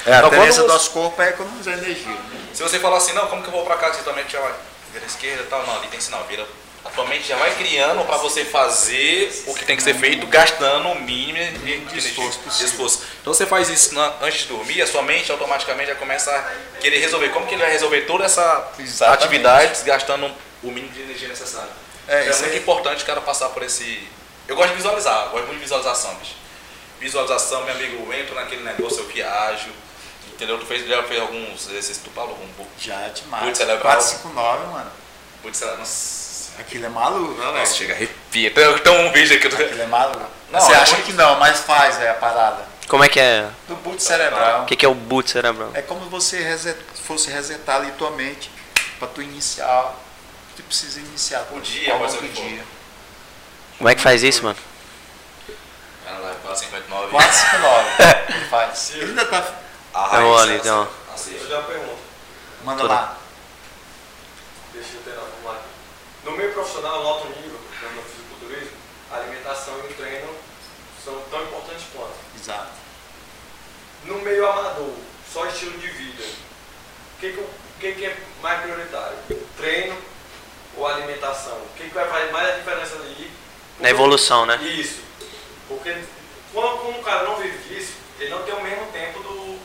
É, 0.06 0.14
a 0.14 0.18
Então, 0.18 0.30
tendência 0.30 0.62
do 0.62 0.68
você- 0.68 0.72
nosso 0.72 0.90
corpo 0.90 1.20
é 1.20 1.28
economizar 1.30 1.74
energia. 1.74 2.12
né? 2.12 2.40
Se 2.54 2.62
você 2.62 2.78
falar 2.78 2.96
assim, 2.98 3.12
não, 3.12 3.26
como 3.26 3.42
que 3.42 3.48
eu 3.48 3.52
vou 3.52 3.64
pra 3.66 3.76
cá? 3.76 3.92
Você 3.92 4.02
também 4.02 4.24
já 4.28 4.40
vai 4.40 4.52
vira 4.92 5.04
à 5.04 5.08
esquerda 5.08 5.42
e 5.42 5.46
tal. 5.46 5.66
Não, 5.66 5.76
ali 5.76 5.88
tem 5.88 6.00
sinal, 6.00 6.24
vira. 6.28 6.46
A 6.86 6.90
tua 6.96 7.04
mente 7.06 7.26
já 7.28 7.36
vai 7.36 7.54
criando 7.56 8.04
pra 8.06 8.16
você 8.16 8.44
fazer 8.44 9.44
o 9.46 9.54
que 9.54 9.64
tem 9.64 9.76
que 9.76 9.82
ser 9.82 9.94
feito, 9.94 10.26
gastando 10.26 10.88
o 10.88 10.94
mínimo 11.00 11.58
de, 11.58 11.98
esforço 11.98 12.38
de 12.48 12.64
esforço. 12.64 13.02
Então 13.20 13.34
você 13.34 13.44
faz 13.44 13.68
isso 13.68 13.94
na- 13.94 14.14
antes 14.22 14.40
de 14.42 14.46
dormir, 14.46 14.80
a 14.80 14.86
sua 14.86 15.02
mente 15.02 15.30
automaticamente 15.30 15.88
já 15.90 15.94
começa 15.96 16.30
a 16.30 16.78
querer 16.78 16.98
resolver. 16.98 17.30
Como 17.30 17.46
que 17.46 17.54
ele 17.54 17.62
vai 17.62 17.72
resolver 17.72 18.02
toda 18.02 18.24
essa 18.24 18.70
Exatamente. 18.78 19.24
atividade 19.24 19.82
gastando 19.84 20.32
o 20.62 20.68
mínimo 20.68 20.92
de 20.92 21.02
energia 21.02 21.28
necessário? 21.28 21.68
É, 22.08 22.26
É, 22.26 22.30
isso 22.30 22.40
muito 22.42 22.52
aí. 22.52 22.58
importante 22.58 23.02
o 23.02 23.06
cara 23.06 23.20
passar 23.20 23.48
por 23.50 23.62
esse. 23.62 24.06
Eu 24.46 24.54
gosto 24.54 24.70
de 24.70 24.76
visualizar, 24.76 25.28
gosto 25.30 25.46
muito 25.46 25.54
de 25.56 25.62
visualização, 25.64 26.14
bicho. 26.14 26.34
Visualização, 27.00 27.64
meu 27.64 27.74
amigo, 27.74 28.10
eu 28.10 28.18
entro 28.18 28.34
naquele 28.34 28.62
negócio, 28.62 29.00
eu 29.00 29.06
viajo. 29.08 29.68
Entendeu? 30.32 30.58
Tu 30.58 30.66
fez, 30.66 30.86
já 30.86 31.02
fez 31.02 31.20
alguns 31.20 31.66
exercícios, 31.68 31.98
tu 32.04 32.10
falou 32.10 32.38
um 32.42 32.52
pouco. 32.56 32.70
Já 32.78 32.94
é 33.02 33.08
demais. 33.08 33.42
Muito 33.44 33.56
cerebral. 33.58 33.80
459, 33.94 34.66
mano. 34.72 34.90
Putz, 35.42 35.56
sei 35.58 35.66
lá, 35.66 35.76
nossa. 35.76 36.25
Aquilo 36.58 36.86
é 36.86 36.88
maluco, 36.88 37.34
né, 37.34 37.44
Nossa, 37.44 37.52
velho? 37.52 37.66
chega, 37.74 37.94
arrepia. 37.94 38.50
Tem, 38.50 38.78
tem 38.78 39.06
um 39.06 39.12
vídeo 39.12 39.36
aqui. 39.36 39.46
Aquilo 39.46 39.82
é 39.82 39.86
maluco. 39.86 40.26
Não, 40.50 40.60
Você 40.60 40.72
acha 40.72 40.96
que 41.02 41.12
não, 41.12 41.38
mas 41.38 41.60
faz, 41.60 42.00
é 42.00 42.10
a 42.10 42.14
parada. 42.14 42.64
Como 42.88 43.02
é 43.02 43.08
que 43.08 43.18
é? 43.18 43.48
Do 43.66 43.74
boot 43.76 44.02
cerebral. 44.02 44.62
O 44.62 44.66
que, 44.66 44.76
que 44.76 44.86
é 44.86 44.88
o 44.88 44.94
boot 44.94 45.28
cerebral? 45.28 45.70
É 45.74 45.82
como 45.82 46.08
você 46.08 46.40
reset, 46.40 46.78
fosse 47.04 47.30
resetar 47.30 47.76
ali 47.76 47.90
tua 47.92 48.12
mente 48.12 48.50
pra 48.98 49.08
tu 49.08 49.20
iniciar. 49.20 49.92
Tu 50.56 50.62
precisa 50.62 51.00
iniciar 51.00 51.46
O 51.50 51.60
dia, 51.60 51.96
mas 51.98 52.14
o 52.14 52.22
dia. 52.22 52.64
Como 53.76 53.88
é 53.90 53.94
que 53.94 54.00
faz 54.00 54.22
isso, 54.22 54.44
mano? 54.44 54.56
Cara, 56.04 56.18
lá, 56.18 56.34
459. 56.44 57.10
459. 57.10 58.14
Ele 58.36 58.44
faz. 58.46 58.90
Ele 58.94 59.04
ainda 59.04 59.24
tá. 59.26 59.54
Ah, 59.92 60.08
tem 60.10 60.20
um. 60.72 60.86
assiste. 61.14 61.40
Eu 61.42 61.48
já 61.48 61.62
pergunto, 61.62 61.98
Manda 62.64 62.82
Tudo. 62.82 62.92
lá. 62.92 63.16
deixa 64.72 64.90
eu 65.06 65.16
lá. 65.16 65.25
No 66.26 66.32
meio 66.32 66.52
profissional, 66.52 67.04
no 67.04 67.08
alto 67.08 67.28
nível, 67.28 67.56
no 67.94 68.02
fisiculturismo, 68.02 68.76
a 69.12 69.16
alimentação 69.18 69.78
e 69.78 69.92
o 69.92 69.94
treino 69.94 70.28
são 71.04 71.14
tão 71.30 71.40
importantes 71.44 71.86
quanto. 71.94 72.16
Exato. 72.34 72.72
No 74.06 74.18
meio 74.18 74.44
amador, 74.44 74.92
só 75.32 75.46
estilo 75.46 75.78
de 75.78 75.86
vida, 75.86 76.24
o 76.24 77.20
que, 77.20 77.38
que, 77.78 77.92
que, 77.92 78.06
é 78.06 78.16
mais 78.42 78.60
prioritário? 78.60 79.16
Treino 79.56 79.96
ou 80.76 80.88
alimentação? 80.88 81.58
O 81.58 81.68
que, 81.76 81.84
que 81.84 81.94
vai 81.94 82.08
fazer 82.08 82.32
mais 82.32 82.48
a 82.48 82.56
diferença 82.58 82.96
ali? 82.96 83.30
Na 83.78 83.90
evolução, 83.90 84.44
né? 84.46 84.56
Isso. 84.64 85.02
Porque 85.68 85.96
quando, 86.52 86.82
quando 86.82 86.98
o 86.98 87.04
cara 87.04 87.22
não 87.22 87.36
vive 87.36 87.56
disso, 87.68 87.92
ele 88.18 88.30
não 88.30 88.42
tem 88.42 88.52
o 88.52 88.62
mesmo 88.64 88.86
tempo 88.86 89.20
do, 89.20 89.60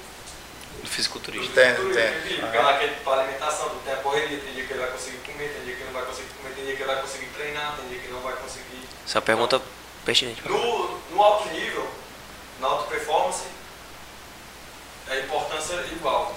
Porque 2.41 2.57
lá 2.57 2.77
que 2.77 2.83
ele 2.85 2.95
para 3.03 3.21
alimentação, 3.21 3.69
tu 3.69 3.75
tem 3.85 3.93
a 3.93 3.97
correria, 3.97 4.39
tem 4.39 4.53
dia 4.53 4.65
que 4.65 4.73
ele 4.73 4.79
vai 4.81 4.91
conseguir 4.91 5.17
comer, 5.17 5.49
tem 5.49 5.63
dia 5.63 5.75
que 5.75 5.81
ele 5.81 5.91
não 5.91 5.99
vai 5.99 6.05
conseguir 6.05 6.29
comer, 6.41 6.53
tem 6.55 6.65
dia 6.65 6.75
que 6.75 6.81
ele 6.83 6.91
vai 6.91 7.01
conseguir 7.01 7.25
treinar, 7.27 7.75
tem 7.77 7.87
dia 7.89 7.99
que 7.99 8.05
ele 8.05 8.13
não 8.13 8.21
vai 8.21 8.33
conseguir. 8.33 8.87
Essa 9.05 9.17
é 9.17 9.19
uma 9.19 9.21
pergunta 9.25 9.61
pertinente. 10.05 10.41
No, 10.47 10.97
no 11.11 11.21
alto 11.23 11.49
nível, 11.49 11.87
na 12.59 12.67
alta 12.67 12.87
performance, 12.89 13.43
a 15.09 15.15
importância 15.17 15.73
é 15.75 15.87
igual. 15.91 16.35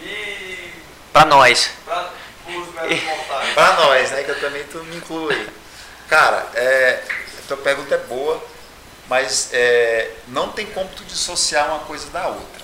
E 0.00 0.72
Pra 1.12 1.24
nós. 1.24 1.70
para 1.84 2.10
os 2.48 2.74
médios 2.74 3.02
mortais, 3.04 3.54
Pra 3.54 3.72
nós, 3.74 4.10
né? 4.10 4.24
Que 4.24 4.30
eu 4.30 4.40
também 4.40 4.64
tu 4.64 4.78
me 4.84 4.96
inclui. 4.96 5.48
Cara, 6.08 6.48
é, 6.54 7.02
a 7.38 7.48
tua 7.48 7.56
pergunta 7.56 7.94
é 7.94 7.98
boa, 7.98 8.42
mas 9.08 9.50
é, 9.52 10.10
não 10.28 10.50
tem 10.50 10.66
como 10.66 10.88
tu 10.90 11.04
dissociar 11.04 11.68
uma 11.68 11.80
coisa 11.80 12.10
da 12.10 12.28
outra. 12.28 12.63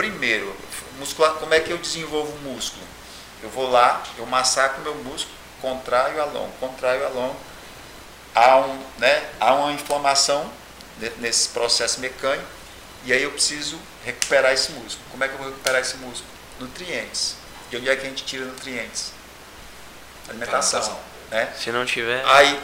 Primeiro, 0.00 0.56
muscular, 0.98 1.34
como 1.34 1.52
é 1.52 1.60
que 1.60 1.70
eu 1.70 1.76
desenvolvo 1.76 2.32
o 2.32 2.38
músculo? 2.38 2.82
Eu 3.42 3.50
vou 3.50 3.70
lá, 3.70 4.02
eu 4.16 4.24
massacro 4.24 4.80
meu 4.80 4.94
músculo, 4.94 5.36
contraio 5.60 6.22
alongo, 6.22 6.50
contraio 6.58 7.04
alongo. 7.04 7.36
Há, 8.34 8.56
um, 8.60 8.82
né, 8.96 9.28
há 9.38 9.52
uma 9.52 9.72
inflamação 9.72 10.50
ne- 10.96 11.12
nesse 11.18 11.50
processo 11.50 12.00
mecânico 12.00 12.48
e 13.04 13.12
aí 13.12 13.22
eu 13.22 13.30
preciso 13.30 13.78
recuperar 14.02 14.54
esse 14.54 14.72
músculo. 14.72 15.04
Como 15.10 15.22
é 15.22 15.28
que 15.28 15.34
eu 15.34 15.38
vou 15.38 15.48
recuperar 15.48 15.82
esse 15.82 15.98
músculo? 15.98 16.30
Nutrientes. 16.58 17.34
De 17.68 17.76
onde 17.76 17.90
é 17.90 17.94
que 17.94 18.06
a 18.06 18.08
gente 18.08 18.24
tira 18.24 18.46
nutrientes? 18.46 19.12
Alimentação. 20.30 20.80
Alimentação. 20.80 21.10
Né? 21.30 21.52
Se 21.58 21.70
não 21.70 21.84
tiver. 21.84 22.24
Aí, 22.24 22.58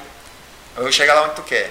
eu 0.74 0.84
vou 0.84 0.90
chegar 0.90 1.12
lá 1.12 1.24
onde 1.24 1.34
tu 1.34 1.42
quer. 1.42 1.70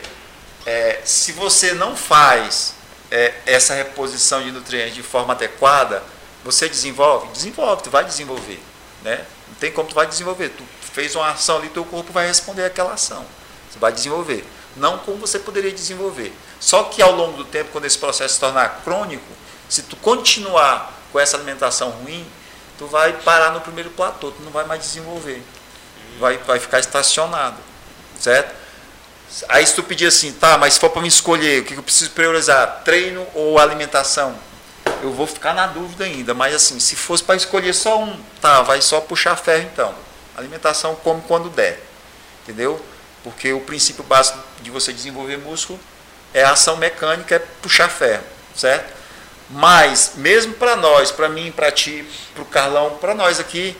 É, 0.63 1.01
se 1.03 1.31
você 1.31 1.73
não 1.73 1.97
faz 1.97 2.74
é, 3.15 3.33
essa 3.45 3.73
reposição 3.73 4.43
de 4.43 4.51
nutrientes 4.51 4.93
de 4.93 5.01
forma 5.01 5.33
adequada, 5.33 6.03
você 6.43 6.67
desenvolve? 6.67 7.29
Desenvolve, 7.29 7.83
tu 7.83 7.89
vai 7.89 8.03
desenvolver. 8.03 8.61
Né? 9.03 9.25
Não 9.47 9.55
tem 9.55 9.71
como 9.71 9.87
tu 9.87 9.95
vai 9.95 10.05
desenvolver. 10.05 10.49
Tu 10.49 10.63
fez 10.91 11.15
uma 11.15 11.29
ação 11.29 11.59
ali, 11.59 11.69
teu 11.69 11.85
corpo 11.85 12.11
vai 12.11 12.27
responder 12.27 12.65
àquela 12.65 12.93
ação. 12.93 13.25
Você 13.71 13.79
vai 13.79 13.93
desenvolver. 13.93 14.45
Não 14.75 14.97
como 14.97 15.17
você 15.17 15.39
poderia 15.39 15.71
desenvolver. 15.71 16.33
Só 16.59 16.83
que 16.83 17.01
ao 17.01 17.13
longo 17.13 17.37
do 17.37 17.45
tempo, 17.45 17.71
quando 17.71 17.85
esse 17.85 17.97
processo 17.97 18.33
se 18.33 18.39
tornar 18.41 18.81
crônico, 18.83 19.23
se 19.69 19.83
tu 19.83 19.95
continuar 19.95 20.93
com 21.13 21.17
essa 21.17 21.37
alimentação 21.37 21.91
ruim, 21.91 22.27
tu 22.77 22.85
vai 22.85 23.13
parar 23.13 23.51
no 23.51 23.61
primeiro 23.61 23.91
platô, 23.91 24.29
tu 24.31 24.43
não 24.43 24.51
vai 24.51 24.65
mais 24.65 24.81
desenvolver. 24.81 25.41
Vai, 26.19 26.37
vai 26.39 26.59
ficar 26.59 26.79
estacionado, 26.79 27.57
certo? 28.19 28.53
Aí 29.49 29.65
se 29.65 29.75
tu 29.75 29.83
pedir 29.83 30.07
assim, 30.07 30.31
tá, 30.31 30.57
mas 30.57 30.75
se 30.75 30.79
for 30.79 30.89
para 30.89 31.01
me 31.01 31.07
escolher, 31.07 31.61
o 31.61 31.65
que 31.65 31.73
eu 31.73 31.83
preciso 31.83 32.11
priorizar, 32.11 32.83
treino 32.85 33.27
ou 33.33 33.59
alimentação? 33.59 34.37
Eu 35.01 35.11
vou 35.11 35.27
ficar 35.27 35.53
na 35.53 35.67
dúvida 35.67 36.05
ainda, 36.05 36.33
mas 36.33 36.55
assim, 36.55 36.79
se 36.79 36.95
fosse 36.95 37.23
para 37.23 37.35
escolher 37.35 37.73
só 37.73 38.01
um, 38.01 38.17
tá, 38.39 38.61
vai 38.61 38.81
só 38.81 39.01
puxar 39.01 39.35
ferro 39.35 39.63
então. 39.63 39.93
Alimentação 40.37 40.95
come 40.95 41.21
quando 41.27 41.49
der, 41.49 41.83
entendeu? 42.43 42.83
Porque 43.23 43.51
o 43.51 43.59
princípio 43.59 44.03
básico 44.03 44.39
de 44.61 44.71
você 44.71 44.93
desenvolver 44.93 45.37
músculo 45.37 45.79
é 46.33 46.43
a 46.43 46.51
ação 46.51 46.77
mecânica, 46.77 47.35
é 47.35 47.39
puxar 47.39 47.89
ferro, 47.89 48.23
certo? 48.55 48.93
Mas, 49.49 50.13
mesmo 50.15 50.53
para 50.53 50.75
nós, 50.75 51.11
para 51.11 51.29
mim, 51.29 51.51
para 51.51 51.71
ti, 51.71 52.07
para 52.33 52.43
o 52.43 52.45
Carlão, 52.45 52.97
para 52.99 53.13
nós 53.13 53.39
aqui, 53.39 53.77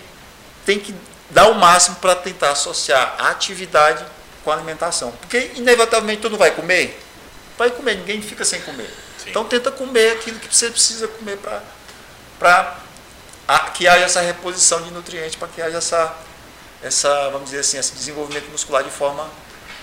tem 0.66 0.80
que 0.80 0.94
dar 1.30 1.48
o 1.48 1.56
máximo 1.56 1.96
para 1.98 2.16
tentar 2.16 2.52
associar 2.52 3.16
a 3.18 3.30
atividade 3.30 4.06
com 4.46 4.52
a 4.52 4.54
alimentação. 4.54 5.12
Porque, 5.12 5.52
inevitavelmente, 5.56 6.22
tu 6.22 6.30
não 6.30 6.38
vai 6.38 6.52
comer? 6.52 7.02
Vai 7.58 7.72
comer, 7.72 7.96
ninguém 7.96 8.22
fica 8.22 8.46
sem 8.46 8.62
comer. 8.62 8.90
Sim. 9.18 9.32
Então, 9.32 9.44
tenta 9.44 9.72
comer 9.72 10.12
aquilo 10.12 10.40
que 10.40 10.56
você 10.56 10.70
precisa 10.70 11.08
comer 11.08 11.38
para 12.40 12.78
que 13.74 13.88
haja 13.88 14.06
essa 14.06 14.22
reposição 14.22 14.82
de 14.84 14.92
nutrientes, 14.92 15.36
para 15.36 15.48
que 15.48 15.62
haja 15.62 15.80
essa, 15.80 16.16
essa, 16.84 17.30
vamos 17.32 17.46
dizer 17.46 17.62
assim, 17.62 17.80
esse 17.80 17.94
desenvolvimento 17.94 18.50
muscular 18.52 18.84
de 18.84 18.92
forma 18.92 19.28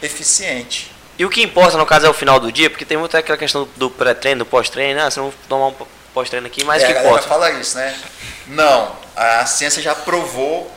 eficiente. 0.00 0.92
E 1.18 1.24
o 1.24 1.30
que 1.30 1.42
importa, 1.42 1.76
no 1.76 1.84
caso, 1.84 2.06
é 2.06 2.08
o 2.08 2.14
final 2.14 2.38
do 2.38 2.50
dia, 2.52 2.70
porque 2.70 2.84
tem 2.84 2.96
muita 2.96 3.18
aquela 3.18 3.36
questão 3.36 3.68
do 3.76 3.90
pré-treino, 3.90 4.44
do 4.44 4.46
pós-treino, 4.46 5.00
né? 5.00 5.10
Você 5.10 5.20
não 5.20 5.32
tomar 5.48 5.68
um 5.68 5.74
pós-treino 6.14 6.46
aqui, 6.46 6.64
mas 6.64 6.82
é, 6.82 6.92
que 6.92 6.98
importa? 6.98 7.28
fala 7.28 7.50
isso, 7.50 7.76
né? 7.76 7.98
Não, 8.46 8.96
a 9.16 9.44
ciência 9.44 9.82
já 9.82 9.94
provou 9.94 10.70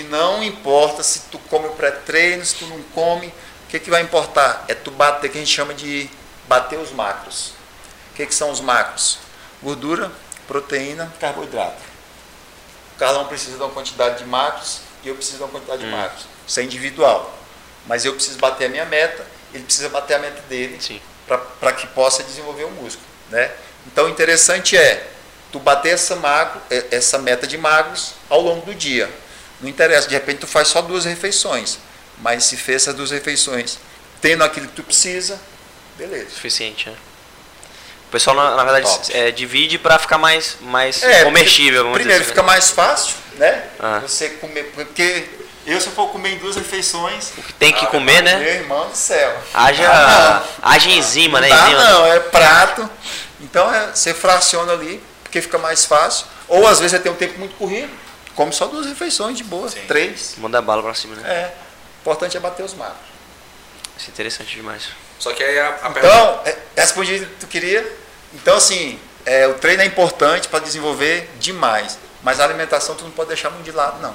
que 0.00 0.02
não 0.04 0.42
importa 0.42 1.02
se 1.02 1.20
tu 1.30 1.38
come 1.38 1.66
o 1.66 1.72
pré-treino, 1.72 2.44
se 2.44 2.54
tu 2.54 2.66
não 2.66 2.82
come, 2.94 3.26
o 3.26 3.68
que, 3.68 3.78
que 3.78 3.90
vai 3.90 4.00
importar? 4.00 4.64
É 4.66 4.74
tu 4.74 4.90
bater, 4.90 5.30
que 5.30 5.36
a 5.36 5.40
gente 5.40 5.54
chama 5.54 5.74
de 5.74 6.08
bater 6.48 6.78
os 6.78 6.90
macros. 6.90 7.52
O 8.10 8.14
que, 8.16 8.24
que 8.24 8.34
são 8.34 8.50
os 8.50 8.60
macros? 8.60 9.18
Gordura, 9.62 10.10
proteína, 10.48 11.12
carboidrato. 11.20 11.82
O 12.94 12.98
Carlão 12.98 13.26
precisa 13.26 13.58
de 13.58 13.62
uma 13.62 13.70
quantidade 13.70 14.18
de 14.18 14.24
macros 14.24 14.80
e 15.04 15.08
eu 15.08 15.14
preciso 15.14 15.36
de 15.36 15.42
uma 15.44 15.50
quantidade 15.50 15.84
de 15.84 15.88
macros. 15.90 16.24
Isso 16.48 16.60
é 16.60 16.62
individual. 16.62 17.38
Mas 17.86 18.04
eu 18.04 18.14
preciso 18.14 18.38
bater 18.38 18.66
a 18.66 18.68
minha 18.68 18.86
meta, 18.86 19.24
ele 19.52 19.64
precisa 19.64 19.90
bater 19.90 20.14
a 20.14 20.18
meta 20.18 20.40
dele 20.48 20.78
para 21.60 21.72
que 21.72 21.86
possa 21.88 22.22
desenvolver 22.22 22.64
o 22.64 22.70
músculo, 22.70 23.06
né? 23.28 23.52
Então, 23.86 24.06
o 24.06 24.08
interessante 24.08 24.76
é 24.76 25.08
tu 25.52 25.58
bater 25.58 25.90
essa 25.90 26.16
macro, 26.16 26.60
eh, 26.70 26.86
essa 26.90 27.18
meta 27.18 27.46
de 27.46 27.56
magros 27.56 28.14
ao 28.28 28.40
longo 28.40 28.66
do 28.66 28.74
dia. 28.74 29.10
Não 29.60 29.68
interessa, 29.68 30.08
de 30.08 30.14
repente 30.14 30.38
tu 30.38 30.46
faz 30.46 30.68
só 30.68 30.80
duas 30.82 31.04
refeições, 31.04 31.78
mas 32.18 32.44
se 32.44 32.56
fez 32.56 32.82
essas 32.82 32.94
duas 32.94 33.10
refeições 33.10 33.78
tendo 34.20 34.44
aquilo 34.44 34.66
que 34.68 34.74
tu 34.74 34.82
precisa, 34.82 35.40
beleza. 35.96 36.30
Suficiente, 36.30 36.88
né? 36.88 36.96
O 38.08 38.10
pessoal, 38.10 38.34
na, 38.36 38.56
na 38.56 38.64
verdade, 38.64 38.88
é, 39.12 39.30
divide 39.30 39.78
para 39.78 39.98
ficar 39.98 40.18
mais, 40.18 40.56
mais 40.60 41.02
É, 41.02 41.24
comestível, 41.24 41.90
Primeiro 41.92 42.24
fica 42.24 42.40
assim, 42.40 42.46
né? 42.46 42.46
mais 42.54 42.70
fácil, 42.70 43.14
né? 43.36 43.62
Ah. 43.78 44.00
Você 44.00 44.30
comer, 44.30 44.72
porque 44.74 45.26
eu 45.66 45.80
se 45.80 45.86
eu 45.86 45.92
for 45.92 46.08
comer 46.08 46.30
em 46.32 46.38
duas 46.38 46.56
refeições, 46.56 47.30
O 47.38 47.42
que 47.42 47.52
tem 47.52 47.72
que 47.72 47.86
comer, 47.86 48.22
né? 48.22 48.36
meu 48.36 48.54
irmão 48.54 48.88
do 48.90 48.96
céu. 48.96 49.38
Haja, 49.54 49.88
Ah, 49.88 50.42
haja 50.62 50.90
enzima, 50.90 51.40
não 51.40 51.48
né? 51.48 51.54
dá 51.54 51.62
Enzima. 51.68 51.84
não, 51.84 52.06
é 52.06 52.18
prato. 52.20 52.90
Então 53.40 53.72
é, 53.72 53.90
você 53.94 54.12
fraciona 54.12 54.72
ali, 54.72 55.00
porque 55.22 55.40
fica 55.40 55.56
mais 55.58 55.84
fácil. 55.84 56.26
Ou 56.48 56.66
às 56.66 56.78
vezes 56.80 56.90
você 56.96 56.98
tem 56.98 57.12
um 57.12 57.16
tempo 57.16 57.38
muito 57.38 57.54
corrido, 57.54 57.90
come 58.40 58.52
só 58.54 58.66
duas 58.66 58.86
refeições 58.86 59.36
de 59.36 59.44
boa, 59.44 59.68
Sim. 59.68 59.80
três. 59.86 60.34
Manda 60.38 60.62
bala 60.62 60.82
pra 60.82 60.94
cima, 60.94 61.14
né? 61.16 61.28
É. 61.30 61.54
O 61.98 62.00
importante 62.00 62.38
é 62.38 62.40
bater 62.40 62.62
os 62.62 62.72
macros. 62.72 62.96
Isso 63.98 64.08
é 64.08 64.12
interessante 64.12 64.56
demais. 64.56 64.88
Só 65.18 65.30
que 65.34 65.42
aí 65.42 65.58
a, 65.58 65.68
a 65.82 65.90
pergunta. 65.90 66.06
Então, 66.06 66.40
é, 66.46 66.56
respondi 66.74 67.16
o 67.16 67.18
que 67.26 67.34
tu 67.40 67.46
queria. 67.46 67.86
Então, 68.32 68.56
assim, 68.56 68.98
é, 69.26 69.46
o 69.46 69.54
treino 69.54 69.82
é 69.82 69.84
importante 69.84 70.48
para 70.48 70.60
desenvolver 70.60 71.28
demais. 71.38 71.98
Mas 72.22 72.40
a 72.40 72.44
alimentação 72.44 72.94
tu 72.94 73.04
não 73.04 73.10
pode 73.10 73.28
deixar 73.28 73.50
muito 73.50 73.64
de 73.66 73.72
lado, 73.72 74.00
não. 74.00 74.14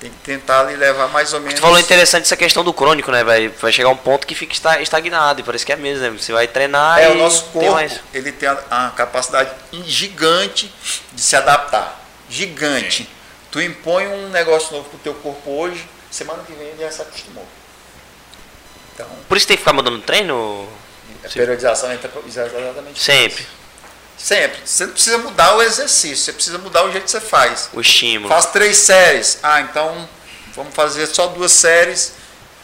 Tem 0.00 0.10
que 0.10 0.16
tentar 0.24 0.60
ali 0.62 0.74
levar 0.74 1.06
mais 1.08 1.32
ou 1.32 1.38
menos. 1.38 1.54
Tu 1.54 1.60
falou 1.60 1.78
interessante 1.78 2.22
essa 2.24 2.36
questão 2.36 2.64
do 2.64 2.72
crônico, 2.72 3.12
né? 3.12 3.22
Vai, 3.22 3.48
vai 3.48 3.70
chegar 3.70 3.88
um 3.90 3.96
ponto 3.96 4.26
que 4.26 4.34
fica 4.34 4.52
esta- 4.52 4.80
estagnado, 4.82 5.40
e 5.40 5.44
parece 5.44 5.64
que 5.64 5.72
é 5.72 5.76
mesmo, 5.76 6.02
né? 6.02 6.10
Você 6.10 6.32
vai 6.32 6.48
treinar 6.48 6.98
É, 6.98 7.08
e 7.08 7.12
o 7.12 7.14
nosso 7.16 7.42
tem 7.44 7.52
corpo, 7.52 7.72
mais. 7.72 8.00
ele 8.12 8.32
tem 8.32 8.48
a, 8.48 8.58
a 8.70 8.90
capacidade 8.90 9.50
gigante 9.84 10.72
de 11.12 11.20
se 11.20 11.36
adaptar. 11.36 12.00
Gigante. 12.28 13.08
Tu 13.50 13.60
impõe 13.60 14.06
um 14.06 14.28
negócio 14.30 14.72
novo 14.76 14.88
pro 14.88 14.98
teu 14.98 15.14
corpo 15.14 15.50
hoje, 15.50 15.84
semana 16.10 16.42
que 16.44 16.52
vem 16.52 16.68
ele 16.68 16.82
já 16.82 16.90
se 16.90 17.02
acostumou. 17.02 17.46
Então, 18.94 19.06
Por 19.28 19.36
isso 19.36 19.46
tem 19.46 19.56
que 19.56 19.62
ficar 19.62 19.72
mudando 19.72 20.00
treino? 20.02 20.68
a 21.24 21.28
periodização 21.28 21.92
entra 21.92 22.10
exatamente 22.26 22.96
isso. 22.96 23.04
Sempre. 23.04 23.46
Sempre. 24.16 24.60
Você 24.64 24.86
não 24.86 24.92
precisa 24.92 25.18
mudar 25.18 25.56
o 25.56 25.62
exercício, 25.62 26.16
você 26.16 26.32
precisa 26.32 26.58
mudar 26.58 26.84
o 26.84 26.92
jeito 26.92 27.04
que 27.04 27.10
você 27.10 27.20
faz. 27.20 27.68
O 27.72 27.80
estímulo. 27.80 28.28
Faz 28.28 28.46
três 28.46 28.76
séries. 28.76 29.38
Ah, 29.42 29.60
então 29.62 30.08
vamos 30.54 30.74
fazer 30.74 31.06
só 31.06 31.26
duas 31.28 31.52
séries, 31.52 32.12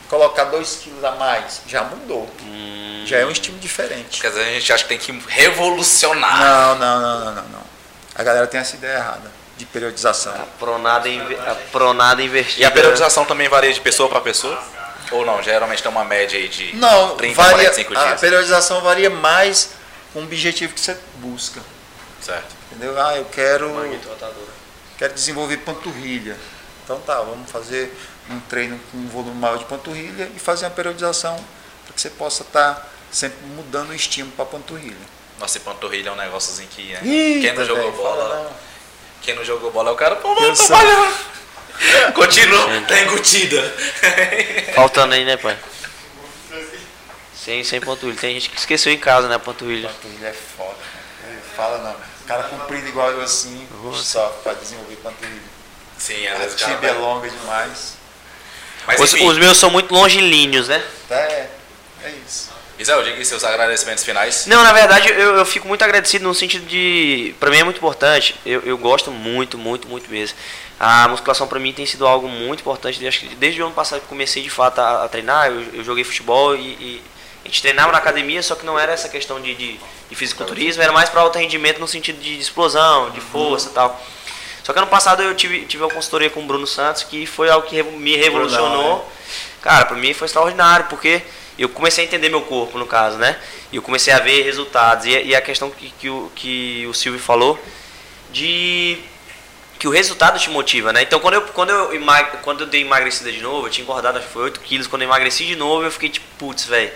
colocar 0.09 0.45
dois 0.45 0.81
quilos 0.83 1.03
a 1.03 1.13
mais. 1.13 1.63
Já 1.67 1.83
mudou. 1.85 2.31
Hum, 2.43 3.05
Já 3.07 3.19
é 3.19 3.27
um 3.27 3.31
estímulo 3.31 3.61
diferente. 3.61 4.21
Quer 4.21 4.29
dizer, 4.29 4.43
a 4.43 4.51
gente 4.51 4.73
acha 4.73 4.83
que 4.85 4.89
tem 4.91 4.99
que 4.99 5.13
revolucionar. 5.29 6.39
Não, 6.39 6.75
não, 6.79 7.01
não, 7.01 7.19
não, 7.25 7.35
não, 7.35 7.49
não. 7.49 7.63
A 8.15 8.23
galera 8.23 8.47
tem 8.47 8.61
essa 8.61 8.77
ideia 8.77 8.99
errada 8.99 9.36
de 9.57 9.65
periodização. 9.67 10.35
a 10.35 10.47
pronada, 10.59 11.09
a 11.51 11.55
pronada 11.71 12.23
invertida. 12.23 12.61
E 12.61 12.65
a 12.65 12.71
periodização 12.71 13.25
também 13.25 13.49
varia 13.49 13.73
de 13.73 13.81
pessoa 13.81 14.09
para 14.09 14.21
pessoa? 14.21 14.63
Ou 15.13 15.25
não? 15.25 15.43
Geralmente 15.43 15.83
tem 15.83 15.91
uma 15.91 16.05
média 16.05 16.39
aí 16.39 16.49
de 16.49 16.75
Não, 16.77 17.17
30, 17.17 17.35
varia, 17.37 17.71
45 17.71 17.97
a 17.97 18.05
dias. 18.05 18.21
periodização 18.21 18.81
varia 18.81 19.09
mais 19.09 19.71
com 20.13 20.21
o 20.21 20.23
objetivo 20.25 20.75
que 20.75 20.81
você 20.81 20.97
busca. 21.17 21.61
Certo. 22.21 22.55
Entendeu? 22.71 23.01
Ah, 23.01 23.17
eu 23.17 23.25
quero, 23.27 23.71
quero 24.99 25.15
desenvolver 25.15 25.59
panturrilha. 25.59 26.37
Então 26.85 26.99
tá, 27.01 27.21
vamos 27.21 27.51
fazer 27.51 27.97
um 28.29 28.41
treino 28.41 28.79
com 28.91 28.99
um 28.99 29.09
volume 29.09 29.37
maior 29.39 29.59
de 29.59 29.65
panturrilha 29.65 30.31
e 30.35 30.39
fazer 30.39 30.65
uma 30.65 30.73
periodização 30.73 31.37
para 31.85 31.95
que 31.95 32.01
você 32.01 32.11
possa 32.11 32.43
estar 32.43 32.89
sempre 33.11 33.39
mudando 33.47 33.91
o 33.91 33.95
estímulo 33.95 34.35
para 34.35 34.45
a 34.45 34.49
panturrilha. 34.49 34.97
Nossa, 35.39 35.59
e 35.59 35.61
panturrilha 35.61 36.09
é 36.09 36.13
um 36.13 36.17
negóciozinho 36.17 36.69
que, 36.69 36.93
né? 36.93 37.01
Eita, 37.05 37.41
Quem 37.41 37.53
não 37.55 37.65
jogou 37.65 37.93
bola, 37.93 38.25
fala 38.29 38.45
não. 38.45 38.51
Quem 39.23 39.35
não 39.35 39.45
jogou 39.45 39.71
bola 39.71 39.91
é 39.91 39.93
o 39.93 39.97
cara, 39.97 40.17
pô, 40.17 40.35
sou- 40.55 40.67
trabalhando. 40.67 41.15
Continua, 42.15 42.81
tá 42.89 43.01
engutida. 43.03 43.75
Faltando 44.75 45.15
aí, 45.15 45.25
né, 45.25 45.37
pai? 45.37 45.59
Sem, 47.35 47.63
sem 47.63 47.81
panturrilha. 47.81 48.19
Tem 48.21 48.35
gente 48.35 48.49
que 48.51 48.59
esqueceu 48.59 48.93
em 48.93 48.99
casa, 48.99 49.29
né, 49.29 49.35
a 49.35 49.39
panturrilha. 49.39 49.89
Panturrilha 49.89 50.29
é 50.29 50.33
foda. 50.33 50.75
cara. 51.23 51.37
Fala 51.55 51.79
não. 51.79 51.93
O 51.93 52.25
cara 52.27 52.43
comprido 52.45 52.89
igual 52.89 53.11
eu 53.13 53.21
assim, 53.23 53.69
Nossa. 53.83 54.03
só 54.03 54.27
para 54.43 54.55
desenvolver 54.55 54.97
panturrilha. 54.97 55.43
Sim, 55.99 56.27
às 56.27 56.35
A 56.35 56.39
vezes 56.39 56.55
o 56.55 56.59
cara 56.59 56.75
tibia 56.75 56.91
é 56.91 56.93
longa 56.95 57.29
demais. 57.29 57.95
Mas 58.87 59.01
Os, 59.01 59.13
os 59.15 59.39
meus 59.39 59.59
são 59.59 59.71
muito 59.71 59.93
longilíneos, 59.95 60.69
né? 60.69 60.83
É, 61.11 61.47
é 62.05 62.11
isso. 62.27 62.51
Isel, 62.79 63.03
diga 63.03 63.25
seus 63.25 63.43
agradecimentos 63.43 64.05
finais. 64.05 64.47
Não, 64.47 64.63
na 64.63 64.73
verdade 64.73 65.09
eu, 65.09 65.37
eu 65.37 65.47
fico 65.47 65.67
muito 65.67 65.83
agradecido 65.83 66.25
no 66.25 66.35
sentido 66.35 66.67
de. 66.67 67.35
Pra 67.41 67.51
mim 67.51 67.59
é 67.59 67.65
muito 67.65 67.79
importante, 67.79 68.35
eu, 68.45 68.61
eu 68.63 68.77
gosto 68.77 69.11
muito, 69.11 69.57
muito, 69.57 69.89
muito 69.89 70.11
mesmo. 70.11 70.37
A 70.79 71.09
musculação 71.09 71.47
pra 71.49 71.59
mim 71.59 71.73
tem 71.73 71.87
sido 71.87 72.07
algo 72.07 72.29
muito 72.29 72.61
importante. 72.61 73.07
Acho 73.07 73.21
que 73.21 73.35
desde 73.35 73.63
o 73.63 73.67
ano 73.67 73.75
passado 73.75 74.01
que 74.01 74.07
comecei 74.07 74.43
de 74.43 74.51
fato 74.51 74.79
a, 74.79 75.05
a 75.05 75.09
treinar, 75.09 75.47
eu, 75.47 75.63
eu 75.73 75.85
joguei 75.85 76.05
futebol 76.05 76.55
e, 76.55 76.61
e 76.61 77.03
a 77.45 77.49
gente 77.49 77.63
treinava 77.63 77.93
na 77.93 77.99
academia, 77.99 78.43
só 78.43 78.55
que 78.55 78.67
não 78.67 78.79
era 78.79 78.93
essa 78.93 79.09
questão 79.09 79.41
de, 79.41 79.55
de, 79.55 79.81
de 80.11 80.15
fisiculturismo, 80.15 80.83
era 80.83 80.93
mais 80.93 81.09
para 81.09 81.23
alto 81.23 81.39
rendimento 81.39 81.79
no 81.79 81.89
sentido 81.89 82.21
de 82.21 82.39
explosão, 82.39 83.11
de 83.11 83.21
força 83.21 83.71
e 83.71 83.73
tal. 83.73 84.01
Só 84.63 84.73
que 84.73 84.79
ano 84.81 84.89
passado 84.89 85.23
eu 85.23 85.33
tive, 85.35 85.65
tive 85.65 85.85
uma 85.85 85.91
consultoria 85.91 86.29
com 86.29 86.41
o 86.41 86.47
Bruno 86.47 86.67
Santos 86.67 87.05
que 87.05 87.25
foi 87.25 87.49
algo 87.49 87.67
que 87.69 87.81
me 87.85 88.17
revolucionou. 88.17 89.09
Cara, 89.63 89.85
pra 89.85 89.97
mim 89.97 90.13
foi 90.13 90.27
extraordinário, 90.27 90.87
porque 90.87 91.23
eu 91.59 91.69
comecei 91.69 92.05
a 92.05 92.07
entender 92.07 92.29
meu 92.29 92.43
corpo, 92.43 92.79
no 92.79 92.87
caso, 92.87 93.17
né? 93.19 93.37
E 93.73 93.77
eu 93.77 93.83
comecei 93.83 94.13
a 94.13 94.19
ver 94.19 94.43
resultados. 94.43 95.07
E, 95.07 95.11
e 95.11 95.35
a 95.35 95.41
questão 95.41 95.71
que, 95.71 95.91
que, 95.99 96.09
o, 96.11 96.31
que 96.35 96.87
o 96.89 96.95
Silvio 96.95 97.21
falou, 97.21 97.59
de 98.33 98.99
que 99.79 99.87
o 99.87 99.91
resultado 99.91 100.39
te 100.39 100.49
motiva, 100.51 100.93
né? 100.93 101.03
Então, 101.03 101.21
quando 101.21 101.35
eu, 101.35 101.43
quando 101.43 101.71
eu, 101.71 101.95
emag- 101.95 102.39
quando 102.43 102.63
eu 102.63 102.67
dei 102.67 102.83
emagrecida 102.83 103.31
de 103.31 103.41
novo, 103.43 103.67
eu 103.67 103.71
tinha 103.71 103.83
engordado, 103.85 104.19
acho 104.19 104.27
que 104.27 104.33
foi 104.33 104.45
8 104.45 104.61
quilos. 104.61 104.87
Quando 104.87 105.03
eu 105.03 105.09
emagreci 105.09 105.45
de 105.45 105.57
novo, 105.57 105.85
eu 105.85 105.91
fiquei 105.91 106.09
tipo, 106.09 106.27
putz, 106.39 106.65
velho. 106.67 106.91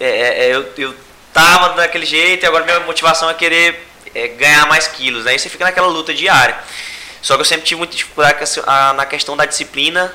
É, 0.00 0.06
é, 0.06 0.44
é, 0.46 0.54
eu, 0.54 0.72
eu 0.78 0.94
tava 1.32 1.70
daquele 1.74 2.04
jeito 2.04 2.44
e 2.44 2.46
agora 2.46 2.64
minha 2.64 2.80
motivação 2.80 3.30
é 3.30 3.34
querer 3.34 3.86
é, 4.14 4.28
ganhar 4.28 4.66
mais 4.66 4.86
quilos, 4.86 5.24
né? 5.24 5.34
E 5.34 5.38
você 5.38 5.48
fica 5.48 5.64
naquela 5.64 5.86
luta 5.86 6.12
diária. 6.12 6.58
Só 7.22 7.34
que 7.36 7.40
eu 7.40 7.44
sempre 7.44 7.64
tive 7.66 7.78
muita 7.78 7.94
dificuldade 7.96 8.38
na 8.96 9.06
questão 9.06 9.36
da 9.36 9.44
disciplina 9.46 10.12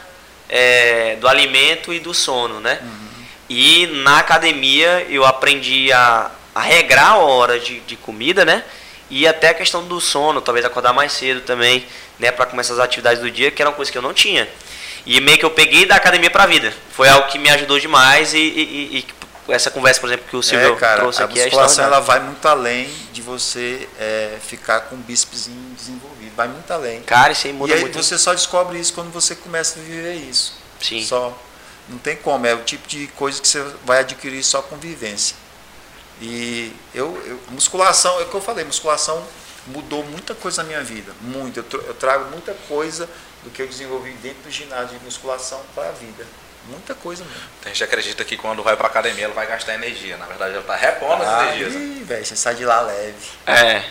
é, 0.50 1.16
do 1.16 1.28
alimento 1.28 1.94
e 1.94 2.00
do 2.00 2.14
sono, 2.14 2.60
né? 2.60 2.80
E 3.50 3.88
na 4.04 4.20
academia 4.20 5.06
eu 5.10 5.26
aprendi 5.26 5.92
a, 5.92 6.30
a 6.54 6.62
regrar 6.62 7.12
a 7.12 7.18
hora 7.18 7.60
de, 7.60 7.80
de 7.82 7.96
comida, 7.96 8.44
né? 8.44 8.64
E 9.10 9.26
até 9.26 9.50
a 9.50 9.54
questão 9.54 9.86
do 9.86 10.02
sono, 10.02 10.42
talvez 10.42 10.66
acordar 10.66 10.92
mais 10.92 11.14
cedo 11.14 11.40
também, 11.42 11.86
né, 12.20 12.30
para 12.30 12.46
começar 12.46 12.74
as 12.74 12.80
atividades 12.80 13.22
do 13.22 13.32
dia, 13.32 13.50
que 13.50 13.62
era 13.62 13.70
uma 13.70 13.76
coisa 13.76 13.90
que 13.90 13.98
eu 13.98 14.02
não 14.02 14.14
tinha. 14.14 14.48
E 15.06 15.22
meio 15.22 15.38
que 15.38 15.46
eu 15.46 15.52
peguei 15.52 15.86
da 15.86 15.96
academia 15.96 16.30
para 16.30 16.44
a 16.44 16.48
vida. 16.48 16.74
Foi 16.92 17.08
algo 17.08 17.28
que 17.30 17.40
me 17.40 17.50
ajudou 17.50 17.80
demais 17.80 18.34
e, 18.34 18.38
e- 18.40 18.98
e- 18.98 19.54
essa 19.54 19.72
conversa, 19.72 20.02
por 20.02 20.08
exemplo, 20.08 20.26
que 20.30 20.36
o 20.36 20.44
Silvio 20.44 20.74
É, 20.74 20.76
cara, 20.76 21.00
trouxe 21.00 21.22
a 21.22 21.26
aqui 21.26 21.40
é 21.40 21.46
musculação 21.46 21.86
ela 21.86 22.00
extraordinária. 22.00 22.22
vai 22.22 22.34
muito 22.34 22.48
além 22.50 22.90
de 23.14 23.22
você 23.22 23.88
é, 23.98 24.38
ficar 24.46 24.82
com 24.82 24.96
o 24.96 24.98
bíceps 24.98 25.50
desenvolvido. 25.78 26.36
Vai 26.36 26.50
muito 26.50 26.70
além. 26.70 27.02
Cara, 27.04 27.32
isso 27.32 27.48
aí 27.48 27.54
muda 27.54 27.72
e 27.72 27.76
aí 27.78 27.80
muito. 27.82 27.98
você 28.04 28.18
só 28.18 28.34
descobre 28.34 28.78
isso 28.78 28.94
quando 28.94 29.10
você 29.10 29.34
começa 29.36 29.80
a 29.80 29.82
viver 29.84 30.16
isso. 30.16 30.54
Sim. 30.82 31.02
Só. 31.06 31.34
Não 31.90 31.98
tem 31.98 32.16
como. 32.18 32.46
É 32.46 32.54
o 32.54 32.64
tipo 32.64 32.88
de 32.88 33.08
coisa 33.10 33.42
que 33.42 33.48
você 33.48 33.62
vai 33.86 34.00
adquirir 34.00 34.44
só 34.44 34.62
com 34.62 34.78
vivência. 34.78 35.36
E 36.22 36.74
eu, 36.94 37.16
eu 37.26 37.40
musculação, 37.50 38.20
é 38.20 38.24
o 38.24 38.30
que 38.30 38.36
eu 38.36 38.42
falei, 38.42 38.66
musculação 38.66 39.24
mudou 39.68 40.04
muita 40.04 40.34
coisa 40.34 40.64
na 40.64 40.68
minha 40.68 40.84
vida. 40.84 41.12
Muito. 41.22 41.58
Eu, 41.60 41.64
tra- 41.64 41.82
eu 41.86 41.94
trago 41.94 42.26
muita 42.32 42.54
coisa 42.68 43.08
do 43.44 43.50
que 43.52 43.62
eu 43.62 43.68
desenvolvi 43.68 44.12
dentro 44.14 44.44
do 44.44 44.52
ginásio 44.52 44.98
de 44.98 45.06
musculação 45.06 45.62
para 45.76 45.90
a 45.90 45.92
vida. 45.92 46.26
Muita 46.70 46.94
coisa 46.96 47.24
mesmo. 47.24 47.40
Tem 47.62 47.72
gente 47.74 47.78
que 47.78 47.84
acredita 47.84 48.26
que 48.26 48.36
quando 48.36 48.62
vai 48.64 48.76
pra 48.76 48.88
academia 48.88 49.26
ela 49.26 49.34
vai 49.34 49.48
gastar 49.48 49.76
energia. 49.76 50.18
Na 50.18 50.26
verdade, 50.26 50.56
ela 50.56 50.64
tá 50.64 50.76
repondo 50.76 51.24
as 51.24 51.44
energias. 51.44 51.76
Aí, 51.76 52.04
velho, 52.04 52.26
você 52.26 52.36
sai 52.36 52.56
de 52.56 52.66
lá 52.66 52.82
leve. 52.82 53.16
É. 53.46 53.84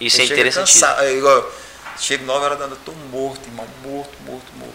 Isso 0.00 0.20
é 0.20 0.24
Eu 0.24 0.26
chego 0.28 0.32
interessantíssimo. 0.40 0.86
cansado, 0.86 1.04
é 1.04 1.44
chego 1.98 2.24
9 2.24 2.44
horas 2.44 2.58
da 2.58 2.66
noite, 2.68 2.80
eu 2.86 2.94
tô 2.94 2.98
morto, 3.10 3.46
irmão, 3.46 3.66
morto, 3.82 4.12
morto, 4.24 4.46
morto. 4.56 4.74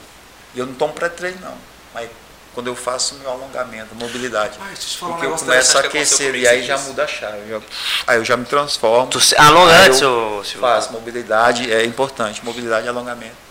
E 0.53 0.59
eu 0.59 0.65
não 0.67 0.73
tomo 0.75 0.93
pré-treino, 0.93 1.39
não. 1.41 1.57
Mas 1.93 2.09
quando 2.53 2.67
eu 2.67 2.75
faço 2.75 3.15
meu 3.15 3.31
alongamento, 3.31 3.95
mobilidade, 3.95 4.57
um 4.59 5.07
porque 5.07 5.25
eu 5.25 5.31
começo 5.35 5.77
a 5.77 5.81
aquecer 5.81 6.35
e 6.35 6.47
aí 6.47 6.63
já 6.63 6.77
muda 6.77 7.03
a 7.03 7.07
chave. 7.07 7.49
já- 7.49 7.59
aí 8.07 8.17
eu 8.17 8.25
já 8.25 8.37
me 8.37 8.45
transformo. 8.45 9.07
Tu 9.07 9.19
se- 9.19 9.35
alonga 9.37 9.73
antes, 9.73 9.97
Silvio. 9.99 10.43
Faço 10.59 10.91
mobilidade, 10.93 11.71
é 11.73 11.83
importante, 11.85 12.43
mobilidade 12.45 12.85
e 12.85 12.89
alongamento. 12.89 13.43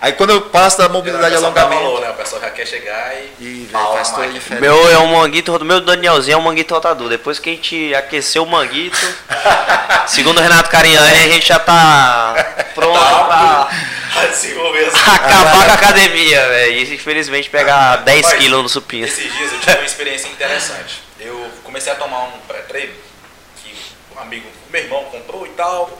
Aí 0.00 0.12
quando 0.12 0.30
eu 0.30 0.42
passo 0.42 0.76
da 0.76 0.88
mobilidade 0.88 1.32
e 1.32 1.38
O 1.38 1.40
pessoal 1.40 1.52
dá 1.52 1.60
alongamento, 1.62 1.84
valor, 1.92 2.00
né? 2.02 2.10
O 2.10 2.14
pessoal 2.14 2.42
já 2.42 2.50
quer 2.50 2.66
chegar 2.66 3.14
e. 3.14 3.32
e 3.40 3.68
na 3.72 3.78
faz 3.86 4.10
toda 4.10 4.22
a 4.24 4.26
máquina. 4.26 4.38
diferença. 4.38 4.60
Meu 4.60 4.90
é 4.90 4.98
um 4.98 5.06
manguito, 5.16 5.58
do 5.58 5.64
meu 5.64 5.80
Danielzinho 5.80 6.34
é 6.34 6.36
um 6.36 6.42
manguito 6.42 6.74
rotador. 6.74 7.08
Depois 7.08 7.38
que 7.38 7.48
a 7.48 7.52
gente 7.54 7.94
aqueceu 7.94 8.42
o 8.42 8.46
manguito, 8.46 8.98
segundo 10.06 10.38
o 10.38 10.42
Renato 10.42 10.68
Cariani, 10.68 11.24
a 11.24 11.28
gente 11.28 11.46
já 11.48 11.58
tá 11.58 12.34
pronto 12.74 12.98
pra 12.98 13.68
Vai 13.70 14.03
desenvolver 14.32 14.86
assim. 14.86 15.10
acabar 15.10 15.52
com 15.52 15.70
a 15.70 15.74
academia, 15.74 16.48
velho. 16.48 16.72
E 16.72 16.94
infelizmente 16.94 17.50
pegar 17.50 17.96
10 17.96 18.24
Rapaz, 18.24 18.42
quilos 18.42 18.62
no 18.62 18.68
supino. 18.68 19.06
Esses 19.06 19.32
dias 19.32 19.52
eu 19.52 19.60
tive 19.60 19.76
uma 19.76 19.84
experiência 19.84 20.28
interessante. 20.28 21.02
Eu 21.18 21.50
comecei 21.62 21.92
a 21.92 21.96
tomar 21.96 22.24
um 22.24 22.38
pré-treino 22.40 22.94
que 23.56 23.74
um 24.14 24.20
amigo, 24.20 24.48
meu 24.70 24.82
irmão 24.82 25.04
comprou 25.04 25.46
e 25.46 25.50
tal. 25.50 25.98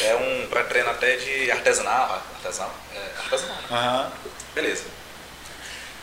É 0.00 0.14
um 0.16 0.46
pré-treino 0.48 0.90
até 0.90 1.16
de 1.16 1.50
artesanal. 1.50 2.22
Artesanal? 2.36 2.74
É, 2.94 3.20
artesanal, 3.22 3.56
né? 3.56 3.68
Aham. 3.70 4.12
Beleza. 4.54 4.84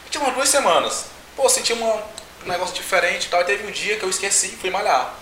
Tinha 0.09 0.23
umas 0.23 0.35
duas 0.35 0.49
semanas. 0.49 1.05
Pô, 1.35 1.47
senti 1.49 1.73
uma, 1.73 1.95
um 1.95 2.47
negócio 2.47 2.75
diferente 2.75 3.25
e 3.25 3.29
tal. 3.29 3.41
E 3.41 3.45
teve 3.45 3.67
um 3.67 3.71
dia 3.71 3.97
que 3.97 4.03
eu 4.03 4.09
esqueci, 4.09 4.49
fui 4.59 4.69
malhar. 4.69 5.13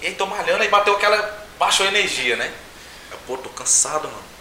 E 0.00 0.06
aí 0.06 0.14
tô 0.14 0.26
malhando, 0.26 0.62
aí 0.62 0.68
bateu 0.68 0.94
aquela. 0.94 1.46
baixou 1.58 1.86
a 1.86 1.88
energia, 1.88 2.36
né? 2.36 2.52
Eu, 3.10 3.18
pô, 3.26 3.36
tô 3.36 3.48
cansado, 3.50 4.08
mano. 4.08 4.31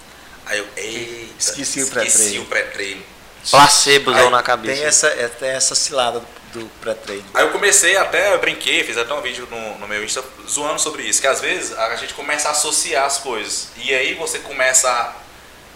Aí 0.52 0.60
eu, 0.60 0.68
eita, 0.76 1.34
Esqueci 1.40 1.80
o 1.80 1.84
Esqueci 1.84 1.90
pré-treino. 1.90 2.44
o 2.44 2.46
pré-treino. 2.46 3.04
Placebozão 3.50 4.30
na 4.30 4.44
cabeça. 4.44 4.76
Tem 4.76 4.86
essa, 4.86 5.08
é, 5.08 5.28
tem 5.30 5.50
essa 5.50 5.74
cilada 5.76 6.20
do, 6.20 6.60
do 6.60 6.66
pré-treino. 6.82 7.24
Aí 7.34 7.46
eu 7.46 7.52
comecei 7.52 7.96
até, 7.96 8.34
eu 8.34 8.40
brinquei, 8.40 8.84
fiz 8.84 8.98
até 8.98 9.14
um 9.14 9.22
vídeo 9.22 9.48
no, 9.50 9.78
no 9.80 9.88
meu 9.88 10.04
Insta 10.04 10.22
zoando 10.48 10.80
sobre 10.80 11.04
isso, 11.04 11.22
que 11.22 11.28
às 11.28 11.40
vezes 11.40 11.72
a 11.78 11.96
gente 11.96 12.14
começa 12.14 12.50
a 12.50 12.52
associar 12.52 13.06
as 13.06 13.18
coisas. 13.18 13.70
E 13.78 13.94
aí 13.94 14.14
você 14.16 14.40
começa 14.40 14.90
a 14.90 15.14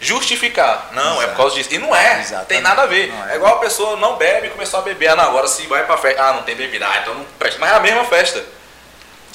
justificar. 0.01 0.89
Não, 0.93 1.13
é 1.13 1.15
por 1.15 1.23
Exato. 1.23 1.37
causa 1.37 1.55
disso. 1.55 1.73
E 1.73 1.77
não 1.77 1.95
é, 1.95 2.19
Exatamente. 2.19 2.47
tem 2.47 2.59
nada 2.61 2.81
a 2.81 2.85
ver. 2.85 3.07
Não 3.07 3.27
é. 3.29 3.31
é. 3.31 3.35
igual 3.37 3.55
a 3.55 3.59
pessoa 3.59 3.95
não 3.95 4.17
bebe 4.17 4.47
e 4.47 4.49
começou 4.49 4.81
a 4.81 4.83
beber. 4.83 5.07
Ah, 5.07 5.15
não, 5.15 5.23
agora 5.23 5.47
se 5.47 5.65
vai 5.67 5.85
pra 5.85 5.97
festa. 5.97 6.21
Ah, 6.21 6.33
não 6.33 6.43
tem 6.43 6.53
bebida. 6.55 6.85
Ah, 6.85 6.99
então 7.01 7.13
não 7.13 7.25
presta. 7.39 7.59
Mas 7.61 7.71
é 7.71 7.75
a 7.75 7.79
mesma 7.79 8.03
festa. 8.03 8.43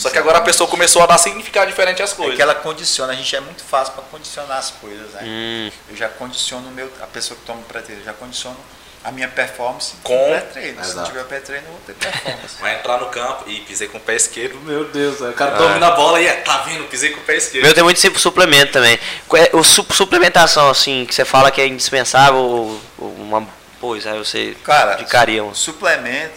Só 0.00 0.10
que 0.10 0.18
agora 0.18 0.38
a 0.38 0.40
pessoa 0.40 0.68
começou 0.68 1.02
a 1.02 1.06
dar 1.06 1.18
significado 1.18 1.66
diferente 1.70 2.02
às 2.02 2.12
É 2.12 2.14
coisas. 2.14 2.34
que 2.36 2.42
ela 2.42 2.54
condiciona, 2.54 3.12
a 3.12 3.16
gente 3.16 3.34
é 3.36 3.40
muito 3.40 3.62
fácil 3.62 3.92
para 3.94 4.02
condicionar 4.04 4.58
as 4.58 4.70
coisas, 4.70 5.10
né? 5.12 5.20
Hum, 5.24 5.70
Eu 5.90 5.96
já 5.96 6.08
condiciono 6.08 6.68
o 6.68 6.72
meu, 6.72 6.90
a 7.02 7.06
pessoa 7.06 7.38
que 7.38 7.44
toma 7.44 7.60
pré-treino, 7.68 8.00
eu 8.02 8.06
já 8.06 8.12
condiciono 8.14 8.56
a 9.02 9.10
minha 9.12 9.28
performance 9.28 9.94
Com- 10.02 10.14
pré-treino. 10.30 10.84
Se 10.84 10.94
não 10.94 11.04
tiver 11.04 11.24
pré-treino, 11.24 11.66
eu 11.66 11.72
vou 11.72 11.80
ter 11.86 11.94
performance. 11.94 12.56
Vai 12.60 12.76
entrar 12.76 12.98
no 12.98 13.06
campo 13.06 13.44
e 13.48 13.60
pisei 13.60 13.88
com 13.88 13.98
o 13.98 14.00
pé 14.00 14.14
esquerdo. 14.16 14.58
Meu 14.60 14.84
Deus, 14.84 15.20
o 15.20 15.32
cara 15.32 15.52
domina 15.56 15.86
a 15.88 15.90
bola 15.92 16.20
e 16.20 16.26
é, 16.26 16.32
tá 16.36 16.58
vendo? 16.58 16.84
Pisei 16.84 17.10
com 17.10 17.20
o 17.20 17.24
pé 17.24 17.36
esquerdo. 17.36 17.64
meu 17.64 17.74
tem 17.74 17.82
muito 17.84 18.18
suplemento 18.18 18.72
também. 18.72 18.98
É- 19.34 19.50
O 19.56 19.62
su- 19.64 19.86
suplementação, 19.90 20.68
assim, 20.70 21.04
que 21.06 21.14
você 21.14 21.24
fala 21.24 21.50
que 21.50 21.60
é 21.60 21.66
indispensável, 21.66 22.80
uma 22.98 23.46
coisa, 23.80 24.12
aí 24.12 24.18
você 24.18 24.54
Cara, 24.64 24.94
indicaria 24.94 25.42
um. 25.44 25.54
suplemento, 25.54 26.34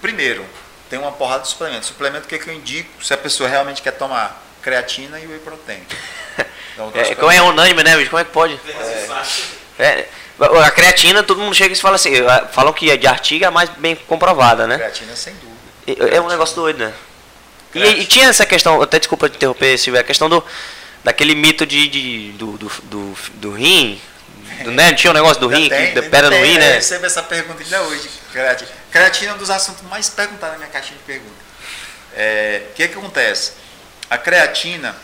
primeiro, 0.00 0.44
tem 0.90 0.98
uma 0.98 1.12
porrada 1.12 1.42
de 1.42 1.48
suplemento. 1.48 1.86
Suplemento, 1.86 2.26
o 2.26 2.28
que, 2.28 2.38
que 2.38 2.48
eu 2.50 2.54
indico 2.54 3.02
se 3.02 3.14
a 3.14 3.16
pessoa 3.16 3.48
realmente 3.48 3.80
quer 3.80 3.92
tomar? 3.92 4.44
Creatina 4.60 5.18
e 5.18 5.26
whey 5.26 5.38
protein. 5.38 5.80
Então, 6.72 6.90
É, 6.94 7.14
como 7.14 7.30
é 7.30 7.42
unânime, 7.42 7.82
né, 7.82 7.94
bicho? 7.96 8.08
Como 8.10 8.20
é 8.20 8.24
que 8.24 8.30
pode? 8.30 8.58
É, 9.78 10.06
a 10.64 10.70
creatina, 10.70 11.22
todo 11.22 11.40
mundo 11.40 11.54
chega 11.54 11.74
e 11.74 11.76
fala 11.76 11.96
assim, 11.96 12.10
falam 12.52 12.72
que 12.72 12.90
a 12.90 12.96
de 12.96 13.06
artigo 13.06 13.44
é 13.44 13.48
a 13.48 13.50
mais 13.50 13.68
bem 13.70 13.94
comprovada, 13.96 14.66
né? 14.66 14.76
Creatina, 14.76 15.14
sem 15.16 15.34
dúvida. 15.34 16.10
É 16.12 16.16
é 16.16 16.20
um 16.20 16.28
negócio 16.28 16.54
doido, 16.56 16.78
né? 16.78 16.92
E, 17.74 17.80
e 17.80 18.06
tinha 18.06 18.28
essa 18.28 18.46
questão, 18.46 18.80
até 18.80 18.98
desculpa 18.98 19.28
te 19.28 19.36
interromper, 19.36 19.76
Silvio, 19.78 20.00
a 20.00 20.04
questão 20.04 20.28
do, 20.28 20.42
daquele 21.04 21.34
mito 21.34 21.66
de, 21.66 21.88
de- 21.88 22.32
do, 22.32 22.52
do, 22.56 22.68
do, 22.84 23.16
do 23.34 23.52
rim, 23.52 24.00
né? 24.70 24.92
Tinha 24.94 25.10
um 25.10 25.14
negócio 25.14 25.40
do 25.40 25.48
rim, 25.48 25.64
Ainda 25.64 25.76
que 25.76 25.82
tem, 25.82 25.94
da 25.94 26.02
pedra 26.02 26.30
no 26.30 26.36
tem, 26.36 26.44
rim, 26.44 26.54
Eu 26.54 26.60
né? 26.60 26.72
recebo 26.74 27.06
essa 27.06 27.22
pergunta 27.22 27.62
ainda 27.62 27.82
hoje. 27.82 28.10
Creatina. 28.32 28.70
Creatina 28.90 29.30
é 29.30 29.34
um 29.34 29.38
dos 29.38 29.50
assuntos 29.50 29.82
mais 29.82 30.08
perguntados 30.08 30.52
na 30.54 30.58
minha 30.58 30.70
caixinha 30.70 30.98
de 30.98 31.04
perguntas. 31.04 31.38
É, 32.14 32.66
O 32.70 32.74
que, 32.74 32.88
que 32.88 32.98
acontece? 32.98 33.52
A 34.08 34.18
creatina, 34.18 34.94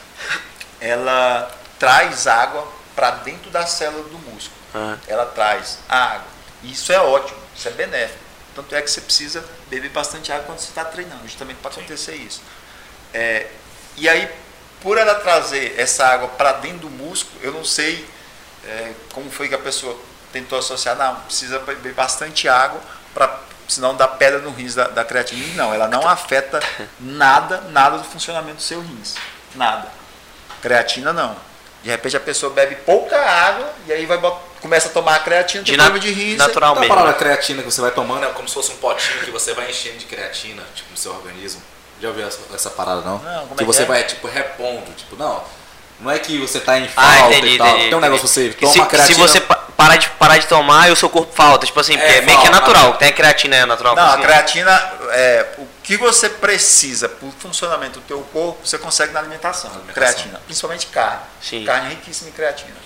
ela 0.80 1.50
traz 1.78 2.26
água 2.26 2.66
para 2.94 3.10
dentro 3.12 3.50
da 3.50 3.66
célula 3.66 4.04
do 4.04 4.18
músculo. 4.18 4.56
Ah. 4.74 4.96
Ela 5.06 5.26
traz 5.26 5.78
água. 5.88 6.26
E 6.62 6.72
isso 6.72 6.92
é 6.92 7.00
ótimo, 7.00 7.38
isso 7.54 7.68
é 7.68 7.70
benéfico. 7.70 8.18
Tanto 8.54 8.74
é 8.74 8.80
que 8.80 8.90
você 8.90 9.00
precisa 9.00 9.44
beber 9.68 9.90
bastante 9.90 10.32
água 10.32 10.44
quando 10.46 10.58
você 10.58 10.68
está 10.68 10.84
treinando, 10.84 11.22
justamente 11.24 11.58
para 11.58 11.70
acontecer 11.70 12.14
isso. 12.16 12.42
É, 13.12 13.46
e 13.96 14.08
aí, 14.08 14.28
por 14.80 14.98
ela 14.98 15.14
trazer 15.16 15.74
essa 15.78 16.06
água 16.06 16.28
para 16.28 16.52
dentro 16.52 16.80
do 16.80 16.90
músculo, 16.90 17.38
eu 17.42 17.52
não 17.52 17.64
sei 17.64 18.06
é, 18.66 18.92
como 19.12 19.30
foi 19.30 19.48
que 19.48 19.54
a 19.54 19.58
pessoa 19.58 19.96
tentou 20.32 20.58
associar, 20.58 20.96
não, 20.96 21.16
precisa 21.20 21.58
beber 21.60 21.94
bastante 21.94 22.48
água, 22.48 22.80
pra, 23.14 23.38
senão 23.68 23.94
dá 23.94 24.06
pedra 24.06 24.40
no 24.40 24.50
rins 24.50 24.74
da, 24.74 24.88
da 24.88 25.04
creatina. 25.04 25.54
Não, 25.54 25.72
ela 25.74 25.88
não 25.88 26.06
afeta 26.06 26.60
nada, 27.00 27.62
nada 27.70 27.98
do 27.98 28.04
funcionamento 28.04 28.56
do 28.56 28.62
seu 28.62 28.80
rins. 28.80 29.14
Nada. 29.54 29.88
Creatina 30.60 31.12
não. 31.12 31.36
De 31.82 31.90
repente 31.90 32.16
a 32.16 32.20
pessoa 32.20 32.52
bebe 32.52 32.74
pouca 32.76 33.16
água 33.18 33.72
e 33.86 33.92
aí 33.92 34.06
vai 34.06 34.18
bot- 34.18 34.40
começa 34.60 34.88
a 34.88 34.90
tomar 34.90 35.14
a 35.16 35.18
creatina, 35.20 35.62
tem 35.62 35.74
De 35.74 35.78
problema 35.78 36.00
de 36.00 36.10
rins. 36.10 36.36
natural 36.38 36.74
mesmo. 36.74 36.88
parada 36.88 37.10
a 37.10 37.14
creatina 37.14 37.62
que 37.62 37.70
você 37.70 37.80
vai 37.80 37.92
tomando 37.92 38.24
é 38.24 38.28
como 38.32 38.48
se 38.48 38.54
fosse 38.54 38.72
um 38.72 38.76
potinho 38.78 39.20
que 39.20 39.30
você 39.30 39.54
vai 39.54 39.70
enchendo 39.70 39.98
de 39.98 40.06
creatina, 40.06 40.62
tipo, 40.74 40.90
no 40.90 40.96
seu 40.96 41.12
organismo. 41.12 41.62
Já 42.00 42.08
ouviu 42.08 42.26
essa, 42.26 42.40
essa 42.52 42.70
parada, 42.70 43.02
não? 43.02 43.18
Não, 43.20 43.40
como 43.46 43.56
que 43.56 43.62
é 43.62 43.66
que 43.66 43.72
você 43.72 43.82
é? 43.82 43.84
vai, 43.86 44.02
tipo, 44.04 44.26
repondo. 44.26 44.90
Tipo, 44.96 45.14
não. 45.16 45.42
Não 46.00 46.10
é 46.10 46.18
que 46.18 46.38
você 46.38 46.60
tá 46.60 46.78
em 46.78 46.88
Ah, 46.96 47.12
falta 47.18 47.34
entendi, 47.36 47.54
e 47.54 47.58
tal. 47.58 47.68
entendi. 47.68 47.88
Tem 47.88 47.94
um 47.94 48.00
negócio 48.00 48.28
você 48.28 48.50
toma 48.50 48.72
se, 48.72 48.80
creatina. 48.84 49.06
se 49.06 49.14
você 49.14 49.40
pa- 49.40 49.54
parar 49.76 49.96
de, 49.96 50.08
parar 50.10 50.36
de 50.38 50.46
tomar 50.46 50.90
o 50.90 50.96
seu 50.96 51.08
corpo 51.08 51.32
falta, 51.34 51.64
tipo 51.66 51.78
assim, 51.80 51.94
porque 51.96 52.12
É, 52.12 52.18
é, 52.18 52.20
meio 52.20 52.38
que 52.40 52.46
é 52.46 52.50
natural, 52.50 52.94
tem 52.94 53.08
a 53.08 53.12
creatina 53.12 53.56
é 53.56 53.66
natural. 53.66 53.96
Não, 53.96 54.10
a 54.12 54.18
creatina, 54.18 54.72
é, 55.10 55.46
o 55.58 55.66
que 55.82 55.96
você 55.96 56.28
precisa 56.28 57.08
para 57.08 57.26
o 57.26 57.32
funcionamento 57.38 58.00
do 58.00 58.06
teu 58.06 58.20
corpo, 58.32 58.66
você 58.66 58.76
consegue 58.78 59.12
na 59.12 59.20
alimentação. 59.20 59.70
Na 59.70 59.76
alimentação. 59.76 60.12
Creatina, 60.12 60.40
principalmente 60.44 60.86
carne. 60.88 61.20
Sim. 61.40 61.64
Carne 61.64 61.86
é 61.86 61.90
riquíssima 61.90 62.28
em 62.28 62.32
creatina. 62.32 62.76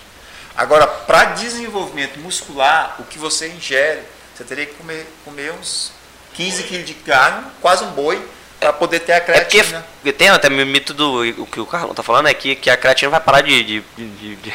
Agora, 0.56 0.86
para 0.86 1.24
desenvolvimento 1.26 2.18
muscular, 2.20 2.96
o 2.98 3.04
que 3.04 3.18
você 3.18 3.48
ingere, 3.48 4.02
você 4.36 4.44
teria 4.44 4.66
que 4.66 4.74
comer, 4.74 5.06
comer 5.24 5.52
uns 5.52 5.92
15 6.34 6.62
quilos 6.64 6.86
de 6.86 6.94
carne, 6.94 7.44
quase 7.60 7.82
um 7.84 7.90
boi, 7.90 8.24
para 8.60 8.72
poder 8.74 9.00
ter 9.00 9.12
a 9.12 9.16
É 9.16 9.20
porque 9.20 9.32
creatina. 9.58 9.84
porque 9.96 10.12
tem 10.12 10.28
até 10.28 10.48
o 10.48 10.50
mito 10.52 10.92
do. 10.92 11.22
O 11.42 11.46
que 11.46 11.58
o 11.60 11.66
Carlão 11.66 11.94
tá 11.94 12.02
falando 12.02 12.28
é 12.28 12.34
que, 12.34 12.54
que 12.54 12.68
a 12.68 12.76
creatina 12.76 13.10
vai 13.10 13.20
parar 13.20 13.40
de, 13.40 13.64
de, 13.64 13.80
de, 13.96 14.36
de- 14.36 14.52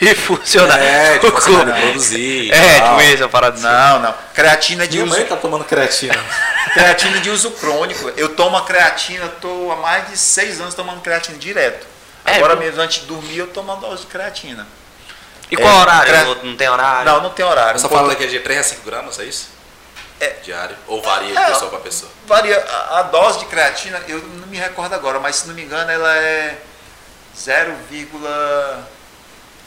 de 0.00 0.14
funcionar. 0.20 0.78
É, 0.78 1.14
tipo, 1.18 1.28
O 1.36 1.40
você 1.40 1.50
vai 1.50 1.80
produzir. 1.82 2.52
É, 2.52 2.78
tal. 2.80 2.98
tipo 2.98 3.02
isso, 3.10 3.22
uma 3.22 3.28
parada 3.30 3.54
assim. 3.56 3.64
Não, 3.64 4.00
não. 4.00 4.14
Creatina 4.34 4.86
de 4.86 4.98
Minha 4.98 5.06
uso, 5.06 5.16
mãe 5.16 5.24
tá 5.26 5.36
tomando 5.36 5.64
creatina. 5.64 6.14
creatina 6.74 7.18
de 7.20 7.30
uso 7.30 7.50
crônico. 7.52 8.10
Eu 8.16 8.34
tomo 8.36 8.56
a 8.56 8.64
creatina, 8.66 9.24
estou 9.24 9.72
há 9.72 9.76
mais 9.76 10.08
de 10.08 10.16
seis 10.18 10.60
anos 10.60 10.74
tomando 10.74 11.00
creatina 11.00 11.38
direto. 11.38 11.86
É, 12.24 12.36
Agora 12.36 12.54
viu? 12.54 12.66
mesmo, 12.66 12.82
antes 12.82 13.00
de 13.00 13.06
dormir, 13.06 13.38
eu 13.38 13.46
tomo 13.46 13.72
uma 13.72 13.80
dose 13.80 14.02
de 14.02 14.08
creatina. 14.08 14.66
E 15.50 15.56
qual 15.56 15.74
É, 15.78 15.80
horário? 15.80 16.12
cre- 16.12 16.24
Não- 16.24 16.44
Não 16.50 16.56
tem 16.56 16.68
horário? 16.68 17.04
Não, 17.10 17.22
não 17.22 17.30
tem 17.30 17.46
horário. 17.46 17.76
Essa 17.76 17.86
Um 17.86 17.90
fala 17.90 18.02
pouco- 18.02 18.14
daqui 18.20 18.24
é 18.24 18.38
de 18.38 18.40
3 18.44 18.60
a 18.60 18.62
5 18.62 18.82
gramas, 18.84 19.18
é 19.18 19.24
isso? 19.24 19.48
Diário? 20.42 20.76
Ou 20.86 21.02
varia 21.02 21.32
de 21.32 21.36
É, 21.36 21.46
pessoa 21.46 21.70
para 21.70 21.80
pessoa? 21.80 22.10
Varia. 22.26 22.58
A, 22.58 22.98
a 23.00 23.02
dose 23.02 23.40
de 23.40 23.44
creatina, 23.46 24.02
eu 24.08 24.20
não 24.22 24.46
me 24.46 24.56
recordo 24.56 24.94
agora, 24.94 25.20
mas 25.20 25.36
se 25.36 25.48
não 25.48 25.54
me 25.54 25.62
engano, 25.62 25.90
ela 25.90 26.16
é 26.16 26.58
0, 27.36 27.76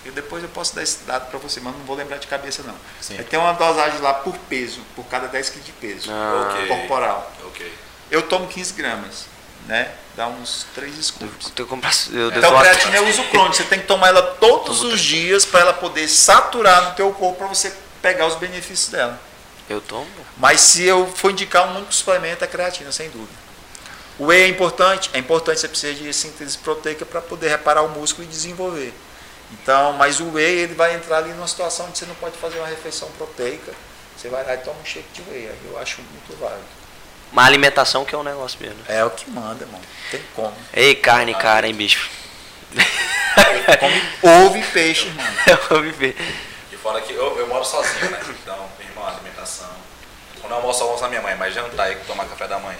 eu 0.03 0.11
depois 0.11 0.41
eu 0.44 0.49
posso 0.49 0.76
dar 0.76 0.82
esse 0.82 0.99
dado 1.03 1.30
para 1.30 1.38
você, 1.38 1.60
mas 1.60 1.73
não 1.76 1.86
vou 1.86 1.95
lembrar 1.95 2.18
de 2.18 2.28
cabeça 2.28 2.64
não. 2.64 2.76
Sim. 2.99 3.18
Aí 3.18 3.23
tem 3.23 3.40
uma 3.40 3.53
dosagem 3.53 3.99
lá 4.02 4.14
por 4.14 4.36
peso, 4.49 4.82
por 4.95 5.06
cada 5.06 5.28
10 5.28 5.49
kg 5.49 5.60
de 5.61 5.72
peso 5.73 6.11
Ah, 6.11 6.49
ok. 6.52 6.68
corporal. 6.68 7.32
Ok. 7.45 7.73
Eu 8.10 8.23
tomo 8.23 8.48
15 8.48 8.73
gramas, 8.73 9.26
né? 9.68 9.91
Dá 10.15 10.28
uns 10.28 10.65
3 10.73 11.06
scoops. 11.06 11.53
Eu, 11.56 11.65
eu, 11.65 12.32
eu 12.32 12.38
Então, 12.38 12.57
a 12.57 12.61
creatina 12.61 12.98
é 12.98 13.02
uso 13.02 13.23
crônico. 13.26 13.56
Você 13.56 13.64
tem 13.65 13.80
que 13.80 13.86
tomar 13.86 14.07
ela 14.10 14.22
todos 14.23 14.84
os 14.84 14.99
dias 14.99 15.45
para 15.45 15.61
ela 15.61 15.73
poder 15.73 16.07
saturar 16.10 16.90
no 16.90 16.95
teu 16.95 17.11
corpo 17.14 17.38
para 17.38 17.48
você 17.48 17.72
pegar 18.02 18.26
os 18.26 18.36
benefícios 18.36 18.90
dela. 18.90 19.19
Eu 19.72 19.81
tomo. 19.81 20.07
Mas 20.38 20.61
se 20.61 20.84
eu 20.84 21.07
for 21.07 21.31
indicar 21.31 21.68
um 21.68 21.77
único 21.77 21.93
suplemento, 21.93 22.43
é 22.43 22.48
a 22.48 22.49
creatina, 22.49 22.91
sem 22.91 23.10
dúvida. 23.10 23.41
O 24.19 24.27
whey 24.27 24.43
é 24.43 24.48
importante? 24.48 25.10
É 25.14 25.18
importante, 25.18 25.60
você 25.60 25.68
precisa 25.68 25.93
de 25.93 26.14
síntese 26.14 26.57
proteica 26.57 27.06
para 27.06 27.22
poder 27.22 27.49
reparar 27.49 27.81
o 27.81 27.89
músculo 27.89 28.23
e 28.23 28.30
desenvolver. 28.30 28.93
Então, 29.52 29.93
mas 29.93 30.19
o 30.19 30.31
whey 30.31 30.60
ele 30.60 30.76
vai 30.76 30.95
entrar 30.95 31.18
ali 31.18 31.31
numa 31.31 31.48
situação 31.48 31.88
onde 31.88 31.98
você 31.98 32.06
não 32.06 32.15
pode 32.15 32.38
fazer 32.38 32.60
uma 32.60 32.68
refeição 32.68 33.10
proteica. 33.18 33.73
Você 34.15 34.30
vai 34.30 34.45
lá 34.45 34.53
e 34.53 34.57
toma 34.57 34.80
um 34.80 34.85
shake 34.85 35.07
de 35.14 35.22
whey. 35.30 35.49
Aí 35.49 35.60
eu 35.65 35.80
acho 35.80 36.02
muito 36.02 36.39
válido. 36.39 36.61
Uma 37.31 37.45
alimentação 37.45 38.06
que 38.06 38.14
é 38.14 38.18
um 38.18 38.23
negócio 38.23 38.60
mesmo. 38.61 38.77
É 38.88 39.03
o 39.03 39.10
que 39.10 39.30
manda, 39.30 39.64
irmão. 39.64 39.81
Tem 40.11 40.22
como. 40.35 40.53
Ei, 40.73 40.93
carne, 40.95 41.34
cara, 41.34 41.65
hein, 41.65 41.73
bicho. 41.73 42.10
Come 43.80 44.02
ovo 44.22 44.57
e 44.57 44.64
peixe, 44.64 45.07
irmão. 45.07 45.26
Eu 45.48 45.57
vou 45.69 45.81
viver. 45.81 46.15
E 46.72 46.76
fora 46.77 47.02
que 47.02 47.14
eu, 47.14 47.38
eu 47.39 47.48
moro 47.48 47.65
sozinho, 47.65 48.11
né? 48.11 48.19
Então, 48.30 48.69
alimentação. 49.41 49.68
Quando 50.39 50.51
eu 50.53 50.57
almoço, 50.57 50.81
eu 50.81 50.85
almoço 50.85 51.03
na 51.03 51.09
minha 51.09 51.22
mãe, 51.22 51.35
mas 51.35 51.53
jantar 51.53 51.91
e 51.91 51.95
tomar 52.07 52.26
café 52.26 52.47
da 52.47 52.59
manhã. 52.59 52.77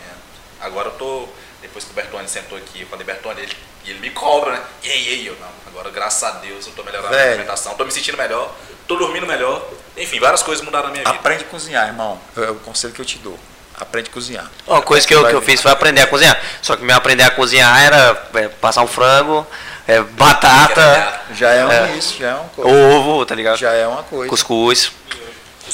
Agora 0.60 0.90
eu 0.90 0.94
tô. 0.94 1.28
Depois 1.62 1.86
que 1.86 1.92
o 1.92 1.94
Bertone 1.94 2.28
sentou 2.28 2.58
aqui, 2.58 2.82
eu 2.82 2.88
falei, 2.88 3.06
Bertone, 3.06 3.40
ele, 3.42 3.56
e 3.86 3.92
ele 3.92 4.00
me 4.00 4.10
cobra, 4.10 4.54
né? 4.54 4.62
E 4.84 4.90
aí, 4.90 5.04
e 5.04 5.10
aí, 5.10 5.28
eu 5.28 5.38
não. 5.40 5.48
Agora, 5.68 5.92
graças 5.92 6.24
a 6.24 6.32
Deus, 6.40 6.66
eu 6.66 6.74
tô 6.74 6.84
melhorando 6.84 7.10
a 7.10 7.12
Velho. 7.12 7.22
minha 7.24 7.34
alimentação, 7.34 7.76
tô 7.76 7.86
me 7.86 7.92
sentindo 7.92 8.18
melhor, 8.18 8.52
tô 8.88 8.96
dormindo 8.96 9.28
melhor. 9.28 9.64
Enfim, 9.96 10.20
várias 10.20 10.42
coisas 10.42 10.64
mudaram 10.66 10.86
na 10.88 10.92
minha 10.92 11.04
vida. 11.04 11.16
Aprende 11.16 11.44
a 11.44 11.48
cozinhar, 11.48 11.88
irmão. 11.88 12.20
É 12.36 12.50
o 12.50 12.56
conselho 12.56 12.94
que 12.94 13.02
eu 13.02 13.06
te 13.06 13.20
dou. 13.20 13.38
Aprende 13.80 14.10
a 14.10 14.14
cozinhar. 14.14 14.50
Uma 14.66 14.82
coisa 14.82 15.08
que 15.08 15.14
eu, 15.14 15.26
que 15.28 15.34
eu 15.34 15.42
fiz 15.42 15.62
foi 15.62 15.72
aprender 15.72 16.02
a 16.02 16.08
cozinhar. 16.08 16.40
Só 16.62 16.76
que 16.76 16.84
meu 16.84 16.96
aprender 16.96 17.24
a 17.24 17.32
cozinhar 17.32 17.80
era 17.80 18.30
é, 18.36 18.48
passar 18.48 18.82
um 18.82 18.88
frango, 18.88 19.46
é, 19.88 20.02
batata, 20.02 21.22
Já 21.34 21.50
é 21.52 21.66
um 21.66 21.72
É. 21.72 21.92
isso, 21.96 22.18
já 22.18 22.30
é 22.30 22.34
uma 22.34 22.50
coisa. 22.50 22.72
ovo, 22.72 23.26
tá 23.26 23.36
ligado? 23.36 23.58
Já 23.58 23.72
é 23.72 23.86
uma 23.88 24.04
coisa. 24.04 24.30
Cuscuz. 24.30 24.92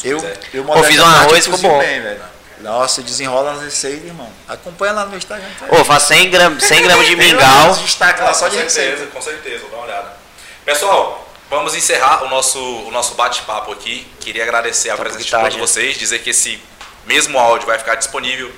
Eu, 0.03 0.19
eu 0.53 0.63
Pô, 0.65 0.83
fiz 0.83 0.99
um 0.99 1.05
arroz, 1.05 1.43
ficou 1.45 1.59
bom. 1.59 1.79
Bem, 1.79 2.01
velho. 2.01 2.21
Nossa, 2.59 3.03
desenrola 3.03 3.53
as 3.53 3.61
receitas, 3.61 4.05
irmão. 4.05 4.29
Acompanha 4.47 4.91
lá 4.93 5.03
no 5.03 5.09
meu 5.09 5.17
Instagram. 5.17 5.47
Tá? 5.59 5.67
Ô, 5.75 5.85
faz 5.85 6.03
100 6.03 6.29
gramas, 6.31 6.63
100 6.63 6.81
gramas 6.83 7.05
de 7.07 7.15
mingau. 7.17 7.69
uns 7.69 7.79
destaques 7.79 8.23
lá 8.23 8.33
só 8.33 8.45
com 8.45 8.51
de 8.51 8.57
certeza, 8.57 8.89
receita. 8.91 9.11
com 9.11 9.21
certeza, 9.21 9.59
vou 9.61 9.69
dar 9.69 9.77
uma 9.77 9.85
olhada. 9.85 10.17
Pessoal, 10.65 11.29
vamos 11.49 11.75
encerrar 11.75 12.23
o 12.23 12.29
nosso, 12.29 12.59
o 12.59 12.91
nosso 12.91 13.13
bate-papo 13.13 13.71
aqui. 13.71 14.07
Queria 14.19 14.43
agradecer 14.43 14.89
a 14.89 14.97
Tá 14.97 15.03
presença 15.03 15.23
de 15.23 15.31
todos 15.31 15.53
né? 15.55 15.59
vocês, 15.61 15.97
dizer 15.97 16.19
que 16.19 16.31
esse 16.31 16.61
mesmo 17.05 17.37
áudio 17.37 17.67
vai 17.67 17.77
ficar 17.77 17.95
disponível 17.95 18.51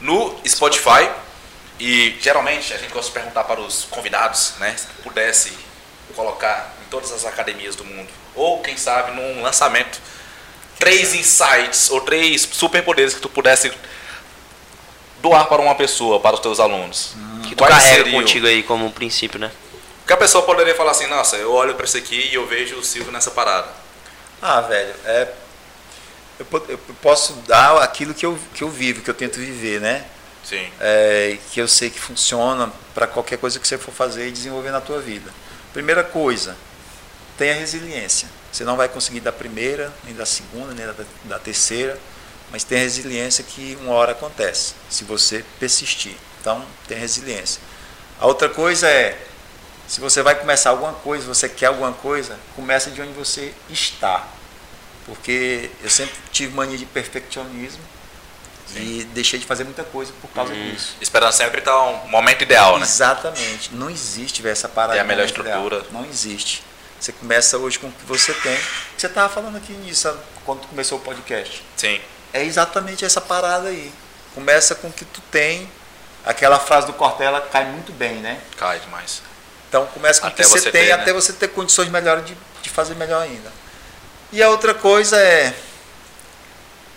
no 0.00 0.34
Spotify. 0.46 1.08
E 1.78 2.16
geralmente 2.20 2.72
a 2.74 2.78
gente 2.78 2.92
gosta 2.92 3.08
de 3.08 3.14
perguntar 3.14 3.44
para 3.44 3.60
os 3.60 3.84
convidados, 3.90 4.54
né, 4.58 4.74
se 4.76 4.86
pudesse 5.02 5.52
colocar 6.16 6.74
em 6.84 6.88
todas 6.90 7.12
as 7.12 7.24
academias 7.24 7.76
do 7.76 7.84
mundo, 7.84 8.08
ou 8.34 8.60
quem 8.62 8.76
sabe 8.76 9.12
num 9.12 9.42
lançamento, 9.42 10.00
três 10.78 11.14
insights 11.14 11.90
ou 11.90 12.00
três 12.00 12.48
superpoderes 12.52 13.14
que 13.14 13.20
tu 13.20 13.28
pudesse 13.28 13.72
doar 15.20 15.46
para 15.46 15.60
uma 15.60 15.74
pessoa, 15.74 16.20
para 16.20 16.34
os 16.34 16.40
teus 16.40 16.60
alunos. 16.60 17.14
Que 17.42 17.54
tu 17.54 17.64
Quais 17.64 17.74
carrega 17.74 18.04
seriam? 18.04 18.20
contigo 18.20 18.46
aí 18.46 18.62
como 18.62 18.86
um 18.86 18.90
princípio, 18.90 19.38
né? 19.38 19.50
Que 20.06 20.12
a 20.12 20.16
pessoa 20.16 20.44
poderia 20.44 20.74
falar 20.74 20.92
assim, 20.92 21.06
nossa, 21.06 21.36
eu 21.36 21.52
olho 21.52 21.74
para 21.74 21.84
isso 21.84 21.96
aqui 21.96 22.28
e 22.30 22.34
eu 22.34 22.46
vejo 22.46 22.76
o 22.76 22.84
Silvio 22.84 23.12
nessa 23.12 23.30
parada. 23.30 23.68
Ah, 24.40 24.60
velho, 24.62 24.94
é, 25.04 25.28
eu, 26.38 26.46
eu 26.68 26.78
posso 27.02 27.32
dar 27.46 27.82
aquilo 27.82 28.14
que 28.14 28.24
eu, 28.24 28.38
que 28.54 28.62
eu 28.62 28.70
vivo, 28.70 29.02
que 29.02 29.10
eu 29.10 29.14
tento 29.14 29.38
viver, 29.38 29.80
né? 29.80 30.04
Sim. 30.44 30.66
É, 30.80 31.36
que 31.52 31.60
eu 31.60 31.68
sei 31.68 31.90
que 31.90 32.00
funciona 32.00 32.72
para 32.94 33.06
qualquer 33.06 33.36
coisa 33.38 33.58
que 33.58 33.68
você 33.68 33.76
for 33.76 33.92
fazer 33.92 34.28
e 34.28 34.30
desenvolver 34.30 34.70
na 34.70 34.80
tua 34.80 35.00
vida. 35.00 35.30
Primeira 35.72 36.02
coisa, 36.02 36.56
tenha 37.36 37.54
resiliência. 37.54 38.28
Você 38.50 38.64
não 38.64 38.76
vai 38.76 38.88
conseguir 38.88 39.20
da 39.20 39.32
primeira, 39.32 39.92
nem 40.04 40.14
da 40.14 40.26
segunda, 40.26 40.74
nem 40.74 40.86
da, 40.86 40.94
da 41.24 41.38
terceira, 41.38 41.98
mas 42.50 42.64
tenha 42.64 42.80
resiliência 42.80 43.44
que 43.44 43.76
uma 43.82 43.92
hora 43.92 44.12
acontece, 44.12 44.74
se 44.88 45.04
você 45.04 45.44
persistir. 45.60 46.16
Então, 46.40 46.64
tenha 46.86 47.00
resiliência. 47.00 47.60
A 48.18 48.26
outra 48.26 48.48
coisa 48.48 48.88
é, 48.88 49.18
se 49.88 50.00
você 50.00 50.22
vai 50.22 50.34
começar 50.34 50.70
alguma 50.70 50.92
coisa, 50.92 51.26
você 51.26 51.48
quer 51.48 51.66
alguma 51.66 51.92
coisa, 51.92 52.38
começa 52.54 52.90
de 52.90 53.00
onde 53.00 53.12
você 53.12 53.54
está. 53.70 54.26
Porque 55.06 55.70
eu 55.82 55.88
sempre 55.88 56.14
tive 56.30 56.54
mania 56.54 56.76
de 56.76 56.84
perfeccionismo 56.84 57.82
e 58.76 59.04
deixei 59.14 59.38
de 59.38 59.46
fazer 59.46 59.64
muita 59.64 59.82
coisa 59.82 60.12
por 60.20 60.28
causa 60.28 60.52
disso. 60.52 60.94
Esperando 61.00 61.32
sempre 61.32 61.60
estar 61.60 61.80
um 61.80 62.06
momento 62.08 62.42
ideal, 62.42 62.78
né? 62.78 62.84
Exatamente. 62.84 63.74
Não 63.74 63.88
existe 63.88 64.42
véio, 64.42 64.52
essa 64.52 64.68
parada. 64.68 64.92
Ter 64.92 65.00
a 65.00 65.04
melhor 65.04 65.22
momento 65.22 65.40
ideal. 65.40 65.62
estrutura. 65.62 65.86
Não 65.90 66.04
existe. 66.04 66.62
Você 67.00 67.12
começa 67.12 67.56
hoje 67.58 67.78
com 67.78 67.88
o 67.88 67.92
que 67.92 68.04
você 68.04 68.32
tem. 68.34 68.58
Você 68.96 69.06
estava 69.06 69.32
falando 69.32 69.56
aqui 69.56 69.72
nisso 69.72 70.14
quando 70.44 70.66
começou 70.66 70.98
o 70.98 71.00
podcast. 71.00 71.64
Sim. 71.76 72.00
É 72.32 72.44
exatamente 72.44 73.04
essa 73.04 73.20
parada 73.20 73.68
aí. 73.68 73.92
Começa 74.34 74.74
com 74.74 74.88
o 74.88 74.92
que 74.92 75.04
tu 75.04 75.20
tem. 75.30 75.70
Aquela 76.24 76.58
frase 76.58 76.86
do 76.86 76.92
Cortella 76.92 77.40
cai 77.40 77.64
muito 77.66 77.92
bem, 77.92 78.16
né? 78.16 78.40
Cai 78.56 78.80
demais. 78.80 79.22
Então 79.68 79.86
começa 79.86 80.20
com 80.20 80.26
o 80.26 80.30
Até 80.30 80.42
que 80.42 80.48
você, 80.48 80.70
tem, 80.70 80.86
ter, 80.86 80.92
até 80.92 81.06
né? 81.06 81.12
você 81.12 81.32
ter 81.32 81.48
condições 81.48 81.88
melhores 81.88 82.24
de, 82.26 82.36
de 82.62 82.70
fazer 82.70 82.94
melhor 82.96 83.22
ainda. 83.22 83.52
E 84.32 84.42
a 84.42 84.50
outra 84.50 84.74
coisa 84.74 85.16
é. 85.16 85.54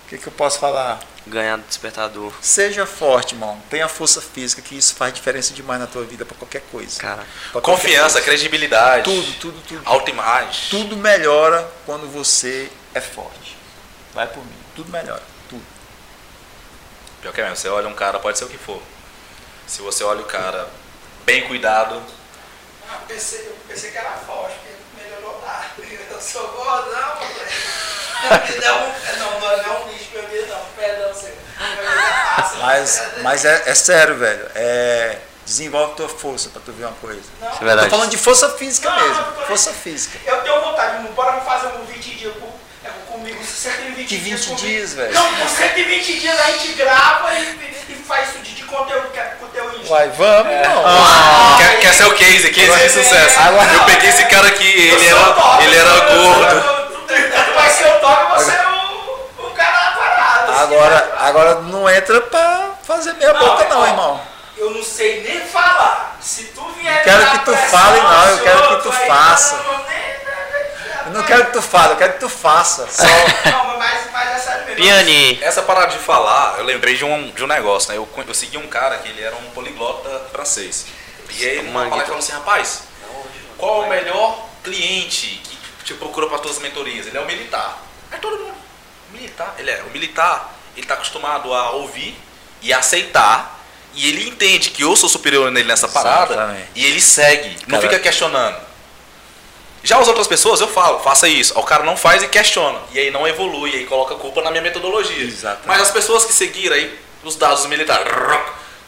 O 0.06 0.10
que, 0.10 0.18
que 0.18 0.28
eu 0.28 0.34
posso 0.34 0.60
falar? 0.60 1.00
Ganhar 1.28 1.58
do 1.58 1.64
despertador. 1.68 2.34
Seja 2.42 2.86
forte, 2.86 3.36
irmão. 3.36 3.62
Tenha 3.70 3.88
força 3.88 4.20
física, 4.22 4.60
que 4.62 4.76
isso 4.76 4.96
faz 4.96 5.14
diferença 5.14 5.54
demais 5.54 5.80
na 5.80 5.86
tua 5.86 6.04
vida 6.04 6.26
para 6.26 6.36
qualquer 6.36 6.62
coisa. 6.72 7.00
Cara, 7.00 7.24
Pra 7.52 7.62
qualquer 7.62 7.72
Confiança, 7.84 8.14
coisa. 8.14 8.22
credibilidade. 8.26 9.04
Tudo, 9.04 9.34
tudo, 9.40 9.62
tudo. 9.68 9.82
Autoimagem. 9.86 10.70
Tudo 10.72 10.98
melhora 10.98 11.70
quando 11.86 12.12
você 12.12 12.72
é 12.96 13.00
forte. 13.02 13.56
Vai 14.16 14.26
por 14.28 14.44
mim. 14.44 14.56
Tudo 14.76 14.92
melhora. 14.92 15.22
Tudo. 15.48 15.64
Pior 17.22 17.32
que 17.34 17.40
é 17.40 17.44
mesmo, 17.44 17.56
você 17.58 17.70
olha 17.70 17.88
um 17.88 17.94
cara, 17.94 18.18
pode 18.20 18.40
ser 18.40 18.46
o 18.46 18.50
que 18.50 18.58
for. 18.58 18.82
Se 19.68 19.82
você 19.84 20.04
olha 20.04 20.22
o 20.22 20.26
cara 20.26 20.68
bem 21.24 21.48
cuidado, 21.48 22.02
Ah, 22.90 22.98
pensei, 23.08 23.42
eu 23.48 23.56
pensei 23.68 23.92
que 23.92 23.98
era 23.98 24.10
forte, 24.12 24.56
porque 24.56 25.04
melhorou 25.04 25.40
nada. 25.46 25.66
Eu 26.12 26.20
sou 26.20 26.48
gordão, 26.50 27.16
velho. 27.20 27.52
Não, 28.62 28.80
não, 29.18 29.40
não, 29.40 29.40
não 29.40 29.50
é 29.50 29.80
um 29.80 29.86
mim, 29.88 29.94
não. 29.94 30.01
Perdão, 30.82 31.14
você. 31.14 31.32
Mas, 32.60 33.04
mas 33.22 33.46
é, 33.46 33.64
é 33.68 33.76
sério, 33.76 34.18
velho. 34.18 34.46
É, 34.56 35.18
desenvolve 35.46 35.94
tua 35.96 36.10
força 36.10 36.50
para 36.50 36.62
tu 36.66 36.72
ver 36.72 36.86
uma 36.86 36.94
coisa. 36.96 37.20
isso 37.20 37.30
é 37.44 37.50
Tô 37.50 37.66
verdade. 37.66 37.90
falando 37.90 38.10
de 38.10 38.18
força 38.18 38.50
física 38.50 38.90
Não, 38.90 39.00
mesmo. 39.08 39.24
tô- 39.24 39.42
Força 39.44 39.72
física. 39.72 40.18
Eu 40.26 40.42
tenho 40.42 40.60
vontade, 40.62 41.08
bora 41.10 41.40
fazer 41.42 41.68
um 41.68 41.86
20 41.86 42.16
dias 42.16 42.34
com, 42.40 42.48
é, 42.84 42.90
comigo, 43.12 43.44
120 43.44 44.08
Que 44.08 44.18
dias 44.18 44.40
20 44.46 44.50
comigo. 44.58 44.68
dias, 44.68 44.94
velho? 44.94 45.14
Não, 45.14 45.34
com 45.36 45.48
120 45.48 46.20
dias 46.20 46.40
a 46.40 46.52
gente 46.52 46.74
grava 46.74 47.34
e, 47.36 47.44
e 47.90 47.96
faz 48.08 48.30
isso 48.30 48.40
de, 48.40 48.56
de 48.56 48.64
conteúdo, 48.64 49.10
que 49.12 49.20
é 49.20 49.24
conteúdo. 49.40 49.88
Vai, 49.88 50.10
vamos, 50.10 50.52
irmão. 50.52 51.58
quer, 51.58 51.80
quer 51.80 51.94
ser 51.94 52.06
o 52.06 52.16
case, 52.16 52.50
case 52.50 52.80
de 52.84 52.90
sucesso. 52.90 53.40
Agora- 53.40 53.72
Eu 53.74 53.84
peguei 53.86 54.10
esse 54.10 54.26
cara 54.26 54.48
aqui, 54.48 54.68
ele 54.68 55.08
era, 55.08 55.34
top, 55.34 55.64
ele 55.64 55.76
era 55.76 56.00
gordo. 56.16 56.92
vai 57.56 57.70
ser 57.70 57.88
o 57.88 58.00
top, 58.00 58.34
você 58.34 58.52
é 58.52 58.68
o, 58.68 59.46
o 59.48 59.52
cara 59.52 59.72
da 59.72 59.92
parada. 59.92 60.51
assim, 60.51 60.51
Agora, 60.62 60.96
né? 60.96 61.12
agora 61.20 61.56
não 61.62 61.90
entra 61.90 62.22
pra 62.22 62.72
fazer 62.84 63.14
meia 63.14 63.34
boca, 63.34 63.68
não, 63.70 63.86
irmão. 63.88 64.22
Eu 64.58 64.72
não 64.72 64.84
sei 64.84 65.22
nem 65.24 65.42
falar. 65.48 66.18
Se 66.22 66.46
tu 66.46 66.64
vier. 66.74 66.96
Não 66.98 67.04
quero 67.04 67.32
que 67.32 67.40
tu 67.46 67.58
fale, 67.58 68.00
não, 68.02 68.28
eu 68.30 68.44
quero 68.44 68.68
que 68.78 68.84
tu 68.84 68.92
faça. 68.92 69.56
não, 69.58 69.64
não, 69.74 69.86
nem- 69.88 70.02
Eu 71.06 71.12
não 71.14 71.24
quero 71.24 71.46
que 71.48 71.52
tu 71.54 71.62
fale, 71.62 71.94
eu 71.94 71.98
quero 71.98 72.14
que 72.14 72.20
tu 72.20 72.30
faça. 72.30 72.88
Só. 72.88 73.04
Não, 73.50 73.78
mas, 73.80 74.12
mas 74.12 74.30
é 74.36 74.40
sério 74.40 74.66
mesmo. 74.66 74.76
Piani. 74.76 75.40
Essa 75.42 75.62
parada 75.64 75.88
de 75.88 75.98
falar, 75.98 76.56
eu 76.60 76.64
lembrei 76.64 76.96
de 76.96 77.04
um, 77.04 77.32
de 77.32 77.44
um 77.44 77.48
negócio, 77.48 77.90
né? 77.92 77.98
Eu, 77.98 78.08
eu 78.28 78.34
segui 78.34 78.58
um 78.58 78.68
cara 78.68 78.98
que 79.00 79.10
ele 79.10 79.22
era 79.24 79.36
um 79.36 79.50
poliglota 79.52 80.28
francês. 80.32 80.86
E 81.32 81.46
aí, 81.48 81.72
palestra, 81.72 82.02
falou 82.06 82.20
assim: 82.20 82.34
rapaz, 82.34 82.82
qual 83.58 83.84
é 83.84 83.86
o 83.88 83.90
melhor 83.90 84.46
cliente 84.64 85.42
que 85.80 85.86
te 85.86 85.94
procura 85.96 86.28
para 86.28 86.38
suas 86.44 86.60
mentorias? 86.60 87.08
Ele 87.08 87.18
é 87.18 87.22
o 87.22 87.26
militar. 87.26 87.78
Aí 88.12 88.20
todo 88.20 88.38
mundo, 88.38 88.54
militar? 89.12 89.56
Ele 89.58 89.70
é, 89.72 89.84
o 89.84 89.90
militar, 89.92 90.56
ele 90.76 90.86
tá 90.86 90.94
acostumado 90.96 91.54
a 91.54 91.72
ouvir 91.72 92.18
e 92.62 92.72
aceitar. 92.74 93.60
E 93.94 94.08
ele 94.08 94.30
entende 94.30 94.70
que 94.70 94.84
eu 94.84 94.96
sou 94.96 95.10
superior 95.10 95.52
nele 95.52 95.68
nessa 95.68 95.88
parada 95.88 96.34
Exatamente. 96.34 96.68
e 96.76 96.86
ele 96.86 97.02
segue, 97.02 97.58
não 97.68 97.78
Cara- 97.78 97.82
fica 97.92 98.00
questionando. 98.00 98.58
Já 99.84 99.98
as 100.00 100.08
outras 100.08 100.28
pessoas, 100.28 100.62
eu 100.62 100.68
falo, 100.68 101.00
faça 101.00 101.28
isso. 101.28 101.58
O 101.60 101.64
cara 101.64 101.84
não 101.84 101.98
faz 101.98 102.22
e 102.24 102.28
questiona. 102.28 102.80
E 102.94 103.00
aí 103.00 103.12
não 103.12 103.28
evolui, 103.28 103.72
e 103.72 103.76
aí 103.78 103.86
coloca 103.86 104.14
a 104.14 104.18
culpa 104.18 104.42
na 104.42 104.52
minha 104.52 104.62
metodologia. 104.62 105.24
Exatamente. 105.24 105.68
Mas 105.68 105.82
as 105.82 105.92
pessoas 105.92 106.24
que 106.24 106.32
seguiram 106.34 106.76
aí, 106.76 106.98
os 107.24 107.36
dados 107.36 107.66
militares, 107.66 108.08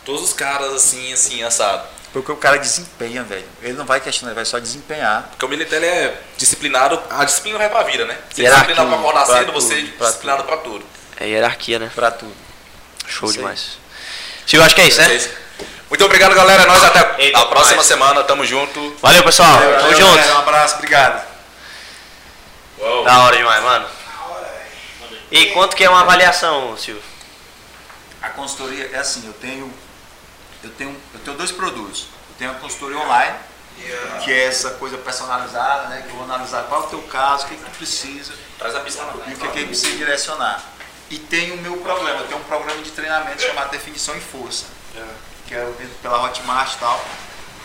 todos 0.06 0.22
os 0.22 0.34
caras 0.34 0.72
assim, 0.74 1.12
assim, 1.12 1.44
assado. 1.44 1.84
Porque 2.14 2.32
o 2.32 2.38
cara 2.38 2.58
desempenha, 2.58 3.24
velho. 3.24 3.46
Ele 3.62 3.74
não 3.74 3.86
vai 3.86 4.00
questionar, 4.00 4.32
ele 4.32 4.36
vai 4.36 4.46
só 4.46 4.60
desempenhar. 4.60 5.24
Porque 5.32 5.44
o 5.46 5.50
militar 5.50 5.78
ele 5.78 5.88
é 5.88 6.22
disciplinado, 6.38 7.02
a 7.10 7.26
disciplina 7.26 7.58
vai 7.58 7.70
pra 7.70 7.82
vida, 7.84 8.06
né? 8.06 8.16
Você 8.32 8.42
é 8.42 8.46
Hierarquia, 8.46 8.76
disciplinado 8.76 8.90
pra 8.90 9.00
acordar 9.00 9.26
pra 9.26 9.38
cedo, 9.40 9.52
você 9.52 9.74
é 9.74 9.78
tudo, 9.82 9.92
pra 9.98 10.08
disciplinado 10.08 10.44
pra 10.44 10.58
tudo. 10.58 10.86
É 11.20 11.28
hierarquia, 11.28 11.80
né? 11.80 11.92
Pra 11.94 12.12
tudo. 12.12 12.36
Show 13.08 13.32
demais. 13.32 13.78
Silvio, 14.46 14.66
acho 14.66 14.76
que 14.76 14.82
é 14.82 14.88
isso, 14.88 15.02
né? 15.02 15.30
Muito 15.90 16.06
obrigado, 16.06 16.34
galera. 16.36 16.66
Nós 16.68 16.84
até 16.84 17.16
Eita, 17.24 17.40
a 17.40 17.46
próxima 17.46 17.78
mais. 17.78 17.88
semana. 17.88 18.24
Tamo 18.24 18.46
junto. 18.46 18.96
Valeu, 19.02 19.24
pessoal. 19.24 19.58
Tamo 19.60 19.72
Valeu, 19.82 19.98
junto. 19.98 20.16
galera, 20.16 20.36
Um 20.36 20.40
abraço, 20.40 20.76
obrigado. 20.76 21.24
Da 23.06 23.24
hora 23.24 23.38
demais, 23.38 23.64
mano. 23.64 23.88
E 25.32 25.46
quanto 25.48 25.76
que 25.76 25.84
é 25.84 25.90
uma 25.90 26.02
avaliação, 26.02 26.76
Silvio? 26.78 27.02
A 28.22 28.30
consultoria 28.30 28.90
é 28.94 28.98
assim, 28.98 29.26
eu 29.26 29.34
tenho, 29.34 29.72
eu 30.64 30.70
tenho, 30.72 30.96
eu 31.14 31.20
tenho 31.20 31.38
dois 31.38 31.52
produtos. 31.52 32.08
Eu 32.30 32.36
tenho 32.38 32.52
a 32.52 32.56
consultoria 32.56 32.98
online, 32.98 33.36
que 34.24 34.32
é 34.32 34.46
essa 34.46 34.72
coisa 34.72 34.98
personalizada, 34.98 35.88
né? 35.90 36.02
Que 36.04 36.10
eu 36.10 36.16
vou 36.16 36.24
analisar 36.24 36.64
qual 36.64 36.84
é 36.84 36.86
o 36.86 36.90
teu 36.90 37.02
caso, 37.04 37.46
o 37.46 37.50
que, 37.50 37.56
que 37.56 37.64
tu 37.64 37.72
precisa 37.78 38.34
Traz 38.58 38.76
a 38.76 38.80
pista 38.80 39.04
não. 39.04 39.14
e 39.28 39.34
o 39.34 39.38
que, 39.38 39.48
que 39.48 39.66
precisa 39.66 39.98
direcionar. 39.98 40.64
E 41.10 41.18
tem 41.18 41.52
o 41.52 41.58
meu 41.58 41.78
programa, 41.78 42.22
eu 42.22 42.28
tenho 42.28 42.40
um 42.40 42.44
programa 42.46 42.82
de 42.82 42.92
treinamento 42.92 43.42
chamado 43.42 43.70
Definição 43.72 44.16
e 44.16 44.22
Força, 44.22 44.66
que 45.46 45.54
é 45.54 45.64
vendo 45.78 46.02
pela 46.02 46.24
Hotmart 46.24 46.74
e 46.74 46.78
tal, 46.80 47.06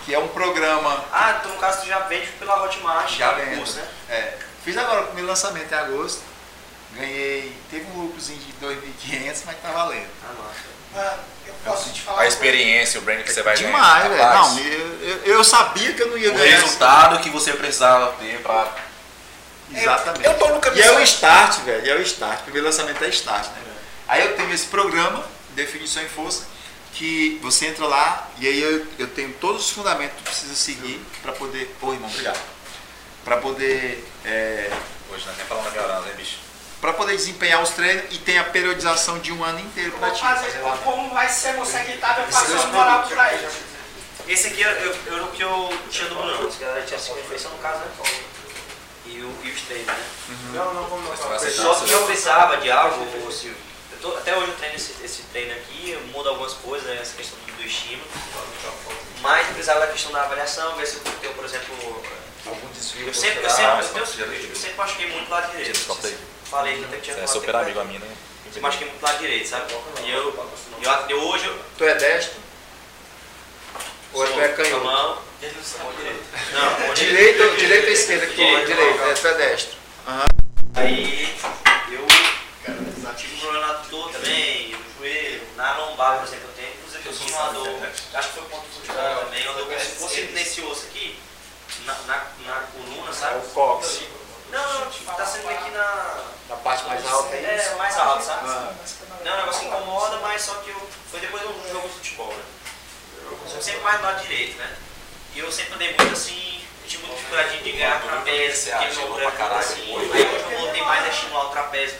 que 0.04 0.14
é 0.14 0.18
um 0.18 0.28
programa 0.28 1.04
Ah, 1.12 1.36
então 1.38 1.52
no 1.52 1.58
caso 1.58 1.82
tu 1.82 1.86
já 1.86 2.00
vende 2.00 2.26
pela 2.32 2.62
Hotmart. 2.64 3.10
já 3.10 3.32
vendo. 3.32 3.64
É, 4.08 4.36
fiz 4.64 4.76
agora 4.76 5.10
o 5.10 5.14
meu 5.14 5.24
lançamento 5.24 5.72
em 5.72 5.76
agosto, 5.76 6.22
ganhei, 6.94 7.56
teve 7.70 7.86
um 7.92 8.02
lucrozinho 8.02 8.40
de 8.40 8.52
2.500, 8.66 9.42
mas 9.46 9.56
tá 9.62 9.70
valendo. 9.70 10.08
Mano, 10.22 10.50
eu 11.46 11.54
posso 11.64 11.90
te 11.90 12.00
falar. 12.02 12.22
A 12.22 12.26
experiência, 12.26 13.00
o 13.00 13.02
brand 13.02 13.22
que 13.22 13.32
você 13.32 13.42
vai 13.42 13.56
Demais, 13.56 14.04
ganhar. 14.04 14.08
velho. 14.08 14.22
Rapaz, 14.22 14.52
Não, 14.54 14.58
eu, 14.60 15.02
eu, 15.02 15.16
eu 15.34 15.44
sabia 15.44 15.92
que 15.94 16.02
eu 16.02 16.08
não 16.08 16.18
ia 16.18 16.30
o 16.30 16.34
ganhar. 16.34 16.56
resultado 16.60 17.20
que 17.20 17.30
você 17.30 17.52
precisava 17.52 18.12
ter 18.20 18.40
pra. 18.42 18.72
Exatamente. 19.74 20.24
Eu 20.24 20.34
tô 20.38 20.48
no 20.48 20.60
caminho 20.60 20.82
E 20.84 20.86
é 20.88 20.92
o 20.92 21.00
start, 21.02 21.58
velho. 21.60 21.90
É 21.90 21.94
o 21.96 22.02
start. 22.02 22.40
O 22.40 22.42
primeiro 22.44 22.66
lançamento 22.66 23.02
é 23.04 23.08
start, 23.08 23.46
né? 23.48 23.62
Aí 24.06 24.24
eu 24.24 24.34
tenho 24.36 24.50
esse 24.52 24.66
programa, 24.66 25.22
Definição 25.50 26.02
em 26.02 26.08
Força, 26.08 26.44
que 26.94 27.38
você 27.42 27.66
entra 27.66 27.86
lá 27.86 28.28
e 28.38 28.48
aí 28.48 28.62
eu, 28.62 28.86
eu 28.98 29.06
tenho 29.08 29.30
todos 29.34 29.66
os 29.66 29.70
fundamentos 29.70 30.16
que 30.16 30.22
precisa 30.22 30.54
seguir 30.54 31.04
para 31.22 31.32
poder. 31.32 31.74
Ô, 31.82 31.92
irmão, 31.92 32.08
obrigado. 32.08 32.40
Para 33.24 33.36
poder. 33.36 34.02
É, 34.24 34.70
Hoje 35.10 35.24
nós 35.26 35.36
nem 35.36 35.46
falamos 35.46 35.72
na 35.74 35.80
violência, 35.80 36.08
hein, 36.10 36.14
bicho? 36.16 36.38
Para 36.80 36.92
poder 36.92 37.16
desempenhar 37.16 37.62
os 37.62 37.70
treinos 37.70 38.04
e 38.14 38.18
tem 38.18 38.38
a 38.38 38.44
periodização 38.44 39.18
de 39.18 39.32
um 39.32 39.42
ano 39.42 39.58
inteiro 39.60 39.92
Eu 39.92 39.98
para 39.98 40.10
ti. 40.12 40.20
fazer, 40.20 40.60
como 40.84 41.10
vai 41.10 41.28
ser 41.28 41.54
você 41.54 41.78
guitarra, 41.80 42.20
eu 42.22 42.28
Esses 42.28 42.34
faço 42.40 42.52
uma 42.52 42.66
moral 42.66 43.02
pra 43.02 43.32
ele. 43.34 43.48
Esse 44.28 44.48
aqui 44.48 44.60
eu, 44.60 44.70
eu, 44.70 44.96
eu, 45.06 45.24
o 45.24 45.28
que 45.32 45.42
eu 45.42 45.78
tinha 45.90 46.08
do 46.08 46.14
Bruno, 46.14 46.48
esse 46.48 46.58
galera 46.58 46.84
tinha 46.84 46.98
cinco 47.00 47.16
refeições 47.16 47.54
no 47.54 47.60
caso, 47.60 47.78
né? 47.78 47.86
E, 49.06 49.20
o, 49.20 49.34
e 49.42 49.50
os 49.50 49.60
treinos, 49.62 49.86
né? 49.86 50.04
Não, 50.52 50.74
não, 50.74 50.84
vamos 50.84 51.18
não. 51.18 51.32
aceitar. 51.32 51.62
Só 51.62 51.74
que 51.74 51.90
eu 51.90 52.04
precisava 52.04 52.58
de 52.58 52.70
algo, 52.70 53.32
Silvio. 53.32 53.56
Eu 53.92 53.98
tô- 53.98 54.16
até 54.16 54.36
hoje 54.36 54.48
eu 54.48 54.56
treino 54.56 54.76
esse, 54.76 54.94
esse 55.02 55.22
treino 55.32 55.52
aqui, 55.54 55.90
eu 55.90 56.00
mudo 56.12 56.28
algumas 56.28 56.52
coisas, 56.52 56.86
né, 56.86 56.98
essa 57.00 57.16
questão 57.16 57.38
do, 57.56 57.64
estímulo. 57.64 58.06
Mas 59.20 59.46
eu 59.48 59.54
precisava 59.54 59.80
da 59.80 59.86
questão 59.88 60.12
da 60.12 60.22
avaliação, 60.22 60.76
ver 60.76 60.86
se 60.86 60.96
eu 60.96 61.02
tenho, 61.20 61.34
por 61.34 61.44
exemplo. 61.44 62.04
Algum 62.46 62.68
desvio 62.68 63.08
Eu 63.08 63.14
sempre, 63.14 63.44
eu 63.44 63.50
sempre, 63.50 63.66
eu, 63.98 64.26
eu, 64.26 64.32
eu 64.50 64.56
sempre 64.56 64.76
machuquei 64.76 65.10
muito 65.10 65.28
lado 65.28 65.50
direito. 65.50 65.98
Falei 66.50 66.78
que 66.78 66.84
até 66.84 66.96
que 66.96 67.02
tinha 67.02 67.16
Você 67.16 67.22
é 67.22 67.26
super 67.26 67.56
amigo 67.56 67.72
que- 67.74 67.78
a 67.80 67.84
mim, 67.84 67.98
né? 67.98 68.16
Eu 68.54 68.62
machuquei 68.62 68.88
muito 68.88 69.02
lado 69.02 69.18
direito, 69.18 69.46
sabe? 69.48 69.72
E 70.04 70.10
eu, 70.10 70.34
eu, 70.82 71.08
eu 71.10 71.20
hoje 71.28 71.46
eu. 71.46 71.58
Tu 71.76 71.84
é 71.84 71.94
destro? 71.94 72.40
Ou 74.14 74.26
tu 74.26 74.40
é 74.40 74.48
canhoto? 74.48 74.80
com 74.80 74.88
a 74.88 74.92
mão, 74.92 75.18
direita. 75.40 76.20
Não, 76.52 76.80
mão 76.86 76.94
Direito, 76.94 77.42
ou- 77.44 77.56
direito 77.56 77.86
ou 77.86 77.92
esquerda? 77.92 78.26
Que 78.26 78.34
Direito. 78.36 78.66
direito, 78.66 79.02
é, 79.02 79.14
tu 79.14 79.26
é 79.28 79.34
destro. 79.34 79.78
Aí 80.74 81.36
eu 81.92 82.06
tive 83.16 83.34
um 83.34 83.38
problema 83.40 83.66
na 83.66 83.72
dor 83.74 84.10
também, 84.12 84.68
no 84.72 84.98
joelho, 84.98 85.42
na 85.56 85.76
lombar, 85.76 86.18
por 86.18 86.26
exemplo, 86.28 86.48
eu 86.48 86.54
tenho. 86.54 86.74
Inclusive 86.78 87.08
eu 87.08 87.12
tinha 87.12 87.36
uma 87.40 87.52
dor, 87.52 87.88
acho 88.14 88.28
que 88.28 88.34
foi 88.34 88.42
ponto 88.48 88.66
de 88.66 88.74
futebol 88.80 89.16
também, 89.24 89.48
uma 89.48 89.54
dor 89.58 89.78
se 89.80 89.86
fosse 89.96 90.20
nesse 90.32 90.60
osso 90.62 90.86
aqui, 90.86 91.18
na, 91.84 91.94
na, 92.06 92.26
na 92.46 92.54
coluna, 92.72 93.10
É 93.10 93.12
sabe? 93.12 93.38
o 93.46 93.50
cox. 93.50 94.00
Não, 94.50 94.80
não, 94.80 94.90
tá 95.14 95.26
sendo 95.26 95.48
aqui 95.50 95.70
na. 95.70 96.24
Na 96.48 96.56
parte 96.56 96.84
mais 96.86 97.06
alta 97.06 97.34
é 97.36 97.44
É, 97.44 97.56
isso? 97.66 97.76
mais 97.76 97.96
alto, 97.98 98.24
sabe? 98.24 98.48
Ah. 98.48 98.72
Não, 99.24 99.32
é 99.32 99.34
um 99.34 99.38
negócio 99.38 99.60
que 99.60 99.66
incomoda, 99.66 100.16
mas 100.18 100.42
só 100.42 100.54
que 100.56 100.70
eu. 100.70 100.88
Foi 101.10 101.20
depois 101.20 101.42
de 101.42 101.48
um 101.48 101.68
jogo 101.72 101.88
de 101.88 101.94
futebol, 101.94 102.32
né? 102.32 102.42
Que 103.56 103.62
sempre 103.64 103.80
mais 103.80 103.98
do 103.98 104.04
lado 104.04 104.22
direito, 104.22 104.56
né? 104.58 104.76
E 105.34 105.38
eu 105.40 105.52
sempre 105.52 105.74
andei 105.74 105.94
muito 105.96 106.12
assim, 106.12 106.64
eu 106.82 106.88
tinha 106.88 107.00
muita 107.02 107.16
dificuldade 107.16 107.62
de 107.62 107.72
ganhar 107.72 108.00
trapézio, 108.02 108.72
porque 108.72 109.20
meu 109.20 109.32
caralho. 109.32 109.60
assim. 109.60 109.96
Aí 110.12 110.34
hoje 110.34 110.52
eu 110.52 110.58
voltei 110.58 110.82
mais 110.82 111.04
a 111.04 111.08
estimular 111.08 111.46
o 111.46 111.50
trapézio. 111.50 111.98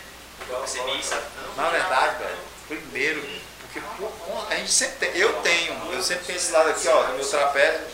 Eu 0.48 0.56
percebi, 0.58 1.04
sabe? 1.04 1.22
Na 1.56 1.68
verdade, 1.68 2.18
velho, 2.22 2.38
primeiro, 2.68 3.28
porque 3.60 3.80
a 4.50 4.56
gente 4.56 4.70
sempre 4.72 4.96
tem, 5.10 5.20
eu 5.20 5.32
tenho, 5.42 5.92
eu 5.92 6.02
sempre 6.02 6.24
tenho 6.24 6.36
esse 6.38 6.52
lado 6.52 6.70
aqui, 6.70 6.88
ó, 6.88 7.02
no 7.08 7.14
meu 7.16 7.28
trapézio, 7.28 7.86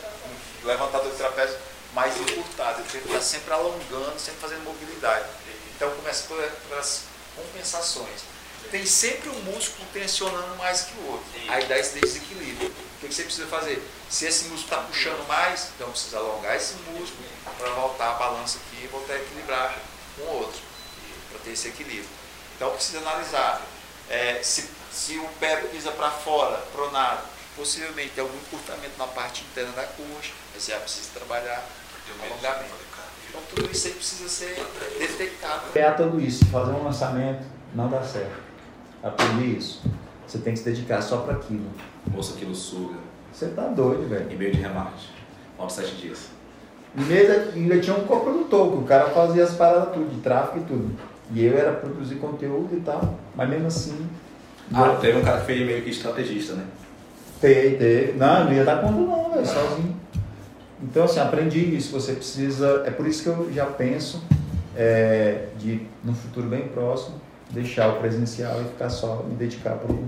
levantador 0.62 1.10
de 1.10 1.16
trapézio 1.16 1.58
mais 1.92 2.16
encurtado, 2.16 2.80
eu 2.80 2.86
tenho 2.86 3.02
que 3.04 3.08
estar 3.10 3.20
sempre 3.20 3.52
alongando, 3.54 4.18
sempre 4.20 4.40
fazendo 4.40 4.62
mobilidade. 4.64 5.24
Então 5.76 5.90
começa 5.96 6.24
por- 6.26 6.50
pelas 6.68 7.02
compensações. 7.36 8.20
Tem 8.70 8.84
sempre 8.86 9.28
um 9.28 9.40
músculo 9.42 9.86
tensionando 9.92 10.56
mais 10.56 10.82
que 10.82 10.94
o 10.98 11.12
outro. 11.12 11.26
Aí 11.48 11.64
dá 11.66 11.78
esse 11.78 11.98
desequilíbrio. 11.98 12.68
O 13.02 13.06
que 13.06 13.14
você 13.14 13.22
precisa 13.24 13.46
fazer? 13.46 13.82
Se 14.10 14.26
esse 14.26 14.44
músculo 14.46 14.62
está 14.64 14.78
puxando 14.78 15.26
mais, 15.28 15.68
então 15.76 15.90
precisa 15.90 16.18
alongar 16.18 16.56
esse 16.56 16.74
músculo 16.74 17.22
para 17.58 17.70
voltar 17.70 18.10
a 18.10 18.14
balança 18.14 18.58
aqui 18.58 18.84
e 18.84 18.88
voltar 18.88 19.14
a 19.14 19.16
equilibrar 19.18 19.76
com 20.16 20.22
o 20.22 20.28
outro, 20.38 20.60
para 21.30 21.38
ter 21.40 21.50
esse 21.52 21.68
equilíbrio. 21.68 22.08
Então 22.56 22.70
precisa 22.70 22.98
analisar 22.98 23.62
é, 24.08 24.42
se, 24.42 24.68
se 24.92 25.18
o 25.18 25.28
pé 25.40 25.56
pisa 25.56 25.90
para 25.92 26.10
fora, 26.10 26.56
pronado, 26.72 27.22
possivelmente 27.56 28.10
tem 28.14 28.22
algum 28.22 28.36
encurtamento 28.38 28.96
na 28.98 29.06
parte 29.08 29.42
interna 29.42 29.72
da 29.72 29.84
coxa, 29.84 30.32
você 30.54 30.72
já 30.72 30.80
precisa 30.80 31.08
trabalhar 31.14 31.64
alongamento. 32.22 32.74
Então 33.34 33.42
tudo 33.54 33.72
isso 33.72 33.88
aí 33.88 33.92
precisa 33.94 34.28
ser 34.28 34.64
detectado. 34.98 35.72
Pegar 35.72 35.92
tudo 35.94 36.20
isso, 36.20 36.44
fazer 36.46 36.70
um 36.70 36.84
lançamento, 36.84 37.44
não 37.74 37.88
dá 37.88 38.00
certo. 38.02 38.40
Aprendi 39.02 39.56
isso. 39.56 39.82
Você 40.26 40.38
tem 40.38 40.52
que 40.52 40.60
se 40.60 40.64
dedicar 40.64 41.02
só 41.02 41.18
para 41.18 41.34
aquilo. 41.34 41.66
Moça 42.06 42.34
quilo 42.38 42.54
suga, 42.54 42.94
Você 43.32 43.48
tá 43.48 43.66
doido, 43.66 44.08
velho. 44.08 44.30
e 44.30 44.36
meio 44.36 44.52
de 44.52 44.60
remate. 44.60 45.10
Falta 45.58 45.74
sete 45.74 45.96
dias. 45.96 46.28
E 46.96 47.00
mesmo 47.00 47.52
ainda 47.54 47.80
tinha 47.80 47.96
um 47.96 48.04
coprodutor, 48.06 48.70
que 48.70 48.78
o 48.78 48.82
cara 48.82 49.10
fazia 49.10 49.42
as 49.42 49.54
paradas 49.54 49.92
tudo, 49.92 50.08
de 50.14 50.20
tráfego 50.20 50.60
e 50.60 50.64
tudo. 50.64 50.96
E 51.32 51.44
eu 51.44 51.58
era 51.58 51.72
produzir 51.72 52.16
conteúdo 52.16 52.76
e 52.76 52.80
tal, 52.80 53.18
mas 53.34 53.48
mesmo 53.48 53.66
assim. 53.66 54.06
Ah, 54.72 54.96
teve 55.00 55.18
um 55.18 55.22
cara 55.22 55.40
que 55.40 55.46
fez 55.46 55.66
meio 55.66 55.82
que 55.82 55.90
estrategista, 55.90 56.54
né? 56.54 56.64
Teve, 57.40 57.76
teve. 57.76 58.12
Não, 58.12 58.38
eu 58.38 58.44
não 58.44 58.52
ia 58.52 58.64
dar 58.64 58.80
conta 58.80 59.00
não, 59.00 59.30
velho, 59.30 59.46
sozinho. 59.46 59.96
Então, 60.82 61.04
assim, 61.04 61.20
aprendi 61.20 61.76
isso. 61.76 61.92
Você 61.92 62.12
precisa. 62.12 62.82
É 62.86 62.90
por 62.90 63.06
isso 63.06 63.22
que 63.22 63.28
eu 63.28 63.52
já 63.52 63.66
penso 63.66 64.22
é, 64.76 65.46
de, 65.58 65.86
no 66.02 66.14
futuro 66.14 66.48
bem 66.48 66.68
próximo, 66.68 67.20
deixar 67.50 67.88
o 67.88 68.00
presencial 68.00 68.60
e 68.60 68.64
ficar 68.64 68.90
só, 68.90 69.22
me 69.28 69.34
dedicar 69.34 69.76
para 69.76 69.92
o 69.92 70.04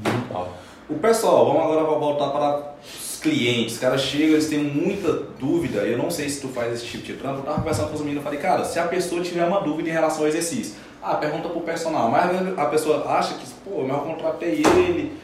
digital. 0.00 0.56
O 0.88 0.94
pessoal, 0.94 1.46
vamos 1.46 1.62
agora 1.62 1.82
voltar 1.98 2.28
para 2.28 2.74
os 2.82 3.18
clientes. 3.20 3.74
Os 3.74 3.80
caras 3.80 4.02
chegam, 4.02 4.32
eles 4.32 4.48
têm 4.48 4.62
muita 4.62 5.12
dúvida. 5.38 5.80
Eu 5.80 5.96
não 5.96 6.10
sei 6.10 6.28
se 6.28 6.40
tu 6.40 6.48
faz 6.48 6.72
esse 6.74 6.86
tipo 6.86 7.04
de 7.04 7.14
trampo. 7.14 7.38
Eu 7.38 7.44
tava 7.44 7.58
conversando 7.58 7.88
com 7.88 7.94
os 7.94 8.00
meninos 8.00 8.20
e 8.20 8.24
falei, 8.24 8.38
cara, 8.38 8.64
se 8.64 8.78
a 8.78 8.86
pessoa 8.86 9.22
tiver 9.22 9.44
uma 9.44 9.60
dúvida 9.60 9.88
em 9.88 9.92
relação 9.92 10.22
ao 10.22 10.28
exercício, 10.28 10.74
ah, 11.02 11.14
pergunta 11.14 11.48
pro 11.48 11.60
personal. 11.60 12.10
Mas 12.10 12.58
a 12.58 12.66
pessoa 12.66 13.06
acha 13.10 13.34
que, 13.34 13.46
pô, 13.64 13.82
mas 13.82 13.96
eu 13.96 14.04
contratei 14.04 14.62
ele. 14.64 15.23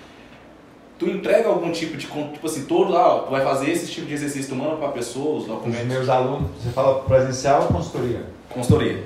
Tu 1.00 1.06
entrega 1.08 1.48
algum 1.48 1.72
tipo 1.72 1.96
de, 1.96 2.06
tipo 2.06 2.46
assim, 2.46 2.66
todo 2.66 2.92
lá, 2.92 3.20
tu 3.20 3.30
vai 3.30 3.42
fazer 3.42 3.70
esse 3.70 3.90
tipo 3.90 4.06
de 4.06 4.12
exercício, 4.14 4.50
tu 4.50 4.54
manda 4.54 4.76
pra 4.76 4.88
pessoa, 4.88 5.38
os 5.38 5.46
documentos, 5.46 5.86
meus 5.86 6.08
alunos, 6.10 6.50
você 6.62 6.68
fala 6.70 7.00
presencial 7.04 7.62
ou 7.62 7.68
consultoria? 7.68 8.22
consultoria, 8.50 9.02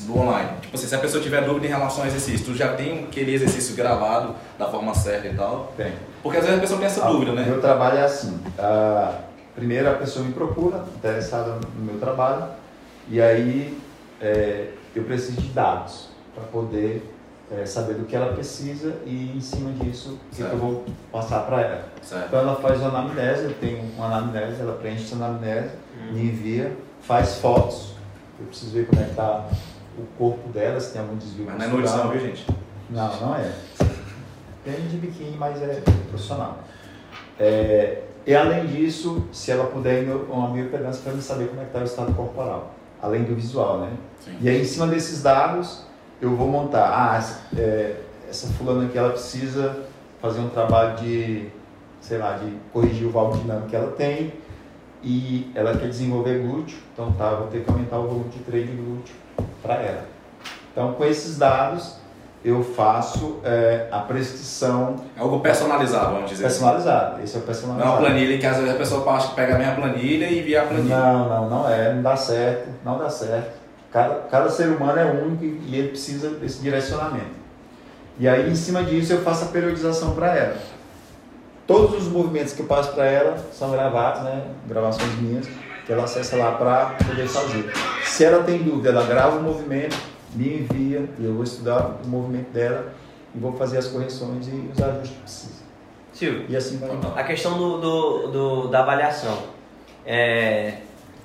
do 0.00 0.18
online. 0.18 0.50
Tipo 0.60 0.76
assim, 0.76 0.86
se 0.86 0.94
a 0.94 0.98
pessoa 0.98 1.22
tiver 1.22 1.42
dúvida 1.42 1.66
em 1.66 1.70
relação 1.70 2.02
ao 2.02 2.08
exercício, 2.08 2.44
tu 2.44 2.54
já 2.54 2.74
tem 2.74 3.04
aquele 3.04 3.32
exercício 3.34 3.74
gravado 3.74 4.34
da 4.58 4.66
forma 4.68 4.94
certa 4.94 5.26
e 5.28 5.34
tal. 5.34 5.72
Tem. 5.78 5.92
Porque 6.22 6.36
às 6.36 6.44
vezes 6.44 6.58
a 6.58 6.60
pessoa 6.60 6.78
tem 6.78 6.86
essa 6.86 7.06
Ah, 7.06 7.10
dúvida, 7.10 7.32
né? 7.32 7.44
Meu 7.46 7.58
trabalho 7.60 7.96
é 7.98 8.02
assim. 8.04 8.38
ah, 8.58 9.20
primeiro 9.54 9.88
a 9.88 9.94
pessoa 9.94 10.24
me 10.26 10.32
procura, 10.34 10.84
interessada 10.96 11.58
no 11.78 11.84
meu 11.84 11.98
trabalho, 11.98 12.44
e 13.08 13.18
aí 13.22 13.78
é, 14.20 14.66
eu 14.94 15.04
preciso 15.04 15.40
de 15.40 15.48
dados 15.48 16.08
para 16.34 16.44
poder 16.44 17.02
é, 17.58 17.66
saber 17.66 17.94
do 17.94 18.04
que 18.04 18.14
ela 18.16 18.32
precisa 18.32 18.94
e 19.04 19.36
em 19.36 19.40
cima 19.40 19.72
disso 19.72 20.18
o 20.32 20.34
que, 20.34 20.42
eu 20.42 20.56
vou 20.56 20.84
passar 21.12 21.40
para 21.40 21.60
ela. 21.60 21.84
Certo. 22.02 22.26
Então 22.26 22.40
ela 22.40 22.56
faz 22.56 22.80
uma 22.80 22.88
anamnese, 22.88 23.44
eu 23.44 23.54
tenho 23.54 23.82
uma 23.96 24.06
anamnese, 24.06 24.60
ela 24.60 24.74
preenche 24.74 25.04
essa 25.04 25.16
anamnese, 25.16 25.70
me 26.12 26.22
envia 26.22 26.76
faz 27.06 27.36
fotos. 27.36 27.94
Eu 28.38 28.46
preciso 28.46 28.72
ver 28.72 28.86
como 28.86 29.00
é 29.00 29.04
que 29.04 29.14
tá 29.14 29.46
o 29.96 30.02
corpo 30.18 30.48
dela, 30.48 30.80
se 30.80 30.92
tem 30.92 31.00
algum 31.00 31.16
desvio. 31.16 31.46
Mas 31.46 31.58
não 31.58 31.64
é 31.64 31.68
nudes 31.68 31.82
muscular. 31.82 32.06
não, 32.06 32.12
viu 32.12 32.20
gente? 32.28 32.46
Não, 32.90 33.20
não 33.20 33.36
é. 33.36 33.52
Tem 34.64 34.88
de 34.88 34.96
biquíni, 34.96 35.36
mas 35.36 35.62
é 35.62 35.82
profissional. 36.08 36.58
É, 37.38 38.02
e 38.26 38.34
além 38.34 38.66
disso, 38.66 39.26
se 39.30 39.50
ela 39.50 39.66
puder 39.66 40.02
ir 40.02 40.10
uma 40.10 40.50
bioimpedância 40.50 41.02
para 41.02 41.12
me 41.12 41.22
saber 41.22 41.48
como 41.48 41.60
é 41.60 41.64
que 41.64 41.70
está 41.70 41.80
o 41.80 41.84
estado 41.84 42.14
corporal, 42.14 42.74
além 43.00 43.24
do 43.24 43.34
visual, 43.34 43.80
né? 43.80 43.92
Sim. 44.24 44.38
E 44.40 44.48
aí, 44.48 44.62
em 44.62 44.64
cima 44.64 44.86
desses 44.86 45.22
dados, 45.22 45.84
eu 46.24 46.34
vou 46.36 46.48
montar. 46.48 46.90
Ah, 46.92 47.16
essa, 47.16 47.40
é, 47.56 47.96
essa 48.28 48.46
fulana 48.54 48.86
aqui, 48.86 48.98
ela 48.98 49.10
precisa 49.10 49.76
fazer 50.20 50.40
um 50.40 50.48
trabalho 50.48 50.96
de, 50.96 51.48
sei 52.00 52.18
lá, 52.18 52.32
de 52.36 52.50
corrigir 52.72 53.06
o 53.06 53.10
valvo 53.10 53.38
dinâmico 53.38 53.68
que 53.68 53.76
ela 53.76 53.92
tem 53.92 54.32
e 55.02 55.50
ela 55.54 55.76
quer 55.76 55.88
desenvolver 55.88 56.38
glúteo, 56.38 56.78
então 56.92 57.12
tá, 57.12 57.30
vou 57.34 57.48
ter 57.48 57.62
que 57.62 57.70
aumentar 57.70 57.98
o 57.98 58.08
volume 58.08 58.30
de 58.30 58.38
treino 58.38 58.70
de 58.70 58.76
glúteo 58.76 59.14
para 59.62 59.74
ela. 59.74 60.04
Então, 60.72 60.94
com 60.94 61.04
esses 61.04 61.36
dados, 61.36 61.96
eu 62.42 62.62
faço 62.64 63.40
é, 63.44 63.86
a 63.92 63.98
prescrição 64.00 64.96
É 65.16 65.20
algo 65.20 65.40
personalizado, 65.40 66.14
vamos 66.14 66.30
dizer 66.30 66.46
assim. 66.46 66.56
personalizada. 66.58 67.22
Esse 67.22 67.36
é 67.36 67.38
o 67.38 67.40
Não 67.40 67.44
é 67.44 67.46
personalizado. 67.46 67.90
uma 67.90 67.98
planilha 67.98 68.38
que 68.38 68.46
às 68.46 68.56
vezes 68.56 68.74
a 68.74 68.78
pessoa 68.78 69.12
acha 69.12 69.28
que 69.28 69.34
pega 69.34 69.54
a 69.54 69.58
minha 69.58 69.74
planilha 69.74 70.26
e 70.26 70.40
envia 70.40 70.62
a 70.62 70.66
planilha. 70.66 70.96
Não, 70.96 71.28
não, 71.28 71.50
não 71.50 71.68
é, 71.68 71.92
não 71.92 72.02
dá 72.02 72.16
certo, 72.16 72.68
não 72.84 72.98
dá 72.98 73.10
certo. 73.10 73.63
Cada, 73.94 74.14
cada 74.28 74.50
ser 74.50 74.66
humano 74.70 74.98
é 74.98 75.04
único 75.04 75.44
e 75.44 75.76
ele 75.78 75.88
precisa 75.90 76.30
desse 76.30 76.60
direcionamento. 76.60 77.30
E 78.18 78.26
aí, 78.26 78.50
em 78.50 78.54
cima 78.56 78.82
disso, 78.82 79.12
eu 79.12 79.22
faço 79.22 79.44
a 79.44 79.48
periodização 79.48 80.16
para 80.16 80.34
ela. 80.36 80.56
Todos 81.64 82.02
os 82.02 82.08
movimentos 82.12 82.52
que 82.52 82.60
eu 82.60 82.66
passo 82.66 82.92
para 82.92 83.06
ela 83.06 83.38
são 83.52 83.70
gravados, 83.70 84.22
né? 84.24 84.42
Gravações 84.66 85.14
minhas, 85.20 85.46
que 85.86 85.92
ela 85.92 86.02
acessa 86.04 86.36
lá 86.36 86.52
para 86.52 86.96
poder 87.06 87.28
fazer. 87.28 87.72
Se 88.04 88.24
ela 88.24 88.42
tem 88.42 88.58
dúvida, 88.64 88.88
ela 88.90 89.06
grava 89.06 89.36
o 89.38 89.42
movimento, 89.44 89.96
me 90.34 90.58
envia, 90.58 91.08
e 91.16 91.24
eu 91.24 91.34
vou 91.34 91.44
estudar 91.44 91.96
o 92.04 92.08
movimento 92.08 92.50
dela 92.50 92.92
e 93.32 93.38
vou 93.38 93.52
fazer 93.52 93.78
as 93.78 93.86
correções 93.86 94.48
e 94.48 94.70
os 94.74 94.82
ajustes 94.82 95.10
que 95.10 95.20
precisa. 95.22 95.64
Silvio, 96.12 96.46
E 96.48 96.56
assim 96.56 96.78
vai. 96.78 96.90
a 97.16 97.22
questão 97.24 97.56
do, 97.56 97.78
do, 97.80 98.26
do- 98.28 98.68
da 98.68 98.80
avaliação. 98.80 99.38
É, 100.04 100.78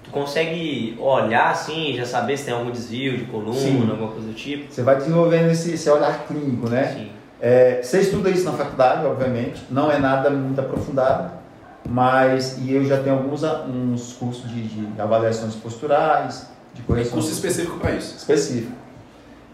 tu 0.10 0.12
consegue 0.12 0.98
olhar 1.00 1.52
assim, 1.52 1.94
já 1.96 2.06
saber 2.06 2.38
se 2.38 2.46
tem 2.46 2.54
algum 2.54 2.72
desvio 2.72 3.18
de 3.18 3.26
coluna, 3.26 3.58
Sim. 3.60 3.88
alguma 3.90 4.12
coisa 4.12 4.28
do 4.28 4.34
tipo? 4.34 4.72
Você 4.74 4.82
vai 4.82 4.96
desenvolvendo 4.98 5.52
esse, 5.52 5.74
esse 5.74 5.90
olhar 5.90 6.26
clínico, 6.28 6.68
né? 6.70 6.94
Sim. 6.94 7.10
É, 7.40 7.82
você 7.82 8.02
estuda 8.02 8.30
isso 8.30 8.44
na 8.46 8.52
faculdade, 8.54 9.06
obviamente, 9.06 9.64
não 9.70 9.90
é 9.90 9.98
nada 9.98 10.30
muito 10.30 10.60
aprofundado, 10.60 11.32
mas 11.88 12.58
e 12.58 12.74
eu 12.74 12.84
já 12.84 13.02
tenho 13.02 13.16
alguns 13.18 13.44
uns 13.44 14.14
cursos 14.14 14.50
de, 14.50 14.62
de 14.64 15.02
avaliações 15.02 15.56
posturais, 15.56 16.48
de 16.74 16.82
Tem 16.82 16.86
correções 16.86 17.14
curso 17.14 17.32
específico 17.32 17.78
para 17.80 17.92
isso. 17.92 18.18
específico. 18.18 18.74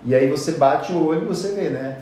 E 0.04 0.16
aí 0.16 0.30
você 0.30 0.54
bate 0.54 0.92
o 0.92 1.06
olho 1.06 1.24
e 1.24 1.26
você 1.26 1.52
vê, 1.54 1.70
né? 1.70 2.00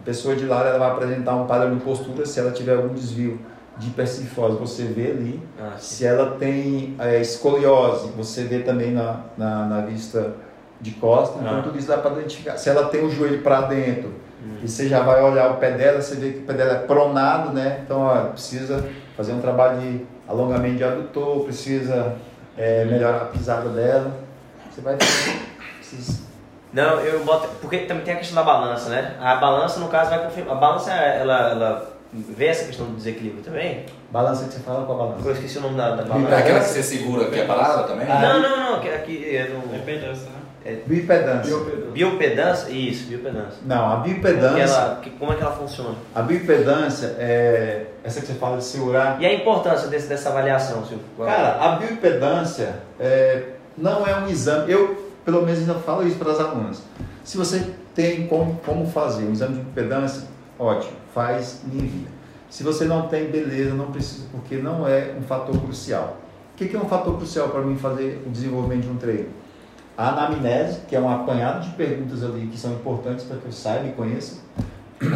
A 0.00 0.04
pessoa 0.04 0.34
de 0.34 0.44
lado 0.44 0.68
ela 0.68 0.78
vai 0.78 0.90
apresentar 0.90 1.34
um 1.36 1.46
padrão 1.46 1.74
de 1.76 1.82
postura, 1.82 2.26
se 2.26 2.38
ela 2.40 2.50
tiver 2.50 2.74
algum 2.74 2.92
desvio 2.92 3.38
de 3.82 3.88
hipercifose, 3.88 4.56
você 4.58 4.84
vê 4.84 5.10
ali. 5.10 5.42
Ah. 5.60 5.72
Se 5.78 6.06
ela 6.06 6.36
tem 6.38 6.94
é, 6.98 7.20
escoliose, 7.20 8.08
você 8.16 8.44
vê 8.44 8.60
também 8.60 8.92
na, 8.92 9.20
na, 9.36 9.66
na 9.66 9.80
vista 9.82 10.34
de 10.80 10.92
costa, 10.92 11.38
então 11.40 11.58
Ah. 11.58 11.62
tudo 11.62 11.78
isso 11.78 11.88
dá 11.88 11.98
para 11.98 12.12
identificar. 12.12 12.56
Se 12.56 12.68
ela 12.68 12.86
tem 12.88 13.04
o 13.04 13.10
joelho 13.10 13.42
para 13.42 13.62
dentro, 13.62 14.10
Hum. 14.44 14.56
e 14.62 14.68
você 14.68 14.88
já 14.88 15.00
vai 15.02 15.22
olhar 15.22 15.52
o 15.52 15.54
pé 15.58 15.70
dela, 15.72 16.00
você 16.02 16.16
vê 16.16 16.30
que 16.32 16.38
o 16.38 16.42
pé 16.42 16.52
dela 16.54 16.72
é 16.72 16.78
pronado, 16.78 17.52
né? 17.52 17.80
Então, 17.84 18.00
ó, 18.00 18.24
precisa 18.26 18.84
fazer 19.16 19.32
um 19.32 19.40
trabalho 19.40 19.80
de 19.80 20.04
alongamento 20.28 20.76
de 20.78 20.84
adutor, 20.84 21.44
precisa 21.44 22.14
é, 22.56 22.84
melhorar 22.84 23.18
a 23.22 23.24
pisada 23.26 23.68
dela. 23.68 24.10
Você 24.70 24.80
vai 24.80 24.96
ter 24.96 25.06
esses... 25.80 26.22
Não, 26.72 26.98
eu 27.00 27.22
boto. 27.24 27.46
Porque 27.60 27.78
também 27.80 28.02
tem 28.02 28.14
a 28.14 28.16
questão 28.16 28.34
da 28.34 28.42
balança, 28.42 28.88
né? 28.88 29.14
A 29.20 29.36
balança, 29.36 29.78
no 29.78 29.88
caso, 29.88 30.10
vai 30.10 30.24
confirmar. 30.24 30.56
A 30.56 30.58
balança, 30.60 30.90
ela, 30.90 31.50
ela 31.50 31.91
vê 32.12 32.46
essa 32.46 32.64
questão 32.66 32.86
do 32.86 32.96
desequilíbrio 32.96 33.42
também? 33.42 33.86
Balança 34.10 34.44
que 34.46 34.54
você 34.54 34.60
fala 34.60 34.84
com 34.84 34.92
a 34.92 34.96
balança. 34.96 35.26
Eu 35.28 35.32
esqueci 35.32 35.58
o 35.58 35.62
nome 35.62 35.76
da, 35.76 35.96
da 35.96 36.02
É 36.02 36.06
balança. 36.06 36.36
aquela 36.36 36.60
que 36.60 36.66
você 36.66 36.82
segura 36.82 37.24
que 37.30 37.40
é 37.40 37.44
parada 37.46 37.84
também? 37.84 38.06
Ah. 38.10 38.20
Não, 38.20 38.40
não, 38.42 38.72
não, 38.72 38.80
que 38.80 38.88
aqui 38.88 39.36
é 39.36 39.48
no. 39.48 39.66
Dependência, 39.68 40.24
né? 40.26 40.76
Bipedância. 40.86 41.56
Biopedância? 41.92 42.70
Isso, 42.70 43.08
biopedância. 43.08 43.58
Não, 43.66 43.92
a 43.92 43.96
Como, 43.96 44.04
que 44.54 44.60
ela, 44.60 45.00
que- 45.02 45.10
como 45.10 45.32
é 45.32 45.36
que 45.36 45.42
ela 45.42 45.50
funciona? 45.52 45.96
a 46.14 46.22
bipedância 46.22 47.16
é 47.18 47.86
essa 48.04 48.20
que 48.20 48.26
você 48.28 48.34
fala 48.34 48.58
de 48.58 48.64
segurar. 48.64 49.20
E 49.20 49.26
a 49.26 49.34
importância 49.34 49.88
desse, 49.88 50.06
dessa 50.06 50.28
avaliação, 50.28 50.84
Silvio? 50.86 51.04
Cara, 51.18 51.58
a 51.60 51.76
bioimpedância 51.76 52.76
é, 53.00 53.42
não 53.76 54.06
é 54.06 54.14
um 54.16 54.28
exame. 54.28 54.70
Eu, 54.70 55.10
pelo 55.24 55.42
menos, 55.42 55.58
ainda 55.60 55.74
falo 55.74 56.06
isso 56.06 56.16
para 56.16 56.30
as 56.30 56.38
alunas. 56.38 56.82
Se 57.24 57.36
você 57.36 57.64
tem 57.94 58.26
como, 58.28 58.60
como 58.64 58.86
fazer 58.86 59.24
um 59.24 59.32
exame 59.32 59.54
de 59.54 59.60
bioimpedância, 59.62 60.28
ótimo, 60.62 60.96
faz 61.12 61.62
e 61.70 61.76
envia. 61.76 62.08
Se 62.48 62.62
você 62.62 62.84
não 62.84 63.08
tem, 63.08 63.26
beleza, 63.26 63.74
não 63.74 63.90
precisa, 63.90 64.26
porque 64.30 64.56
não 64.56 64.86
é 64.86 65.14
um 65.18 65.22
fator 65.22 65.58
crucial. 65.58 66.18
O 66.52 66.56
que 66.56 66.76
é 66.76 66.78
um 66.78 66.84
fator 66.84 67.16
crucial 67.16 67.48
para 67.48 67.62
mim 67.62 67.76
fazer 67.76 68.22
o 68.26 68.30
desenvolvimento 68.30 68.82
de 68.82 68.90
um 68.90 68.96
treino? 68.96 69.30
A 69.96 70.10
anamnese, 70.10 70.80
que 70.86 70.94
é 70.94 71.00
um 71.00 71.10
apanhado 71.10 71.68
de 71.68 71.74
perguntas 71.74 72.22
ali 72.22 72.46
que 72.46 72.58
são 72.58 72.72
importantes 72.72 73.24
para 73.24 73.38
que 73.38 73.46
eu 73.46 73.52
saiba 73.52 73.88
e 73.88 73.92
conheça. 73.92 74.36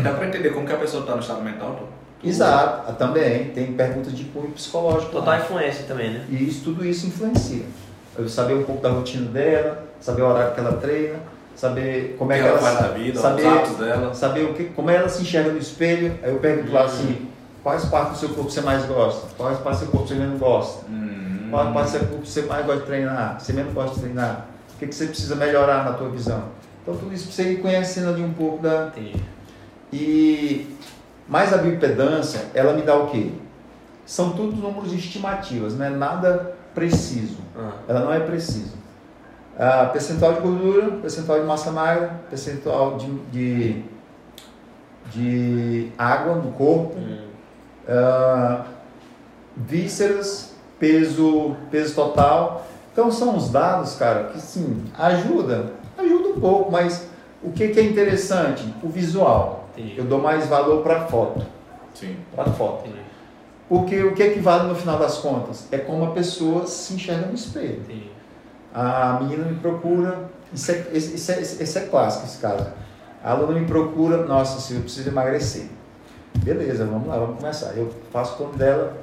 Dá 0.03 0.13
para 0.13 0.27
entender 0.27 0.51
como 0.51 0.67
que 0.67 0.73
a 0.73 0.79
pessoa 0.79 1.03
está 1.03 1.15
no 1.15 1.21
estado 1.21 1.43
mental? 1.43 1.77
Tô? 1.77 2.29
Exato, 2.29 2.93
também 2.95 3.51
tem 3.51 3.73
perguntas 3.75 4.13
de 4.13 4.25
cunho 4.25 4.51
psicológico. 4.51 5.15
lá. 5.15 5.21
Total 5.21 5.39
influência 5.41 5.85
também, 5.87 6.15
né? 6.15 6.27
E 6.29 6.49
isso, 6.49 6.65
tudo 6.65 6.85
isso 6.85 7.07
influencia. 7.07 7.65
Eu 8.19 8.29
saber 8.29 8.55
um 8.55 8.65
pouco 8.65 8.83
da 8.83 8.89
rotina 8.89 9.31
dela, 9.31 9.85
saber 10.01 10.23
o 10.23 10.27
horário 10.27 10.55
que 10.55 10.61
ela 10.61 10.73
treina, 10.73 11.19
saber 11.57 12.15
como 12.19 12.33
é 12.33 12.39
que 12.41 12.47
ela 12.47 12.59
faz 12.59 12.79
da 12.79 12.89
vida, 12.89 13.19
saber, 13.19 13.47
os 13.47 13.77
dela. 13.77 14.15
saber 14.15 14.45
o 14.45 14.55
que, 14.55 14.65
como 14.67 14.91
ela 14.91 15.09
se 15.09 15.23
enxerga 15.23 15.51
no 15.51 15.59
espelho. 15.59 16.19
Aí 16.23 16.31
eu 16.31 16.39
pergunto 16.39 16.73
lá 16.73 16.85
assim, 16.85 17.29
quais 17.63 17.85
partes 17.87 18.13
do 18.13 18.19
seu 18.19 18.29
corpo 18.29 18.51
você 18.51 18.61
mais 18.61 18.85
gosta? 18.85 19.27
Quais 19.37 19.59
partes 19.59 19.81
do 19.81 19.85
seu 19.85 19.93
corpo 19.93 20.07
você 20.09 20.15
menos 20.15 20.39
gosta? 20.39 20.85
Hum. 20.89 21.49
Quais 21.51 21.73
partes 21.73 21.93
do 21.93 21.99
seu 21.99 22.09
corpo 22.09 22.27
você 22.27 22.43
mais 22.43 22.67
gosta 22.67 22.81
de 22.83 22.87
treinar? 22.87 23.41
Você 23.41 23.53
menos 23.53 23.73
gosta 23.73 23.95
de 23.95 24.01
treinar? 24.03 24.47
O 24.75 24.79
que, 24.79 24.87
que 24.87 24.95
você 24.95 25.07
precisa 25.07 25.35
melhorar 25.35 25.85
na 25.85 25.95
tua 25.95 26.11
visão? 26.11 26.43
Então 26.83 26.95
tudo 26.97 27.13
isso 27.15 27.25
pra 27.25 27.33
você 27.33 27.53
ir 27.53 27.57
conhecendo 27.61 28.11
ali 28.11 28.23
um 28.23 28.33
pouco 28.33 28.63
da, 28.63 28.89
Entendi. 28.89 29.17
e 29.93 30.77
mais 31.29 31.53
a 31.53 31.57
bioimpedância, 31.57 32.43
ela 32.55 32.75
me 32.75 32.83
dá 32.83 32.95
o 32.97 33.09
quê? 33.09 33.31
São 34.05 34.31
todos 34.31 34.57
números 34.59 34.93
estimativas, 34.93 35.77
não 35.77 35.87
é 35.87 35.91
nada 35.91 36.55
preciso. 36.75 37.39
Ah, 37.59 37.73
Ela 37.89 38.01
não 38.01 38.13
é 38.13 38.21
precisa. 38.21 38.75
Ah, 39.59 39.87
percentual 39.87 40.35
de 40.35 40.41
gordura, 40.41 40.91
percentual 40.99 41.41
de 41.41 41.47
massa 41.47 41.71
magra, 41.71 42.21
percentual 42.29 42.99
de, 42.99 43.11
de, 43.33 43.85
de 45.11 45.93
água 45.97 46.35
no 46.35 46.53
corpo, 46.53 46.95
hum, 46.99 47.29
ah, 47.89 48.67
vísceras, 49.57 50.55
peso, 50.79 51.57
peso 51.71 51.95
total. 51.95 52.67
Então 52.93 53.11
são 53.11 53.37
os 53.37 53.51
dados, 53.51 53.95
cara, 53.97 54.25
que 54.25 54.41
sim, 54.41 54.85
ajuda, 54.99 55.73
ajuda 55.97 56.29
um 56.29 56.41
pouco, 56.41 56.71
mas 56.71 57.09
o 57.43 57.51
que, 57.51 57.69
que 57.69 57.81
é 57.81 57.83
interessante? 57.83 58.75
O 58.83 58.89
visual. 58.89 59.69
entendi. 59.77 59.99
Eu 59.99 60.05
dou 60.05 60.21
mais 60.21 60.47
valor 60.49 60.83
para 60.83 61.07
foto, 61.07 61.45
Sim. 61.95 62.17
para 62.35 62.51
foto. 62.51 62.87
Entendi. 62.87 63.07
Porque 63.69 64.03
o 64.03 64.15
que 64.15 64.23
é 64.23 64.31
que 64.31 64.39
vale 64.39 64.69
no 64.69 64.75
final 64.75 64.99
das 64.99 65.19
contas? 65.19 65.67
É 65.73 65.79
como 65.79 66.05
a 66.05 66.11
pessoa 66.13 66.67
se 66.67 66.95
enxerga 66.95 67.27
no 67.27 67.35
espelho. 67.35 67.81
Entendi. 67.81 68.16
A 68.75 69.19
menina 69.23 69.45
me 69.47 69.59
procura, 69.59 70.29
isso 70.53 70.71
é, 70.71 70.87
isso 70.93 71.33
é, 71.33 71.41
isso 71.41 71.79
é 71.79 71.83
clássico 71.83 72.27
esse 72.27 72.39
caso. 72.39 72.67
A 73.23 73.33
aluna 73.33 73.59
me 73.59 73.67
procura, 73.67 74.25
nossa, 74.25 74.61
se 74.61 74.75
eu 74.75 74.81
preciso 74.83 75.09
emagrecer. 75.09 75.67
Beleza, 76.39 76.85
vamos 76.85 77.09
lá, 77.09 77.19
vamos 77.19 77.41
começar. 77.41 77.77
Eu 77.77 77.93
faço 78.13 78.35
o 78.35 78.37
plano 78.37 78.55
dela, 78.55 78.97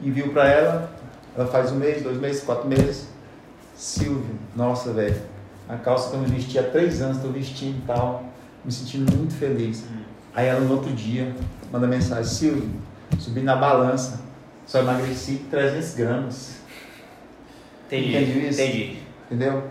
envio 0.00 0.32
para 0.32 0.48
ela, 0.48 0.90
ela 1.36 1.46
faz 1.46 1.72
um 1.72 1.76
mês, 1.76 2.02
dois 2.02 2.18
meses, 2.18 2.42
quatro 2.44 2.68
meses. 2.68 3.08
Silvio, 3.74 4.38
nossa, 4.54 4.92
velho, 4.92 5.20
a 5.68 5.76
calça 5.76 6.10
que 6.10 6.16
eu 6.16 6.20
não 6.20 6.28
vesti 6.28 6.58
há 6.58 6.62
três 6.62 7.02
anos, 7.02 7.16
estou 7.16 7.32
vestindo 7.32 7.78
e 7.78 7.86
tal, 7.86 8.22
me 8.64 8.70
sentindo 8.70 9.16
muito 9.16 9.34
feliz. 9.34 9.84
Aí 10.34 10.46
ela 10.46 10.60
no 10.60 10.72
outro 10.74 10.92
dia 10.92 11.34
manda 11.72 11.86
mensagem, 11.86 12.24
Silvio, 12.24 12.70
subi 13.18 13.40
na 13.40 13.56
balança, 13.56 14.20
só 14.66 14.78
emagreci 14.78 15.46
300 15.50 15.94
gramas, 15.94 16.64
Entendi. 17.86 18.16
Entendi 18.16 18.48
isso? 18.48 18.60
Entendi. 18.60 18.98
Entendeu? 19.30 19.62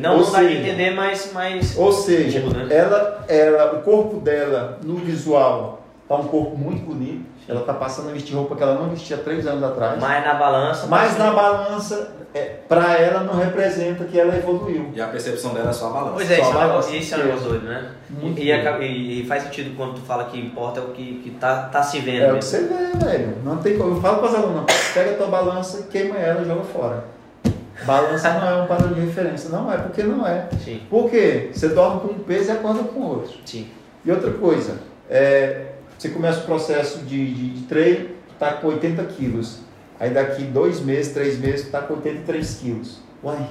Não, 0.00 0.16
Ou 0.18 0.24
não 0.24 0.32
dá 0.32 0.42
de 0.42 0.56
entender, 0.56 0.90
mas. 0.90 1.30
mas... 1.32 1.76
Ou 1.78 1.92
seja, 1.92 2.40
Tudo, 2.40 2.56
né? 2.58 2.74
ela, 2.74 3.24
ela, 3.28 3.74
o 3.78 3.82
corpo 3.82 4.18
dela 4.18 4.78
no 4.82 4.96
visual 4.96 5.82
tá 6.08 6.16
um 6.16 6.24
corpo 6.26 6.56
muito 6.56 6.84
bonito. 6.84 7.24
Ela 7.48 7.60
tá 7.60 7.72
passando 7.72 8.08
a 8.10 8.12
vestir 8.12 8.34
roupa 8.34 8.56
que 8.56 8.62
ela 8.64 8.74
não 8.74 8.88
vestia 8.90 9.16
três 9.18 9.46
anos 9.46 9.62
atrás. 9.62 10.00
Mas 10.00 10.24
na 10.24 10.34
balança. 10.34 10.86
Mas 10.88 11.16
na 11.16 11.30
balança, 11.30 12.10
é, 12.34 12.40
para 12.68 12.98
ela 12.98 13.20
não 13.22 13.36
representa 13.36 14.02
que 14.04 14.18
ela 14.18 14.34
evoluiu. 14.36 14.90
E 14.92 15.00
a 15.00 15.06
percepção 15.06 15.54
dela 15.54 15.70
é 15.70 15.72
só 15.72 15.86
a 15.86 15.90
balança. 15.90 16.14
Pois 16.14 16.28
é, 16.32 16.36
Só 16.38 16.42
isso 16.42 16.50
é 16.50 16.56
um 16.56 16.58
balança. 16.68 16.96
isso 16.96 17.14
é 17.14 17.18
um 17.18 17.20
negócio 17.24 17.48
doido, 17.48 17.64
né? 17.66 17.90
Muito 18.10 18.40
E, 18.40 18.50
e, 18.50 18.82
e- 18.82 19.22
e 19.22 19.26
faz 19.28 19.44
sentido 19.44 19.76
quando 19.76 19.94
tu 19.94 20.00
fala 20.00 20.24
que 20.24 20.36
importa 20.40 20.80
é 20.80 20.82
o 20.82 20.88
que, 20.88 21.20
que 21.22 21.30
tá, 21.38 21.68
tá 21.70 21.80
se 21.84 22.00
vendo 22.00 22.22
É 22.24 22.24
o 22.24 22.26
que 22.26 22.32
mesmo. 22.34 22.42
você 22.42 22.58
vê, 22.64 23.04
velho. 23.06 23.36
Não 23.44 23.58
tem 23.58 23.78
como. 23.78 23.94
Eu 23.94 24.00
falo 24.00 24.18
para 24.18 24.28
as 24.30 24.34
alunas, 24.34 24.64
pega 24.92 25.12
a 25.12 25.14
tua 25.14 25.26
balança, 25.28 25.86
queima 25.88 26.16
ela 26.16 26.42
e 26.42 26.44
joga 26.44 26.64
fora. 26.64 27.04
Balança 27.86 28.32
não 28.34 28.48
é 28.48 28.62
um 28.62 28.66
padrão 28.66 28.92
de 28.92 29.00
referência. 29.00 29.48
Não 29.50 29.72
é, 29.72 29.76
porque 29.78 30.02
não 30.02 30.26
é. 30.26 30.48
Sim, 30.64 30.82
Por 30.90 31.08
quê? 31.10 31.50
Você 31.52 31.68
dorme 31.70 32.00
com 32.00 32.08
um 32.08 32.18
peso 32.18 32.48
e 32.48 32.52
acorda 32.52 32.82
com 32.84 33.00
outro. 33.00 33.32
sim. 33.44 33.68
E 34.04 34.10
outra 34.10 34.30
coisa, 34.32 34.78
é, 35.10 35.72
você 35.98 36.10
começa 36.10 36.40
o 36.40 36.44
processo 36.44 36.98
de, 37.00 37.34
de, 37.34 37.50
de 37.50 37.62
treino, 37.66 38.10
tá 38.38 38.52
com 38.52 38.68
80 38.68 39.02
quilos. 39.04 39.60
Aí 39.98 40.10
daqui 40.10 40.42
dois 40.44 40.80
meses, 40.80 41.12
três 41.12 41.38
meses, 41.40 41.68
tá 41.70 41.80
com 41.80 41.94
83 41.94 42.54
quilos. 42.60 42.98
Uai, 43.24 43.48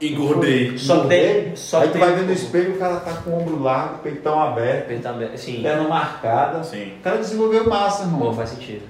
Engordei. 0.00 0.78
Só 0.78 0.94
engordei? 0.94 1.42
tem- 1.44 1.56
só 1.56 1.80
Aí 1.82 1.88
tu 1.88 1.92
tem 1.92 2.00
vai 2.00 2.14
ver 2.14 2.22
no 2.22 2.32
espelho, 2.32 2.74
o 2.74 2.78
cara 2.78 2.96
tá 3.00 3.12
com 3.22 3.30
o 3.30 3.38
ombro 3.40 3.62
largo, 3.62 3.98
peitão 3.98 4.40
aberto, 4.40 4.84
Apertar- 4.84 5.36
Sim. 5.36 5.60
perna 5.62 5.86
marcada. 5.86 6.64
Sim. 6.64 6.94
O 6.98 7.02
cara 7.02 7.18
desenvolveu 7.18 7.68
massa, 7.68 8.04
Pô, 8.04 8.08
irmão. 8.08 8.32
faz 8.32 8.50
sentido. 8.50 8.82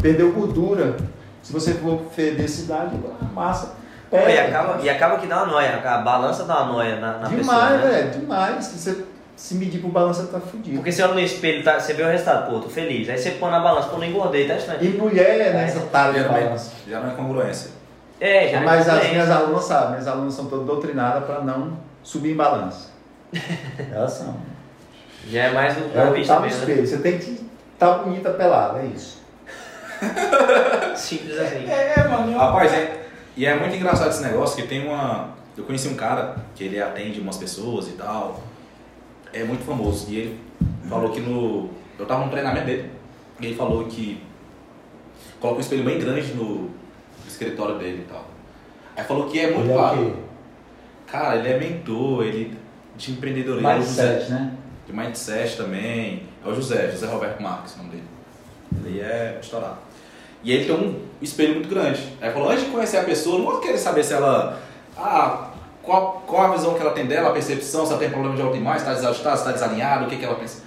Perdeu 0.00 0.32
gordura. 0.32 0.96
Se 1.42 1.52
você 1.52 1.74
for 1.74 2.00
feder 2.14 2.48
cidade, 2.48 2.96
massa. 3.34 3.74
Pô, 4.10 4.16
e, 4.18 4.38
acaba, 4.38 4.80
e 4.82 4.88
acaba 4.88 5.18
que 5.18 5.26
dá 5.26 5.38
uma 5.42 5.46
noia, 5.46 5.80
a 5.84 5.98
balança 5.98 6.44
dá 6.44 6.62
uma 6.62 6.72
noia 6.74 6.96
na, 7.00 7.18
na 7.18 7.28
demais, 7.28 7.46
pessoa. 7.46 7.70
né? 7.70 7.88
velho, 8.02 8.10
demais. 8.20 8.64
Se 8.64 8.78
você 8.78 9.04
se 9.34 9.54
medir 9.56 9.80
por 9.82 9.90
balança, 9.90 10.26
tá 10.28 10.38
fudido. 10.40 10.76
Porque 10.76 10.92
você 10.92 11.02
olha 11.02 11.14
no 11.14 11.20
espelho, 11.20 11.62
tá, 11.64 11.78
você 11.80 11.92
vê 11.92 12.02
o 12.04 12.06
resultado, 12.08 12.50
pô, 12.50 12.60
tô 12.60 12.68
feliz. 12.68 13.08
Aí 13.08 13.18
você 13.18 13.32
põe 13.32 13.50
na 13.50 13.60
balança, 13.60 13.88
pô, 13.88 13.98
não 13.98 14.04
engordei, 14.06 14.46
tá 14.46 14.54
estranho. 14.54 14.82
E 14.82 14.88
mulher, 14.90 15.52
né, 15.52 15.64
essa 15.64 15.80
talha 15.86 16.12
de 16.12 16.20
Já 16.20 16.28
balança. 16.28 16.72
não, 16.86 16.92
já 16.92 17.00
não 17.00 17.10
é 17.10 17.14
congruência. 17.14 17.70
É, 18.20 18.48
já 18.48 18.60
Mas 18.60 18.88
é 18.88 18.90
as 18.92 19.00
bem. 19.00 19.10
minhas 19.10 19.30
alunas 19.30 19.64
sabem, 19.64 19.90
minhas 19.90 20.08
alunas 20.08 20.34
são 20.34 20.46
todas 20.46 20.66
doutrinadas 20.66 21.24
para 21.24 21.40
não 21.42 21.76
subir 22.02 22.32
em 22.32 22.36
balança. 22.36 22.90
Elas 23.92 24.12
são. 24.12 24.36
Já 25.28 25.42
é 25.42 25.50
mais 25.52 25.74
do 25.74 25.84
É 25.92 26.04
da 26.04 26.10
o 26.10 26.14
vista 26.14 26.32
tá 26.34 26.40
no 26.40 26.46
mesmo, 26.46 26.64
né? 26.64 26.72
espelho. 26.72 26.86
Você 26.86 26.98
tem 26.98 27.18
que 27.18 27.32
estar 27.74 27.88
tá 27.88 27.98
bonita 27.98 28.30
pelada, 28.30 28.78
é 28.78 28.86
isso. 28.86 29.20
Simples 30.94 31.38
assim. 31.38 31.68
É, 31.68 31.94
é, 31.96 32.08
mano. 32.08 32.38
Rapaz, 32.38 32.72
é, 32.72 33.05
e 33.36 33.44
é 33.44 33.58
muito 33.58 33.76
engraçado 33.76 34.10
esse 34.10 34.22
negócio 34.22 34.56
que 34.56 34.66
tem 34.66 34.86
uma. 34.86 35.34
Eu 35.56 35.64
conheci 35.64 35.88
um 35.88 35.94
cara 35.94 36.36
que 36.54 36.64
ele 36.64 36.80
atende 36.80 37.20
umas 37.20 37.36
pessoas 37.36 37.88
e 37.88 37.92
tal. 37.92 38.42
É 39.32 39.44
muito 39.44 39.64
famoso. 39.64 40.10
E 40.10 40.16
ele 40.16 40.40
falou 40.88 41.10
que 41.10 41.20
no. 41.20 41.68
Eu 41.98 42.06
tava 42.06 42.24
no 42.24 42.30
treinamento 42.30 42.66
dele. 42.66 42.90
E 43.40 43.46
ele 43.46 43.54
falou 43.54 43.84
que 43.84 44.22
coloca 45.38 45.58
um 45.58 45.60
espelho 45.60 45.84
bem 45.84 45.98
grande 45.98 46.32
no 46.32 46.70
escritório 47.26 47.78
dele 47.78 48.06
e 48.06 48.12
tal. 48.12 48.24
Aí 48.96 49.04
falou 49.04 49.26
que 49.28 49.38
é 49.38 49.50
muito 49.50 49.64
Ele 49.64 49.72
é 49.72 49.74
claro. 49.74 49.96
quê? 49.98 50.12
Cara, 51.06 51.36
ele 51.36 51.48
é 51.48 51.58
mentor, 51.58 52.24
ele 52.24 52.56
de 52.96 53.12
empreendedorismo. 53.12 53.68
Mindset, 53.68 54.30
né? 54.30 54.54
De 54.86 54.92
mindset 54.92 55.56
também. 55.56 56.22
É 56.44 56.48
o 56.48 56.54
José, 56.54 56.90
José 56.90 57.06
Roberto 57.06 57.42
Marques, 57.42 57.74
o 57.74 57.78
nome 57.78 57.90
dele. 57.90 58.04
Ele 58.84 59.00
é 59.00 59.38
estourado. 59.40 59.85
E 60.46 60.52
ele 60.52 60.64
tem 60.64 60.74
um 60.76 60.94
espelho 61.20 61.54
muito 61.54 61.68
grande. 61.68 62.00
Aí 62.20 62.30
falou, 62.30 62.48
antes 62.48 62.64
de 62.64 62.70
conhecer 62.70 62.98
a 62.98 63.02
pessoa, 63.02 63.36
não 63.36 63.46
vou 63.46 63.58
querer 63.58 63.78
saber 63.78 64.04
se 64.04 64.14
ela. 64.14 64.62
Ah, 64.96 65.48
qual, 65.82 66.22
qual 66.24 66.44
a 66.44 66.56
visão 66.56 66.74
que 66.74 66.80
ela 66.80 66.92
tem 66.92 67.04
dela, 67.04 67.30
a 67.30 67.32
percepção, 67.32 67.84
se 67.84 67.90
ela 67.90 67.98
tem 67.98 68.10
problema 68.10 68.36
de 68.36 68.42
autoimagem, 68.42 68.78
se 68.78 68.84
está 68.84 68.94
desajustada, 68.94 69.36
se 69.36 69.42
está 69.42 69.52
desalinhada, 69.52 70.04
o 70.04 70.08
que, 70.08 70.16
que 70.16 70.24
ela 70.24 70.36
pensa. 70.36 70.62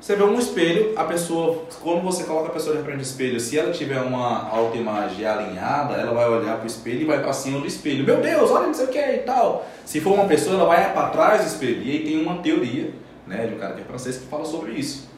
Você 0.00 0.14
vê 0.14 0.22
um 0.22 0.38
espelho, 0.38 0.92
a 0.96 1.02
pessoa, 1.02 1.64
quando 1.82 2.02
você 2.02 2.22
coloca 2.22 2.48
a 2.48 2.50
pessoa 2.52 2.76
de 2.76 2.84
frente 2.84 2.98
do 2.98 3.02
espelho, 3.02 3.40
se 3.40 3.58
ela 3.58 3.72
tiver 3.72 4.00
uma 4.00 4.48
autoimagem 4.48 5.26
alinhada, 5.26 5.94
ela 5.94 6.12
vai 6.12 6.28
olhar 6.28 6.58
pro 6.58 6.66
espelho 6.66 7.02
e 7.02 7.04
vai 7.04 7.20
para 7.20 7.32
cima 7.32 7.58
do 7.58 7.66
espelho. 7.66 8.04
Meu 8.04 8.20
Deus, 8.20 8.48
olha 8.48 8.68
não 8.68 8.74
sei 8.74 8.86
o 8.86 8.88
que 8.88 8.98
e 8.98 9.18
tal. 9.18 9.66
Se 9.84 10.00
for 10.00 10.14
uma 10.14 10.26
pessoa, 10.26 10.54
ela 10.54 10.66
vai 10.66 10.92
para 10.92 11.08
trás 11.08 11.40
do 11.42 11.46
espelho. 11.48 11.82
E 11.82 11.90
aí 11.90 12.04
tem 12.04 12.22
uma 12.22 12.38
teoria, 12.38 12.92
né, 13.26 13.46
de 13.46 13.54
um 13.54 13.58
cara 13.58 13.74
que 13.74 13.80
é 13.80 13.84
francês 13.84 14.18
que 14.18 14.26
fala 14.26 14.44
sobre 14.44 14.72
isso. 14.72 15.11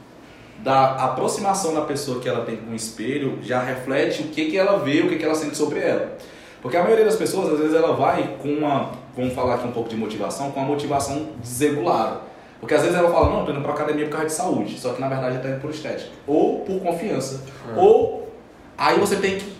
Da 0.64 0.94
aproximação 0.94 1.74
da 1.74 1.82
pessoa 1.82 2.20
que 2.20 2.28
ela 2.28 2.42
tem 2.44 2.56
com 2.56 2.70
o 2.70 2.74
espelho 2.74 3.38
já 3.42 3.60
reflete 3.60 4.22
o 4.22 4.28
que, 4.28 4.46
que 4.46 4.56
ela 4.56 4.78
vê, 4.78 5.00
o 5.00 5.10
que, 5.10 5.16
que 5.16 5.24
ela 5.24 5.34
sente 5.34 5.58
sobre 5.58 5.78
ela. 5.78 6.16
Porque 6.62 6.78
a 6.78 6.82
maioria 6.82 7.04
das 7.04 7.16
pessoas, 7.16 7.52
às 7.52 7.58
vezes, 7.58 7.74
ela 7.74 7.92
vai 7.94 8.36
com 8.40 8.48
uma, 8.48 8.92
vamos 9.14 9.34
falar 9.34 9.56
aqui 9.56 9.68
um 9.68 9.72
pouco 9.72 9.90
de 9.90 9.96
motivação, 9.96 10.50
com 10.50 10.60
uma 10.60 10.66
motivação 10.66 11.28
desregulada. 11.42 12.22
Porque 12.58 12.72
às 12.72 12.80
vezes 12.80 12.96
ela 12.96 13.10
fala, 13.10 13.28
não, 13.28 13.44
tô 13.44 13.52
indo 13.52 13.60
pra 13.60 13.74
academia 13.74 14.06
por 14.06 14.12
causa 14.12 14.26
de 14.26 14.32
saúde, 14.32 14.80
só 14.80 14.94
que 14.94 15.00
na 15.02 15.06
verdade 15.06 15.34
ela 15.34 15.42
tá 15.42 15.50
indo 15.50 15.60
por 15.60 15.68
estética. 15.68 16.08
Ou 16.26 16.60
por 16.60 16.80
confiança. 16.80 17.42
Ou 17.76 18.32
aí 18.78 18.98
você 18.98 19.16
tem 19.16 19.36
que 19.36 19.52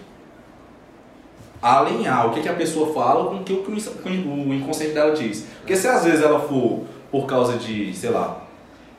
alinhar 1.60 2.28
o 2.28 2.30
que, 2.32 2.40
que 2.40 2.48
a 2.48 2.54
pessoa 2.54 2.94
fala 2.94 3.28
com 3.28 3.36
o 3.36 3.44
que 3.44 3.52
o 3.52 3.62
que 3.62 4.08
o 4.08 4.54
inconsciente 4.54 4.94
dela 4.94 5.14
diz. 5.14 5.46
Porque 5.58 5.76
se 5.76 5.86
às 5.86 6.04
vezes 6.04 6.22
ela 6.22 6.40
for 6.40 6.84
por 7.10 7.26
causa 7.26 7.58
de, 7.58 7.94
sei 7.94 8.08
lá, 8.08 8.42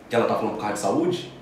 que 0.07 0.15
ela 0.15 0.25
tá 0.25 0.35
falando 0.35 0.53
por 0.53 0.61
causa 0.61 0.73
de 0.73 0.79
saúde, 0.79 1.33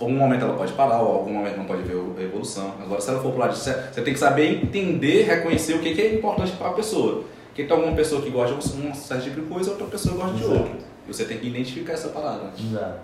algum 0.00 0.14
momento 0.14 0.44
ela 0.44 0.56
pode 0.56 0.72
parar, 0.72 1.02
ou 1.02 1.16
algum 1.16 1.32
momento 1.32 1.56
não 1.56 1.64
pode 1.64 1.82
ver 1.82 1.94
a 2.18 2.22
evolução. 2.22 2.74
Agora, 2.80 3.00
se 3.00 3.10
ela 3.10 3.20
for 3.20 3.30
pro 3.30 3.40
lado 3.40 3.52
de 3.52 3.58
você 3.58 4.02
tem 4.02 4.12
que 4.12 4.18
saber 4.18 4.62
entender, 4.62 5.22
reconhecer 5.24 5.74
o 5.74 5.80
que, 5.80 6.00
é 6.00 6.14
importante 6.14 6.52
para 6.52 6.68
a 6.68 6.72
pessoa. 6.72 7.24
Porque 7.46 7.64
tem 7.64 7.76
alguma 7.76 7.94
pessoa 7.96 8.22
que 8.22 8.30
gosta 8.30 8.56
de 8.56 8.86
um 8.86 8.94
certo 8.94 9.24
tipo 9.24 9.40
de 9.40 9.46
coisa, 9.46 9.70
outra 9.70 9.86
pessoa 9.86 10.16
gosta 10.16 10.34
de 10.34 10.44
Exato. 10.44 10.58
outra. 10.58 10.76
E 11.06 11.12
você 11.12 11.24
tem 11.24 11.38
que 11.38 11.48
identificar 11.48 11.94
essa 11.94 12.08
parada. 12.08 12.52
Exato. 12.58 13.00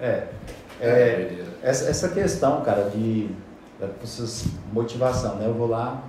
É. 0.00 0.28
É, 0.80 0.88
é 0.88 1.44
essa, 1.62 1.90
essa 1.90 2.08
questão, 2.10 2.62
cara, 2.62 2.88
de 2.88 3.28
da 3.78 3.88
motivação, 4.72 5.36
né? 5.36 5.46
Eu 5.46 5.54
vou 5.54 5.68
lá, 5.68 6.02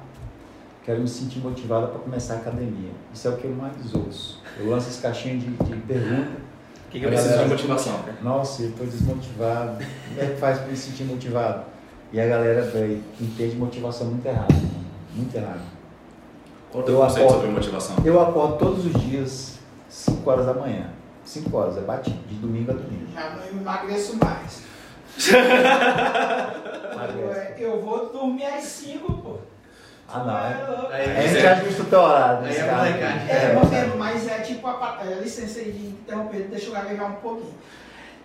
quero 0.83 1.01
me 1.01 1.07
sentir 1.07 1.39
motivado 1.39 1.87
para 1.87 1.99
começar 1.99 2.35
a 2.35 2.37
academia. 2.37 2.91
Isso 3.13 3.27
é 3.27 3.31
o 3.31 3.37
que 3.37 3.45
eu 3.45 3.51
mais 3.51 3.93
ouço. 3.93 4.41
Eu 4.57 4.69
lanço 4.69 4.89
esse 4.89 5.01
caixinho 5.01 5.39
de, 5.39 5.47
de 5.51 5.75
pergunta. 5.81 6.48
O 6.89 6.91
que, 6.91 6.99
que 6.99 7.05
Eu 7.05 7.11
preciso 7.11 7.37
de 7.37 7.49
motivação. 7.49 7.99
Nossa, 8.23 8.63
eu 8.63 8.71
tô 8.71 8.83
desmotivado. 8.83 9.77
Como 9.77 10.19
é 10.19 10.25
que 10.25 10.37
faz 10.37 10.57
para 10.57 10.69
me 10.69 10.75
sentir 10.75 11.03
motivado? 11.03 11.65
E 12.11 12.19
a 12.19 12.25
galera, 12.25 12.63
velho, 12.63 13.03
entende 13.21 13.55
motivação 13.55 14.07
muito 14.07 14.25
errado. 14.25 14.47
Muito 15.13 15.37
errado. 15.37 15.61
Qual 16.71 16.83
o 16.83 16.87
teu 16.87 16.97
conceito 16.97 17.19
acordo. 17.19 17.41
sobre 17.41 17.51
motivação? 17.51 17.95
Eu 18.03 18.19
acordo 18.19 18.57
todos 18.57 18.87
os 18.87 18.93
dias, 19.03 19.59
5 19.87 20.27
horas 20.27 20.47
da 20.47 20.55
manhã. 20.55 20.89
5 21.23 21.55
horas, 21.55 21.77
é 21.77 21.81
batido, 21.81 22.17
de 22.27 22.33
domingo 22.37 22.71
a 22.71 22.73
domingo. 22.73 23.05
Já 23.13 23.35
não 23.35 23.61
emagreço 23.61 24.17
mais. 24.17 24.63
Eu 27.59 27.81
vou 27.81 28.11
dormir 28.11 28.45
às 28.45 28.63
5, 28.63 29.13
pô. 29.13 29.37
Ah, 30.11 30.23
não. 30.23 30.37
É. 30.37 30.79
Aí, 30.91 31.17
a 31.17 31.27
gente 31.27 31.45
ajusta 31.45 31.83
o 31.83 31.85
teu 31.85 31.99
horário 31.99 32.45
Aí 32.45 32.55
é 32.55 32.75
molecagem. 32.75 33.29
É, 33.29 33.59
filho, 33.69 33.97
mas 33.97 34.27
é 34.27 34.39
tipo 34.39 34.67
a 34.67 34.97
é, 35.03 35.13
licença 35.21 35.59
aí 35.59 35.71
de 35.71 35.87
interromper, 35.87 36.47
deixa 36.49 36.67
eu 36.67 36.73
gaguejar 36.73 37.11
um 37.11 37.15
pouquinho. 37.15 37.53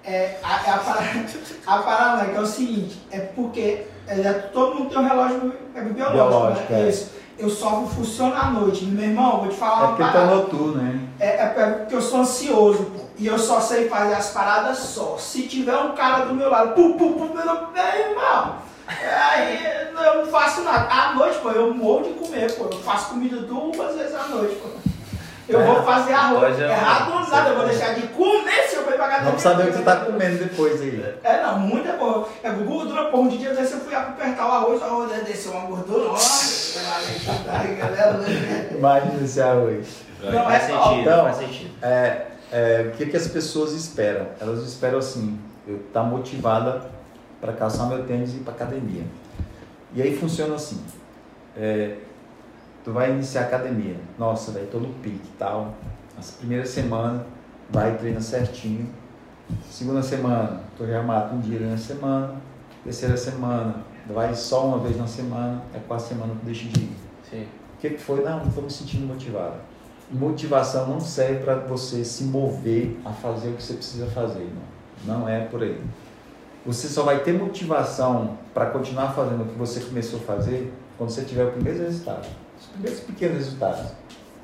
É, 0.03 0.37
a, 0.43 0.57
a, 0.57 0.79
parada, 0.79 1.25
a 1.67 1.79
parada 1.79 2.31
é 2.31 2.37
é 2.37 2.41
o 2.41 2.47
seguinte, 2.47 3.01
é 3.11 3.21
porque 3.21 3.87
é, 4.07 4.33
todo 4.53 4.75
mundo 4.77 4.91
tem 4.91 4.99
um 4.99 5.09
relógio 5.09 5.55
é, 5.75 5.81
biológico, 5.81 6.13
Biológico, 6.13 6.73
né? 6.73 6.83
é. 6.83 6.89
Isso. 6.89 7.13
Eu 7.37 7.51
só 7.51 7.85
funciono 7.85 8.35
à 8.37 8.49
noite. 8.49 8.85
Meu 8.85 9.07
irmão, 9.07 9.41
vou 9.41 9.49
te 9.49 9.57
falar 9.57 9.73
É 9.73 9.87
uma 9.87 9.97
porque 9.97 10.57
tu 10.57 10.79
é 10.79 10.83
né? 10.83 11.01
É, 11.19 11.27
é 11.43 11.47
porque 11.47 11.95
eu 11.97 12.01
sou 12.01 12.21
ansioso, 12.21 12.85
pô, 12.85 13.05
e 13.19 13.27
eu 13.27 13.39
só 13.39 13.61
sei 13.61 13.89
fazer 13.89 14.15
as 14.15 14.31
paradas 14.31 14.79
só. 14.79 15.17
Se 15.19 15.43
tiver 15.43 15.77
um 15.77 15.93
cara 15.93 16.27
do 16.27 16.35
meu 16.35 16.49
lado, 16.49 16.75
pum, 16.75 16.97
pum, 16.97 17.15
pum, 17.15 17.35
meu 17.35 17.43
irmão. 17.43 18.64
Aí 18.87 19.87
eu 20.07 20.19
não 20.19 20.27
faço 20.27 20.63
nada. 20.63 20.89
À 20.93 21.15
noite, 21.15 21.39
pô, 21.39 21.51
eu 21.51 21.73
morro 21.75 22.05
de 22.05 22.11
comer, 22.15 22.53
pô. 22.53 22.65
Eu 22.65 22.73
faço 22.81 23.11
comida 23.11 23.37
duas 23.39 23.97
vezes 23.97 24.15
à 24.15 24.29
noite, 24.29 24.57
pô. 24.57 24.69
Eu 25.47 25.61
É, 25.61 25.65
vou 25.67 25.83
fazer 25.83 26.15
arroz. 26.15 26.59
é, 26.59 26.69
nada, 26.69 27.51
eu 27.51 27.57
vou 27.57 27.67
deixar 27.67 27.95
de 27.95 28.07
comer 28.09 28.63
se 28.67 28.77
eu 28.77 28.83
for 28.85 28.95
pra 28.95 29.05
academia. 29.05 29.27
Vamos 29.27 29.43
saber 29.43 29.65
o 29.65 29.73
que 29.73 29.79
tu 29.79 29.85
tá 29.85 29.97
comendo 29.97 30.39
depois 30.39 30.81
aí. 30.81 31.15
É, 31.23 31.43
não, 31.43 31.59
muita 31.59 31.93
porra. 31.95 32.27
É 32.43 32.51
gordura, 32.51 33.05
porra. 33.11 33.23
Um 33.25 33.29
dia 33.29 33.53
desse 33.55 33.75
eu 33.75 33.81
fui 33.81 33.95
apertar 33.95 34.49
o 34.49 34.53
arroz, 34.53 34.81
o 34.81 34.85
arroz 34.85 35.23
desceu 35.25 35.53
uma 35.53 35.67
gordura. 35.67 36.13
Né? 36.13 36.19
Imagina 38.77 39.25
esse 39.25 39.41
arroz. 39.41 39.87
Não, 40.23 40.45
Faz 40.45 40.63
é 40.63 40.67
sentido, 40.67 41.01
Então, 41.01 41.25
faz 41.25 41.37
sentido. 41.37 41.71
É, 41.83 42.23
é, 42.51 42.87
o 42.89 42.97
que, 42.97 43.07
que 43.07 43.17
as 43.17 43.29
pessoas 43.29 43.73
esperam? 43.73 44.27
Elas 44.41 44.61
esperam 44.61 44.99
assim, 44.99 45.39
eu 45.69 45.77
estar 45.77 46.03
motivada 46.03 46.83
para 47.45 47.53
calçar 47.53 47.91
meu 47.91 48.07
tênis 48.07 48.33
e 48.33 48.37
ir 48.39 48.41
para 48.41 48.55
academia. 48.55 49.05
E 49.95 50.01
aí 50.01 50.17
funciona 50.17 50.55
assim. 50.55 50.81
é, 51.55 51.99
tu 52.83 52.91
vai 52.91 53.11
iniciar 53.11 53.43
a 53.43 53.45
academia. 53.45 53.97
Nossa, 54.19 54.51
daí 54.51 54.67
tô 54.67 54.79
no 54.79 54.89
pique 54.95 55.21
e 55.23 55.37
tal. 55.39 55.75
As 56.19 56.31
primeiras 56.31 56.71
semanas, 56.71 57.21
vai 57.69 57.93
e 57.93 57.99
treina 57.99 58.21
certinho. 58.23 58.89
Segunda 59.71 60.03
semana, 60.03 60.63
tu 60.79 60.87
já 60.87 61.03
mata 61.03 61.35
um 61.35 61.41
dia 61.41 61.61
na 61.61 61.77
semana. 61.77 62.37
Terceira 62.83 63.15
semana, 63.15 63.85
vai 64.09 64.35
só 64.35 64.67
uma 64.67 64.79
vez 64.79 64.97
na 64.97 65.07
semana. 65.07 65.63
É 65.75 65.79
quarta 65.81 66.07
semana 66.07 66.33
tu 66.41 66.47
deixa 66.47 66.67
de 66.67 66.81
ir. 66.81 66.97
Sim. 67.29 67.43
O 67.77 67.79
que, 67.79 67.91
que 67.91 67.99
foi? 67.99 68.25
Não, 68.25 68.39
não 68.39 68.49
estou 68.49 68.65
me 68.65 68.71
sentindo 68.71 69.07
motivado. 69.07 69.57
Motivação 70.11 70.87
não 70.89 70.99
serve 70.99 71.45
para 71.45 71.57
você 71.57 72.03
se 72.07 72.25
mover 72.25 72.99
a 73.05 73.11
fazer 73.11 73.51
o 73.51 73.53
que 73.53 73.63
você 73.63 73.75
precisa 73.75 74.07
fazer. 74.07 74.51
Não, 75.05 75.21
não 75.21 75.29
é 75.29 75.45
por 75.45 75.63
aí. 75.63 75.79
Você 76.67 76.89
só 76.89 77.03
vai 77.03 77.19
ter 77.21 77.33
motivação 77.35 78.39
para 78.55 78.67
continuar 78.67 79.13
fazendo 79.13 79.43
o 79.43 79.47
que 79.47 79.59
você 79.59 79.81
começou 79.81 80.21
a 80.21 80.23
fazer 80.23 80.73
quando 80.97 81.11
você 81.11 81.23
tiver 81.23 81.45
o 81.45 81.51
primeiro 81.53 81.79
resultado. 81.81 82.27
Os 82.59 82.67
primeiros 82.67 83.01
pequenos 83.01 83.37
resultados. 83.39 83.81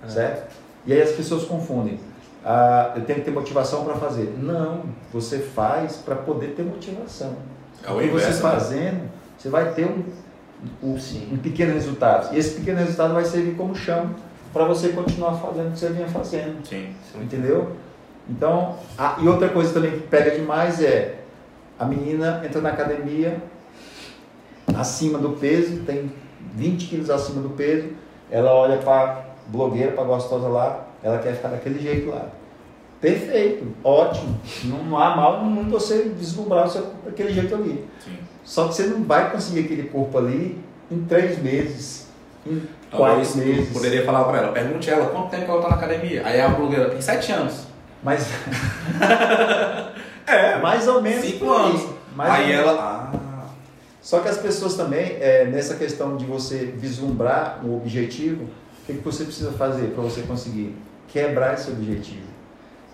É. 0.04 0.08
Certo? 0.08 0.52
E 0.86 0.92
aí 0.92 1.00
as 1.02 1.10
pessoas 1.12 1.44
confundem. 1.44 1.98
Ah, 2.44 2.92
eu 2.96 3.02
tenho 3.04 3.18
que 3.20 3.24
ter 3.26 3.30
motivação 3.30 3.84
para 3.84 3.94
fazer. 3.94 4.34
Não, 4.38 4.82
você 5.12 5.38
faz 5.38 5.96
para 5.96 6.14
poder 6.16 6.48
ter 6.54 6.62
motivação. 6.62 7.34
É 7.84 7.90
o 7.90 7.94
Porque 7.94 8.08
você 8.08 8.16
inverso, 8.28 8.42
né? 8.42 8.50
fazendo, 8.52 9.10
você 9.38 9.48
vai 9.48 9.72
ter 9.72 9.86
um, 10.82 10.98
Sim. 10.98 11.28
um 11.32 11.36
pequeno 11.38 11.72
resultado. 11.74 12.34
E 12.34 12.38
esse 12.38 12.56
pequeno 12.56 12.78
resultado 12.78 13.14
vai 13.14 13.24
servir 13.24 13.54
como 13.56 13.74
chão 13.74 14.10
para 14.52 14.64
você 14.64 14.88
continuar 14.90 15.34
fazendo 15.34 15.68
o 15.68 15.72
que 15.72 15.78
você 15.78 15.88
vinha 15.90 16.08
fazendo. 16.08 16.66
Sim. 16.66 16.94
Entendeu? 17.16 17.72
Então, 18.28 18.76
a- 18.98 19.16
e 19.20 19.28
outra 19.28 19.48
coisa 19.48 19.72
também 19.72 19.92
que 19.92 20.00
pega 20.08 20.30
demais 20.32 20.82
é 20.82 21.19
a 21.80 21.86
menina 21.86 22.42
entra 22.44 22.60
na 22.60 22.68
academia 22.68 23.42
acima 24.76 25.18
do 25.18 25.30
peso, 25.30 25.78
tem 25.84 26.12
20 26.54 26.86
quilos 26.86 27.08
acima 27.08 27.40
do 27.40 27.50
peso, 27.50 27.88
ela 28.30 28.54
olha 28.54 28.76
para 28.76 29.24
blogueira, 29.46 29.92
para 29.92 30.04
gostosa 30.04 30.46
lá, 30.46 30.86
ela 31.02 31.18
quer 31.18 31.34
ficar 31.34 31.48
daquele 31.48 31.80
jeito 31.80 32.10
lá. 32.10 32.26
Perfeito, 33.00 33.66
ótimo. 33.82 34.38
Não, 34.64 34.84
não 34.84 34.98
há 34.98 35.16
mal 35.16 35.42
no 35.42 35.50
mundo 35.50 35.70
você 35.70 36.12
o 36.66 36.68
seu 36.68 36.82
corpo 36.82 37.06
daquele 37.06 37.32
jeito 37.32 37.54
ali. 37.54 37.88
Sim. 38.04 38.18
Só 38.44 38.68
que 38.68 38.74
você 38.74 38.82
não 38.88 39.02
vai 39.04 39.30
conseguir 39.30 39.60
aquele 39.60 39.84
corpo 39.84 40.18
ali 40.18 40.62
em 40.90 41.00
três 41.04 41.42
meses, 41.42 42.08
em 42.46 42.62
Talvez 42.90 43.32
quatro 43.32 43.48
meses. 43.48 43.72
poderia 43.72 44.04
falar 44.04 44.24
pra 44.24 44.38
ela, 44.38 44.52
pergunte 44.52 44.90
ela 44.90 45.06
quanto 45.06 45.30
tempo 45.30 45.50
ela 45.50 45.62
tá 45.62 45.68
na 45.70 45.76
academia. 45.76 46.26
Aí 46.26 46.38
a 46.40 46.48
blogueira 46.48 46.90
tem 46.90 47.00
sete 47.00 47.32
anos. 47.32 47.66
Mas 48.02 48.28
É, 50.26 50.58
mais 50.58 50.86
ou 50.86 51.02
menos 51.02 51.24
cinco 51.24 51.50
anos. 51.50 51.86
Mais 52.14 52.32
Aí 52.32 52.52
ela. 52.52 52.72
Ah, 52.72 53.46
Só 54.00 54.20
que 54.20 54.28
as 54.28 54.38
pessoas 54.38 54.74
também, 54.74 55.16
é, 55.20 55.44
nessa 55.44 55.74
questão 55.74 56.16
de 56.16 56.24
você 56.24 56.72
vislumbrar 56.76 57.60
um 57.64 57.76
objetivo, 57.76 58.44
o 58.44 58.86
que, 58.86 58.94
que 58.94 59.04
você 59.04 59.24
precisa 59.24 59.52
fazer 59.52 59.88
para 59.88 60.02
você 60.02 60.22
conseguir? 60.22 60.76
Quebrar 61.08 61.54
esse 61.54 61.70
objetivo. 61.70 62.26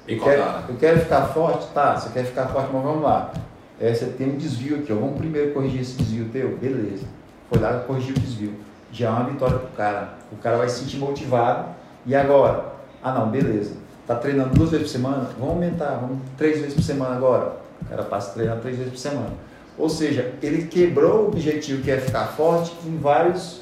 e 0.09 0.15
Eu 0.15 0.23
quero, 0.23 0.43
eu 0.69 0.77
quero 0.77 1.01
ficar 1.01 1.27
forte? 1.27 1.67
Tá, 1.75 1.97
você 1.97 2.09
quer 2.11 2.25
ficar 2.25 2.47
forte, 2.47 2.71
mas 2.73 2.83
vamos 2.83 3.03
lá. 3.03 3.33
É, 3.79 3.93
você 3.93 4.07
tem 4.07 4.31
um 4.31 4.37
desvio 4.37 4.79
aqui, 4.79 4.93
ó. 4.93 4.97
vamos 4.97 5.19
primeiro 5.19 5.53
corrigir 5.53 5.83
esse 5.83 5.97
desvio 5.97 6.31
teu? 6.33 6.57
Beleza. 6.57 7.05
Foi 7.51 7.59
lá, 7.61 7.81
corrigiu 7.81 8.17
o 8.17 8.19
desvio. 8.19 8.55
Já 8.91 9.09
é 9.09 9.11
uma 9.11 9.25
vitória 9.25 9.59
pro 9.59 9.69
cara. 9.77 10.15
O 10.33 10.37
cara 10.37 10.57
vai 10.57 10.69
se 10.69 10.81
sentir 10.81 10.97
motivado. 10.97 11.69
E 12.07 12.15
agora? 12.15 12.73
Ah 13.03 13.13
não, 13.13 13.29
beleza. 13.29 13.75
Tá 14.07 14.15
treinando 14.15 14.51
duas 14.51 14.71
vezes 14.71 14.87
por 14.87 14.93
semana? 14.93 15.29
Vamos 15.39 15.55
aumentar, 15.55 15.97
vamos 16.01 16.19
três 16.39 16.59
vezes 16.61 16.75
por 16.75 16.83
semana 16.83 17.17
agora. 17.17 17.57
O 17.83 17.89
cara 17.89 18.03
passa 18.05 18.31
a 18.31 18.35
treinar 18.35 18.59
três 18.59 18.77
vezes 18.77 18.93
por 18.93 18.99
semana. 18.99 19.31
Ou 19.79 19.89
seja, 19.89 20.33
ele 20.43 20.67
quebrou 20.69 21.25
o 21.25 21.29
objetivo 21.29 21.83
que 21.83 21.91
é 21.91 21.99
ficar 21.99 22.27
forte 22.29 22.73
em 22.87 22.97
vários 22.99 23.61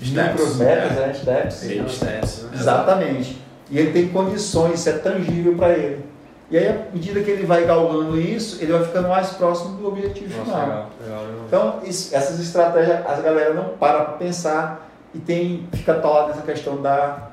micros 0.00 0.56
metas, 0.56 0.92
É. 0.92 1.06
né? 1.06 1.14
Steps. 1.14 1.62
Baby 1.62 1.90
steps. 1.90 2.46
Exatamente. 2.52 3.42
E 3.70 3.78
ele 3.78 3.92
tem 3.92 4.08
condições, 4.08 4.80
isso 4.80 4.88
é 4.90 4.92
tangível 4.98 5.54
para 5.56 5.70
ele. 5.72 6.04
E 6.50 6.58
aí, 6.58 6.68
à 6.68 6.86
medida 6.92 7.20
que 7.22 7.30
ele 7.30 7.46
vai 7.46 7.64
galgando 7.64 8.20
isso, 8.20 8.62
ele 8.62 8.72
vai 8.72 8.84
ficando 8.84 9.08
mais 9.08 9.30
próximo 9.30 9.78
do 9.78 9.88
objetivo 9.88 10.36
Nossa, 10.38 10.44
final. 10.50 10.60
legal, 10.66 10.88
legal, 11.02 11.20
legal. 11.24 11.40
Então, 11.46 11.80
isso- 11.84 12.14
essas 12.14 12.38
estratégias, 12.38 13.06
as 13.06 13.22
galera 13.22 13.54
não 13.54 13.70
para 13.70 14.04
para 14.04 14.14
pensar 14.16 14.90
e 15.14 15.18
tem, 15.18 15.66
fica 15.72 15.92
atolado 15.92 16.28
nessa 16.28 16.42
questão 16.42 16.82
da, 16.82 17.28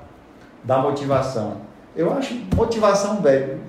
da 0.63 0.77
motivação. 0.77 1.57
Eu 1.95 2.13
acho 2.13 2.33
motivação, 2.55 3.21
velho, 3.21 3.59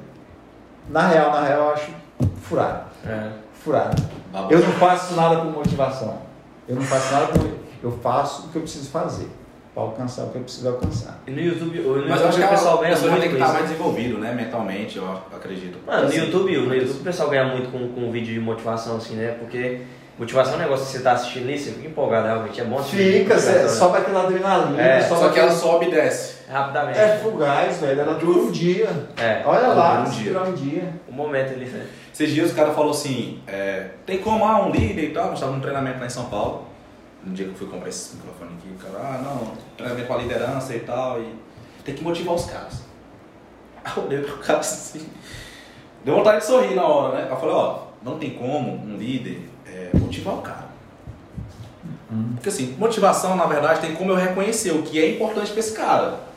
na 0.89 1.09
real, 1.09 1.31
na 1.32 1.44
real, 1.44 1.61
eu 1.69 1.73
acho 1.74 1.90
furado. 2.43 2.85
É. 3.07 3.31
Furado. 3.65 4.03
Eu 4.51 4.61
não 4.61 4.73
faço 4.73 5.15
nada 5.15 5.36
por 5.36 5.47
motivação. 5.53 6.19
Eu 6.69 6.77
não 6.77 6.82
faço 6.82 7.12
nada 7.12 7.27
por. 7.27 7.51
Eu 7.82 7.90
faço 8.03 8.47
o 8.47 8.49
que 8.51 8.57
eu 8.57 8.62
preciso 8.62 8.90
fazer 8.90 9.28
para 9.74 9.82
alcançar 9.82 10.24
o 10.24 10.31
que 10.31 10.36
eu 10.36 10.43
preciso 10.43 10.69
alcançar. 10.69 11.20
E 11.27 11.31
no 11.31 11.40
YouTube, 11.40 11.78
no 11.81 12.09
Mas 12.09 12.20
eu 12.20 12.28
acho 12.28 12.39
YouTube 12.39 12.40
que 12.40 12.44
o 12.44 12.49
pessoal 12.49 12.78
ganha 12.78 12.97
muito 12.97 13.11
tem 13.12 13.20
que 13.23 13.28
com 13.28 13.32
estar 13.35 13.44
isso. 13.44 13.53
mais 13.55 13.69
desenvolvido, 13.69 14.19
né? 14.19 14.32
Mentalmente, 14.35 14.99
eu 14.99 15.20
acredito. 15.35 15.78
Mano, 15.86 16.03
no 16.03 16.09
Assim, 16.09 16.19
YouTube, 16.19 16.57
no 16.59 16.74
YouTube 16.74 17.01
o 17.01 17.05
pessoal 17.05 17.31
ganha 17.31 17.44
muito 17.47 17.70
com, 17.73 17.89
com 17.89 18.12
vídeo 18.12 18.35
de 18.35 18.40
motivação, 18.40 18.97
assim, 18.99 19.16
né? 19.16 19.35
Porque 19.39 19.81
motivação 20.19 20.55
é 20.55 20.57
um 20.57 20.61
negócio 20.61 20.86
que 20.86 20.93
você 20.93 21.01
tá 21.01 21.12
assistindo 21.12 21.44
ali, 21.44 21.59
você 21.59 21.70
fica 21.73 21.89
empolgado, 21.89 22.27
realmente. 22.27 22.61
É 22.61 22.65
bom 22.65 22.78
assistir 22.78 22.97
Fica, 22.97 23.35
motivação, 23.35 23.53
cê, 23.53 23.62
né? 23.62 23.69
sobe 23.69 23.99
aquela 23.99 24.23
adrenalina, 24.24 24.82
É, 24.82 25.03
Só 25.03 25.28
que 25.31 25.40
ela 25.40 25.51
sobe 25.51 25.86
e 25.86 25.90
desce. 25.90 26.41
Rapidamente. 26.53 26.99
É 26.99 27.16
fugaz, 27.16 27.81
velho. 27.81 28.01
Ela 28.03 28.15
dura 28.15 28.41
um 28.41 28.51
dia. 28.51 29.09
É, 29.16 29.43
Olha 29.47 29.69
lá, 29.69 30.03
dura 30.03 30.09
um 30.09 30.12
dia. 30.12 30.43
um 30.43 30.53
dia. 30.53 30.93
o 31.09 31.12
momento 31.12 31.55
ali, 31.55 31.65
né? 31.65 31.87
Esses 32.12 32.31
dias 32.31 32.53
o 32.53 32.55
cara 32.55 32.74
falou 32.74 32.91
assim, 32.91 33.41
é, 33.47 33.89
tem 34.05 34.19
como 34.19 34.45
ah, 34.45 34.66
um 34.66 34.70
líder 34.70 35.05
e 35.05 35.11
tal, 35.12 35.29
nós 35.29 35.35
estávamos 35.35 35.57
num 35.57 35.62
treinamento 35.62 35.99
lá 35.99 36.05
em 36.05 36.11
São 36.11 36.27
Paulo. 36.27 36.66
No 37.24 37.33
dia 37.33 37.47
que 37.47 37.53
eu 37.53 37.57
fui 37.57 37.69
comprar 37.69 37.89
esse 37.89 38.16
microfone 38.16 38.51
aqui, 38.59 38.69
o 38.69 38.74
cara, 38.74 39.03
ah 39.03 39.23
não, 39.23 39.53
treinamento 39.79 40.07
para 40.07 40.16
liderança 40.19 40.77
e 40.77 40.81
tal, 40.81 41.23
e 41.23 41.35
tem 41.85 41.95
que 41.95 42.03
motivar 42.03 42.35
os 42.35 42.45
caras. 42.45 42.83
Aí 43.83 43.93
eu 43.97 44.05
olhei 44.05 44.20
pro 44.20 44.37
cara 44.39 44.59
assim, 44.59 45.09
deu 46.05 46.16
vontade 46.16 46.41
de 46.41 46.47
sorrir 46.47 46.74
na 46.74 46.85
hora, 46.85 47.16
né? 47.16 47.29
Eu 47.31 47.37
falei, 47.37 47.55
ó, 47.55 47.79
não 48.03 48.19
tem 48.19 48.35
como 48.35 48.73
um 48.73 48.97
líder 48.99 49.49
é, 49.66 49.89
motivar 49.95 50.35
o 50.35 50.43
cara. 50.43 50.73
Porque 52.35 52.51
assim, 52.51 52.77
motivação 52.79 53.37
na 53.37 53.47
verdade 53.47 53.81
tem 53.81 53.95
como 53.95 54.11
eu 54.11 54.16
reconhecer 54.16 54.73
o 54.73 54.83
que 54.83 55.01
é 55.01 55.12
importante 55.12 55.51
para 55.51 55.61
esse 55.61 55.73
cara. 55.73 56.31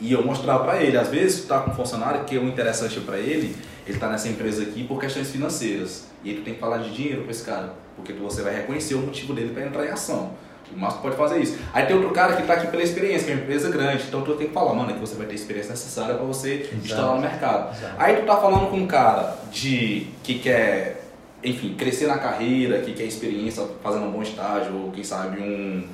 E 0.00 0.12
eu 0.12 0.22
mostrar 0.24 0.58
para 0.60 0.82
ele, 0.82 0.96
às 0.98 1.08
vezes 1.08 1.42
tu 1.42 1.46
tá 1.48 1.60
com 1.60 1.70
um 1.70 1.74
funcionário 1.74 2.24
que 2.24 2.36
é 2.36 2.40
um 2.40 2.48
interessante 2.48 3.00
para 3.00 3.18
ele, 3.18 3.56
ele 3.86 3.98
tá 3.98 4.08
nessa 4.08 4.28
empresa 4.28 4.62
aqui 4.62 4.84
por 4.84 5.00
questões 5.00 5.30
financeiras. 5.30 6.04
E 6.22 6.30
aí 6.30 6.36
tu 6.36 6.42
tem 6.42 6.54
que 6.54 6.60
falar 6.60 6.78
de 6.78 6.90
dinheiro 6.94 7.22
para 7.22 7.30
esse 7.30 7.44
cara, 7.44 7.72
porque 7.96 8.12
tu- 8.12 8.22
você 8.22 8.42
vai 8.42 8.54
reconhecer 8.54 8.94
o 8.94 8.98
motivo 8.98 9.32
dele 9.32 9.50
para 9.54 9.64
entrar 9.64 9.86
em 9.86 9.90
ação. 9.90 10.32
O 10.74 10.78
Márcio 10.78 11.00
pode 11.00 11.16
fazer 11.16 11.38
isso. 11.40 11.56
Aí 11.72 11.86
tem 11.86 11.94
outro 11.96 12.10
cara 12.10 12.34
que 12.34 12.42
tá 12.42 12.54
aqui 12.54 12.66
pela 12.66 12.82
experiência, 12.82 13.24
que 13.26 13.30
é 13.30 13.34
uma 13.36 13.42
empresa 13.44 13.70
grande, 13.70 14.02
então 14.08 14.20
tu 14.22 14.34
tem 14.34 14.48
que 14.48 14.52
falar, 14.52 14.74
mano, 14.74 14.90
é 14.90 14.94
que 14.94 14.98
você 15.00 15.14
vai 15.14 15.24
ter 15.26 15.32
a 15.32 15.36
experiência 15.36 15.70
necessária 15.70 16.14
para 16.16 16.24
você 16.24 16.68
instalar 16.84 17.14
no 17.14 17.20
mercado. 17.22 17.74
Exato. 17.78 17.94
Aí 17.98 18.16
tu 18.16 18.26
tá 18.26 18.36
falando 18.36 18.68
com 18.68 18.76
um 18.76 18.86
cara 18.86 19.36
de 19.52 20.08
que 20.24 20.40
quer, 20.40 21.04
enfim, 21.42 21.74
crescer 21.78 22.08
na 22.08 22.18
carreira, 22.18 22.80
que 22.80 22.92
quer 22.92 23.04
experiência 23.04 23.64
fazendo 23.82 24.06
um 24.06 24.10
bom 24.10 24.22
estágio, 24.22 24.74
ou 24.76 24.90
quem 24.90 25.04
sabe 25.04 25.40
um, 25.40 25.84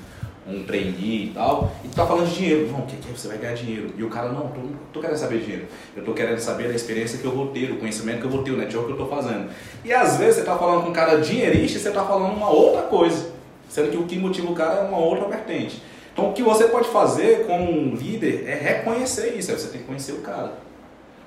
um 0.47 0.65
trainee 0.65 1.27
e 1.27 1.33
tal, 1.33 1.73
e 1.85 1.89
tu 1.89 1.95
tá 1.95 2.05
falando 2.07 2.29
de 2.29 2.35
dinheiro. 2.35 2.69
Não, 2.71 2.81
o 2.81 2.87
que 2.87 2.97
que 2.97 3.09
é? 3.09 3.13
Você 3.17 3.29
vai 3.29 3.39
ganhar 3.39 3.55
dinheiro. 3.55 3.91
E 3.97 4.03
o 4.03 4.09
cara, 4.09 4.31
não, 4.31 4.49
tô, 4.49 4.61
tô 4.93 5.01
querendo 5.01 5.17
saber 5.17 5.41
dinheiro. 5.41 5.67
Eu 5.97 6.05
tô 6.05 6.13
querendo 6.13 6.39
saber 6.39 6.69
da 6.69 6.75
experiência 6.75 7.19
que 7.19 7.25
eu 7.25 7.33
vou 7.33 7.49
ter, 7.49 7.71
o 7.71 7.77
conhecimento 7.77 8.21
que 8.21 8.27
eu 8.27 8.31
vou 8.31 8.43
ter, 8.43 8.51
o 8.51 8.57
network 8.57 8.93
que 8.93 9.01
eu 9.01 9.07
tô 9.07 9.07
fazendo. 9.07 9.51
E 9.85 9.93
às 9.93 10.17
vezes 10.17 10.37
você 10.37 10.43
tá 10.43 10.57
falando 10.57 10.85
com 10.85 10.91
um 10.91 10.93
cara 10.93 11.21
dinheirista 11.21 11.79
e 11.79 11.81
você 11.81 11.91
tá 11.91 12.05
falando 12.05 12.35
uma 12.35 12.51
outra 12.51 12.83
coisa. 12.83 13.31
Sendo 13.69 13.91
que 13.91 13.97
o 13.97 14.05
que 14.05 14.19
motiva 14.19 14.51
o 14.51 14.55
cara 14.55 14.81
é 14.81 14.83
uma 14.83 14.99
outra 14.99 15.29
vertente. 15.29 15.83
Então 16.13 16.31
o 16.31 16.33
que 16.33 16.43
você 16.43 16.65
pode 16.65 16.89
fazer 16.89 17.47
como 17.47 17.71
um 17.71 17.95
líder 17.95 18.45
é 18.47 18.55
reconhecer 18.55 19.35
isso, 19.35 19.51
aí 19.51 19.59
você 19.59 19.69
tem 19.69 19.81
que 19.81 19.87
conhecer 19.87 20.13
o 20.13 20.19
cara. 20.19 20.53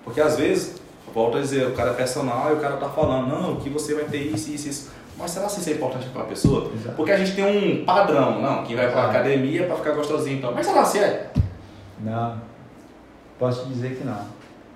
Porque 0.03 0.21
às 0.21 0.37
vezes, 0.37 0.75
volto 1.11 1.37
a 1.37 1.41
dizer, 1.41 1.65
o 1.65 1.71
cara 1.71 1.91
é 1.91 1.93
personal 1.93 2.51
e 2.51 2.53
o 2.53 2.59
cara 2.59 2.77
tá 2.77 2.87
falando, 2.89 3.27
não, 3.27 3.55
que 3.55 3.69
você 3.69 3.95
vai 3.95 4.05
ter 4.05 4.19
isso, 4.19 4.51
isso, 4.51 4.69
isso. 4.69 4.91
Mas 5.17 5.31
será 5.31 5.47
que 5.47 5.59
isso 5.59 5.69
é 5.69 5.73
importante 5.73 6.09
para 6.09 6.23
a 6.23 6.25
pessoa? 6.25 6.71
Exato. 6.73 6.95
Porque 6.95 7.11
a 7.11 7.17
gente 7.17 7.35
tem 7.35 7.45
um 7.81 7.85
padrão, 7.85 8.41
não, 8.41 8.63
que 8.63 8.75
vai 8.75 8.91
pra 8.91 9.01
Exato. 9.01 9.17
academia 9.17 9.65
para 9.65 9.75
ficar 9.77 9.91
gostosinho 9.91 10.37
então. 10.37 10.51
Mas 10.53 10.65
será 10.65 10.83
se 10.83 10.99
é? 10.99 11.31
Não. 11.99 12.41
Posso 13.39 13.63
te 13.63 13.69
dizer 13.69 13.95
que 13.95 14.03
não. 14.03 14.35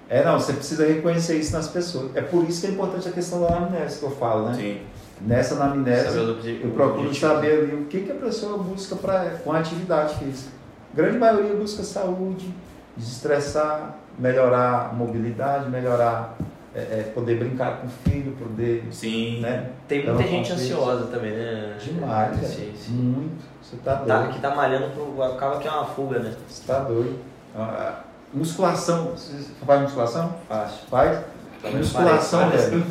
É, 0.09 0.23
não, 0.23 0.39
você 0.39 0.53
precisa 0.53 0.87
reconhecer 0.87 1.37
isso 1.37 1.53
nas 1.53 1.67
pessoas. 1.67 2.15
É 2.15 2.21
por 2.21 2.43
isso 2.49 2.61
que 2.61 2.67
é 2.67 2.69
importante 2.71 3.07
a 3.07 3.11
questão 3.11 3.41
da 3.41 3.47
anamnese 3.47 3.99
que 3.99 4.05
eu 4.05 4.11
falo, 4.11 4.47
né? 4.49 4.55
Sim. 4.55 4.81
Nessa 5.21 5.55
anamnese, 5.55 6.17
eu 6.17 6.71
procuro 6.71 7.13
saber 7.13 7.59
ali 7.59 7.75
o 7.75 7.85
que, 7.85 8.01
que 8.01 8.11
a 8.11 8.15
pessoa 8.15 8.57
busca 8.57 8.95
pra, 8.95 9.37
com 9.43 9.51
a 9.51 9.59
atividade 9.59 10.15
física. 10.15 10.51
A 10.93 10.95
grande 10.95 11.17
maioria 11.17 11.53
busca 11.53 11.83
saúde, 11.83 12.51
desestressar, 12.95 13.97
melhorar 14.17 14.89
a 14.91 14.93
mobilidade, 14.93 15.69
melhorar, 15.69 16.37
é, 16.75 16.79
é, 16.79 17.11
poder 17.13 17.37
brincar 17.37 17.77
com 17.77 17.87
o 17.87 17.89
filho, 17.89 18.31
poder, 18.33 18.87
Sim. 18.91 19.39
né? 19.41 19.69
Tem 19.87 20.05
muita 20.05 20.23
gente 20.27 20.51
ansiosa 20.51 21.07
também, 21.07 21.31
né? 21.31 21.77
Demais, 21.83 22.35
Sim, 22.35 22.41
velho. 22.41 22.77
sim. 22.77 22.91
Muito. 22.93 23.43
Você 23.61 23.77
tá 23.77 23.95
doido. 23.95 24.07
Tá, 24.07 24.27
que 24.27 24.39
tá 24.39 24.55
malhando 24.55 24.89
pro. 24.89 25.23
Acaba 25.23 25.59
que 25.59 25.67
é 25.67 25.71
uma 25.71 25.85
fuga, 25.85 26.19
né? 26.19 26.33
Você 26.47 26.63
tá 26.65 26.79
doido. 26.79 27.19
Ah, 27.55 27.99
musculação. 28.33 29.11
Você 29.15 29.33
faz 29.65 29.81
musculação? 29.81 30.35
Fácil. 30.47 30.87
Faz? 30.89 31.19
Talvez 31.61 31.85
musculação, 31.85 32.49
pareça, 32.49 32.69
velho. 32.69 32.85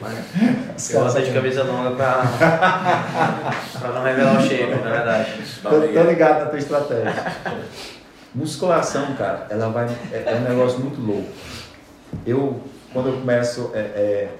Mas 0.00 0.90
eu 0.90 1.00
gosto 1.00 1.22
de 1.22 1.32
camisa 1.32 1.62
longa 1.64 1.92
pra. 1.92 2.22
pra 3.80 3.92
não 3.92 4.02
revelar 4.02 4.38
o 4.38 4.42
shape, 4.42 4.74
na 4.74 4.90
verdade. 4.90 5.32
Tô, 5.62 5.68
uma 5.68 5.78
tô 5.78 5.84
ideia. 5.86 6.04
ligado 6.04 6.44
na 6.44 6.50
tua 6.50 6.58
estratégia. 6.58 7.32
Musculação, 8.34 9.14
cara, 9.14 9.46
ela 9.48 9.70
vai. 9.70 9.86
É, 10.12 10.24
é 10.26 10.34
um 10.36 10.48
negócio 10.48 10.78
muito 10.80 11.00
louco. 11.00 11.28
Eu, 12.26 12.60
quando 12.92 13.08
eu 13.08 13.18
começo 13.18 13.70
a 13.74 13.78
é, 13.78 13.80
é, 13.80 14.36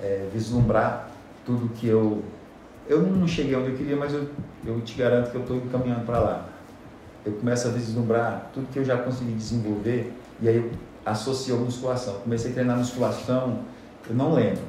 é, 0.00 0.28
vislumbrar 0.32 1.08
tudo 1.44 1.68
que 1.74 1.86
eu. 1.86 2.22
Eu 2.88 3.02
não 3.02 3.28
cheguei 3.28 3.54
onde 3.54 3.70
eu 3.70 3.76
queria, 3.76 3.96
mas 3.96 4.14
eu, 4.14 4.28
eu 4.64 4.80
te 4.80 4.94
garanto 4.94 5.30
que 5.30 5.36
eu 5.36 5.42
estou 5.42 5.56
encaminhando 5.56 6.06
para 6.06 6.18
lá. 6.18 6.48
Eu 7.24 7.32
começo 7.32 7.68
a 7.68 7.70
vislumbrar 7.70 8.50
tudo 8.54 8.66
que 8.72 8.78
eu 8.78 8.84
já 8.84 8.96
consegui 8.96 9.32
desenvolver 9.32 10.12
e 10.40 10.48
aí 10.48 10.56
eu 10.56 10.70
associo 11.04 11.56
a 11.56 11.58
musculação. 11.58 12.14
Comecei 12.20 12.50
a 12.50 12.54
treinar 12.54 12.78
musculação, 12.78 13.60
eu 14.08 14.14
não 14.14 14.32
lembro. 14.32 14.62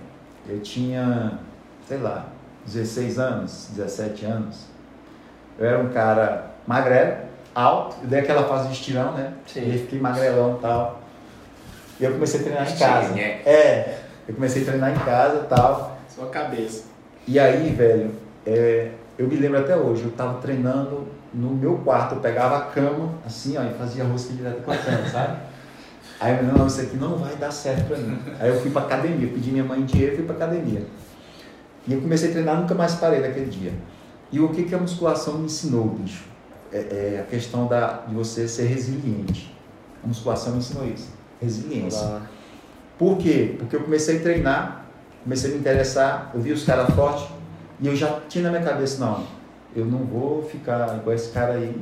Eu 0.47 0.59
tinha, 0.59 1.39
sei 1.87 1.99
lá, 1.99 2.27
16 2.65 3.19
anos, 3.19 3.69
17 3.75 4.25
anos. 4.25 4.65
Eu 5.57 5.65
era 5.65 5.79
um 5.79 5.89
cara 5.89 6.51
magrelo, 6.67 7.17
alto, 7.53 7.97
eu 8.01 8.09
dei 8.09 8.19
aquela 8.19 8.43
fase 8.43 8.67
de 8.67 8.73
estirão, 8.73 9.13
né? 9.13 9.33
Sim. 9.47 9.61
E 9.61 9.71
aí 9.71 9.79
fiquei 9.79 9.99
magrelão 9.99 10.57
e 10.57 10.61
tal. 10.61 10.98
E 11.99 12.03
eu 12.03 12.13
comecei 12.13 12.39
a 12.39 12.43
treinar 12.43 12.71
em 12.71 12.77
casa. 12.77 13.07
Estirnheque. 13.07 13.49
É, 13.49 13.99
eu 14.27 14.35
comecei 14.35 14.61
a 14.61 14.65
treinar 14.65 14.91
em 14.91 14.99
casa 14.99 15.43
e 15.43 15.47
tal. 15.47 15.97
Sua 16.07 16.27
cabeça. 16.27 16.83
E 17.27 17.39
aí, 17.39 17.71
velho, 17.73 18.11
é, 18.45 18.91
Eu 19.17 19.27
me 19.27 19.35
lembro 19.35 19.59
até 19.59 19.75
hoje, 19.75 20.03
eu 20.03 20.09
estava 20.09 20.39
treinando 20.39 21.05
no 21.33 21.49
meu 21.51 21.77
quarto, 21.79 22.15
eu 22.15 22.21
pegava 22.21 22.57
a 22.57 22.61
cama, 22.61 23.15
assim, 23.25 23.57
ó, 23.57 23.63
e 23.63 23.73
fazia 23.73 24.05
rosca 24.05 24.33
direto 24.33 24.63
com 24.63 24.71
a 24.71 24.77
cama, 24.77 25.05
sabe? 25.11 25.39
Aí 26.21 26.37
eu 26.37 26.43
não, 26.43 26.67
isso 26.67 26.81
aqui 26.81 26.95
não 26.95 27.17
vai 27.17 27.35
dar 27.35 27.51
certo 27.51 27.87
pra 27.87 27.97
mim. 27.97 28.17
Aí 28.39 28.49
eu 28.49 28.59
fui 28.61 28.71
pra 28.71 28.83
academia, 28.83 29.27
pedi 29.27 29.51
minha 29.51 29.63
mãe 29.63 29.83
dinheiro 29.83 30.13
e 30.13 30.15
fui 30.15 30.25
pra 30.25 30.35
academia. 30.35 30.85
E 31.85 31.93
eu 31.93 32.01
comecei 32.01 32.29
a 32.29 32.31
treinar, 32.31 32.61
nunca 32.61 32.73
mais 32.73 32.95
parei 32.95 33.19
naquele 33.19 33.49
dia. 33.49 33.73
E 34.31 34.39
o 34.39 34.49
que, 34.49 34.63
que 34.63 34.73
a 34.73 34.77
musculação 34.77 35.37
me 35.37 35.45
ensinou, 35.45 35.85
bicho? 35.85 36.23
É, 36.71 36.77
é 36.77 37.23
a 37.25 37.29
questão 37.29 37.67
da, 37.67 38.03
de 38.07 38.15
você 38.15 38.47
ser 38.47 38.67
resiliente. 38.67 39.53
A 40.03 40.07
musculação 40.07 40.53
me 40.53 40.59
ensinou 40.59 40.87
isso. 40.87 41.09
Resiliência. 41.41 42.21
Por 42.97 43.17
quê? 43.17 43.55
Porque 43.57 43.75
eu 43.75 43.81
comecei 43.81 44.17
a 44.17 44.21
treinar, 44.21 44.85
comecei 45.23 45.51
a 45.51 45.53
me 45.53 45.59
interessar, 45.59 46.31
eu 46.33 46.41
vi 46.41 46.51
os 46.51 46.65
caras 46.65 46.93
fortes 46.93 47.27
e 47.79 47.87
eu 47.87 47.95
já 47.95 48.19
tinha 48.27 48.43
na 48.43 48.49
minha 48.49 48.63
cabeça, 48.63 48.99
não, 49.03 49.23
eu 49.75 49.85
não 49.85 49.99
vou 49.99 50.43
ficar 50.43 50.97
igual 50.97 51.15
esse 51.15 51.29
cara 51.29 51.53
aí, 51.53 51.81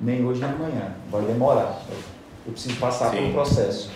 nem 0.00 0.24
hoje 0.24 0.40
nem 0.40 0.50
amanhã, 0.50 0.92
vai 1.10 1.22
demorar. 1.22 1.80
Eu 2.46 2.52
preciso 2.52 2.76
passar 2.78 3.10
Sim. 3.10 3.16
pelo 3.16 3.32
processo. 3.32 3.90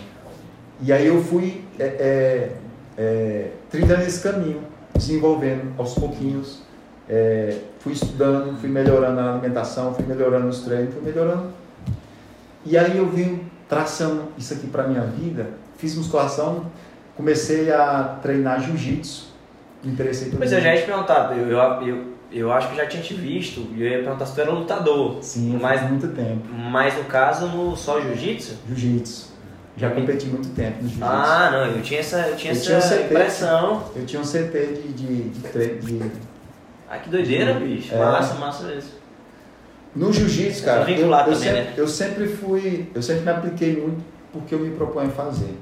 E 0.81 0.93
aí 0.93 1.07
eu 1.07 1.23
fui 1.23 1.63
é, 1.79 1.85
é, 1.85 2.57
é, 2.97 3.51
trilhando 3.71 4.03
esse 4.03 4.23
caminho, 4.23 4.63
desenvolvendo 4.95 5.75
aos 5.79 5.95
pouquinhos, 5.95 6.63
é, 7.09 7.59
fui 7.81 7.93
estudando, 7.93 8.59
fui 8.59 8.69
melhorando 8.69 9.21
a 9.21 9.33
alimentação, 9.35 9.95
fui 9.95 10.07
melhorando 10.07 10.49
os 10.49 10.61
treinos, 10.61 10.95
fui 10.95 11.03
melhorando. 11.03 11.51
E 12.65 12.79
aí 12.79 12.97
eu 12.97 13.09
vim 13.09 13.52
traçando 13.73 14.25
isso 14.37 14.53
aqui 14.53 14.67
para 14.67 14.87
minha 14.87 15.01
vida, 15.01 15.49
fiz 15.79 15.95
musculação, 15.97 16.67
comecei 17.17 17.73
a 17.73 18.19
treinar 18.21 18.61
jiu-jitsu, 18.61 19.29
me 19.83 19.93
interessei 19.93 20.29
por 20.29 20.39
Mas 20.41 20.53
eu 20.53 20.61
já 20.61 20.75
ia 20.75 20.81
te 20.83 20.87
perguntar, 20.87 21.35
eu, 21.39 21.49
eu, 21.49 21.59
eu, 21.89 22.05
eu 22.31 22.53
acho 22.53 22.69
que 22.69 22.77
já 22.77 22.85
tinha 22.87 23.03
te 23.03 23.15
visto, 23.15 23.67
e 23.75 23.83
eu 23.83 23.89
ia 23.89 24.03
perguntar 24.03 24.27
se 24.27 24.35
tu 24.35 24.41
era 24.43 24.51
lutador. 24.51 25.17
Sim, 25.23 25.59
mas, 25.61 25.81
faz 25.81 25.91
muito 25.91 26.09
tempo. 26.09 26.43
mas 26.71 26.95
no 26.99 27.05
caso, 27.05 27.47
no 27.47 27.75
só 27.75 27.99
jiu-jitsu? 27.99 28.57
Jiu-jitsu. 28.69 29.33
Já 29.75 29.89
competi 29.89 30.27
muito 30.27 30.51
tempo 30.51 30.83
no 30.83 30.89
jiu-jitsu. 30.89 31.11
Ah, 31.11 31.49
não, 31.51 31.65
eu 31.67 31.81
tinha 31.83 32.01
essa, 32.01 32.19
eu 32.29 32.37
tinha 32.37 32.53
Eu 32.53 32.57
essa 32.59 32.65
tinha 32.67 32.77
um 32.79 32.81
CT. 32.83 33.05
impressão. 33.15 33.85
Eu 33.97 34.05
tinha 34.05 34.21
um 34.21 34.25
CT 34.25 34.67
de, 34.67 34.93
de, 34.93 35.29
de, 35.31 35.41
tre- 35.49 35.79
de- 35.81 36.13
Ah, 36.91 36.99
que 36.99 37.09
doideira, 37.09 37.55
bicho. 37.55 37.95
É. 37.95 37.99
Massa, 37.99 38.35
massa 38.35 38.65
mesmo. 38.67 38.91
No 39.95 40.13
jiu-jitsu, 40.13 40.65
cara, 40.65 40.91
eu, 40.91 41.07
eu, 41.07 41.11
também, 41.11 41.35
sempre, 41.35 41.61
né? 41.61 41.75
eu 41.77 41.87
sempre 41.87 42.27
fui, 42.27 42.91
eu 42.95 43.03
sempre 43.03 43.23
me 43.23 43.31
apliquei 43.31 43.77
muito 43.77 44.03
porque 44.33 44.55
eu 44.55 44.59
me 44.59 44.71
proponho 44.75 45.11
fazer. 45.11 45.55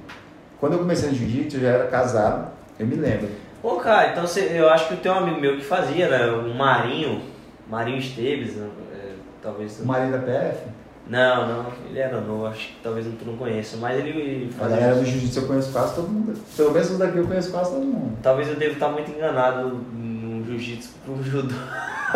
Quando 0.61 0.75
eu 0.75 0.79
comecei 0.79 1.09
no 1.09 1.17
jiu-jitsu, 1.17 1.57
eu 1.57 1.63
já 1.63 1.69
era 1.69 1.87
casado, 1.89 2.53
eu 2.79 2.87
me 2.87 2.95
lembro. 2.95 3.29
Pô, 3.61 3.77
cara, 3.77 4.13
então 4.13 4.27
você, 4.27 4.53
eu 4.55 4.71
acho 4.71 4.89
que 4.89 4.97
tem 4.97 5.11
um 5.11 5.17
amigo 5.17 5.41
meu 5.41 5.57
que 5.57 5.65
fazia, 5.65 6.09
né? 6.09 6.27
O 6.31 6.55
Marinho, 6.55 7.23
Marinho 7.69 7.99
Esteves, 7.99 8.55
né? 8.55 8.69
é, 8.95 9.13
talvez... 9.43 9.81
O 9.81 9.87
marido 9.87 10.13
da 10.13 10.19
PF, 10.19 10.61
Não, 11.09 11.49
não, 11.49 11.67
ele 11.89 11.99
era 11.99 12.21
novo, 12.21 12.47
acho 12.47 12.69
que 12.69 12.77
talvez 12.83 13.07
tu 13.07 13.25
não 13.27 13.37
conheça, 13.37 13.77
mas 13.79 13.99
ele, 13.99 14.11
ele 14.11 14.55
a 14.59 14.69
galera 14.69 14.95
do 14.95 14.99
fazia... 15.01 15.13
jiu-jitsu 15.13 15.41
eu 15.41 15.47
conheço 15.47 15.73
quase 15.73 15.95
todo 15.95 16.09
mundo. 16.09 16.41
Pelo 16.57 16.73
menos 16.73 16.91
os 16.91 16.99
daqui 16.99 17.19
eu 17.19 17.27
conheço 17.27 17.51
quase 17.51 17.73
todo 17.73 17.85
mundo. 17.85 18.17
Talvez 18.23 18.49
eu 18.49 18.57
devo 18.57 18.75
estar 18.75 18.89
muito 18.89 19.11
enganado 19.11 19.69
no 19.69 20.45
jiu-jitsu 20.47 20.91
pro 21.05 21.23
judô. 21.23 21.55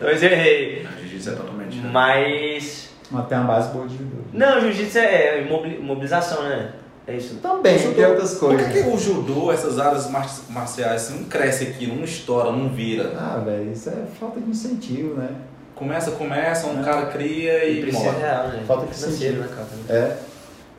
Talvez 0.00 0.22
eu 0.22 0.30
errei. 0.30 0.86
Jiu-jitsu 1.18 1.30
é 1.30 1.32
totalmente 1.34 1.68
diferente. 1.70 1.92
Mas... 1.92 2.88
Mas 3.10 3.26
tem 3.26 3.38
uma 3.38 3.46
base 3.46 3.72
boa 3.72 3.86
de 3.86 3.96
judô. 3.96 4.16
Não, 4.32 4.60
jiu-jitsu 4.60 4.98
é 4.98 5.42
imobili- 5.42 5.78
mobilização, 5.78 6.42
né? 6.42 6.72
É 7.06 7.16
isso. 7.16 7.36
Também, 7.36 7.78
tem 7.94 8.04
outras 8.04 8.34
Por 8.34 8.48
coisas. 8.50 8.66
que, 8.70 8.82
que 8.82 8.88
o 8.90 8.98
judô, 8.98 9.50
essas 9.50 9.78
áreas 9.78 10.10
mar- 10.10 10.28
marciais, 10.50 11.02
assim, 11.06 11.20
não 11.20 11.24
cresce 11.24 11.64
aqui, 11.64 11.86
não 11.86 12.04
estoura, 12.04 12.52
não 12.52 12.68
vira? 12.68 13.14
Ah, 13.16 13.40
velho, 13.42 13.72
isso 13.72 13.88
é 13.88 14.04
falta 14.20 14.38
de 14.40 14.50
incentivo, 14.50 15.14
né? 15.14 15.30
Começa, 15.74 16.10
começa, 16.10 16.66
um 16.66 16.80
É. 16.80 16.84
cara 16.84 17.06
cria 17.06 17.64
E 17.64 17.78
e 17.78 17.80
precisa 17.82 18.04
morre. 18.12 18.18
real, 18.18 18.48
né? 18.48 18.62
Falta 18.66 18.86
de 18.86 18.94
sentido. 18.96 19.40
né, 19.40 19.48
cara? 19.48 19.68
É. 19.88 20.16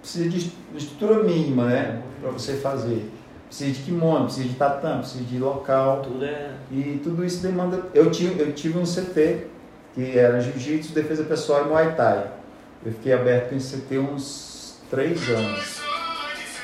Precisa 0.01 0.29
de 0.29 0.51
estrutura 0.75 1.23
mínima, 1.23 1.65
né? 1.65 1.99
Pra 2.21 2.29
você 2.29 2.53
fazer. 2.57 3.09
Precisa 3.47 3.71
de 3.71 3.79
kimono, 3.81 4.25
precisa 4.25 4.47
de 4.47 4.53
tatame, 4.53 4.99
precisa 4.99 5.23
de 5.23 5.39
local. 5.39 6.01
Tudo 6.03 6.23
é... 6.23 6.51
E 6.71 6.99
tudo 7.03 7.25
isso 7.25 7.41
demanda. 7.41 7.81
Eu 7.95 8.11
tive, 8.11 8.39
eu 8.39 8.53
tive 8.53 8.77
um 8.77 8.83
CT, 8.83 9.47
que 9.99 10.17
era 10.17 10.39
jiu-jitsu, 10.39 10.93
defesa 10.93 11.23
pessoal 11.23 11.65
e 11.65 11.67
muay 11.69 11.91
thai. 11.95 12.25
Eu 12.85 12.91
fiquei 12.93 13.13
aberto 13.13 13.53
em 13.53 13.59
CT 13.59 13.97
uns 13.99 14.77
três 14.89 15.27
anos. 15.29 15.81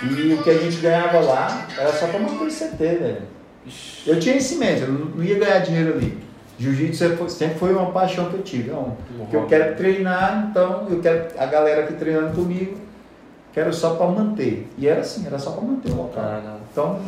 E 0.04 0.34
o 0.34 0.44
que 0.44 0.50
a 0.50 0.58
gente 0.58 0.78
ganhava 0.78 1.20
lá 1.20 1.68
era 1.78 1.92
só 1.94 2.08
pra 2.08 2.20
manter 2.20 2.44
o 2.46 2.50
CT, 2.50 2.78
velho. 2.78 3.22
Eu 4.06 4.20
tinha 4.20 4.36
isso 4.38 4.54
em 4.56 4.58
mente, 4.58 4.82
eu 4.84 4.90
não 4.90 5.24
ia 5.24 5.38
ganhar 5.40 5.60
dinheiro 5.60 5.94
ali. 5.96 6.18
Jiu-jitsu 6.58 6.98
sempre 7.00 7.18
foi- 7.18 7.30
sempre 7.30 7.60
foi 7.60 7.74
uma 7.74 7.92
paixão 7.92 8.30
que 8.30 8.36
eu 8.36 8.44
tive. 8.44 8.70
Não, 8.72 8.96
que 9.30 9.36
eu 9.36 9.46
quero 9.48 9.76
treinar, 9.76 10.48
então 10.50 10.88
eu 10.90 11.00
quero 11.02 11.28
a 11.38 11.46
galera 11.46 11.84
aqui 11.84 11.94
treinando 11.96 12.34
comigo, 12.34 12.78
quero 13.54 13.74
só 13.74 13.96
para 13.96 14.08
manter. 14.08 14.70
E 14.78 14.88
era 14.88 15.02
assim, 15.02 15.26
era 15.26 15.38
só 15.40 15.52
para 15.52 15.64
manter 15.64 15.92
o 15.92 15.96
local. 15.96 16.24
Então, 16.72 17.02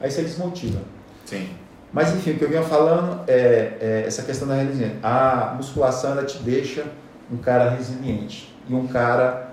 aí 0.00 0.10
você 0.10 0.22
desmotiva. 0.22 0.78
Sim. 1.26 1.48
Mas 1.92 2.14
enfim, 2.14 2.32
o 2.32 2.38
que 2.38 2.44
eu 2.44 2.48
vinha 2.48 2.62
falando 2.62 3.20
é, 3.26 3.76
é 3.80 4.04
essa 4.06 4.22
questão 4.22 4.46
da 4.46 4.54
resiliência. 4.54 4.96
A 5.02 5.54
musculação 5.56 6.12
ela 6.12 6.24
te 6.24 6.38
deixa 6.38 6.84
um 7.32 7.36
cara 7.38 7.70
resiliente 7.70 8.54
e 8.68 8.74
um 8.74 8.86
cara 8.86 9.48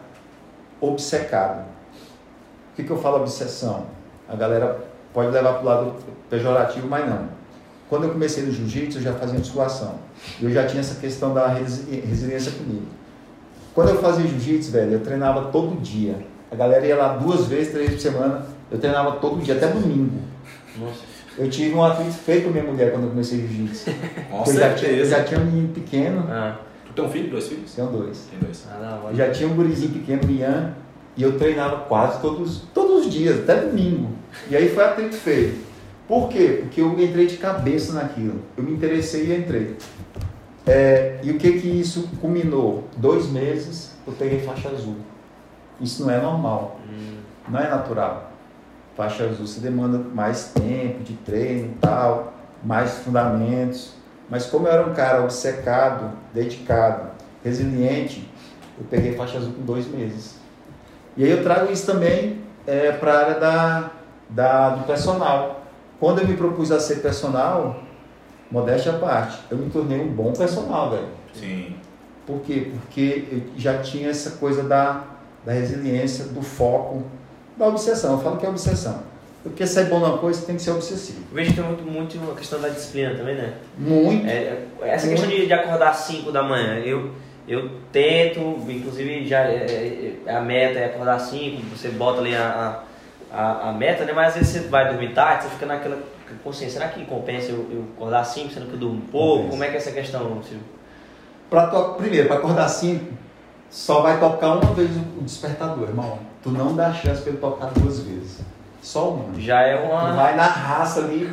obcecado. 0.82 1.62
O 2.72 2.76
que, 2.76 2.84
que 2.84 2.92
eu 2.92 2.98
falo 2.98 3.18
obsessão? 3.18 3.86
A 4.28 4.36
galera 4.36 4.80
pode 5.14 5.32
levar 5.32 5.54
para 5.54 5.62
o 5.62 5.66
lado 5.66 5.94
pejorativo, 6.30 6.88
mas 6.88 7.08
não. 7.10 7.30
Quando 7.90 8.04
eu 8.06 8.10
comecei 8.12 8.44
no 8.44 8.52
jiu-jitsu, 8.52 8.98
eu 8.98 9.04
já 9.04 9.14
fazia 9.14 9.38
musculação. 9.40 9.96
Eu 10.42 10.50
já 10.52 10.66
tinha 10.66 10.82
essa 10.82 11.00
questão 11.00 11.34
da 11.34 11.48
resili- 11.48 12.02
resiliência 12.02 12.52
comigo. 12.52 12.88
Quando 13.74 13.90
eu 13.90 14.02
fazia 14.02 14.28
jiu-jitsu, 14.28 14.72
velho, 14.72 14.94
eu 14.94 15.00
treinava 15.02 15.52
todo 15.52 15.80
dia. 15.80 16.16
A 16.52 16.56
galera 16.56 16.86
ia 16.86 16.96
lá 16.98 17.16
duas 17.16 17.46
vezes, 17.46 17.72
três 17.72 17.90
vezes 17.92 18.04
por 18.04 18.12
semana. 18.12 18.46
Eu 18.72 18.80
treinava 18.80 19.14
todo 19.14 19.42
dia, 19.42 19.56
até 19.56 19.68
domingo. 19.68 20.20
Nossa. 20.78 21.15
Eu 21.38 21.50
tive 21.50 21.76
um 21.76 21.84
atrito 21.84 22.12
feio 22.14 22.44
com 22.44 22.50
minha 22.50 22.64
mulher 22.64 22.92
quando 22.92 23.04
eu 23.06 23.10
comecei 23.10 23.40
jiu-jitsu. 23.40 23.92
Com 24.32 24.46
já, 24.46 24.74
tinha, 24.74 24.92
eu 24.92 25.06
certeza. 25.06 25.10
já 25.10 25.24
tinha 25.24 25.40
um 25.40 25.46
menino 25.46 25.70
pequeno, 25.70 26.26
Ah, 26.30 26.60
Tu 26.86 26.94
tem 26.94 27.06
um 27.06 27.10
filho, 27.10 27.30
dois 27.30 27.48
filhos? 27.48 27.74
tenho 27.74 27.88
dois. 27.90 28.28
Tem 28.32 28.40
dois. 28.40 28.66
ah, 28.72 29.02
não, 29.04 29.14
já 29.16 29.30
tinha 29.32 29.50
um 29.50 29.54
gurizinho 29.56 29.92
pequeno, 29.92 30.22
o 30.26 30.32
Ian, 30.32 30.74
e 31.18 31.24
eu 31.24 31.38
treinava 31.38 31.78
quase 31.86 32.22
todos, 32.22 32.62
todos 32.74 33.06
os 33.06 33.12
dias, 33.12 33.40
até 33.40 33.56
domingo. 33.62 34.12
E 34.50 34.56
aí 34.56 34.70
foi 34.70 34.84
atrito 34.84 35.16
feio. 35.16 35.56
Por 36.08 36.30
quê? 36.30 36.60
Porque 36.62 36.80
eu 36.82 36.98
entrei 37.00 37.26
de 37.28 37.38
cabeça 37.38 37.94
naquilo. 37.94 38.40
Eu 38.56 38.64
me 38.64 38.72
interessei 38.74 39.26
e 39.26 39.36
entrei. 39.38 39.76
É, 40.66 41.20
e 41.24 41.32
o 41.32 41.38
que 41.38 41.60
que 41.60 41.68
isso 41.68 42.08
culminou? 42.22 42.88
Dois 42.98 43.28
meses 43.30 43.92
eu 44.08 44.14
peguei 44.14 44.40
faixa 44.40 44.70
azul. 44.70 44.96
Isso 45.82 46.04
não 46.04 46.12
é 46.12 46.20
normal, 46.22 46.80
Hum, 46.90 47.18
não 47.50 47.60
é 47.60 47.70
natural. 47.70 48.32
Faixa 48.96 49.26
azul 49.26 49.46
você 49.46 49.60
demanda 49.60 49.98
mais 49.98 50.52
tempo 50.54 51.04
de 51.04 51.14
treino 51.14 51.74
e 51.74 51.78
tal, 51.82 52.34
mais 52.64 53.00
fundamentos. 53.00 53.94
Mas 54.30 54.46
como 54.46 54.68
eu 54.68 54.72
era 54.72 54.88
um 54.88 54.94
cara 54.94 55.22
obcecado, 55.22 56.12
dedicado, 56.34 57.12
resiliente, 57.44 58.28
eu 58.78 58.86
peguei 58.90 59.14
faixa 59.14 59.38
azul 59.38 59.54
com 59.54 59.62
dois 59.64 59.88
meses. 59.88 60.36
E 61.18 61.24
aí 61.24 61.30
eu 61.30 61.44
trago 61.44 61.72
isso 61.72 61.86
também 61.86 62.42
para 63.00 63.14
a 63.14 63.20
área 63.20 63.40
da, 63.40 63.92
da, 64.30 64.70
do 64.70 64.86
personal. 64.86 65.64
Quando 66.00 66.22
eu 66.22 66.28
me 66.28 66.36
propus 66.36 66.72
a 66.72 66.80
ser 66.80 66.96
personal, 66.96 67.84
modéstia 68.50 68.94
à 68.94 68.98
parte, 68.98 69.40
eu 69.50 69.58
me 69.58 69.70
tornei 69.70 70.00
um 70.02 70.08
bom 70.08 70.34
personal, 70.34 70.92
velho. 70.92 71.08
Sim. 71.34 71.76
Por 72.26 72.40
quê? 72.42 72.72
Porque 72.72 73.28
eu 73.32 73.60
já 73.60 73.78
tinha 73.80 74.10
essa 74.10 74.32
coisa 74.32 74.64
da, 74.64 75.04
da 75.46 75.52
resiliência, 75.52 76.26
do 76.26 76.42
foco, 76.42 77.04
da 77.58 77.68
obsessão. 77.68 78.14
Eu 78.14 78.20
falo 78.20 78.38
que 78.38 78.46
é 78.46 78.50
obsessão. 78.50 79.04
Porque 79.44 79.66
ser 79.68 79.86
bom 79.86 80.00
numa 80.00 80.18
coisa, 80.18 80.44
tem 80.46 80.56
que 80.56 80.62
ser 80.64 80.72
obsessivo. 80.72 81.20
Eu 81.30 81.36
vejo 81.36 81.52
que 81.54 81.62
tem 81.62 81.66
muito, 81.66 81.84
muito 82.18 82.32
a 82.32 82.36
questão 82.36 82.60
da 82.60 82.70
disciplina 82.70 83.14
também, 83.16 83.36
né? 83.36 83.54
Muito. 83.78 84.26
É, 84.28 84.58
essa 84.82 85.08
questão 85.08 85.30
de, 85.30 85.46
de 85.46 85.54
acordar 85.54 85.90
às 85.90 85.98
5 85.98 86.32
da 86.32 86.42
manhã, 86.42 86.80
eu, 86.80 87.12
eu 87.48 87.70
tento, 87.92 88.40
inclusive 88.68 89.28
já 89.28 89.42
é, 89.42 90.16
é- 90.26 90.32
a 90.32 90.42
meta 90.42 90.80
é 90.80 90.86
acordar 90.86 91.16
às 91.18 91.24
5, 91.24 91.62
você 91.78 91.90
bota 91.90 92.22
ali 92.22 92.36
a, 92.36 92.82
a, 93.32 93.70
a- 93.70 93.74
meta, 93.74 94.04
né? 94.04 94.14
Mas 94.14 94.30
às 94.30 94.34
vezes 94.40 94.50
você 94.64 94.68
vai 94.68 94.90
dormir 94.92 95.14
tarde, 95.14 95.44
você 95.44 95.50
fica 95.52 95.68
naquela 95.68 96.00
consciência, 96.44 96.80
será 96.80 96.90
que 96.92 97.06
compensa 97.06 97.52
eu, 97.52 97.68
eu 97.72 97.86
acordar 97.96 98.22
às 98.22 98.30
5, 98.30 98.52
sendo 98.52 98.66
que 98.66 98.74
eu 98.74 98.80
durmo 98.80 99.02
pouco? 99.12 99.36
Compensa. 99.44 99.52
Como 99.52 99.64
é 99.64 99.68
que 99.68 99.74
é 99.74 99.78
essa 99.78 99.92
questão, 99.92 100.22
Silvio? 100.42 100.62
Pra. 101.52 101.68
Primeiro, 101.68 102.28
para 102.28 102.38
acordar 102.38 102.68
5, 102.68 103.06
só 103.76 104.02
vai 104.02 104.18
tocar 104.22 104.54
uma 104.54 104.74
vez 104.74 104.90
o 104.96 105.22
despertador, 105.22 105.90
irmão. 105.90 106.18
Tu 106.42 106.50
não 106.50 106.74
dá 106.74 106.94
chance 106.94 107.22
para 107.22 107.32
ele 107.32 107.42
tocar 107.42 107.72
duas 107.74 108.00
vezes. 108.00 108.40
Só 108.82 109.10
uma. 109.10 109.38
Já 109.38 109.60
é 109.64 109.76
Tu 109.76 109.84
uma. 109.92 110.14
vai 110.14 110.34
na 110.34 110.46
raça 110.48 111.02
ali, 111.02 111.30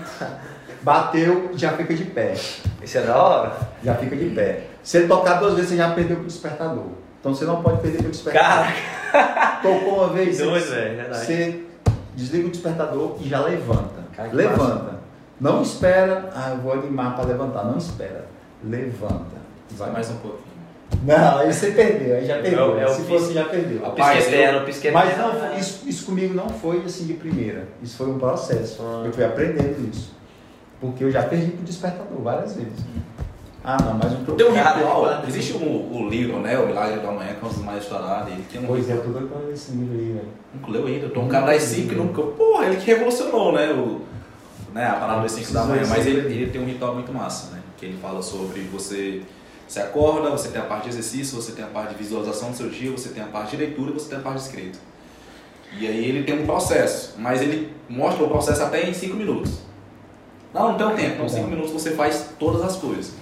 bateu, 0.82 1.52
já 1.55 1.70
fica 1.77 1.94
de 1.94 2.05
pé. 2.05 2.35
Isso 2.82 2.98
é 2.98 3.02
da 3.02 3.16
hora? 3.16 3.52
Já 3.85 3.94
fica 3.94 4.16
de 4.16 4.31
pé. 4.31 4.64
Se 4.82 4.98
ele 4.98 5.06
tocar 5.06 5.35
duas 5.35 5.55
vezes, 5.55 5.70
você 5.70 5.77
já 5.77 5.93
perdeu 5.93 6.19
o 6.19 6.24
despertador. 6.24 6.86
Então 7.20 7.32
você 7.32 7.44
não 7.44 7.62
pode 7.62 7.81
perder 7.81 8.06
o 8.06 8.10
despertador. 8.10 8.66
Cara, 9.12 9.59
Tocou 9.62 9.98
uma 9.98 10.09
vez, 10.09 10.39
doido, 10.39 10.59
você, 10.59 10.74
velho, 10.74 10.93
é 10.93 10.94
verdade. 10.97 11.24
você 11.24 11.64
desliga 12.16 12.48
o 12.48 12.51
despertador 12.51 13.16
e 13.20 13.28
já 13.28 13.39
levanta. 13.40 14.02
Cara, 14.16 14.31
levanta. 14.32 14.94
Não 15.40 15.62
espera, 15.62 16.31
ah, 16.35 16.51
eu 16.51 16.56
vou 16.56 16.73
animar 16.73 17.14
para 17.14 17.27
levantar. 17.27 17.62
Não 17.64 17.78
espera. 17.78 18.24
Levanta. 18.64 19.40
Vai 19.70 19.93
mais 19.93 20.10
um 20.10 20.16
pouquinho. 20.16 20.51
Não, 21.05 21.39
aí 21.39 21.52
você 21.52 21.73
perdeu, 21.73 22.16
aí 22.16 22.27
já 22.27 22.39
perdeu. 22.39 22.78
É 22.78 22.85
é 22.85 22.89
Se 22.89 23.02
fosse, 23.02 23.32
já 23.32 23.44
perdeu. 23.44 23.82
Eterno, 24.16 24.60
o 24.60 24.64
pisca 24.64 24.90
Mas 24.93 25.16
não, 25.16 25.59
isso, 25.59 25.89
isso 25.89 26.06
comigo 26.06 26.35
não 26.35 26.48
foi 26.48 26.82
assim 26.85 27.06
de 27.06 27.14
primeira. 27.14 27.69
Isso 27.82 27.97
foi 27.97 28.09
um 28.09 28.19
processo. 28.19 28.82
Ah. 28.82 29.02
Eu 29.05 29.12
fui 29.12 29.24
aprendendo 29.24 29.89
isso. 29.90 30.12
Porque 30.81 31.05
eu 31.05 31.10
já 31.10 31.23
perdi 31.23 31.52
pro 31.52 31.64
despertador 31.64 32.20
várias 32.23 32.56
vezes. 32.56 32.73
Ah, 33.64 33.77
não, 33.81 33.94
mas 33.94 34.12
um 34.12 34.24
Tem 34.24 34.47
um 34.47 34.55
Cara, 34.55 34.78
ritual, 34.78 35.23
existe 35.28 35.52
o, 35.52 35.59
o 35.59 36.09
livro, 36.09 36.40
né? 36.40 36.59
O 36.59 36.66
Milagre 36.66 36.98
da 36.98 37.12
Manhã, 37.12 37.35
que 37.35 37.44
é 37.44 37.48
um 37.48 37.52
dos 37.52 37.62
mais 37.62 37.85
estourados. 37.85 38.32
Ele 38.32 38.44
tem 38.51 38.60
um 38.60 38.66
Pois 38.66 38.90
é, 38.90 38.94
eu 38.94 39.02
tô 39.02 39.10
doido 39.10 39.28
pra 39.28 39.39
ler 39.39 39.52
esse 39.52 39.70
livro 39.70 39.97
aí, 39.97 40.12
velho. 40.12 40.28
Nunca 40.52 40.70
leu 40.73 40.86
ainda. 40.86 41.06
Eu 41.06 41.10
tô 41.10 41.20
um 41.20 41.28
cara 41.28 41.47
das 41.47 41.62
5 41.62 41.89
que 41.89 41.94
nunca. 41.94 42.23
Porra, 42.23 42.66
ele 42.66 42.77
que 42.77 42.86
revolucionou, 42.86 43.52
né? 43.52 43.70
O, 43.70 44.01
né 44.74 44.86
a 44.86 44.94
parada 44.94 45.23
das 45.23 45.32
5 45.32 45.52
da 45.52 45.64
manhã. 45.64 45.82
Mas 45.89 46.05
ele, 46.05 46.35
ele 46.35 46.51
tem 46.51 46.60
um 46.60 46.66
ritual 46.66 46.94
muito 46.94 47.12
massa, 47.12 47.55
né? 47.55 47.60
Que 47.77 47.86
ele 47.86 47.98
fala 48.02 48.20
sobre 48.20 48.62
você. 48.62 49.23
Você 49.73 49.81
acorda, 49.81 50.28
você 50.28 50.51
tem 50.51 50.61
a 50.61 50.66
parte 50.66 50.82
de 50.82 50.90
exercício, 50.90 51.35
você 51.35 51.53
tem 51.53 51.65
a 51.65 51.69
parte 51.69 51.94
de 51.94 52.03
visualização 52.03 52.51
do 52.51 52.57
seu 52.59 52.69
dia, 52.69 52.90
você 52.90 53.09
tem 53.09 53.23
a 53.23 53.27
parte 53.28 53.53
de 53.53 53.57
leitura 53.57 53.90
e 53.90 53.94
você 53.94 54.11
tem 54.11 54.19
a 54.19 54.20
parte 54.20 54.40
de 54.40 54.44
escrita. 54.44 54.78
E 55.81 55.86
aí 55.89 56.05
ele 56.11 56.24
tem 56.24 56.39
um 56.43 56.44
processo, 56.44 57.15
mas 57.16 57.40
ele 57.40 57.73
mostra 57.89 58.23
o 58.23 58.28
processo 58.28 58.62
até 58.62 58.86
em 58.86 58.93
5 58.93 59.16
minutos. 59.16 59.61
Não, 60.53 60.73
não 60.73 60.77
tem 60.77 60.86
um 60.86 60.94
tempo. 60.94 61.12
Então, 61.15 61.24
em 61.24 61.28
5 61.31 61.49
minutos 61.49 61.70
você 61.73 61.93
faz 61.93 62.35
todas 62.39 62.61
as 62.61 62.77
coisas. 62.77 63.15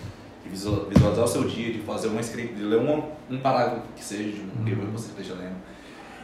De 0.42 0.50
visual- 0.50 0.86
visualizar 0.88 1.24
o 1.24 1.28
seu 1.28 1.44
dia, 1.44 1.72
de 1.72 1.78
fazer 1.82 2.08
uma 2.08 2.20
escrita, 2.20 2.52
de 2.52 2.64
ler 2.64 2.80
uma, 2.80 3.04
um 3.30 3.38
parágrafo 3.38 3.82
que 3.94 4.02
seja 4.02 4.24
de 4.24 4.40
um 4.40 4.64
livro 4.64 4.86
que 4.86 4.92
você 4.92 5.06
esteja 5.10 5.34
lendo. 5.34 5.54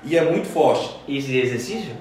E 0.03 0.19
é 0.19 0.29
muito 0.29 0.49
forte. 0.49 0.91
E 1.07 1.19
esse 1.19 1.37
exercício? 1.39 1.93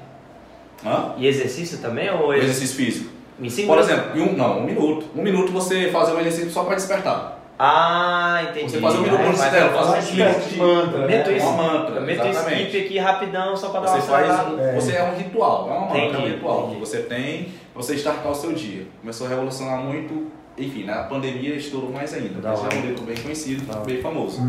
Hã? 0.83 1.13
E 1.19 1.27
exercício 1.27 1.77
também? 1.77 2.09
Ou 2.09 2.33
exercício 2.33 2.75
físico. 2.75 3.11
Por 3.37 3.43
minutos? 3.43 3.87
exemplo, 3.87 4.19
em 4.19 4.21
um, 4.23 4.35
não, 4.35 4.61
um 4.61 4.65
minuto. 4.65 5.05
Um 5.15 5.21
minuto 5.21 5.51
você 5.51 5.91
fazer 5.91 6.13
um 6.13 6.19
exercício 6.21 6.49
só 6.49 6.63
para 6.63 6.73
despertar. 6.73 7.34
Ah, 7.57 8.41
entendi. 8.49 8.69
Você 8.71 8.81
faz 8.81 8.95
um 8.95 9.01
minuto 9.01 9.21
no 9.21 9.31
vai- 9.33 9.49
faz 9.69 9.87
um 9.87 10.57
mantra, 10.57 11.07
Meto 11.07 11.29
né? 11.29 11.37
esse, 11.37 11.45
mantra, 11.45 12.01
meto 12.01 12.27
esse 12.27 12.39
skip 12.53 12.85
aqui 12.85 12.97
rapidão 12.99 13.55
só 13.55 13.69
pra 13.69 13.79
dar 13.79 13.87
Você 13.87 13.97
uma 13.97 14.01
faz 14.01 14.47
um, 14.49 14.59
É. 14.59 14.73
você 14.75 14.91
é 14.93 15.03
um 15.03 15.15
ritual, 15.15 15.69
é 15.69 15.71
uma 15.71 15.81
mantra, 15.81 15.97
é 15.97 16.01
um 16.03 16.09
Entendi, 16.09 16.27
ritual 16.33 16.59
entendi. 16.59 16.73
que 16.75 16.79
você 16.81 16.97
tem 17.03 17.43
pra 17.73 17.81
você 17.81 17.95
startar 17.95 18.29
o 18.31 18.35
seu 18.35 18.51
dia. 18.51 18.85
Começou 18.99 19.27
a 19.27 19.29
revolucionar 19.29 19.77
muito, 19.79 20.29
enfim, 20.57 20.83
na 20.83 21.03
pandemia 21.03 21.55
estourou 21.55 21.91
mais 21.91 22.13
ainda. 22.13 22.41
Da 22.41 22.53
Esse 22.53 22.63
é 22.65 22.77
um 22.77 22.81
livro 22.81 23.03
bem 23.03 23.15
conhecido, 23.15 23.63
bem 23.85 24.01
famoso. 24.01 24.41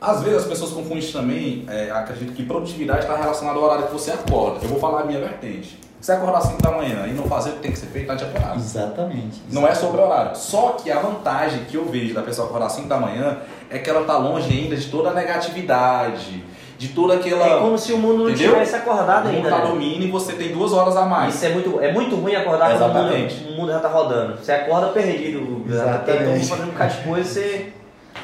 Às 0.00 0.22
vezes 0.22 0.42
as 0.42 0.44
pessoas 0.46 0.70
confundem 0.70 1.10
também, 1.10 1.64
é, 1.68 1.90
acredito 1.90 2.32
que 2.32 2.44
produtividade 2.44 3.00
está 3.00 3.16
relacionada 3.16 3.58
ao 3.58 3.64
horário 3.64 3.86
que 3.86 3.92
você 3.92 4.12
acorda. 4.12 4.60
Eu 4.62 4.68
vou 4.68 4.78
falar 4.78 5.00
a 5.00 5.04
minha 5.04 5.18
vertente. 5.18 5.80
Você 6.06 6.12
acordar 6.12 6.38
às 6.38 6.44
5 6.44 6.62
da 6.62 6.70
manhã 6.70 7.04
e 7.08 7.14
não 7.14 7.24
fazer 7.24 7.50
o 7.50 7.52
que 7.54 7.62
tem 7.62 7.72
que 7.72 7.78
ser 7.80 7.86
feito, 7.86 8.12
está 8.12 8.14
de 8.14 8.22
acordo. 8.22 8.60
Exatamente. 8.60 9.42
Não 9.50 9.66
é 9.66 9.74
sobre 9.74 10.00
horário. 10.00 10.36
Só 10.36 10.76
que 10.80 10.88
a 10.88 11.00
vantagem 11.00 11.64
que 11.64 11.76
eu 11.76 11.84
vejo 11.84 12.14
da 12.14 12.22
pessoa 12.22 12.46
acordar 12.46 12.66
às 12.66 12.74
5 12.74 12.86
da 12.86 12.96
manhã 12.96 13.38
é 13.68 13.80
que 13.80 13.90
ela 13.90 14.04
tá 14.04 14.16
longe 14.16 14.48
ainda 14.56 14.76
de 14.76 14.86
toda 14.86 15.10
a 15.10 15.12
negatividade, 15.12 16.44
de 16.78 16.88
toda 16.90 17.14
aquela. 17.14 17.44
É 17.44 17.58
como 17.58 17.76
se 17.76 17.92
o 17.92 17.98
mundo 17.98 18.22
não 18.22 18.30
Entendeu? 18.30 18.52
tivesse 18.52 18.76
acordado 18.76 19.24
o 19.24 19.32
mundo 19.32 19.46
ainda. 19.46 19.50
tá 19.50 19.58
né? 19.58 19.66
dormindo 19.66 20.04
e 20.04 20.08
você 20.12 20.34
tem 20.34 20.52
duas 20.52 20.72
horas 20.72 20.96
a 20.96 21.06
mais. 21.06 21.34
Isso 21.34 21.44
é 21.44 21.48
muito, 21.48 21.80
é 21.80 21.92
muito 21.92 22.14
ruim 22.14 22.36
acordar 22.36 22.78
quando 22.78 22.82
o 22.82 22.86
mundo, 22.86 22.98
Exatamente. 22.98 23.44
o 23.48 23.52
mundo 23.56 23.72
já 23.72 23.80
tá 23.80 23.88
rodando. 23.88 24.38
Você 24.38 24.52
acorda 24.52 24.86
perdido. 24.90 25.64
Já 25.68 25.74
Exatamente. 25.74 26.04
tem 26.06 26.38
todo 26.38 26.48
fazendo 26.48 26.68
um 26.68 26.86
de 26.86 27.08
coisa 27.08 27.28
você. 27.28 27.72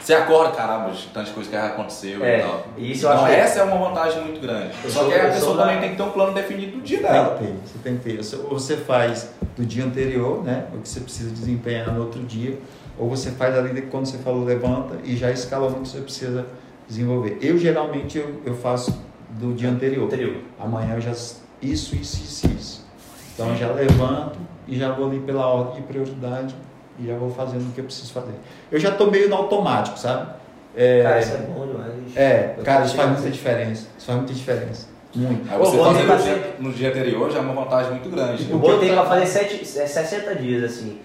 Você 0.00 0.14
acorda, 0.14 0.50
caramba, 0.56 0.90
de 0.90 1.06
tanta 1.08 1.30
coisa 1.30 1.48
que 1.48 1.54
já 1.56 1.66
aconteceu 1.66 2.24
É, 2.24 2.38
e 2.38 2.42
tal. 2.42 2.66
isso 2.76 3.06
então 3.06 3.12
acho 3.12 3.26
que- 3.26 3.32
essa 3.32 3.60
é 3.60 3.62
uma 3.64 3.88
vantagem 3.88 4.22
muito 4.24 4.40
grande. 4.40 4.70
Eu 4.82 4.90
Só 4.90 5.00
sou- 5.00 5.08
que 5.10 5.14
a 5.18 5.30
pessoa 5.30 5.56
da- 5.56 5.62
também 5.64 5.80
tem 5.80 5.90
que 5.90 5.96
ter 5.96 6.02
um 6.02 6.10
plano 6.10 6.32
definido 6.32 6.76
do 6.78 6.82
dia 6.82 6.98
Tem 7.00 7.10
dela. 7.12 7.36
que 7.38 7.44
ter, 7.44 7.54
você 7.64 7.78
tem 7.82 7.96
que 7.96 8.02
ter. 8.04 8.36
Ou 8.44 8.50
você 8.58 8.76
faz 8.76 9.30
do 9.56 9.64
dia 9.64 9.84
anterior, 9.84 10.42
né? 10.42 10.66
O 10.74 10.78
que 10.78 10.88
você 10.88 11.00
precisa 11.00 11.30
desempenhar 11.30 11.92
no 11.92 12.00
outro 12.00 12.20
dia, 12.24 12.58
ou 12.98 13.08
você 13.08 13.30
faz 13.30 13.56
ali 13.56 13.72
de 13.74 13.82
quando 13.82 14.06
você 14.06 14.18
falou 14.18 14.44
levanta 14.44 14.96
e 15.04 15.16
já 15.16 15.30
escalou 15.30 15.70
o 15.70 15.74
que 15.74 15.88
você 15.88 16.00
precisa 16.00 16.46
desenvolver. 16.88 17.38
Eu 17.40 17.56
geralmente 17.58 18.18
eu, 18.18 18.40
eu 18.44 18.54
faço 18.56 19.02
do 19.30 19.54
dia 19.54 19.70
anterior. 19.70 20.06
Anterior. 20.06 20.36
Amanhã 20.58 20.94
eu 20.94 21.00
já 21.00 21.12
isso, 21.12 21.44
isso, 21.62 21.94
isso, 21.94 22.46
isso. 22.48 22.86
Então 23.34 23.48
eu 23.50 23.56
já 23.56 23.68
levanto 23.68 24.38
e 24.66 24.76
já 24.78 24.90
vou 24.92 25.06
ali 25.08 25.20
pela 25.20 25.46
ordem 25.46 25.76
de 25.76 25.82
prioridade 25.82 26.54
e 26.98 27.06
já 27.06 27.14
vou 27.16 27.30
fazendo 27.30 27.68
o 27.68 27.72
que 27.72 27.80
eu 27.80 27.84
preciso 27.84 28.12
fazer. 28.12 28.34
Eu 28.70 28.78
já 28.80 28.90
tô 28.90 29.06
meio 29.10 29.28
no 29.28 29.36
automático, 29.36 29.98
sabe? 29.98 30.32
É, 30.76 31.02
Cara, 31.02 31.20
isso 31.20 31.32
é 31.34 31.36
bom 31.38 31.66
demais. 31.66 31.92
é, 32.16 32.54
Eu 32.56 32.64
cara, 32.64 32.84
isso 32.84 32.94
faz 32.94 33.10
muita 33.10 33.30
diferença. 33.30 33.86
Isso 33.98 34.06
faz 34.06 34.18
muita 34.18 34.32
diferença. 34.34 34.86
Muito. 35.14 35.52
Aí 35.52 35.58
você 35.58 35.76
Ô, 35.76 35.84
fazer 35.84 36.02
no 36.04 36.16
dia, 36.16 36.54
no 36.58 36.72
dia 36.72 36.88
anterior 36.88 37.30
já 37.30 37.38
é 37.38 37.42
uma 37.42 37.52
vantagem 37.64 37.90
muito 37.92 38.08
grande. 38.08 38.50
Eu 38.50 38.58
botei 38.58 38.90
pra 38.90 39.04
fazer 39.04 39.26
sete, 39.26 39.60
é 39.78 39.86
60 39.86 40.34
dias, 40.36 40.64
assim. 40.64 40.98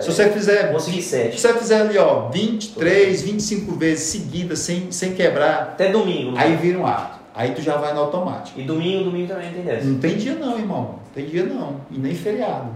Se 0.00 0.10
você 0.10 0.30
fizer 0.30 0.72
Consegui 0.72 1.00
Se 1.00 1.10
7. 1.10 1.40
você 1.40 1.54
fizer 1.54 1.80
ali, 1.82 1.96
ó, 1.98 2.28
23, 2.30 3.22
25 3.22 3.72
vezes 3.76 4.04
seguidas, 4.08 4.58
sem, 4.58 4.90
sem 4.90 5.14
quebrar, 5.14 5.62
Até 5.62 5.92
domingo. 5.92 6.32
né? 6.32 6.42
aí 6.42 6.56
vira 6.56 6.78
um 6.78 6.86
hábito. 6.86 7.16
Aí 7.34 7.52
tu 7.52 7.60
já 7.60 7.76
vai 7.76 7.92
no 7.92 8.00
automático. 8.00 8.58
E 8.58 8.64
domingo, 8.64 9.04
domingo 9.04 9.28
também 9.28 9.52
tem 9.52 9.62
dessa. 9.62 9.84
Não 9.84 9.98
tem 10.00 10.16
dia 10.16 10.34
não, 10.34 10.58
irmão. 10.58 10.82
Não 10.82 10.98
tem 11.14 11.26
dia 11.26 11.44
não. 11.44 11.76
E 11.90 11.98
nem 11.98 12.14
feriado. 12.14 12.70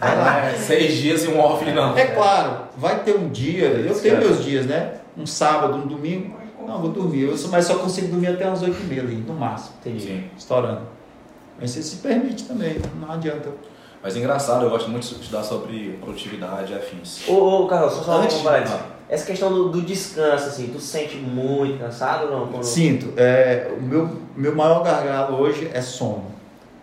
Vai 0.00 0.16
lá. 0.16 0.46
É, 0.46 0.54
seis 0.54 0.94
dias 0.94 1.24
e 1.24 1.28
um 1.28 1.38
off 1.38 1.64
não. 1.70 1.96
É 1.96 2.06
claro, 2.06 2.62
vai 2.76 3.00
ter 3.02 3.14
um 3.16 3.28
dia, 3.28 3.66
eu 3.66 3.82
tenho 3.82 3.94
Certo. 3.94 4.18
meus 4.26 4.44
dias, 4.44 4.66
né? 4.66 4.94
Um 5.16 5.26
sábado, 5.26 5.76
um 5.76 5.86
domingo. 5.86 6.38
Não, 6.66 6.80
vou 6.80 6.90
dormir. 6.90 7.22
Eu 7.22 7.36
só, 7.36 7.48
mas 7.48 7.64
só 7.66 7.74
consigo 7.78 8.08
dormir 8.08 8.28
até 8.28 8.46
umas 8.46 8.62
8 8.62 8.76
e 8.80 8.84
meia 8.84 9.02
ali, 9.02 9.16
no 9.16 9.34
máximo. 9.34 9.74
Entendi. 9.80 10.06
Sim. 10.06 10.24
Estourando. 10.38 10.82
Mas 11.60 11.70
você 11.72 11.82
se 11.82 11.96
permite 11.96 12.44
também, 12.44 12.76
não 13.00 13.10
adianta. 13.12 13.48
Mas 14.02 14.16
é 14.16 14.18
engraçado, 14.20 14.64
eu 14.64 14.70
gosto 14.70 14.88
muito 14.88 15.06
de 15.06 15.14
estudar 15.20 15.42
sobre 15.42 15.98
produtividade 16.00 16.72
e 16.72 16.76
afins. 16.76 17.28
Ô, 17.28 17.64
ô 17.64 17.66
Carlos, 17.66 17.92
só 17.94 18.12
Antes- 18.22 18.42
ah. 18.46 18.86
Essa 19.08 19.26
questão 19.26 19.52
do, 19.52 19.68
do 19.70 19.82
descanso, 19.82 20.46
assim, 20.46 20.68
tu 20.68 20.78
se 20.78 20.86
sente 20.86 21.16
muito 21.16 21.78
cansado 21.80 22.26
ou 22.26 22.30
não? 22.30 22.46
Quando- 22.46 22.62
Sinto. 22.62 23.12
É, 23.16 23.68
o 23.76 23.82
meu, 23.82 24.08
meu 24.36 24.54
maior 24.54 24.82
gargalo 24.84 25.36
hoje 25.38 25.68
é 25.74 25.80
sono. 25.82 26.26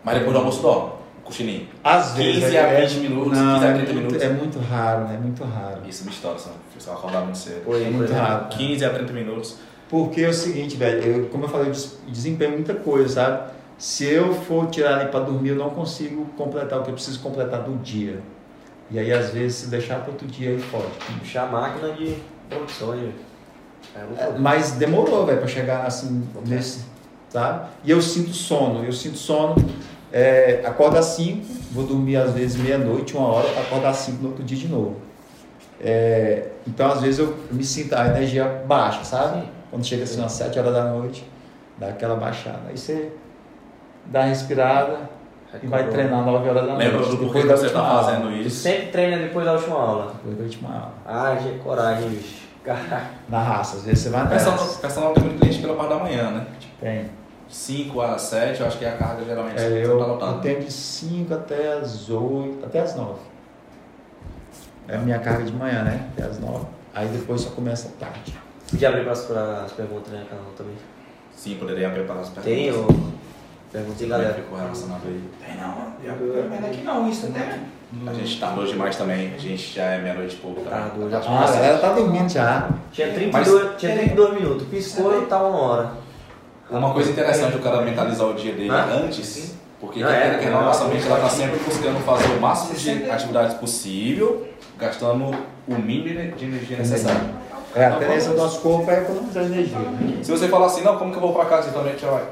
Mas 0.03 0.15
depois 0.15 0.34
do 0.34 0.39
almoço 0.39 0.61
dorme, 0.61 0.91
cochilinho. 1.27 1.67
Às 1.83 2.13
15 2.13 2.39
vezes. 2.39 2.55
a 2.55 2.59
é- 2.59 2.85
20 2.85 2.99
minutos, 3.01 3.37
não, 3.37 3.53
15 3.55 3.65
a 3.65 3.69
é 3.69 3.73
30 3.73 3.93
muito- 3.93 4.07
minutos. 4.07 4.21
É 4.21 4.29
muito 4.29 4.59
raro, 4.59 5.03
né? 5.07 5.15
É 5.15 5.17
muito 5.17 5.43
raro. 5.43 5.81
Isso 5.87 6.03
me 6.05 6.09
estoura? 6.11 6.37
Você 6.39 6.49
vai 6.85 6.95
acordar 6.95 7.21
muito 7.21 7.37
cedo. 7.37 7.73
Aí, 7.73 7.83
É 7.85 7.89
muito 7.89 8.11
raro. 8.13 8.47
15 8.49 8.85
a 8.85 8.89
30 8.89 9.13
minutos. 9.13 9.57
Porque 9.89 10.21
é 10.21 10.29
o 10.29 10.33
seguinte, 10.33 10.75
velho, 10.75 11.01
eu, 11.03 11.25
como 11.29 11.45
eu 11.45 11.49
falei, 11.49 11.67
eu 11.67 11.71
des- 11.71 11.97
desempenho 12.07 12.51
muita 12.51 12.73
coisa, 12.73 13.07
sabe? 13.09 13.51
Se 13.77 14.05
eu 14.05 14.33
for 14.33 14.67
tirar 14.67 14.99
ali 14.99 15.09
para 15.09 15.19
dormir, 15.21 15.49
eu 15.49 15.55
não 15.55 15.69
consigo 15.69 16.25
completar 16.35 16.79
o 16.79 16.83
que 16.83 16.89
eu 16.89 16.93
preciso 16.95 17.19
completar 17.21 17.61
do 17.61 17.77
dia. 17.77 18.19
E 18.89 18.97
aí, 18.99 19.13
às 19.13 19.29
vezes, 19.31 19.57
se 19.57 19.67
deixar 19.67 19.99
para 19.99 20.11
outro 20.11 20.27
dia, 20.27 20.49
aí 20.49 20.63
pode. 20.71 20.85
Puxar 21.19 21.43
a 21.43 21.45
máquina 21.47 21.91
de 21.93 22.15
produção? 22.49 22.93
É, 22.93 23.99
É. 23.99 24.35
Mas 24.37 24.71
demorou, 24.71 25.25
velho, 25.25 25.37
para 25.39 25.47
chegar 25.47 25.85
assim, 25.85 26.27
nesse, 26.45 26.81
sabe? 27.29 27.67
E 27.83 27.91
eu 27.91 28.01
sinto 28.01 28.33
sono, 28.33 28.83
eu 28.83 28.91
sinto 28.91 29.17
sono. 29.17 29.55
É, 30.11 30.61
acordo 30.65 30.97
às 30.97 31.05
5, 31.05 31.45
vou 31.71 31.84
dormir 31.85 32.15
às 32.17 32.31
vezes 32.31 32.55
meia-noite, 32.57 33.15
uma 33.15 33.27
hora, 33.27 33.47
para 33.49 33.61
acordar 33.61 33.89
às 33.89 33.97
5 33.97 34.21
no 34.23 34.29
outro 34.29 34.43
dia 34.43 34.57
de 34.57 34.67
novo. 34.67 34.95
É, 35.79 36.47
então, 36.65 36.91
às 36.91 37.01
vezes, 37.01 37.19
eu 37.19 37.35
me 37.51 37.63
sinto 37.63 37.93
a 37.93 38.07
energia 38.07 38.63
baixa, 38.65 39.03
sabe? 39.03 39.41
Sim. 39.41 39.47
Quando 39.69 39.85
chega 39.85 40.03
assim 40.03 40.23
às 40.23 40.31
7 40.31 40.57
horas 40.59 40.73
da 40.73 40.85
noite, 40.85 41.29
dá 41.77 41.88
aquela 41.89 42.15
baixada. 42.15 42.61
Aí 42.69 42.77
você 42.77 43.11
dá 44.05 44.21
uma 44.21 44.27
respirada 44.29 44.97
e 45.61 45.67
vai 45.67 45.88
treinar 45.89 46.25
9 46.25 46.49
horas 46.49 46.65
da 46.65 46.73
noite. 46.73 46.88
Lembra 46.88 47.05
do 47.07 47.17
porquê 47.17 47.41
que 47.41 47.47
você 47.47 47.65
está 47.67 47.79
aula. 47.79 48.03
fazendo 48.03 48.27
Tu 48.29 48.47
isso? 48.47 48.61
sempre 48.61 48.88
treina 48.88 49.17
depois 49.17 49.45
da 49.45 49.53
última 49.53 49.75
aula. 49.75 50.13
Depois 50.15 50.38
da 50.38 50.43
última 50.45 50.69
aula. 50.69 50.93
Ah, 51.05 51.38
gente, 51.41 51.59
coragem, 51.59 52.09
bicho. 52.09 52.47
Na 53.29 53.41
raça, 53.41 53.77
às 53.77 53.84
vezes 53.84 53.99
você 54.03 54.09
vai 54.09 54.25
O 54.25 54.29
nessa. 54.29 54.51
personal, 54.51 54.75
personal 54.81 55.13
tem 55.13 55.23
muito 55.23 55.39
cliente 55.39 55.59
pela 55.59 55.75
parte 55.75 55.89
da 55.89 55.99
manhã, 55.99 56.31
né? 56.31 56.47
Tem. 56.81 57.05
5 57.49 58.02
a 58.02 58.18
7, 58.18 58.60
eu 58.61 58.68
acho 58.68 58.78
que 58.78 58.86
é 58.86 58.90
a 58.90 58.98
carga 58.98 59.24
geralmente 59.24 59.60
É, 59.61 59.86
eu 59.86 59.98
tá 59.99 60.06
lotado. 60.06 60.38
atendo 60.38 60.60
de 60.65 60.72
5 60.72 61.34
até 61.34 61.74
as 61.74 62.10
8, 62.10 62.65
até 62.65 62.80
as 62.82 62.95
9. 62.95 63.14
É 64.88 64.95
a 64.95 64.99
minha 64.99 65.19
carga 65.19 65.44
de 65.44 65.52
manhã, 65.53 65.84
né? 65.84 66.07
Até 66.14 66.28
as 66.28 66.40
9. 66.40 66.65
Aí 66.94 67.07
depois 67.07 67.41
só 67.41 67.49
começa 67.52 67.90
à 67.90 68.06
tarde. 68.06 68.38
Podia 68.69 68.90
abrir 68.90 69.03
para 69.03 69.14
as 69.14 69.72
perguntas, 69.72 70.11
né, 70.11 70.26
canal 70.30 70.45
também. 70.57 70.76
Sim, 71.36 71.56
poderia 71.56 71.90
preparar 71.90 72.22
as 72.24 72.30
perguntas. 72.30 72.53
Tem 72.53 72.72
ou... 72.72 72.88
Pergunta 73.72 74.02
aí, 74.02 74.10
Como 74.10 74.14
é 74.14 74.18
que 74.18 74.24
galera. 74.24 74.34
ficou 74.34 74.57
relacionado 74.57 75.02
aí? 75.06 75.24
Tem 75.45 75.57
não, 75.57 76.49
mas 76.49 76.65
aqui 76.65 76.82
não, 76.84 77.10
isso 77.10 77.28
até. 77.28 77.60
A 78.06 78.14
gente 78.14 78.40
tardou 78.40 78.65
demais 78.65 78.95
também, 78.95 79.34
a 79.34 79.38
gente 79.38 79.74
já 79.76 79.84
é 79.84 80.02
meia-noite 80.02 80.36
e 80.36 80.40
pouco. 80.40 80.61
Tá? 80.61 80.69
Tardou, 80.69 81.10
já 81.10 81.19
Ah, 81.19 81.44
a 81.45 81.52
galera 81.52 81.78
tá 81.78 81.94
dormindo 81.94 82.30
já. 82.30 82.69
Tinha 82.91 83.14
32, 83.14 83.78
tinha 83.78 83.95
32 83.98 84.34
minutos. 84.41 84.68
Piscou 84.68 85.22
e 85.22 85.26
tá 85.26 85.41
uma 85.44 85.57
hora. 85.57 85.91
Uma 86.69 86.94
coisa 86.94 87.11
interessante 87.11 87.56
o 87.56 87.60
cara 87.60 87.81
mentalizar 87.81 88.27
o 88.27 88.34
dia 88.34 88.53
dele 88.53 88.69
Ah, 88.69 88.89
antes, 88.91 89.56
porque 89.80 90.02
Não, 90.02 90.10
quem 90.10 90.18
é, 90.18 90.22
quer 90.22 90.39
que 90.39 90.45
é, 90.45 90.49
não, 90.49 90.61
é, 90.61 90.65
nossa 90.65 90.84
é, 90.84 90.88
mente 90.88 91.06
ela 91.06 91.19
tá 91.19 91.30
sempre 91.30 91.60
buscando 91.60 92.03
fazer 92.03 92.27
o 92.34 92.41
máximo 92.41 92.76
de 92.76 93.10
atividades 93.10 93.56
possível, 93.56 94.48
gastando 94.77 95.35
o 95.68 95.76
mínimo 95.76 96.35
de 96.35 96.45
energia 96.45 96.77
necessária. 96.77 97.22
É, 97.76 97.85
a 97.85 97.95
tendência 97.95 98.31
do 98.31 98.38
nosso 98.38 98.60
corpo 98.61 98.89
é 98.89 99.02
economizar 99.02 99.44
energia. 99.44 99.77
Né? 99.77 100.19
Se 100.23 100.31
você 100.31 100.48
falar 100.48 100.65
assim, 100.65 100.81
não, 100.81 100.98
como 100.98 101.11
que 101.11 101.18
eu 101.18 101.22
vou 101.22 101.34
pra 101.34 101.45
casa? 101.45 101.69
Então 101.69 101.84
a 101.84 101.88
gente 101.88 102.03
vai, 102.03 102.23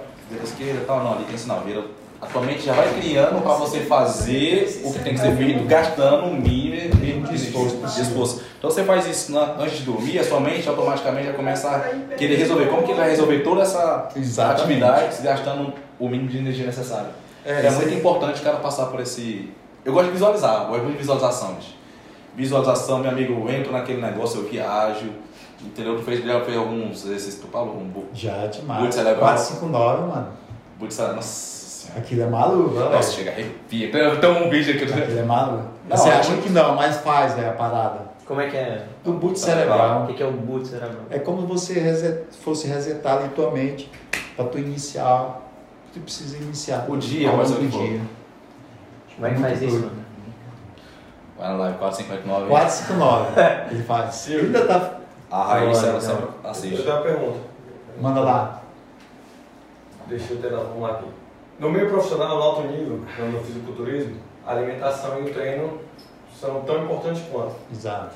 esquerda 0.44 0.82
e 0.82 0.86
tal, 0.86 1.04
não, 1.04 1.14
ali 1.14 1.26
tem 1.26 1.38
sinal, 1.38 1.62
vira 1.62 1.84
a 2.22 2.26
tua 2.28 2.42
mente 2.42 2.62
já 2.66 2.74
vai 2.74 2.94
criando 3.00 3.42
para 3.42 3.54
você 3.54 3.82
fazer 3.82 4.82
o 4.84 4.92
que 4.94 5.00
tem 5.00 5.14
que 5.14 5.20
ser 5.20 5.36
feito, 5.36 5.64
gastando 5.66 6.26
o 6.28 6.34
mínimo 6.34 7.28
de 7.28 7.36
esforço. 7.36 7.76
de 7.78 8.02
esforço. 8.02 8.42
Então 8.58 8.70
você 8.72 8.84
faz 8.84 9.06
isso 9.08 9.32
na- 9.32 9.56
antes 9.60 9.78
de 9.80 9.84
dormir, 9.84 10.18
a 10.20 10.24
sua 10.24 10.40
mente 10.40 10.68
automaticamente 10.68 11.28
já 11.28 11.34
começa 11.34 11.70
a 11.70 12.16
querer 12.16 12.36
resolver. 12.38 12.66
Como 12.68 12.84
que 12.84 12.92
ele 12.92 13.00
vai 13.00 13.10
resolver 13.10 13.40
toda 13.40 13.62
essa 13.62 14.10
Exatamente. 14.16 14.62
atividade 14.84 15.22
gastando 15.22 15.74
o 16.00 16.08
mínimo 16.10 16.30
de 16.30 16.38
energia 16.40 16.66
necessário? 16.66 17.10
É, 17.46 17.68
É, 17.68 17.70
muito 17.72 17.90
aí. 17.90 17.98
importante 17.98 18.42
o 18.42 18.44
cara 18.44 18.58
passar 18.58 18.88
por 18.88 19.00
esse. 19.00 19.52
Eu 19.84 19.94
gosto 19.94 20.08
de 20.08 20.14
visualizar, 20.14 20.64
eu 20.64 20.68
gosto 20.70 20.86
de 20.88 20.98
visualizações. 20.98 21.76
Visualização, 22.36 23.00
meu 23.00 23.12
amigo, 23.12 23.34
eu 23.48 23.54
entro 23.54 23.72
naquele 23.72 24.02
negócio, 24.02 24.42
eu 24.42 24.50
viajo. 24.50 25.10
Entendeu? 25.64 25.96
Tu 25.98 26.04
fez, 26.04 26.24
já 26.24 26.42
fez 26.42 26.58
alguns 26.58 27.06
exercícios, 27.06 27.36
tu 27.42 27.48
falou, 27.48 27.76
um 27.78 27.86
bu- 27.88 28.06
Já 28.14 28.46
demais. 28.48 28.94
cerebral. 28.94 29.20
459, 29.20 30.02
mano. 30.08 30.28
Putz, 30.78 30.98
nossa. 30.98 31.55
Aquilo 31.96 32.24
é 32.24 32.26
maluco, 32.28 32.76
Nossa, 32.76 33.12
chega, 33.14 33.32
arrepia. 33.32 33.92
Tem, 33.92 34.20
tem 34.20 34.30
um 34.30 34.50
vídeo 34.50 34.76
aqui. 34.76 34.84
Aquilo 35.02 35.20
é 35.20 35.24
maluco. 35.24 35.64
Não, 35.88 35.96
Você 35.96 36.10
é 36.10 36.14
acha 36.14 36.36
que 36.38 36.50
não, 36.50 36.76
mas 36.76 36.98
faz, 36.98 37.34
velho, 37.36 37.50
a 37.50 37.54
parada. 37.54 38.00
Como 38.26 38.42
é 38.42 38.50
que 38.50 38.58
é? 38.58 38.86
Do 39.04 39.14
boot 39.14 39.36
O 39.36 39.38
cerebral. 39.38 40.08
que 40.08 40.14
que 40.16 40.24
é 40.24 40.26
o 40.26 40.32
boot 40.32 40.68
cerebral? 40.68 41.04
É 41.10 41.20
como 41.20 41.46
você 41.46 41.80
reset, 41.80 42.36
fosse 42.44 42.68
resetar 42.68 43.18
ali 43.18 43.30
tua 43.30 43.52
mente 43.52 43.90
para 44.36 44.46
tu 44.46 44.58
iniciar. 44.58 45.42
Tu 45.94 46.00
precisa 46.00 46.38
iniciar. 46.38 46.86
O 46.90 46.98
dia, 46.98 47.32
do 47.32 47.38
o 47.42 47.68
dia. 47.68 48.02
Como 49.16 49.28
é 49.28 49.34
que 49.34 49.40
faz 49.40 49.62
isso, 49.62 49.76
mano? 49.80 50.06
Vai 51.38 51.48
na 51.50 51.56
live 51.58 51.78
459. 51.78 52.48
459. 52.50 53.72
Ele 53.72 53.84
faz. 53.84 54.30
Ele 54.30 54.46
ainda 54.48 54.66
tá. 54.66 54.92
A 55.32 55.44
Raíssa, 55.44 55.88
ela 55.88 55.94
Olha, 55.94 56.02
sempre 56.02 56.26
Deixa 56.26 56.44
eu 56.44 56.50
assiste. 56.52 56.84
dar 56.84 56.94
uma 56.96 57.02
pergunta. 57.02 57.40
Manda 58.02 58.20
lá. 58.22 58.62
Deixa 60.08 60.34
eu 60.34 60.40
vamos 60.58 60.82
lá 60.82 60.92
aqui. 60.92 61.06
No 61.60 61.70
meio 61.70 61.90
profissional, 61.90 62.38
no 62.38 62.44
alto 62.44 62.68
nível, 62.68 63.00
no 63.32 63.40
fisiculturismo, 63.44 64.18
a 64.46 64.52
alimentação 64.52 65.20
e 65.20 65.30
o 65.30 65.34
treino 65.34 65.80
são 66.40 66.62
tão 66.62 66.84
importantes 66.84 67.24
quanto. 67.32 67.56
Exato. 67.72 68.16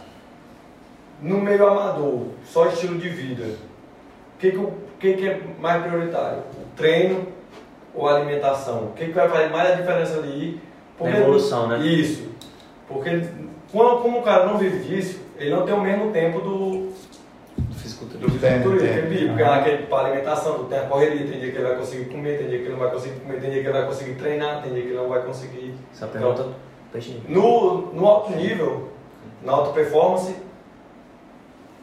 No 1.22 1.40
meio 1.40 1.68
amador, 1.68 2.28
só 2.46 2.68
estilo 2.68 2.98
de 2.98 3.10
vida, 3.10 3.46
o 4.36 4.40
que, 4.40 4.52
que, 5.00 5.14
que, 5.14 5.28
é 5.28 5.42
mais 5.60 5.84
prioritário? 5.84 6.40
O 6.40 6.76
treino 6.76 7.28
ou 7.94 8.08
a 8.08 8.16
alimentação? 8.16 8.86
O 8.86 8.94
que, 8.94 9.06
que 9.06 9.12
vai 9.12 9.28
fazer 9.30 9.50
mais 9.50 9.72
a 9.72 9.76
diferença 9.76 10.18
ali? 10.18 10.62
Na 11.00 11.18
evolução, 11.18 11.68
né? 11.68 11.80
Isso. 11.80 12.28
Porque 12.88 13.24
quando, 13.72 14.02
como 14.02 14.20
o 14.20 14.24
cara 14.24 14.46
não 14.46 14.58
vive 14.58 14.80
disso, 14.80 15.22
ele 15.38 15.52
não 15.52 15.66
tem 15.66 15.74
o 15.74 15.82
mesmo 15.82 16.12
tempo 16.12 16.42
do, 16.42 16.89
Do 18.06 18.30
fisiculturismo. 18.30 18.30
do 18.30 18.32
fisiculturismo. 18.32 19.10
Tem, 19.10 19.18
tem. 19.18 19.28
Bico, 19.28 19.44
Aham. 19.44 19.60
aquele 19.60 19.84
para 19.88 20.08
alimentação, 20.08 20.54
tu 20.60 20.64
tem 20.66 20.80
a 20.80 20.84
correria, 20.84 21.28
tem 21.28 21.40
dia 21.40 21.52
que 21.52 21.58
ele 21.58 21.68
vai 21.68 21.78
conseguir 21.78 22.06
comer, 22.06 22.38
tem 22.38 22.48
dia 22.48 22.58
que 22.60 22.64
ele 22.66 22.72
não 22.72 22.80
vai 22.80 22.92
conseguir 22.92 23.20
comer, 23.20 23.42
tem 23.42 23.50
dia 23.52 23.62
que 23.62 23.68
ele 23.68 23.78
vai 23.78 23.88
conseguir 23.88 24.14
treinar, 24.16 24.62
tem 24.62 24.74
dia 24.74 24.82
que 24.82 24.88
ele 24.90 24.98
não 24.98 25.10
vai 25.10 25.22
conseguir. 25.24 25.74
Essa 25.94 26.08
pergunta 26.08 26.48
pertinente. 26.92 27.32
No, 27.32 27.94
no 27.94 28.08
alto 28.08 28.32
nível, 28.36 28.90
na 29.44 29.54
alta 29.54 29.74
performance, 29.74 30.36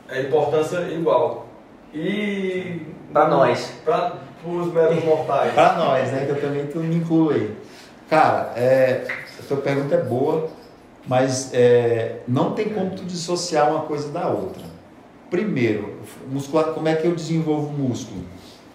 a 0.08 0.20
importância 0.20 0.78
é 0.78 0.92
igual. 0.92 1.46
E. 1.92 2.82
Pra 3.12 3.28
nós. 3.28 3.72
Para 3.84 4.14
os 4.44 4.72
meros 4.72 5.04
mortais. 5.04 5.52
Pra 5.52 5.74
nós, 5.74 6.12
né? 6.12 6.24
Que 6.26 6.32
eu 6.32 6.40
também 6.40 6.66
tu 6.66 6.78
me 6.78 6.96
incluo 6.96 7.30
aí. 7.30 7.56
Cara, 8.08 8.52
é, 8.56 9.04
a 9.40 9.42
tua 9.46 9.56
pergunta 9.56 9.94
é 9.94 10.02
boa, 10.02 10.48
mas 11.06 11.52
é, 11.54 12.20
não 12.28 12.52
tem 12.52 12.68
como 12.68 12.90
tu 12.90 13.04
dissociar 13.04 13.70
uma 13.70 13.82
coisa 13.82 14.10
da 14.12 14.28
outra. 14.28 14.62
Primeiro, 15.30 15.96
muscular, 16.30 16.66
como 16.66 16.88
é 16.88 16.94
que 16.94 17.06
eu 17.06 17.14
desenvolvo 17.14 17.68
o 17.68 17.72
músculo? 17.88 18.22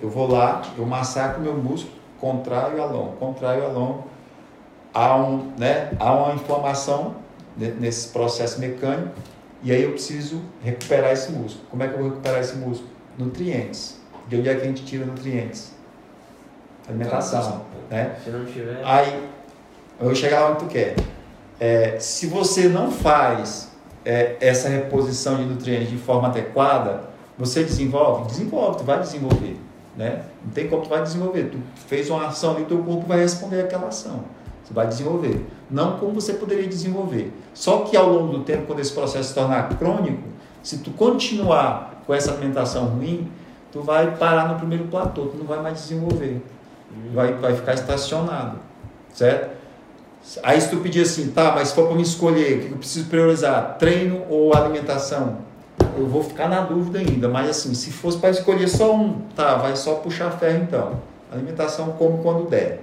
Eu 0.02 0.10
vou 0.10 0.28
lá, 0.28 0.62
eu 0.78 0.86
massacro 0.86 1.42
meu 1.42 1.54
músculo, 1.56 1.96
contraio 2.20 2.82
alongo, 2.82 3.14
contraio 3.18 3.64
alongo. 3.66 4.06
Há, 4.94 5.16
um, 5.16 5.52
né, 5.58 5.92
há 6.00 6.14
uma 6.14 6.34
inflamação 6.34 7.16
ne- 7.56 7.72
nesse 7.72 8.10
processo 8.10 8.60
mecânico 8.60 9.12
e 9.64 9.72
aí 9.72 9.84
eu 9.84 9.92
preciso 9.92 10.42
recuperar 10.62 11.12
esse 11.14 11.32
músculo. 11.32 11.66
Como 11.70 11.84
é 11.84 11.88
que 11.88 11.94
eu 11.94 12.00
vou 12.00 12.10
recuperar 12.10 12.42
esse 12.42 12.56
músculo? 12.58 12.90
Nutrientes. 13.18 13.98
De 14.28 14.38
onde 14.38 14.50
é 14.50 14.56
que 14.56 14.62
a 14.62 14.66
gente 14.66 14.84
tira 14.84 15.06
nutrientes? 15.06 15.72
Alimentação. 16.88 17.66
Né? 17.90 18.16
Se 18.24 18.30
não 18.30 18.46
tiver. 18.46 18.82
Aí, 18.84 19.30
eu 20.00 20.06
vou 20.08 20.16
chegar 20.16 20.42
lá 20.42 20.52
onde 20.52 20.60
tu 20.60 20.66
quer. 20.66 20.96
É, 21.60 21.98
se 22.00 22.26
você 22.28 22.68
não 22.68 22.92
faz 22.92 23.71
é, 24.06 24.38
essa 24.40 24.70
reposição 24.70 25.38
de 25.38 25.44
nutrientes 25.44 25.90
de 25.90 25.98
forma 25.98 26.28
adequada, 26.28 27.10
você 27.38 27.64
desenvolve? 27.64 28.28
Desenvolve, 28.28 28.80
tu 28.80 28.84
vai 28.84 29.00
desenvolver. 29.00 29.60
Né? 29.96 30.24
Não 30.44 30.52
tem 30.52 30.68
como 30.68 30.84
tu 30.84 30.90
vai 30.90 31.02
desenvolver. 31.02 31.50
Tu 31.52 31.58
fez 31.88 32.10
uma 32.10 32.28
ação 32.28 32.60
e 32.60 32.66
teu 32.66 32.80
corpo 32.80 33.06
vai 33.08 33.20
responder 33.20 33.62
àquela 33.62 33.88
ação. 33.88 34.24
Você 34.64 34.74
vai 34.74 34.88
desenvolver. 34.88 35.46
Não 35.70 35.98
como 35.98 36.14
você 36.14 36.34
poderia 36.34 36.68
desenvolver. 36.68 37.32
Só 37.54 37.80
que 37.80 37.98
ao 37.98 38.10
longo 38.10 38.38
do 38.38 38.44
tempo, 38.44 38.68
quando 38.68 38.80
esse 38.80 38.94
processo 38.94 39.30
se 39.30 39.36
tornar 39.36 39.70
crônico, 39.78 40.24
se 40.64 40.80
tu 40.80 40.92
continuar 40.92 42.04
com 42.06 42.14
essa 42.14 42.32
alimentação 42.32 42.86
ruim, 42.86 43.30
tu 43.72 43.82
vai 43.82 44.16
parar 44.16 44.48
no 44.50 44.56
primeiro 44.56 44.86
platô, 44.86 45.26
tu 45.26 45.38
não 45.38 45.46
vai 45.46 45.62
mais 45.62 45.80
desenvolver. 45.82 46.42
Vai, 47.14 47.34
vai 47.34 47.56
ficar 47.56 47.74
estacionado. 47.74 48.60
Certo? 49.14 49.61
Aí 50.44 50.62
se 50.62 50.70
tu 50.70 50.78
pedir 50.78 51.02
assim, 51.02 51.32
tá, 51.32 51.52
mas 51.56 51.70
se 51.70 51.76
for 51.76 51.88
para 51.88 51.96
me 51.96 52.04
escolher, 52.04 52.58
o 52.58 52.62
que 52.62 52.72
eu 52.72 52.78
preciso 52.78 53.08
priorizar, 53.08 53.78
treino 53.78 54.24
ou 54.30 54.54
alimentação? 54.54 55.40
Eu 55.98 56.08
vou 56.08 56.24
ficar 56.24 56.48
na 56.48 56.62
dúvida 56.62 57.00
ainda, 57.00 57.28
mas 57.28 57.50
assim, 57.50 57.74
se 57.74 57.92
fosse 57.92 58.18
para 58.18 58.30
escolher 58.30 58.68
só 58.68 58.96
um, 58.96 59.22
tá, 59.36 59.56
vai 59.56 59.76
só 59.76 59.96
puxar 59.96 60.30
ferro 60.32 60.64
então. 60.64 61.02
Alimentação 61.32 61.94
como 61.94 62.20
quando 62.20 62.50
der, 62.50 62.82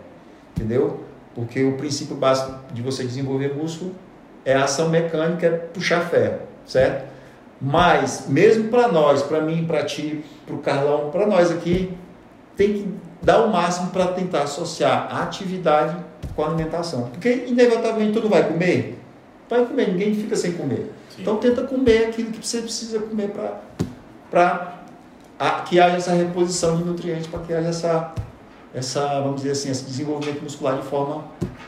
entendeu? 0.56 1.00
Porque 1.34 1.64
o 1.64 1.76
princípio 1.76 2.16
básico 2.16 2.52
de 2.72 2.82
você 2.82 3.04
desenvolver 3.04 3.54
músculo 3.54 3.94
é 4.44 4.54
a 4.54 4.64
ação 4.64 4.88
mecânica, 4.88 5.46
é 5.46 5.50
puxar 5.50 6.00
ferro, 6.00 6.40
certo? 6.66 7.08
Mas, 7.60 8.26
mesmo 8.28 8.68
para 8.68 8.88
nós, 8.88 9.22
para 9.22 9.40
mim, 9.40 9.64
para 9.66 9.84
ti, 9.84 10.24
para 10.46 10.54
o 10.54 10.58
Carlão, 10.58 11.10
para 11.10 11.26
nós 11.26 11.50
aqui, 11.50 11.96
tem 12.56 12.72
que 12.72 12.94
dar 13.22 13.42
o 13.42 13.52
máximo 13.52 13.90
para 13.90 14.08
tentar 14.08 14.42
associar 14.42 15.08
a 15.10 15.22
atividade 15.22 15.96
com 16.38 16.44
a 16.44 16.46
alimentação. 16.46 17.08
Porque, 17.10 17.46
inevitavelmente, 17.48 18.12
tu 18.12 18.20
não 18.20 18.30
vai 18.30 18.46
comer? 18.46 18.96
Vai 19.50 19.64
comer, 19.66 19.88
ninguém 19.88 20.14
fica 20.14 20.36
sem 20.36 20.52
comer. 20.52 20.92
Sim. 21.10 21.22
Então, 21.22 21.36
tenta 21.38 21.64
comer 21.64 22.04
aquilo 22.04 22.30
que 22.30 22.46
você 22.46 22.62
precisa 22.62 23.00
comer 23.00 23.32
para 24.30 24.84
que 25.68 25.80
haja 25.80 25.96
essa 25.96 26.12
reposição 26.12 26.76
de 26.76 26.84
nutrientes, 26.84 27.26
para 27.26 27.40
que 27.40 27.52
haja 27.52 27.70
essa, 27.70 28.14
essa, 28.72 29.20
vamos 29.20 29.42
dizer 29.42 29.50
assim, 29.50 29.68
esse 29.68 29.84
desenvolvimento 29.84 30.40
muscular 30.40 30.76
de 30.76 30.86
forma 30.86 31.24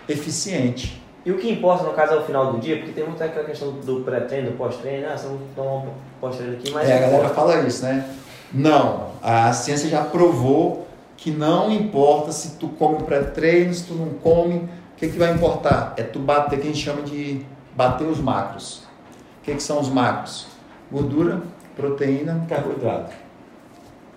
eficiente. 0.08 1.02
E 1.26 1.32
o 1.32 1.38
que 1.38 1.50
importa, 1.50 1.82
no 1.82 1.92
caso, 1.92 2.14
é 2.14 2.16
o 2.18 2.22
final 2.24 2.52
do 2.52 2.60
dia, 2.60 2.76
porque 2.76 2.92
tem 2.92 3.04
muita 3.04 3.24
aquela 3.24 3.44
questão 3.44 3.72
do 3.72 4.04
pré-treino, 4.04 4.52
do 4.52 4.56
pós-treino, 4.56 5.08
ah, 5.12 5.18
você 5.18 5.26
não 5.26 5.40
tomar 5.56 5.74
um 5.78 5.88
pós-treino 6.20 6.54
aqui, 6.54 6.70
mas. 6.70 6.88
É, 6.88 6.96
a 6.96 7.00
galera 7.00 7.28
fala 7.30 7.58
isso, 7.66 7.82
né? 7.82 8.08
Não, 8.54 9.08
a 9.20 9.52
ciência 9.52 9.88
já 9.88 10.04
provou 10.04 10.86
que 11.20 11.30
não 11.30 11.70
importa 11.70 12.32
se 12.32 12.56
tu 12.56 12.68
come 12.68 13.02
pré-treino, 13.02 13.72
se 13.74 13.84
tu 13.84 13.92
não 13.92 14.08
come, 14.08 14.56
o 14.56 14.68
que, 14.96 15.06
que 15.06 15.18
vai 15.18 15.32
importar? 15.32 15.92
É 15.98 16.02
tu 16.02 16.18
bater, 16.18 16.58
que 16.58 16.66
a 16.66 16.70
gente 16.72 16.82
chama 16.82 17.02
de 17.02 17.44
bater 17.76 18.06
os 18.06 18.18
macros. 18.18 18.84
O 19.40 19.44
que, 19.44 19.54
que 19.54 19.62
são 19.62 19.78
os 19.80 19.90
macros? 19.90 20.46
Gordura, 20.90 21.42
proteína, 21.76 22.46
carboidrato. 22.48 23.12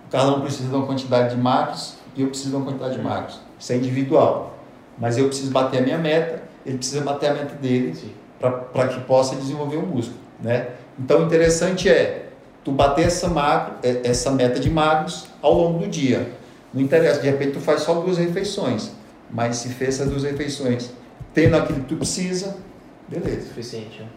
O 0.06 0.10
Carlão 0.10 0.40
precisa 0.40 0.70
de 0.70 0.74
uma 0.74 0.86
quantidade 0.86 1.34
de 1.34 1.40
macros 1.40 1.96
e 2.16 2.22
eu 2.22 2.28
preciso 2.28 2.50
de 2.50 2.56
uma 2.56 2.64
quantidade 2.64 2.96
de 2.96 3.02
macros. 3.02 3.38
Isso 3.60 3.72
é 3.72 3.76
individual. 3.76 4.56
Mas 4.98 5.18
eu 5.18 5.26
preciso 5.26 5.50
bater 5.50 5.80
a 5.80 5.82
minha 5.82 5.98
meta, 5.98 6.42
ele 6.64 6.78
precisa 6.78 7.02
bater 7.02 7.30
a 7.30 7.34
meta 7.34 7.54
dele 7.56 8.14
para 8.38 8.88
que 8.88 9.00
possa 9.00 9.36
desenvolver 9.36 9.76
o 9.76 9.86
músculo, 9.86 10.18
né? 10.40 10.68
Então, 10.98 11.20
o 11.20 11.24
interessante 11.24 11.88
é 11.88 12.28
tu 12.62 12.72
bater 12.72 13.06
essa 13.06 13.28
macro, 13.28 13.74
é, 13.82 14.00
essa 14.04 14.30
meta 14.30 14.58
de 14.58 14.70
macros 14.70 15.26
ao 15.42 15.52
longo 15.52 15.80
do 15.80 15.86
dia. 15.86 16.42
Não 16.74 16.82
interessa, 16.82 17.20
de 17.20 17.28
repente 17.30 17.52
tu 17.52 17.60
faz 17.60 17.82
só 17.82 17.94
duas 17.94 18.18
refeições, 18.18 18.90
mas 19.30 19.56
se 19.58 19.68
fez 19.68 19.94
essas 19.94 20.10
duas 20.10 20.24
refeições 20.24 20.90
tendo 21.32 21.56
aquilo 21.56 21.80
que 21.80 21.86
tu 21.86 21.96
precisa, 21.96 22.56
beleza. 23.08 23.48
Suficiente, 23.48 24.00
né? 24.00 24.08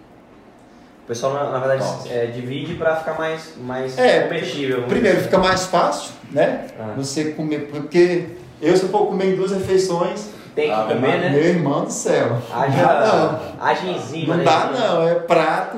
O 1.04 1.08
pessoal, 1.08 1.34
na, 1.34 1.58
verdade, 1.60 2.10
é, 2.10 2.26
divide 2.26 2.74
para 2.76 2.96
ficar 2.98 3.14
mais, 3.18 3.54
mais 3.62 3.98
É, 3.98 4.22
comestível. 4.24 4.76
vamos 4.78 4.92
Primeiro, 4.92 5.18
dizer 5.18 5.30
fica 5.30 5.38
mais 5.40 5.66
fácil, 5.66 6.12
né? 6.32 6.68
Ah. 6.80 6.94
Você 6.98 7.32
comer, 7.32 7.70
porque 7.72 8.26
eu 8.62 8.76
se 8.76 8.84
eu 8.84 8.90
for 8.90 9.06
comer 9.08 9.34
em 9.34 9.36
duas 9.36 9.52
refeições, 9.52 10.14
assim. 10.20 10.32
Tem 10.54 10.70
que 10.70 10.74
Ah, 10.74 10.86
comer, 10.90 11.20
né? 11.20 11.30
meu 11.30 11.44
irmão 11.44 11.86
do 11.86 11.92
céu, 11.92 12.42
Haja, 12.52 12.84
não. 13.58 13.64
haja 13.64 13.88
enzima, 13.88 14.34
Não 14.36 14.38
né? 14.38 14.44
dá 14.44 14.72
não, 14.72 15.08
é 15.08 15.14
prato. 15.16 15.78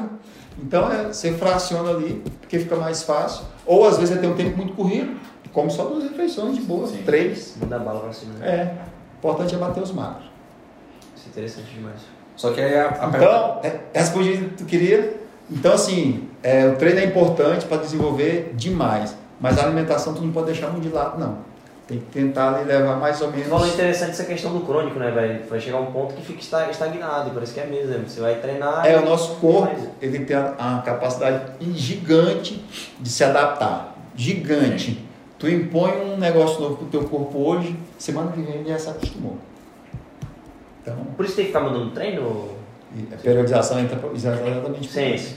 Então 0.58 0.90
é, 0.92 1.04
você 1.08 1.34
fraciona 1.34 1.90
ali, 1.92 2.24
porque 2.40 2.58
fica 2.60 2.76
mais 2.78 3.04
fácil. 3.04 3.44
Ou 3.66 3.86
às 3.88 3.98
vezes 3.98 4.16
você 4.16 4.22
tem 4.22 4.30
um 4.30 4.36
tempo 4.36 4.56
muito 4.58 4.74
corrido, 4.74 5.18
come 5.54 5.70
só 5.72 5.86
duas 5.86 6.04
refeições 6.04 6.56
de 6.56 6.62
boa, 6.62 6.88
Sim. 6.88 7.02
três. 7.06 7.56
Manda 7.62 7.80
bala 7.80 8.00
pra 8.02 8.14
cima, 8.14 8.34
né? 8.36 8.48
É. 8.48 8.64
O 9.16 9.18
importante 9.18 9.56
é 9.56 9.58
bater 9.58 9.84
os 9.84 9.92
macros. 9.92 10.26
Isso 11.16 11.26
é 11.28 11.30
interessante 11.30 11.74
demais. 11.74 12.00
Só 12.36 12.52
que 12.52 12.62
aí 12.62 12.78
a, 12.78 12.88
a 12.88 13.08
pergunta. 13.10 13.16
Então, 13.18 13.60
é, 13.64 13.80
respondi 14.00 14.30
o 14.32 14.38
que 14.38 14.56
tu 14.58 14.66
queria. 14.66 15.18
Então, 15.52 15.74
assim, 15.74 16.30
é, 16.44 16.68
o 16.68 16.76
treino 16.78 17.00
é 17.00 17.06
importante 17.06 17.66
para 17.66 17.78
desenvolver 17.78 18.54
demais. 18.56 19.16
Mas 19.42 19.58
a 19.58 19.64
alimentação 19.64 20.14
tu 20.14 20.22
não 20.22 20.32
pode 20.32 20.48
deixar 20.48 20.68
muito 20.70 20.84
de 20.88 20.94
lado, 20.94 21.20
não. 21.20 21.38
Tem 21.88 21.98
que 22.00 22.06
tentar 22.06 22.54
ali 22.56 22.66
levar 22.66 22.98
mais 22.98 23.20
ou 23.20 23.32
menos. 23.32 23.48
falou 23.48 23.68
interessante 23.68 24.12
essa 24.12 24.24
questão 24.24 24.54
do 24.54 24.60
crônico, 24.62 25.00
né, 25.00 25.10
velho? 25.10 25.44
Vai 25.50 25.60
chegar 25.60 25.80
um 25.80 25.88
ponto 25.92 26.14
que 26.14 26.22
fica 26.22 26.40
esta- 26.40 26.70
estagnado, 26.70 27.32
parece 27.32 27.54
que 27.54 27.60
é 27.60 27.66
mesmo. 27.66 27.90
né? 27.90 28.04
Você 28.08 28.22
vai 28.22 28.36
treinar. 28.36 28.86
É, 28.86 28.98
o 29.00 29.04
nosso 29.06 29.36
corpo, 29.38 29.76
ele 30.00 30.20
tem 30.24 30.36
a, 30.38 30.54
a 30.60 30.82
capacidade 30.84 31.52
gigante 31.74 32.64
de 33.00 33.10
se 33.10 33.24
adaptar. 33.24 33.96
Gigante. 34.16 35.04
Tu 35.40 35.48
impõe 35.50 35.92
um 36.02 36.18
negócio 36.18 36.60
novo 36.60 36.76
pro 36.76 36.86
teu 36.88 37.04
corpo 37.06 37.38
hoje, 37.40 37.76
semana 37.98 38.32
que 38.32 38.42
vem 38.42 38.56
ele 38.56 38.70
já 38.70 38.78
se 38.78 38.90
acostumou. 38.90 39.38
Então, 40.82 40.96
Por 41.16 41.26
isso 41.26 41.36
tem 41.36 41.46
que 41.46 41.52
ficar 41.52 41.62
mandando 41.64 41.92
treino? 41.92 42.60
e 42.96 43.14
a 43.14 43.18
periodização 43.18 43.80
entra 43.80 43.96
pra- 43.98 44.10
exatamente 44.12 44.88
por 44.88 44.94
Sim. 44.94 45.14
isso. 45.14 45.36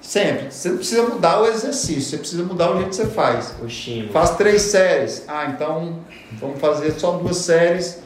Sempre. 0.00 0.52
Você 0.52 0.68
não 0.68 0.76
precisa 0.76 1.02
mudar 1.02 1.40
o 1.42 1.46
exercício, 1.46 2.00
você 2.02 2.18
precisa 2.18 2.44
mudar 2.44 2.70
o 2.70 2.74
jeito 2.76 2.90
que 2.90 2.96
você 2.96 3.06
faz. 3.06 3.56
O 3.60 3.66
estímulo. 3.66 4.12
Faz 4.12 4.30
três 4.36 4.62
séries. 4.62 5.24
Ah, 5.26 5.46
então 5.46 5.98
vamos 6.40 6.60
fazer 6.60 6.92
só 6.92 7.12
duas 7.12 7.38
séries, 7.38 8.00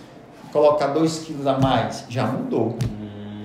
colocar 0.50 0.88
dois 0.88 1.18
quilos 1.18 1.46
a 1.46 1.58
mais. 1.58 2.06
Já 2.08 2.26
mudou. 2.26 2.76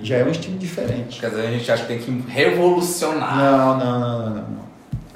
Já 0.02 0.16
é 0.16 0.24
um 0.24 0.30
estímulo 0.30 0.58
diferente. 0.58 1.20
Quer 1.20 1.30
dizer, 1.30 1.46
a 1.46 1.50
gente 1.50 1.70
acha 1.70 1.82
que 1.82 1.88
tem 1.88 1.98
que 1.98 2.30
revolucionar. 2.30 3.36
Não, 3.36 3.76
não, 3.78 4.00
não, 4.00 4.18
não. 4.30 4.34
não. 4.36 4.66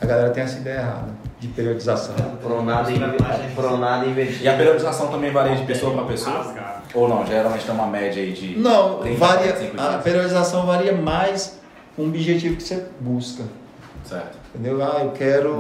A 0.01 0.05
galera 0.07 0.31
tem 0.31 0.43
essa 0.43 0.59
ideia 0.59 0.81
errada 0.81 1.20
de 1.41 1.49
periodização. 1.49 2.15
Pronado, 2.43 2.91
e, 2.91 3.55
pronado 3.55 4.07
e 4.07 4.11
investir. 4.11 4.43
E 4.43 4.49
a 4.49 4.57
periodização 4.57 5.09
também 5.09 5.33
varia 5.33 5.57
de 5.57 5.65
pessoa 5.65 5.95
para 5.95 6.05
pessoa? 6.05 6.37
Rasgado. 6.37 6.83
Ou 6.95 7.09
não? 7.09 7.27
Geralmente 7.27 7.65
tem 7.65 7.75
uma 7.75 7.87
média 7.87 8.23
aí 8.23 8.33
de. 8.33 8.59
Não, 8.59 8.99
30, 8.99 9.19
varia, 9.19 9.53
45 9.53 9.81
a 9.83 9.99
periodização 9.99 10.67
varia 10.67 10.93
mais 10.93 11.59
com 11.97 12.03
o 12.03 12.09
objetivo 12.09 12.57
que 12.57 12.63
você 12.63 12.87
busca. 13.01 13.43
Certo. 14.05 14.39
Entendeu? 14.55 14.83
Ah, 14.83 15.01
eu 15.05 15.13
quero, 15.13 15.57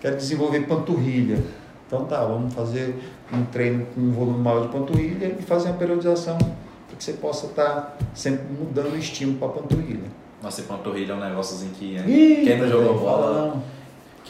quero 0.00 0.16
desenvolver 0.16 0.60
panturrilha. 0.66 1.38
Então 1.86 2.04
tá, 2.04 2.24
vamos 2.24 2.52
fazer 2.54 2.94
um 3.32 3.44
treino 3.46 3.86
com 3.94 4.00
um 4.00 4.12
volume 4.12 4.38
maior 4.42 4.62
de 4.62 4.68
panturrilha 4.68 5.36
e 5.38 5.42
fazer 5.42 5.68
uma 5.70 5.76
periodização 5.78 6.36
para 6.36 6.96
que 6.96 7.02
você 7.02 7.14
possa 7.14 7.46
estar 7.46 7.96
sempre 8.14 8.44
mudando 8.52 8.92
o 8.92 8.96
estímulo 8.98 9.38
para 9.38 9.48
a 9.48 9.50
panturrilha. 9.52 10.10
Nossa, 10.42 10.60
e 10.60 10.64
panturrilha 10.64 11.12
é 11.12 11.16
um 11.16 11.20
negóciozinho 11.20 11.72
que. 11.72 11.94
né? 11.94 12.04
Ih, 12.08 12.44
Quem 12.44 12.58
não 12.58 12.68
jogou 12.68 12.98
bola. 12.98 13.48
não. 13.48 13.79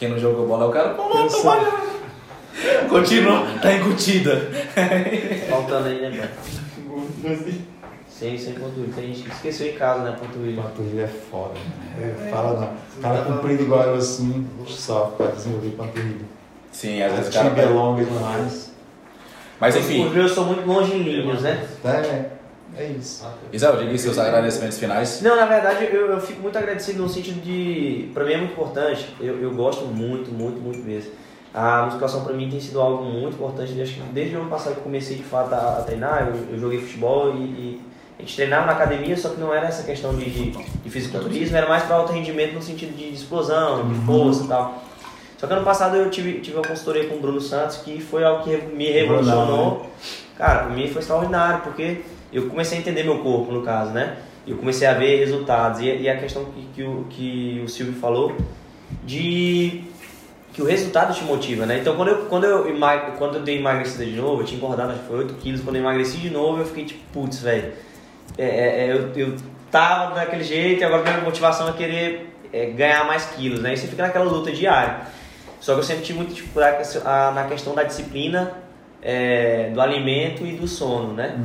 Quem 0.01 0.09
não 0.09 0.17
jogou 0.17 0.47
bola 0.47 0.65
é 0.65 0.67
o 0.67 0.71
cara. 0.71 0.89
Pô, 0.95 1.15
Eu 1.15 1.27
tô 1.27 1.43
malhando. 1.43 1.77
Continua, 2.89 3.45
tá 3.61 3.71
incutida. 3.71 4.49
Faltando 5.47 5.89
aí, 5.89 6.01
né, 6.01 6.27
pai? 7.21 7.37
Sem, 8.09 8.35
sem 8.35 8.53
panturrilha. 8.55 8.93
Tem 8.95 9.13
gente 9.13 9.21
que 9.21 9.29
esqueceu 9.29 9.67
em 9.67 9.73
casa, 9.73 10.01
né, 10.01 10.17
panturrilha. 10.19 10.63
Panturrilha 10.63 11.03
é 11.03 11.07
foda. 11.07 11.53
Né? 11.97 12.29
Fala 12.31 12.59
não. 12.59 12.73
O 12.97 12.99
cara 12.99 13.25
comprido 13.25 13.61
igual 13.61 13.83
eu 13.83 13.93
assim, 13.93 14.47
só 14.65 15.13
para 15.15 15.27
desenvolver 15.27 15.69
panturrilha. 15.69 16.25
Sim, 16.71 17.03
às 17.03 17.11
vezes 17.13 17.27
o 17.27 17.33
cara. 17.33 17.61
é 17.61 17.65
longa 17.67 18.03
demais. 18.03 18.71
Mas 19.59 19.75
Os 19.75 19.81
enfim, 19.83 20.09
meus 20.09 20.31
são 20.31 20.45
muito 20.45 20.65
longilíneos, 20.65 21.43
né? 21.43 21.63
É, 21.85 22.25
é 22.77 22.85
isso. 22.87 23.25
Isabel, 23.51 23.81
diga 23.85 23.97
seus 23.97 24.17
agradecimentos 24.17 24.77
finais. 24.77 25.21
Não, 25.21 25.35
na 25.35 25.45
verdade 25.45 25.85
eu, 25.91 26.07
eu 26.11 26.19
fico 26.21 26.41
muito 26.41 26.57
agradecido 26.57 27.01
no 27.03 27.09
sentido 27.09 27.41
de. 27.41 28.09
Pra 28.13 28.23
mim 28.25 28.33
é 28.33 28.37
muito 28.37 28.51
importante, 28.53 29.07
eu, 29.19 29.39
eu 29.41 29.51
gosto 29.53 29.85
muito, 29.85 30.31
muito, 30.31 30.59
muito 30.61 30.79
mesmo. 30.79 31.11
A 31.53 31.83
musculação 31.85 32.23
pra 32.23 32.33
mim 32.33 32.49
tem 32.49 32.59
sido 32.61 32.79
algo 32.79 33.03
muito 33.03 33.33
importante. 33.35 33.73
Desde, 33.73 33.95
que- 33.95 34.01
desde 34.13 34.35
o 34.37 34.41
ano 34.41 34.49
passado 34.49 34.73
que 34.73 34.79
eu 34.79 34.83
comecei 34.83 35.17
de 35.17 35.23
fato 35.23 35.53
a, 35.53 35.79
a 35.79 35.81
treinar, 35.83 36.27
eu, 36.29 36.53
eu 36.53 36.59
joguei 36.59 36.79
futebol 36.79 37.33
e, 37.35 37.39
e 37.41 37.81
a 38.17 38.21
gente 38.21 38.35
treinava 38.35 38.67
na 38.67 38.71
academia, 38.73 39.17
só 39.17 39.29
que 39.29 39.39
não 39.39 39.53
era 39.53 39.67
essa 39.67 39.83
questão 39.83 40.15
de, 40.15 40.29
de, 40.29 40.51
de 40.51 40.89
fisiculturismo, 40.89 41.57
era 41.57 41.67
mais 41.67 41.83
para 41.83 41.95
alto 41.97 42.13
rendimento 42.13 42.53
no 42.53 42.61
sentido 42.61 42.95
de 42.95 43.09
explosão, 43.13 43.87
de 43.91 43.95
força 44.05 44.43
e 44.43 44.47
tal. 44.47 44.81
Só 45.37 45.47
que 45.47 45.53
ano 45.53 45.65
passado 45.65 45.97
eu 45.97 46.09
tive, 46.11 46.39
tive 46.39 46.55
uma 46.55 46.63
consultoria 46.65 47.07
com 47.09 47.15
o 47.15 47.19
Bruno 47.19 47.41
Santos 47.41 47.77
que 47.77 47.99
foi 47.99 48.23
algo 48.23 48.43
que 48.43 48.55
me 48.57 48.89
revolucionou. 48.91 49.87
Cara, 50.37 50.59
pra 50.65 50.69
mim 50.69 50.87
foi 50.87 51.01
extraordinário, 51.01 51.61
porque 51.63 52.01
eu 52.31 52.47
comecei 52.47 52.77
a 52.77 52.81
entender 52.81 53.03
meu 53.03 53.19
corpo, 53.19 53.51
no 53.51 53.61
caso, 53.61 53.91
né? 53.91 54.17
Eu 54.47 54.57
comecei 54.57 54.87
a 54.87 54.93
ver 54.93 55.17
resultados. 55.19 55.81
E, 55.81 55.85
e 55.85 56.09
a 56.09 56.17
questão 56.17 56.45
que, 56.45 56.67
que, 56.75 56.83
o, 56.83 57.05
que 57.09 57.61
o 57.63 57.67
Silvio 57.69 57.93
falou, 57.93 58.35
de 59.05 59.83
que 60.53 60.61
o 60.61 60.65
resultado 60.65 61.13
te 61.13 61.23
motiva, 61.23 61.65
né? 61.65 61.77
Então, 61.79 61.95
quando 61.95 62.09
eu, 62.09 62.25
quando 62.25 62.43
eu, 62.43 62.75
quando 63.17 63.35
eu 63.35 63.41
dei 63.41 63.57
emagrecida 63.57 64.05
de 64.05 64.11
novo, 64.13 64.41
eu 64.41 64.45
tinha 64.45 64.57
engordado, 64.57 64.91
acho 64.91 65.01
que 65.01 65.07
foi 65.07 65.17
8 65.19 65.33
quilos. 65.35 65.61
Quando 65.61 65.75
eu 65.77 65.81
emagreci 65.81 66.17
de 66.17 66.29
novo, 66.29 66.59
eu 66.59 66.65
fiquei 66.65 66.85
tipo, 66.85 66.99
putz, 67.13 67.39
velho. 67.41 67.71
É, 68.37 68.43
é, 68.45 68.87
é, 68.87 68.91
eu, 68.91 69.11
eu 69.15 69.35
tava 69.69 70.15
daquele 70.15 70.43
jeito 70.43 70.81
e 70.81 70.83
agora 70.83 71.03
minha 71.03 71.21
motivação 71.21 71.69
é 71.69 71.73
querer 71.73 72.33
é, 72.51 72.65
ganhar 72.67 73.05
mais 73.05 73.25
quilos, 73.25 73.61
né? 73.61 73.73
E 73.73 73.77
você 73.77 73.87
fica 73.87 74.03
naquela 74.03 74.25
luta 74.25 74.51
diária. 74.51 75.01
Só 75.59 75.73
que 75.73 75.79
eu 75.79 75.83
sempre 75.83 76.03
tive 76.03 76.17
muita 76.17 76.33
dificuldade 76.33 76.97
a- 77.05 77.31
na 77.33 77.45
questão 77.45 77.73
da 77.75 77.83
disciplina 77.83 78.51
é, 79.01 79.69
do 79.73 79.79
alimento 79.79 80.45
e 80.45 80.53
do 80.53 80.67
sono, 80.67 81.13
né? 81.13 81.35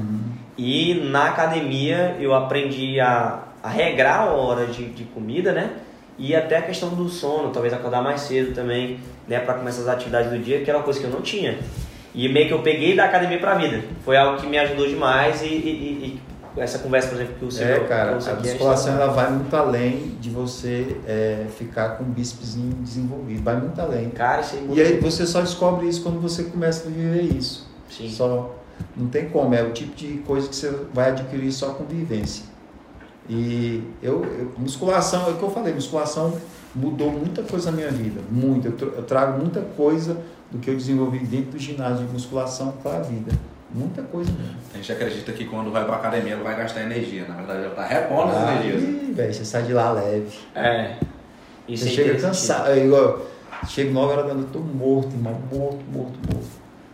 E 0.58 0.94
na 1.10 1.28
academia 1.28 2.16
eu 2.18 2.34
aprendi 2.34 2.98
a, 3.00 3.42
a 3.62 3.68
regrar 3.68 4.20
a 4.28 4.32
hora 4.32 4.66
de, 4.66 4.86
de 4.86 5.04
comida, 5.04 5.52
né? 5.52 5.70
E 6.18 6.34
até 6.34 6.56
a 6.56 6.62
questão 6.62 6.88
do 6.90 7.08
sono, 7.10 7.50
talvez 7.50 7.74
acordar 7.74 8.02
mais 8.02 8.22
cedo 8.22 8.54
também, 8.54 8.98
né? 9.28 9.38
Para 9.40 9.54
começar 9.54 9.82
as 9.82 9.88
atividades 9.88 10.30
do 10.30 10.38
dia, 10.38 10.62
que 10.62 10.70
era 10.70 10.78
uma 10.78 10.84
coisa 10.84 10.98
que 10.98 11.04
eu 11.04 11.10
não 11.10 11.20
tinha. 11.20 11.58
E 12.14 12.26
meio 12.30 12.46
que 12.48 12.54
eu 12.54 12.62
peguei 12.62 12.96
da 12.96 13.04
academia 13.04 13.38
pra 13.38 13.54
vida. 13.56 13.82
Foi 14.02 14.16
algo 14.16 14.40
que 14.40 14.46
me 14.46 14.56
ajudou 14.58 14.88
demais 14.88 15.42
e, 15.42 15.46
e- 15.48 16.20
e 16.56 16.60
essa 16.60 16.78
conversa, 16.78 17.08
por 17.08 17.16
exemplo, 17.16 17.34
que 17.38 17.44
o 17.44 17.50
Silvio 17.50 17.74
É, 17.74 17.80
cara, 17.80 18.12
a 18.12 18.14
musculação 18.14 18.94
ela 18.94 19.08
vai 19.12 19.30
muito 19.30 19.54
além 19.54 20.16
de 20.18 20.30
você 20.30 20.96
é, 21.06 21.44
ficar 21.58 21.98
com 21.98 22.04
o 22.04 22.06
bícepszinho 22.06 22.72
desenvolvido. 22.76 23.42
Vai 23.42 23.56
muito 23.56 23.78
além. 23.78 24.08
Cara, 24.08 24.40
isso 24.40 24.54
aí 24.54 24.62
E 24.62 24.64
mudou. 24.66 24.82
aí 24.82 24.98
você 24.98 25.26
só 25.26 25.42
descobre 25.42 25.86
isso 25.86 26.02
quando 26.02 26.18
você 26.18 26.44
começa 26.44 26.88
a 26.88 26.90
viver 26.90 27.24
isso. 27.24 27.68
Sim. 27.90 28.08
Só 28.08 28.54
não 28.96 29.08
tem 29.08 29.28
como, 29.28 29.54
é 29.54 29.62
o 29.62 29.72
tipo 29.72 29.94
de 29.94 30.18
coisa 30.26 30.48
que 30.48 30.56
você 30.56 30.70
vai 30.92 31.10
adquirir 31.10 31.52
só 31.52 31.70
com 31.70 31.84
vivência. 31.84 32.44
E 33.28 33.82
eu, 34.02 34.24
eu- 34.24 34.52
musculação, 34.56 35.26
é 35.26 35.30
o 35.30 35.36
que 35.36 35.42
eu 35.42 35.50
falei, 35.50 35.74
musculação 35.74 36.32
mudou 36.74 37.10
muita 37.10 37.42
coisa 37.42 37.70
na 37.70 37.76
minha 37.76 37.90
vida, 37.90 38.20
muito. 38.30 38.68
Eu, 38.68 38.72
tra- 38.72 38.88
eu 38.88 39.02
trago 39.02 39.38
muita 39.38 39.60
coisa 39.60 40.16
do 40.50 40.58
que 40.58 40.70
eu 40.70 40.76
desenvolvi 40.76 41.18
dentro 41.20 41.52
do 41.52 41.58
ginásio 41.58 42.06
de 42.06 42.12
musculação 42.12 42.72
para 42.82 42.98
a 42.98 43.00
vida. 43.00 43.32
Muita 43.74 44.00
coisa 44.02 44.30
mesmo. 44.30 44.56
A 44.72 44.76
gente 44.76 44.92
acredita 44.92 45.32
que 45.32 45.44
quando 45.46 45.72
vai 45.72 45.84
pra 45.84 45.96
academia 45.96 46.34
ele 46.34 46.42
vai 46.44 46.56
gastar 46.56 46.82
energia. 46.82 47.26
Na 47.28 47.34
verdade, 47.34 47.60
ele 47.64 47.74
tá 47.74 47.84
repondo 47.84 48.30
as 48.30 48.42
energias. 48.42 48.82
ih, 48.82 49.12
velho, 49.12 49.34
você 49.34 49.44
sai 49.44 49.62
de 49.64 49.72
lá 49.72 49.90
leve. 49.90 50.38
É. 50.54 50.96
Isso 51.66 51.84
Você 51.84 51.90
é 51.90 51.92
chega 51.94 52.20
cansado. 52.20 52.70
É 52.70 52.84
igual, 52.84 53.26
chego 53.68 53.92
9 53.92 54.12
horas 54.12 54.26
da 54.28 54.34
noite, 54.34 54.50
eu 54.54 54.60
tô 54.62 54.66
morto, 54.66 55.08
irmão. 55.12 55.32
Morto, 55.52 55.78
morto, 55.92 56.18
morto. 56.32 56.46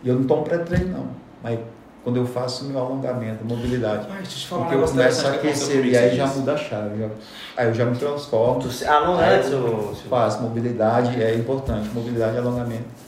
E 0.03 0.09
eu 0.09 0.15
não 0.15 0.23
tomo 0.23 0.43
pré-treino, 0.43 0.87
não. 0.97 1.07
Mas 1.43 1.59
quando 2.03 2.17
eu 2.17 2.25
faço 2.25 2.65
meu 2.65 2.79
alongamento, 2.79 3.43
mobilidade. 3.45 4.07
Pai, 4.07 4.17
deixa 4.17 4.31
eu 4.31 4.39
te 4.39 4.47
falar 4.47 4.61
Porque 4.63 4.75
eu 4.75 4.87
começo 4.87 5.27
a 5.27 5.29
aquecer 5.31 5.85
e 5.85 5.97
aí 5.97 6.15
já 6.15 6.27
muda 6.27 6.53
a 6.53 6.57
chave. 6.57 6.99
já- 6.99 7.09
Aí 7.57 7.67
eu 7.67 7.73
já 7.73 7.85
me 7.85 7.95
transformo. 7.95 8.61
Tu- 8.61 8.85
Ah, 8.87 9.01
não 9.01 9.19
Aí 9.19 9.39
é, 9.39 9.43
seu- 9.43 9.93
faço 10.09 10.41
mobilidade, 10.41 11.21
é 11.21 11.35
importante. 11.35 11.89
Mobilidade 11.93 12.35
e 12.35 12.39
alongamento. 12.39 13.03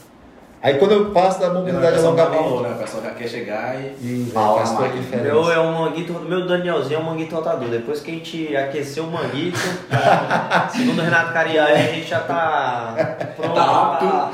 Aí 0.62 0.78
quando 0.78 0.92
eu 0.92 1.10
passo 1.10 1.38
da 1.38 1.50
mobilidade 1.50 1.86
o 1.86 1.90
e 1.90 1.92
pessoal 1.92 2.14
dá 2.14 2.24
valor, 2.24 2.38
alongamento. 2.38 2.68
né? 2.70 2.74
O 2.74 2.78
pessoal 2.78 3.02
já 3.04 3.10
quer 3.10 3.28
chegar 3.28 3.76
e. 3.76 3.86
E 4.00 4.30
faz 4.32 4.70
toda 4.72 4.84
a 4.86 4.88
diferença. 4.88 5.28
Meu 5.28 5.50
é 5.52 5.60
um 5.60 5.72
manguito, 5.80 6.12
meu 6.14 6.46
Danielzinho 6.46 6.96
é 6.98 7.00
um 7.00 7.04
manguito 7.04 7.34
rotador. 7.36 7.68
Depois 7.68 8.00
que 8.00 8.10
a 8.10 8.14
gente 8.14 8.56
aqueceu 8.56 9.04
o 9.04 9.10
manguito, 9.12 9.58
segundo 10.74 10.98
o 11.00 11.02
Renato 11.02 11.32
Cariani, 11.32 11.72
a 11.72 11.76
gente 11.92 12.08
já 12.08 12.20
tá 12.20 12.94
pronto 13.36 13.54
Tá 13.54 13.62
apto 13.92 14.06
pra 14.06 14.30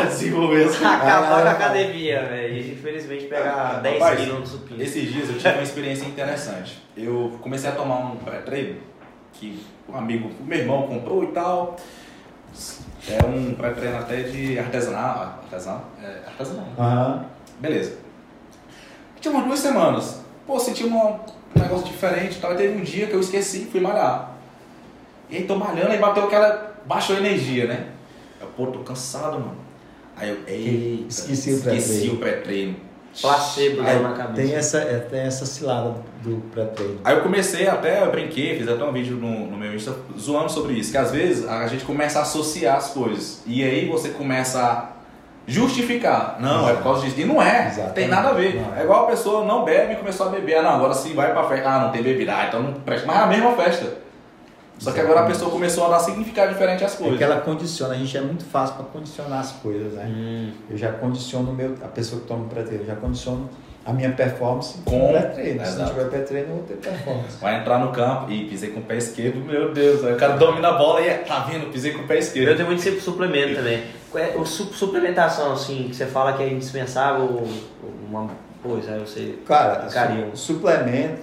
a 0.00 0.04
desenvolver 0.04 0.64
essa. 0.66 0.88
acabar 0.88 1.28
com 1.28 1.34
a 1.34 1.50
Ah, 1.50 1.50
academia, 1.52 2.22
velho. 2.24 2.54
E 2.56 2.72
infelizmente 2.72 3.24
pegar 3.26 3.80
10 3.82 3.98
Rapaz, 4.00 4.20
quilos 4.20 4.40
no 4.40 4.46
supino. 4.46 4.82
Esses 4.82 5.12
dias 5.12 5.28
eu 5.28 5.36
tive 5.38 5.48
uma 5.54 5.62
experiência 5.62 6.04
interessante. 6.06 6.82
Eu 6.96 7.38
comecei 7.42 7.68
a 7.70 7.72
tomar 7.72 7.96
um 8.12 8.16
pré-treino 8.16 8.80
que 9.32 9.64
um 9.88 9.96
amigo, 9.96 10.30
o 10.40 10.44
meu 10.44 10.58
irmão 10.58 10.86
comprou 10.86 11.24
e 11.24 11.28
tal. 11.28 11.76
É 13.08 13.24
um 13.26 13.54
pré-treino 13.54 13.98
até 13.98 14.22
de 14.22 14.58
artesanal. 14.58 15.40
Artesanal? 15.44 15.84
É, 16.02 16.22
artesanal. 16.26 16.66
Aham. 16.78 17.24
Beleza. 17.58 17.96
Tinha 19.20 19.32
umas 19.34 19.46
duas 19.46 19.58
semanas. 19.58 20.20
Pô, 20.46 20.58
senti 20.58 20.84
uma- 20.84 21.20
um 21.56 21.60
negócio 21.60 21.86
diferente 21.86 22.36
e 22.38 22.40
tal. 22.40 22.52
E 22.52 22.56
teve 22.56 22.76
um 22.78 22.82
dia 22.82 23.06
que 23.06 23.14
eu 23.14 23.20
esqueci, 23.20 23.66
fui 23.70 23.80
malhar. 23.80 24.32
E 25.30 25.36
aí 25.36 25.44
tô 25.44 25.56
malhando 25.56 25.94
e 25.94 25.98
bateu 25.98 26.24
aquela. 26.24 26.70
baixou 26.84 27.14
a 27.16 27.20
energia, 27.20 27.66
né? 27.66 27.86
Eu, 28.40 28.48
pô, 28.48 28.66
tô 28.66 28.80
cansado, 28.80 29.38
mano. 29.38 29.56
Aí 30.16 30.28
eu, 30.28 30.36
eita, 30.46 31.04
Esqueci 31.08 31.50
o 31.50 31.54
esqueci 31.56 31.62
pré-treino. 32.10 32.14
o 32.14 32.16
pré-treino. 32.18 32.76
Placebo 33.20 33.82
É, 33.86 33.98
na 33.98 34.12
cabeça. 34.12 34.34
tem, 34.48 34.54
essa, 34.54 34.78
é, 34.78 34.98
tem 35.00 35.20
essa 35.20 35.44
cilada 35.44 35.94
do 36.22 36.36
pré-treino. 36.52 36.98
Aí 37.04 37.14
eu 37.16 37.22
comecei 37.22 37.68
até, 37.68 38.02
eu 38.02 38.10
brinquei, 38.10 38.56
fiz 38.58 38.66
até 38.68 38.82
um 38.82 38.92
vídeo 38.92 39.16
no, 39.16 39.46
no 39.48 39.56
meu 39.58 39.74
Insta 39.74 39.94
zoando 40.18 40.50
sobre 40.50 40.74
isso, 40.74 40.90
que 40.90 40.96
às 40.96 41.10
vezes 41.10 41.46
a 41.46 41.66
gente 41.66 41.84
começa 41.84 42.20
a 42.20 42.22
associar 42.22 42.76
as 42.76 42.88
coisas. 42.88 43.42
E 43.46 43.62
aí 43.62 43.86
você 43.88 44.08
começa 44.10 44.62
a 44.62 44.92
justificar. 45.46 46.38
Não, 46.40 46.68
é 46.68 46.74
por 46.74 46.82
causa 46.84 47.04
disso. 47.04 47.20
E 47.20 47.24
não 47.24 47.42
é, 47.42 47.66
Exatamente. 47.66 47.94
tem 47.94 48.08
nada 48.08 48.28
a 48.30 48.32
ver. 48.32 48.54
Não. 48.60 48.76
É 48.76 48.82
igual 48.82 49.04
a 49.04 49.06
pessoa 49.08 49.44
não 49.44 49.64
bebe 49.64 49.92
e 49.94 49.96
começou 49.96 50.28
a 50.28 50.30
beber. 50.30 50.56
Ah, 50.56 50.62
não, 50.62 50.70
agora 50.76 50.94
se 50.94 51.12
vai 51.12 51.32
pra 51.32 51.44
festa, 51.48 51.68
ah, 51.68 51.80
não 51.80 51.90
tem 51.90 52.02
bebida, 52.02 52.34
ah, 52.34 52.46
então 52.48 52.62
não 52.62 52.72
presta. 52.74 53.06
Mas 53.06 53.16
é 53.16 53.20
a 53.20 53.26
mesma 53.26 53.52
festa. 53.56 54.01
Só 54.82 54.92
que 54.92 55.00
agora 55.00 55.20
a 55.20 55.26
pessoa 55.26 55.50
começou 55.50 55.86
a 55.86 55.90
dar 55.90 56.00
significado 56.00 56.52
diferente 56.52 56.84
às 56.84 56.94
É 56.94 56.96
coisas. 56.96 57.18
que 57.18 57.24
ela 57.24 57.40
condiciona, 57.40 57.94
a 57.94 57.96
gente 57.96 58.16
é 58.16 58.20
muito 58.20 58.44
fácil 58.44 58.74
para 58.76 58.84
condicionar 58.86 59.40
as 59.40 59.52
coisas, 59.52 59.92
né? 59.92 60.06
Hum. 60.08 60.50
Eu 60.70 60.76
já 60.76 60.90
condiciono 60.92 61.50
o 61.50 61.54
meu, 61.54 61.74
a 61.82 61.88
pessoa 61.88 62.20
que 62.20 62.26
toma 62.26 62.46
pré-treino, 62.48 62.82
eu 62.84 62.86
já 62.88 62.96
condiciono 62.96 63.48
a 63.84 63.92
minha 63.92 64.10
performance 64.12 64.78
com 64.84 65.08
pré-treino. 65.08 65.64
Se 65.66 65.76
não 65.78 65.86
tiver 65.86 66.04
pré-treino, 66.08 66.48
eu 66.50 66.54
vou 66.56 66.64
ter 66.64 66.74
performance. 66.74 67.36
Vai 67.40 67.60
entrar 67.60 67.78
no 67.78 67.90
campo 67.92 68.30
e 68.30 68.44
pisei 68.48 68.70
com 68.70 68.80
o 68.80 68.82
pé 68.84 68.96
esquerdo, 68.96 69.36
meu 69.44 69.72
Deus, 69.72 70.04
aí 70.04 70.14
o 70.14 70.16
cara 70.16 70.36
domina 70.36 70.68
a 70.68 70.72
bola 70.72 71.00
e 71.00 71.08
é, 71.08 71.14
tá 71.18 71.40
vendo, 71.40 71.70
pisei 71.72 71.92
com 71.92 72.02
o 72.02 72.06
pé 72.06 72.14
Eu 72.14 72.18
esquerdo. 72.18 72.56
tenho 72.56 72.68
muito 72.68 72.82
sempre 72.82 73.00
suplemento 73.00 73.54
também. 73.56 73.82
Qual 74.10 74.22
é- 74.22 74.36
O 74.36 74.44
su- 74.44 74.72
suplementação, 74.72 75.52
assim, 75.52 75.86
que 75.88 75.96
você 75.96 76.06
fala 76.06 76.32
que 76.34 76.42
é 76.42 76.48
indispensável, 76.52 77.42
uma 78.08 78.28
coisa, 78.62 78.92
aí 78.92 79.00
você. 79.00 79.36
Cara, 79.46 79.88
suplemento, 80.34 81.22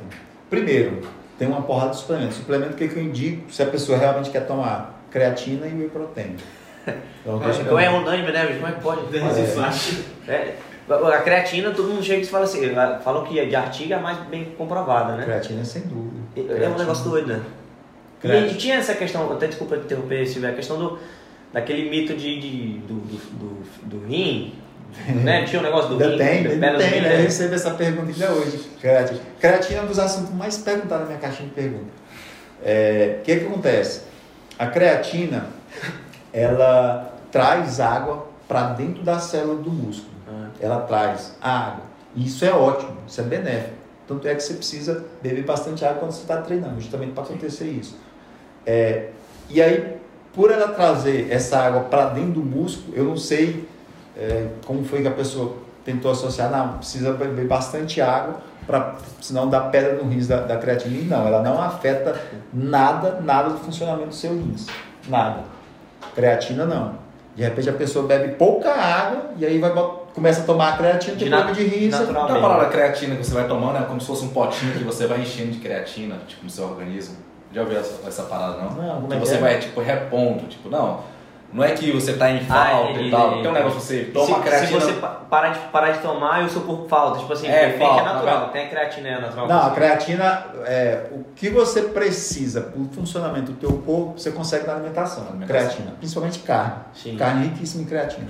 primeiro, 0.49 1.02
tem 1.40 1.48
uma 1.48 1.61
porrada 1.64 1.91
de 1.91 1.98
suplemento. 1.98 2.34
Suplemento, 2.36 2.74
o 2.74 2.76
que, 2.76 2.88
que 2.88 2.98
eu 2.98 3.02
indico 3.03 3.52
se 3.52 3.64
a 3.64 3.66
pessoa 3.66 3.98
realmente 3.98 4.30
quer 4.30 4.45
tomar? 4.45 5.02
Creatina 5.10 5.66
e 5.66 5.74
whey 5.74 5.90
protein. 5.90 6.36
Então, 7.22 7.40
Então 7.61 7.78
é 7.80 7.88
eu- 7.88 7.91
unânime, 7.98 8.32
né? 8.32 8.45
Como 8.56 8.68
é 8.68 8.72
que 8.72 8.82
pode? 8.82 9.02
É. 10.28 10.32
É, 10.34 10.56
a 11.14 11.22
creatina, 11.22 11.70
todo 11.72 11.88
mundo 11.90 12.02
chega 12.03 12.22
e 12.22 12.26
fala 12.26 12.45
assim, 12.45 12.61
falam 13.03 13.24
que 13.26 13.45
de 13.45 13.56
artigo 13.56 13.94
é 13.94 13.95
a 13.95 13.99
mais 13.99 14.18
bem 14.28 14.45
comprovada, 14.57 15.16
né? 15.16 15.24
Creatina, 15.24 15.64
sem 15.64 15.84
dúvida. 15.84 16.18
É 16.36 16.41
um 16.41 16.45
Creatina. 16.45 16.78
negócio 16.80 17.10
doido, 17.10 17.28
né? 17.28 17.41
E 18.18 18.22
Creatina. 18.22 18.52
aí 18.52 18.57
tinha 18.57 18.76
essa 18.76 18.95
questão, 18.95 19.32
até 19.32 19.48
desculpa 19.48 19.76
interromper, 19.76 20.26
Silvio, 20.26 20.49
a 20.49 20.53
questão 20.53 20.78
do, 20.80 20.98
daquele 21.53 21.90
mito 21.90 22.14
de, 22.16 22.40
de- 22.40 22.80
do, 22.80 22.94
do, 22.95 23.18
do, 23.38 23.99
do 23.99 24.07
rim, 24.07 24.56
né? 25.24 25.45
Tinha 25.45 25.60
um 25.60 25.64
negócio 25.64 25.90
do 25.90 26.03
Ainda 26.03 26.07
rim, 26.10 26.18
tem, 26.18 26.48
ainda 26.48 26.78
tem, 26.78 26.90
rim, 26.90 27.02
né? 27.02 27.16
Eu 27.16 27.24
recebo 27.24 27.56
essa 27.56 27.72
pergunta 27.72 28.11
ainda 28.11 28.32
hoje. 28.32 28.70
Creatina. 28.80 29.20
Creatina 29.40 29.80
é 29.80 29.84
um 29.84 29.88
dos 29.88 29.99
assuntos 29.99 30.34
mais 30.34 30.57
perguntados 30.57 31.03
na 31.03 31.07
minha 31.07 31.20
caixinha 31.20 31.49
de 31.49 31.56
perguntas. 31.56 31.94
É, 32.64 33.18
O 33.20 33.24
que, 33.24 33.36
que 33.38 33.45
acontece? 33.45 34.02
A 34.57 34.68
creatina, 34.68 35.48
ela 36.34 37.14
traz 37.32 37.80
água 37.80 38.28
para 38.48 38.74
dentro 38.74 39.03
da 39.03 39.20
célula 39.20 39.61
do 39.61 39.70
músculo. 39.70 40.11
Ah. 40.28 40.49
Ela 40.60 40.82
traz 40.82 41.36
água. 41.41 41.84
E 42.16 42.26
isso 42.26 42.44
é 42.44 42.52
ótimo, 42.52 42.98
isso 43.07 43.22
é 43.22 43.24
benéfico. 43.24 43.80
Tanto 44.07 44.28
é 44.28 44.34
que 44.34 44.41
você 44.41 44.56
precisa 44.56 45.06
beber 45.22 45.45
bastante 45.45 45.86
água 45.86 45.99
quando 45.99 46.11
você 46.11 46.22
está 46.22 46.41
treinando, 46.41 46.82
justamente 46.82 47.11
para 47.11 47.24
acontecer 47.24 47.66
isso. 47.66 47.95
É, 48.66 49.10
e 49.48 49.61
aí, 49.61 49.98
por 50.34 50.52
ela 50.52 50.70
trazer 50.70 51.32
essa 51.32 51.60
água 51.60 51.82
para 51.82 52.06
dentro 52.06 52.34
do 52.34 52.41
músculo, 52.41 52.98
eu 52.98 53.03
não 53.03 53.16
sei 53.16 53.68
é, 54.20 54.48
como 54.66 54.84
foi 54.84 55.02
que 55.02 55.08
a 55.08 55.12
pessoa 55.12 55.56
tentou 55.86 56.12
associar, 56.12 56.52
não, 56.52 56.78
precisa 56.78 57.14
beber 57.14 57.48
bastante 57.48 58.02
água, 58.02 58.41
pra, 58.68 58.96
senão 59.22 59.50
dá 59.50 59.62
pedra 59.62 59.94
no 59.94 60.10
rins 60.10 60.28
da, 60.28 60.41
da 60.41 60.58
creatina. 60.58 60.98
E 60.98 61.04
não, 61.06 61.26
ela 61.26 61.41
não 61.41 61.62
afeta 61.62 62.20
nada, 62.54 63.22
nada 63.22 63.50
do 63.50 63.58
funcionamento 63.58 64.10
do 64.10 64.16
seu 64.16 64.32
rins. 64.32 64.68
Nada. 65.08 65.44
Creatina 66.14 66.66
não. 66.66 66.96
De 67.36 67.44
repente 67.44 67.70
a 67.70 67.74
pessoa 67.74 68.06
bebe 68.06 68.34
pouca 68.36 68.70
água 68.70 69.32
e 69.38 69.46
aí 69.46 69.58
vai 69.60 69.72
começa 70.14 70.41
a 70.41 70.44
tomar 70.44 70.74
a 70.74 70.78
creatina, 70.78 71.16
De 71.16 71.24
tem 71.24 71.32
problema 71.32 71.56
de 71.56 71.64
rins. 71.64 71.94
é 71.94 72.04
a 72.04 72.14
palavra 72.14 72.66
creatina 72.68 73.16
que 73.16 73.26
você 73.26 73.34
vai 73.34 73.48
tomando, 73.48 73.78
é 73.78 73.82
como 73.84 74.02
se 74.02 74.08
fosse 74.08 74.26
um 74.26 74.30
potinho 74.30 74.74
que 74.74 74.84
você 74.84 75.08
vai 75.08 75.22
enchendo 75.22 75.52
de 75.52 75.60
creatina, 75.60 76.18
tipo, 76.28 76.44
no 76.44 76.50
seu 76.50 76.66
organismo. 76.66 77.16
Já 77.54 77.62
ouviu 77.62 77.80
essa, 77.80 78.08
essa 78.08 78.24
parada, 78.24 78.58
não? 78.58 78.72
Não, 78.72 79.02
como 79.02 79.14
é 79.14 79.20
que 79.20 79.26
você 79.26 79.36
é? 79.36 79.40
vai, 79.40 79.60
tipo, 79.60 79.80
repondo, 79.80 80.46
tipo, 80.48 80.70
não. 80.70 81.00
Não 81.52 81.64
é 81.64 81.72
que 81.72 81.92
você 81.92 82.14
tá 82.14 82.30
em 82.30 82.42
falta 82.46 82.92
entendi, 82.92 83.08
e 83.08 83.12
tal. 83.12 83.42
Tem 83.42 83.48
um 83.48 83.54
negócio 83.54 83.80
você 83.80 84.04
toma 84.14 84.38
se, 84.38 84.44
creatina. 84.44 84.68
se 84.68 84.86
você 84.86 84.94
pa- 84.94 85.08
parar 85.30 85.50
de, 85.50 85.60
parar 85.70 85.92
de 85.92 86.00
tomar 86.00 86.44
e 86.44 86.46
o 86.46 86.50
seu 86.50 86.62
corpo 86.62 86.88
falta, 86.88 87.20
tipo 87.20 87.34
assim, 87.34 87.48
É, 87.48 87.70
é, 87.76 87.78
falta, 87.80 88.02
é 88.02 88.04
natural, 88.14 88.42
tá 88.42 88.48
tem 88.50 88.66
a 88.66 88.70
creatina 88.70 89.08
é 89.08 89.20
natural. 89.22 89.48
Não, 89.48 89.62
a 89.68 89.70
creatina, 89.72 90.46
é, 90.66 91.08
o 91.12 91.24
que 91.36 91.50
você 91.50 91.82
precisa 91.84 92.62
para 92.62 92.80
o 92.80 92.86
funcionamento 92.90 93.52
do 93.52 93.58
teu 93.58 93.78
corpo, 93.80 94.20
você 94.20 94.30
consegue 94.32 94.68
na 94.68 94.74
alimentação. 94.74 95.24
Alimentação. 95.28 95.48
Creatina, 95.68 95.92
principalmente 95.98 96.40
carne. 96.40 96.76
Sim. 96.94 97.18
Carne 97.18 97.48
riquíssima 97.48 97.82
em 97.84 97.86
creatina. 97.88 98.28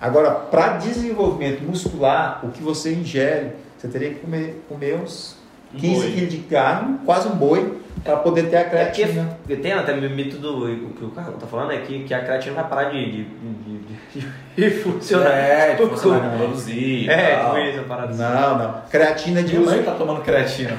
Agora, 0.00 0.30
para 0.30 0.76
desenvolvimento 0.76 1.62
muscular, 1.62 2.40
o 2.44 2.50
que 2.50 2.62
você 2.62 2.92
ingere, 2.92 3.52
você 3.76 3.88
teria 3.88 4.10
que 4.10 4.20
comer, 4.20 4.64
comer 4.68 4.94
uns 4.96 5.36
15 5.78 6.00
boi. 6.02 6.12
quilos 6.12 6.30
de 6.30 6.38
carne, 6.38 6.98
quase 7.04 7.28
um 7.28 7.32
boi, 7.36 7.78
para 8.02 8.16
poder 8.18 8.50
ter 8.50 8.56
a 8.56 8.60
É 8.60 8.64
creatina. 8.64 9.36
porque 9.42 9.56
tem 9.56 9.72
até 9.72 9.92
o 9.92 9.96
mito 10.10 10.36
do 10.38 10.64
o 10.66 10.90
que 10.90 11.04
o 11.04 11.10
Carlos 11.10 11.36
tá 11.40 11.46
falando 11.46 11.72
é 11.72 11.78
que, 11.78 12.04
que 12.04 12.12
a 12.12 12.22
creatina 12.22 12.54
vai 12.56 12.68
parar 12.68 12.84
de, 12.90 13.04
de, 13.10 13.24
de, 13.24 13.78
de- 14.14 14.26
de 14.56 14.70
funcionar. 14.82 15.30
É, 15.32 15.76
você 15.76 15.84
Tipo, 15.84 16.08
vai 16.10 16.36
produzir. 16.36 17.08
É, 17.10 17.36
tal. 17.36 17.54
tipo 17.54 17.66
isso, 17.66 17.82
parada 17.84 18.10
assim. 18.10 18.22
Não, 18.22 18.58
não. 18.58 18.74
Creatina 18.90 19.42
de 19.42 19.48
Minha 19.56 19.60
uso, 19.62 19.70
mãe 19.76 19.82
tá 19.84 19.92
tomando 19.92 20.20
creatina. 20.22 20.76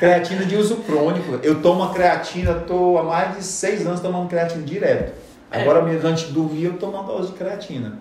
creatina 0.00 0.44
de 0.44 0.56
uso 0.56 0.76
crônico. 0.78 1.38
Eu 1.42 1.62
tomo 1.62 1.84
a 1.84 1.92
creatina, 1.94 2.52
estou 2.52 2.98
há 2.98 3.02
mais 3.04 3.36
de 3.36 3.42
seis 3.44 3.86
anos 3.86 4.00
tomando 4.00 4.28
creatina 4.28 4.62
direto. 4.64 5.12
É. 5.52 5.62
Agora, 5.62 5.80
mesmo 5.82 6.08
antes 6.08 6.26
de 6.26 6.32
dormir, 6.32 6.64
eu 6.64 6.72
tomo 6.74 6.94
uma 6.94 7.04
dose 7.04 7.30
de 7.30 7.38
creatina. 7.38 7.98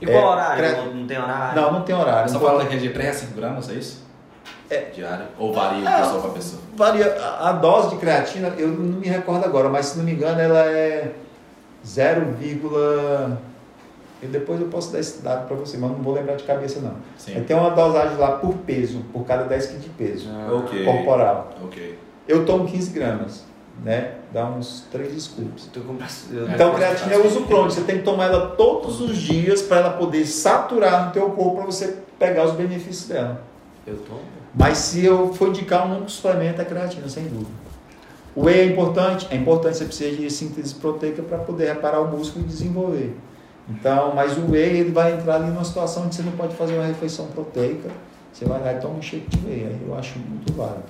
E 0.00 0.06
qual 0.06 0.16
É, 0.16 0.24
horário? 0.26 0.64
cre- 0.64 0.76
Não, 0.76 0.94
não 0.94 1.06
tem 1.06 1.18
horário? 1.18 1.60
Não, 1.60 1.72
não 1.72 1.82
tem 1.82 1.94
horário. 1.96 2.32
Não 2.32 2.40
parada 2.40 2.62
aqui 2.62 2.76
é 2.76 2.78
de 2.78 2.88
3 2.90 3.08
a 3.10 3.12
5 3.14 3.34
gramas, 3.34 3.68
é 3.70 3.74
isso? 3.74 4.06
É. 4.70 4.90
Diário? 4.94 5.26
Ou 5.38 5.52
varia 5.52 5.80
de 5.80 5.86
É. 5.86 5.98
pessoa 6.00 6.20
pra 6.22 6.30
pessoa? 6.30 6.62
Varia. 6.76 7.12
A, 7.20 7.48
a 7.50 7.52
dose 7.52 7.90
de 7.90 7.96
creatina, 7.96 8.48
eu 8.58 8.68
não 8.68 8.98
me 9.00 9.06
recordo 9.08 9.44
agora, 9.44 9.68
mas 9.68 9.86
se 9.86 9.98
não 9.98 10.04
me 10.04 10.12
engano, 10.12 10.40
ela 10.40 10.60
é 10.66 11.12
0, 11.86 12.36
eu 14.20 14.28
depois 14.28 14.60
eu 14.60 14.66
posso 14.66 14.92
dar 14.92 14.98
esse 14.98 15.22
dado 15.22 15.46
para 15.46 15.56
você, 15.56 15.76
mas 15.78 15.90
não 15.92 15.98
vou 15.98 16.12
lembrar 16.12 16.34
de 16.34 16.42
cabeça 16.42 16.80
não. 16.80 16.94
Sim. 17.16 17.40
Tem 17.44 17.56
uma 17.56 17.70
dosagem 17.70 18.16
lá 18.16 18.32
por 18.32 18.52
peso, 18.58 19.04
por 19.12 19.24
cada 19.24 19.44
10 19.44 19.66
kg 19.68 19.78
de 19.78 19.88
peso 19.90 20.28
Ah, 20.32 20.52
Ok. 20.54 20.84
corporal. 20.84 21.50
Ok. 21.64 21.98
Eu 22.26 22.44
tomo 22.44 22.66
15 22.66 22.90
gramas, 22.90 23.44
né? 23.82 24.14
Dá 24.32 24.44
uns 24.46 24.84
3 24.90 25.22
scoops. 25.22 25.70
Eu- 26.30 26.48
Então, 26.48 26.74
creatina 26.74 27.14
é 27.14 27.18
uso 27.18 27.42
crônico. 27.44 27.70
Você 27.70 27.82
tem 27.82 27.98
que 27.98 28.02
tomar 28.04 28.24
ela 28.26 28.48
todos 28.56 29.00
os 29.00 29.16
dias 29.16 29.62
para 29.62 29.78
ela 29.78 29.90
poder 29.90 30.26
saturar 30.26 31.06
no 31.06 31.12
teu 31.12 31.30
corpo 31.30 31.56
para 31.58 31.66
você 31.66 31.96
pegar 32.18 32.44
os 32.44 32.52
benefícios 32.52 33.08
dela. 33.08 33.40
Eu 33.88 33.96
tomo. 33.98 34.20
Mas 34.54 34.78
se 34.78 35.04
eu 35.04 35.32
for 35.32 35.48
indicar 35.48 35.86
um 35.86 35.96
único 35.96 36.10
suplemento, 36.10 36.60
é 36.60 36.64
creatina, 36.64 37.08
sem 37.08 37.24
dúvida. 37.24 37.50
O 38.34 38.44
whey 38.44 38.60
é 38.60 38.64
importante? 38.66 39.26
É 39.30 39.36
importante, 39.36 39.78
você 39.78 39.84
precisa 39.84 40.16
de 40.16 40.30
síntese 40.30 40.74
proteica 40.74 41.22
para 41.22 41.38
poder 41.38 41.68
reparar 41.68 42.00
o 42.00 42.08
músculo 42.08 42.44
e 42.44 42.48
desenvolver. 42.48 43.16
Então, 43.68 44.14
mas 44.14 44.36
o 44.38 44.50
whey 44.50 44.78
ele 44.78 44.90
vai 44.90 45.14
entrar 45.14 45.36
ali 45.36 45.48
numa 45.48 45.64
situação 45.64 46.04
onde 46.04 46.14
você 46.14 46.22
não 46.22 46.32
pode 46.32 46.54
fazer 46.54 46.74
uma 46.74 46.86
refeição 46.86 47.26
proteica, 47.26 47.90
você 48.32 48.44
vai 48.44 48.60
lá 48.60 48.72
e 48.72 48.80
toma 48.80 48.94
um 48.94 49.02
shake 49.02 49.28
de 49.28 49.46
whey. 49.46 49.66
Aí 49.66 49.78
eu 49.86 49.96
acho 49.96 50.18
muito 50.18 50.52
válido. 50.52 50.84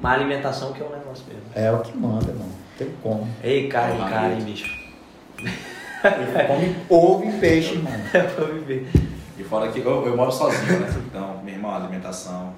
Mas 0.00 0.12
a 0.12 0.14
alimentação 0.14 0.72
que 0.72 0.82
é 0.82 0.86
o 0.86 0.90
negócio 0.90 1.24
mesmo. 1.28 1.42
É 1.54 1.70
o 1.70 1.80
que 1.80 1.96
manda, 1.96 2.30
irmão. 2.30 2.48
Tem 2.76 2.88
como. 3.02 3.28
Ei, 3.42 3.68
carne, 3.68 3.96
Olá, 3.96 4.10
carne, 4.10 4.42
bicho. 4.42 4.70
Come 6.46 6.76
ovo 6.88 7.24
e 7.24 7.32
peixe, 7.38 7.74
irmão. 7.74 7.92
É 8.12 8.22
pra 8.22 8.44
viver. 8.46 8.88
E 9.38 9.44
fora 9.44 9.68
que 9.68 9.78
eu, 9.78 10.04
eu 10.06 10.16
moro 10.16 10.32
sozinho, 10.32 10.80
né? 10.80 10.92
Então, 11.06 11.40
minha 11.44 11.56
irmã, 11.56 11.76
alimentação. 11.76 12.52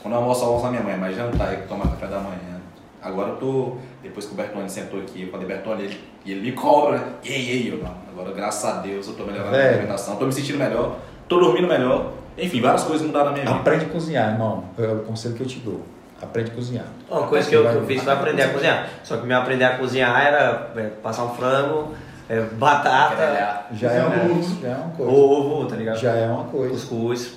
Quando 0.00 0.14
eu 0.14 0.20
almoço, 0.20 0.42
eu 0.42 0.46
almoço 0.46 0.64
na 0.64 0.70
minha 0.70 0.82
mãe, 0.82 0.96
mas 0.96 1.14
jantar 1.14 1.52
e 1.52 1.56
tomar 1.68 1.88
café 1.88 2.06
da 2.06 2.18
manhã. 2.18 2.60
Agora 3.02 3.30
eu 3.30 3.36
tô, 3.36 3.76
depois 4.02 4.26
que 4.26 4.32
o 4.32 4.36
Bertone 4.36 4.70
sentou 4.70 5.00
aqui, 5.00 5.22
eu 5.22 5.30
falei, 5.30 5.46
Bertone, 5.46 5.82
ele, 5.82 6.00
e 6.24 6.32
ele 6.32 6.40
me 6.40 6.52
cobra, 6.52 6.98
né? 6.98 7.04
E 7.22 7.28
aí, 7.28 7.46
e 7.46 7.50
aí, 7.50 7.68
eu 7.68 7.78
não. 7.78 7.94
Agora, 8.10 8.32
graças 8.32 8.64
a 8.64 8.80
Deus, 8.80 9.08
eu 9.08 9.14
tô 9.14 9.24
melhorando 9.24 9.54
a 9.54 9.58
Velho. 9.58 9.74
alimentação, 9.74 10.16
tô 10.16 10.24
me 10.24 10.32
sentindo 10.32 10.58
melhor, 10.58 10.96
tô 11.28 11.38
dormindo 11.38 11.68
melhor. 11.68 12.12
Enfim, 12.38 12.60
várias 12.60 12.84
coisas 12.84 13.06
mudaram 13.06 13.26
na 13.26 13.32
minha 13.32 13.44
vida. 13.44 13.56
Aprende 13.56 13.84
a 13.84 13.88
cozinhar, 13.88 14.32
irmão. 14.32 14.64
É 14.78 14.86
o 14.86 15.00
conselho 15.00 15.34
que 15.34 15.42
eu 15.42 15.46
te 15.46 15.58
dou. 15.58 15.82
Aprende 16.20 16.52
a 16.52 16.54
cozinhar. 16.54 16.86
Uma 17.10 17.26
coisa 17.26 17.48
que 17.48 17.54
eu, 17.54 17.62
que 17.68 17.74
eu 17.74 17.84
fiz 17.84 18.02
foi 18.02 18.12
aprender 18.12 18.42
a 18.42 18.48
cozinhar. 18.50 18.88
Só 19.02 19.16
que 19.16 19.26
meu 19.26 19.36
aprender 19.36 19.64
a 19.64 19.76
cozinhar 19.76 20.24
era 20.24 20.72
é, 20.76 20.82
passar 21.02 21.24
um 21.24 21.34
frango, 21.34 21.94
é, 22.32 22.40
batata, 22.40 23.14
Grelhar. 23.14 23.66
Já 23.74 23.92
é, 23.92 24.02
uma, 24.02 24.42
já 24.42 24.68
é 24.68 24.74
uma 24.74 24.90
coisa. 24.96 25.12
ovo, 25.12 25.66
tá 25.66 25.76
ligado? 25.76 25.98
Já 25.98 26.12
é 26.12 26.26
uma 26.26 26.44
coisa. 26.44 26.70
Cuscuz. 26.70 27.34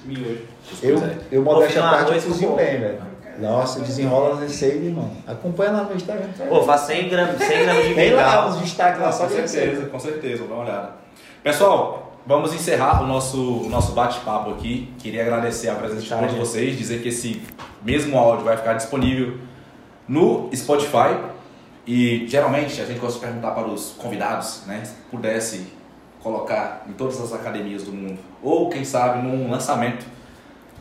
Eu, 0.81 1.03
eu 1.29 1.41
modéstia 1.43 1.83
à 1.83 1.89
parte, 1.89 2.13
eu 2.13 2.21
cozinho 2.21 2.55
bem, 2.55 2.79
velho. 2.79 2.99
Nossa, 3.37 3.81
desenrola 3.81 4.35
as 4.35 4.39
receitas, 4.39 4.85
irmão. 4.85 5.11
Acompanha 5.27 5.71
lá 5.71 5.83
no 5.83 5.93
Instagram. 5.93 6.29
Pô, 6.47 6.63
faz 6.63 6.81
100 6.81 7.09
gramas, 7.09 7.37
100 7.39 7.63
gramas 7.63 7.87
de 7.87 7.93
Tem 7.93 8.13
lá 8.13 8.47
os 8.47 8.55
destaques 8.55 9.01
lá, 9.01 9.11
só 9.11 9.25
com 9.25 9.31
certeza, 9.31 9.85
com 9.87 9.99
certeza, 9.99 10.37
vou 10.37 10.47
dar 10.47 10.53
uma 10.53 10.63
olhada. 10.63 10.91
Pessoal, 11.43 12.17
vamos 12.25 12.53
encerrar 12.53 13.03
o 13.03 13.05
nosso, 13.05 13.63
o 13.63 13.69
nosso 13.69 13.91
bate-papo 13.91 14.51
aqui. 14.51 14.93
Queria 14.97 15.23
agradecer 15.23 15.67
a 15.67 15.75
presença 15.75 16.03
de 16.03 16.09
todos 16.09 16.35
vocês, 16.35 16.77
dizer 16.77 17.01
que 17.01 17.09
esse 17.09 17.41
mesmo 17.83 18.17
áudio 18.17 18.45
vai 18.45 18.55
ficar 18.55 18.75
disponível 18.75 19.39
no 20.07 20.49
Spotify. 20.55 21.34
E 21.87 22.25
geralmente 22.27 22.81
a 22.81 22.85
gente 22.85 22.99
gosta 22.99 23.19
de 23.19 23.25
perguntar 23.25 23.51
para 23.51 23.67
os 23.67 23.91
convidados, 23.97 24.63
né, 24.65 24.83
se 24.83 24.93
pudesse 25.11 25.67
colocar 26.21 26.83
em 26.89 26.93
todas 26.93 27.21
as 27.21 27.31
academias 27.31 27.83
do 27.83 27.91
mundo, 27.93 28.17
ou 28.41 28.69
quem 28.69 28.83
sabe 28.83 29.21
num 29.21 29.51
lançamento, 29.51 30.05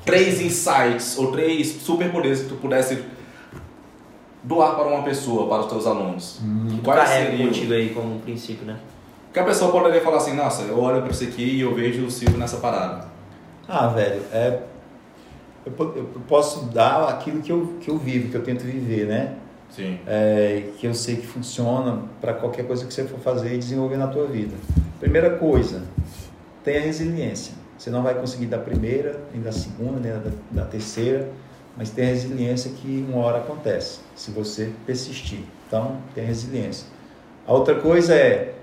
três 0.05 0.40
insights 0.40 1.18
ou 1.18 1.31
três 1.32 1.66
superpoderes 1.82 2.43
que 2.43 2.48
tu 2.48 2.55
pudesse 2.56 3.05
doar 4.43 4.74
para 4.74 4.86
uma 4.86 5.02
pessoa, 5.02 5.47
para 5.48 5.60
os 5.60 5.66
teus 5.66 5.86
alunos. 5.86 6.40
Tu 6.70 6.82
Quais 6.82 7.01
carrega 7.01 7.31
seriam? 7.31 7.48
contigo 7.48 7.72
aí 7.74 7.90
como 7.90 8.16
um 8.16 8.20
princípio, 8.20 8.64
né? 8.64 8.78
Que 9.32 9.39
a 9.40 9.44
pessoa 9.44 9.70
poderia 9.72 10.01
falar 10.01 10.18
assim, 10.18 10.35
nossa, 10.35 10.62
eu 10.62 10.78
olho 10.78 11.02
para 11.02 11.10
isso 11.10 11.24
aqui 11.24 11.43
e 11.43 11.60
eu 11.60 11.74
vejo 11.74 12.06
o 12.06 12.10
Silvio 12.10 12.39
nessa 12.39 12.59
parada. 12.59 13.06
Ah, 13.68 13.89
velho, 13.89 14.22
é. 14.32 14.60
Eu 15.66 15.72
posso 16.28 16.66
dar 16.66 17.09
aquilo 17.09 17.40
que 17.43 17.51
eu, 17.51 17.74
que 17.81 17.90
eu 17.90 17.98
vivo, 17.98 18.31
que 18.31 18.36
eu 18.36 18.43
tento 18.44 18.62
viver, 18.62 19.06
né? 19.06 19.35
Sim. 19.70 19.99
é, 20.07 20.69
que 20.78 20.86
eu 20.86 20.95
sei 20.95 21.16
que 21.16 21.27
funciona 21.27 22.03
para 22.20 22.32
qualquer 22.35 22.66
coisa 22.66 22.86
que 22.86 22.95
você 22.95 23.05
for 23.05 23.19
fazer 23.19 23.55
e 23.55 23.59
desenvolver 23.59 23.97
na 23.97 24.07
tua 24.07 24.27
vida. 24.27 24.55
Primeira 25.01 25.36
coisa, 25.36 25.82
tenha 26.62 26.81
resiliência. 26.81 27.55
Você 27.77 27.91
não 27.91 28.03
vai 28.03 28.15
conseguir 28.15 28.47
da 28.47 28.59
primeira, 28.59 29.20
nem 29.32 29.43
da 29.43 29.53
segunda, 29.53 30.01
nem 30.01 30.12
da, 30.12 30.31
da 30.51 30.65
terceira, 30.65 31.28
mas 31.77 31.91
tenha 31.91 32.09
resiliência 32.09 32.70
que 32.70 33.05
uma 33.09 33.24
hora 33.24 33.39
acontece, 33.39 34.01
se 34.15 34.31
você 34.31 34.73
persistir. 34.86 35.41
Então, 35.66 35.99
tenha 36.15 36.27
resiliência. 36.27 36.86
A 37.47 37.53
outra 37.53 37.74
coisa 37.74 38.15
é, 38.15 38.55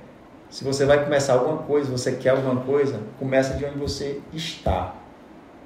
se 0.50 0.66
você 0.66 0.86
vai 0.86 1.04
começar 1.04 1.34
alguma 1.34 1.60
coisa, 1.60 1.90
você 1.90 2.12
quer 2.12 2.32
alguma 2.32 2.62
coisa, 2.62 3.00
começa 3.18 3.54
de 3.54 3.64
onde 3.64 3.80
você 3.80 4.20
está. 4.34 4.96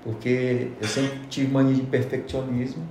Porque 0.03 0.70
eu 0.80 0.88
sempre 0.88 1.22
tive 1.28 1.52
mania 1.52 1.74
de 1.74 1.82
perfeccionismo 1.82 2.84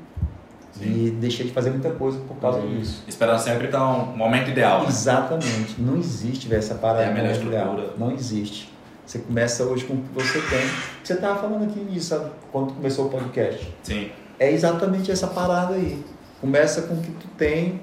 e 0.80 1.10
deixei 1.20 1.46
de 1.46 1.52
fazer 1.52 1.70
muita 1.70 1.90
coisa 1.90 2.18
por 2.26 2.36
causa 2.36 2.60
disso. 2.60 3.04
Esperando 3.06 3.38
sempre 3.38 3.66
estar 3.66 3.86
um 3.86 4.16
momento 4.16 4.50
ideal. 4.50 4.82
né? 4.82 4.88
Exatamente. 4.88 5.76
Não 5.78 5.96
existe 5.96 6.48
véio, 6.48 6.58
essa 6.58 6.74
parada 6.74 7.04
É 7.04 7.10
a 7.10 7.12
melhor 7.12 7.32
de 7.32 7.46
ideal. 7.46 7.68
estrutura. 7.74 7.94
Não 7.98 8.10
existe. 8.12 8.72
Você 9.06 9.18
começa 9.18 9.64
hoje 9.64 9.84
com 9.84 9.94
o 9.94 9.96
que 9.98 10.14
você 10.14 10.40
tem. 10.40 10.66
Você 11.02 11.12
estava 11.12 11.38
falando 11.40 11.64
aqui 11.64 11.78
nisso, 11.80 12.08
sabe? 12.08 12.30
Quando 12.50 12.72
começou 12.72 13.06
o 13.06 13.10
podcast. 13.10 13.72
Sim. 13.82 14.10
É 14.38 14.50
exatamente 14.50 15.10
essa 15.12 15.26
parada 15.28 15.74
aí. 15.74 16.02
Começa 16.40 16.82
com 16.82 16.94
o 16.94 17.00
que 17.00 17.12
tu 17.12 17.26
tem. 17.36 17.80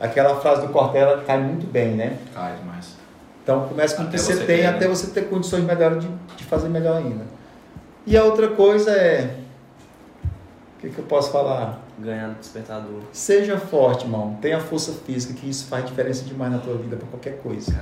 Aquela 0.00 0.40
frase 0.40 0.62
do 0.62 0.68
Cortella 0.72 1.22
cai 1.24 1.40
muito 1.40 1.70
bem, 1.70 1.92
né? 1.92 2.16
Cai 2.34 2.56
demais. 2.56 2.96
Então 3.44 3.68
começa 3.68 3.96
com 3.96 4.04
o 4.04 4.08
que 4.08 4.18
você, 4.18 4.34
você 4.34 4.44
tem 4.44 4.58
ter, 4.58 4.66
até 4.66 4.80
né? 4.86 4.88
você 4.88 5.08
ter 5.08 5.28
condições 5.28 5.62
melhores 5.64 6.00
de, 6.02 6.08
de 6.36 6.44
fazer 6.44 6.68
melhor 6.68 6.96
ainda. 6.96 7.24
E 8.06 8.16
a 8.16 8.24
outra 8.24 8.48
coisa 8.48 8.90
é. 8.92 9.36
O 10.24 10.80
que, 10.80 10.88
que 10.90 10.98
eu 10.98 11.04
posso 11.04 11.30
falar? 11.30 11.81
Ganhar 11.98 12.28
no 12.28 12.34
despertador. 12.34 13.00
Seja 13.12 13.58
forte, 13.58 14.04
irmão. 14.04 14.38
Tenha 14.40 14.58
força 14.58 14.92
física, 14.92 15.34
que 15.34 15.48
isso 15.48 15.66
faz 15.66 15.84
diferença 15.84 16.24
demais 16.24 16.50
na 16.52 16.58
tua 16.58 16.76
vida, 16.76 16.96
pra 16.96 17.06
qualquer 17.08 17.38
coisa. 17.38 17.72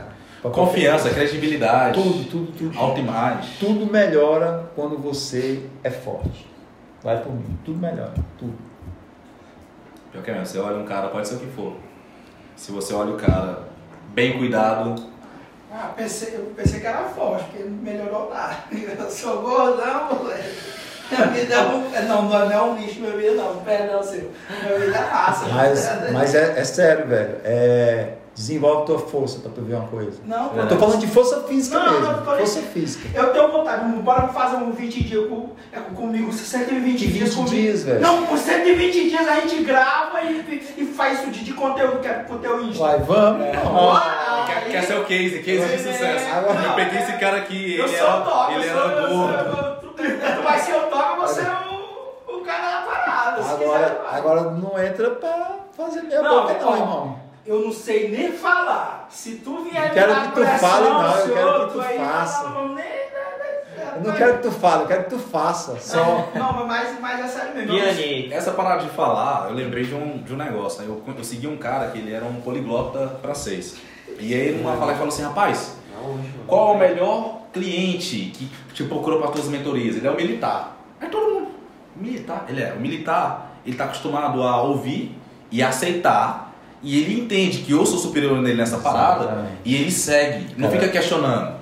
Pra 0.43 0.51
qualquer 0.51 0.61
Confiança, 0.73 1.03
coisa. 1.11 1.15
credibilidade. 1.17 2.03
Tudo, 2.03 2.25
tudo, 2.31 2.53
tudo. 2.53 2.79
Autoimagem. 2.79 3.51
Tudo 3.61 3.87
melhora 3.87 4.71
quando 4.75 4.99
você 4.99 5.65
é 5.85 5.91
forte. 5.91 6.47
Vai 7.03 7.23
por 7.23 7.33
mim. 7.33 7.59
Tudo 7.65 7.79
melhora. 7.79 8.15
Tudo. 8.39 8.55
Pior 10.13 10.25
que 10.25 10.31
é 10.31 10.35
mesmo, 10.35 10.47
você 10.47 10.59
olha 10.59 10.77
um 10.77 10.85
cara, 10.85 11.09
pode 11.09 11.29
ser 11.29 11.37
o 11.37 11.39
que 11.39 11.47
for. 11.47 11.75
Se 12.57 12.73
você 12.73 12.93
olha 12.93 13.13
o 13.13 13.17
cara 13.17 13.61
bem 14.13 14.37
cuidado, 14.37 15.09
Ah, 15.73 15.93
pensei, 15.97 16.35
eu 16.35 16.53
pensei 16.57 16.81
que 16.81 16.87
era 16.87 17.05
forte, 17.05 17.45
porque 17.45 17.63
não 17.63 17.77
melhorou 17.77 18.29
nada. 18.29 18.57
Eu 18.75 19.09
sou 19.09 19.41
gordão, 19.41 20.15
moleque. 20.17 20.49
Minha 21.11 21.27
vida 21.29 21.55
é 21.55 21.61
um. 21.63 21.95
é, 21.95 22.03
Não, 22.03 22.23
não 22.23 22.51
é 22.53 22.63
um 22.63 22.77
lixo, 22.77 23.01
minha 23.01 23.13
vida 23.17 23.33
não. 23.35 23.57
Perdão, 23.57 24.03
seu. 24.03 24.31
Minha 24.65 24.79
vida 24.79 24.97
é 24.99 25.11
massa. 25.13 25.47
Mas, 25.53 25.91
mas 26.13 26.35
é, 26.35 26.55
é 26.61 26.65
sério, 26.65 27.07
velho. 27.07 27.37
É, 27.45 28.15
desenvolve 28.35 28.87
tua 28.87 28.99
força 28.99 29.41
pra 29.41 29.51
tu 29.51 29.61
ver 29.63 29.75
uma 29.75 29.89
coisa. 29.89 30.19
Não, 30.25 30.57
Eu 30.57 30.67
tô 30.69 30.77
falando 30.77 30.99
de 30.99 31.07
força 31.09 31.41
física 31.43 31.79
Não, 31.79 31.93
mesmo. 31.93 32.07
não, 32.13 32.25
falei- 32.25 32.47
força 32.47 32.63
física. 32.63 33.09
Eu 33.13 33.33
tenho 33.33 33.51
vontade, 33.53 33.85
bora 34.01 34.29
fazer 34.29 34.57
um 34.57 34.71
20 34.73 35.03
dias 35.05 35.29
com, 35.29 35.51
é, 35.73 35.81
comigo, 35.81 36.33
120 36.33 36.99
De 36.99 37.07
dias 37.13 37.35
20 37.35 37.37
comigo. 37.37 37.55
dias, 37.55 37.83
velho. 37.83 38.01
Não, 38.01 38.25
por 38.27 38.39
120 38.39 39.11
dias 39.11 39.29
a 39.29 39.41
gente 39.41 39.63
grava 39.65 40.23
e, 40.23 40.75
e 40.79 40.85
faz 40.87 41.21
isso 41.21 41.31
de, 41.31 41.45
de 41.45 41.53
conteúdo 41.53 41.99
que 41.99 42.09
é 42.09 42.25
Insta. 42.63 42.83
Vai, 42.85 42.99
vamos. 43.01 43.47
irmão. 43.47 43.73
Bora! 43.75 44.45
quer, 44.47 44.65
quer 44.71 44.83
ser 44.85 44.95
o 44.99 45.05
case, 45.05 45.39
case 45.41 45.67
de 45.67 45.75
É, 45.75 45.79
sucesso. 45.79 46.25
Eu 46.67 46.73
peguei 46.75 46.99
esse 47.01 47.13
cara 47.19 47.37
aqui, 47.39 47.77
Eu 47.77 47.85
ele 47.87 47.97
sou 47.97 48.07
era, 48.07 48.21
toque, 48.21 48.55
ele 48.55 48.65
eu 48.65 48.71
era 48.71 49.09
sou, 49.09 49.17
gordo. 49.17 49.70
eu- 50.05 50.19
tu, 50.21 50.37
tu 50.37 50.43
vai 50.43 50.59
ser 50.59 50.75
o 50.77 50.81
toque, 50.83 51.21
você 51.21 51.41
é 51.41 51.45
o, 52.31 52.37
o 52.37 52.41
cara 52.45 52.81
da 52.81 52.87
parada. 52.87 53.43
se 53.43 53.55
quiser, 53.55 53.65
Agora, 53.67 54.01
agora 54.11 54.41
não 54.51 54.83
entra 54.83 55.11
pra 55.11 55.57
fazer 55.77 56.03
meia 56.03 56.23
Não, 56.23 56.43
boca, 56.43 56.55
não, 56.61 56.69
ó, 56.71 56.77
irmão. 56.77 57.21
Eu 57.47 57.61
não 57.61 57.73
sei 57.73 58.11
nem 58.11 58.33
falar. 58.33 59.07
Se 59.11 59.37
tu 59.37 59.65
vier 59.65 59.87
Não 59.89 59.95
quero 59.95 60.15
que 60.15 60.29
tu 60.29 60.33
pressão, 60.35 60.59
fale, 60.59 60.89
não, 60.89 61.05
eu 61.17 61.27
se 61.27 61.33
quero 61.33 61.67
que 61.67 61.73
tu 61.73 61.81
aí, 61.81 61.99
faça. 61.99 62.43
Não, 62.45 62.51
não, 62.69 62.69
nem, 62.75 62.85
nem- 62.85 63.01
Eu 63.97 64.01
não 64.03 64.15
quero 64.15 64.35
que 64.37 64.43
tu 64.43 64.51
fale, 64.53 64.83
eu 64.83 64.87
quero 64.87 65.05
que 65.05 65.11
tu 65.11 65.19
faça. 65.19 65.77
Só. 65.81 66.29
Não, 66.35 66.67
mas, 66.67 67.01
mas 67.01 67.21
é 67.25 67.27
sério 67.29 67.55
mesmo. 67.57 67.71
Piani. 67.73 68.33
Essa 68.33 68.51
parada 68.53 68.83
de 68.83 68.91
falar, 68.91 69.49
eu 69.49 69.55
lembrei 69.55 69.85
de 69.85 69.95
um, 69.95 70.19
de 70.19 70.33
um 70.35 70.37
negócio. 70.37 70.83
Né? 70.83 70.89
Eu, 70.89 71.03
eu 71.17 71.25
segui 71.25 71.47
um 71.49 71.57
cara 71.57 71.91
que 71.91 71.99
ele 71.99 72.13
era 72.13 72.25
um 72.25 72.41
poliglota 72.43 73.19
francês. 73.23 73.77
E 74.19 74.35
aí 74.35 74.53
numa 74.53 74.73
palestra 74.73 74.97
falou 74.97 75.09
assim, 75.09 75.23
rapaz, 75.23 75.77
qual 76.47 76.73
é 76.73 76.77
o 76.77 76.79
melhor 76.79 77.41
cliente 77.53 78.33
que 78.35 78.49
te 78.75 78.85
procurou 78.85 79.21
para 79.21 79.31
tuas 79.31 79.49
mentorias? 79.49 79.97
Ele 79.97 80.07
é 80.07 80.11
o 80.11 80.17
militar. 80.17 80.77
Aí 81.01 81.09
todo 81.09 81.35
mundo, 81.35 81.49
militar? 81.97 82.47
Ele 82.49 82.63
é, 82.63 82.73
o 82.73 82.81
militar, 82.81 83.57
ele 83.65 83.77
tá 83.77 83.85
acostumado 83.85 84.43
a 84.43 84.63
ouvir 84.63 85.17
e 85.51 85.63
aceitar. 85.63 86.55
E 86.83 87.03
ele 87.03 87.21
entende 87.21 87.59
que 87.59 87.73
eu 87.73 87.85
sou 87.85 87.99
superior 87.99 88.41
nele 88.41 88.57
nessa 88.57 88.79
parada 88.79 89.25
Exatamente. 89.25 89.53
e 89.65 89.75
ele 89.75 89.91
segue, 89.91 90.55
não 90.57 90.69
Cara. 90.69 90.81
fica 90.81 90.93
questionando. 90.93 91.61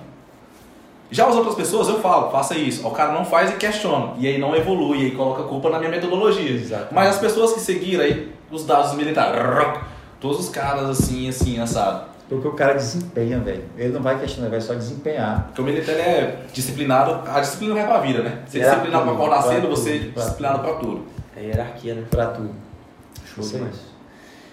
Já 1.10 1.26
as 1.26 1.34
outras 1.34 1.54
pessoas 1.54 1.88
eu 1.88 2.00
falo, 2.00 2.30
faça 2.30 2.56
isso. 2.56 2.86
O 2.86 2.90
cara 2.90 3.12
não 3.12 3.24
faz 3.24 3.50
e 3.50 3.54
questiona. 3.54 4.12
E 4.18 4.26
aí 4.26 4.38
não 4.38 4.54
evolui, 4.54 4.98
e 4.98 5.04
aí 5.06 5.10
coloca 5.12 5.42
a 5.42 5.46
culpa 5.46 5.70
na 5.70 5.78
minha 5.78 5.90
metodologia. 5.90 6.50
Exatamente. 6.50 6.94
Mas 6.94 7.08
as 7.08 7.18
pessoas 7.18 7.54
que 7.54 7.60
seguiram 7.60 8.04
aí, 8.04 8.30
os 8.50 8.64
dados 8.64 8.92
militares, 8.92 9.80
todos 10.20 10.38
os 10.38 10.48
caras 10.50 10.88
assim, 10.90 11.28
assim, 11.28 11.58
assado. 11.58 12.07
Porque 12.28 12.46
o 12.46 12.52
cara 12.52 12.74
desempenha, 12.74 13.38
velho. 13.40 13.64
Ele 13.76 13.92
não 13.92 14.02
vai 14.02 14.18
questionar, 14.18 14.48
ele 14.48 14.56
vai 14.56 14.60
só 14.60 14.74
desempenhar. 14.74 15.44
Porque 15.46 15.62
o 15.62 15.64
militar 15.64 15.92
é 15.94 16.40
disciplinado, 16.52 17.22
a 17.26 17.40
disciplina 17.40 17.74
vai 17.74 17.86
pra 17.86 17.98
vida, 18.00 18.22
né? 18.22 18.40
Você 18.46 18.60
é 18.60 18.64
disciplinado 18.64 19.04
pra 19.04 19.12
acordar 19.14 19.42
cedo, 19.42 19.68
você 19.68 19.96
é 19.96 19.98
disciplinado 20.20 20.58
pra 20.60 20.74
tudo. 20.74 21.06
É 21.36 21.42
hierarquia, 21.44 21.94
né? 21.94 22.04
Pra 22.10 22.26
tudo. 22.26 22.50
Show 23.34 23.44
demais. 23.44 23.76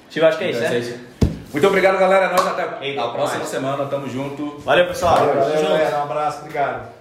Tive, 0.09 0.25
acho 0.25 0.37
que 0.37 0.43
é 0.45 0.49
isso, 0.51 0.59
Então, 0.59 0.69
né? 0.71 0.75
é 0.77 0.79
isso. 0.79 0.99
Muito 1.51 1.67
obrigado, 1.67 1.97
galera. 1.97 2.29
Nós 2.31 2.47
até 2.47 2.85
Eita, 2.85 3.01
a 3.03 3.09
próxima 3.09 3.39
mais. 3.39 3.49
semana. 3.49 3.85
Tamo 3.85 4.07
junto. 4.09 4.57
Valeu, 4.59 4.87
pessoal. 4.87 5.17
Valeu, 5.17 5.33
Tamo 5.43 5.57
junto. 5.57 5.63
galera. 5.69 6.94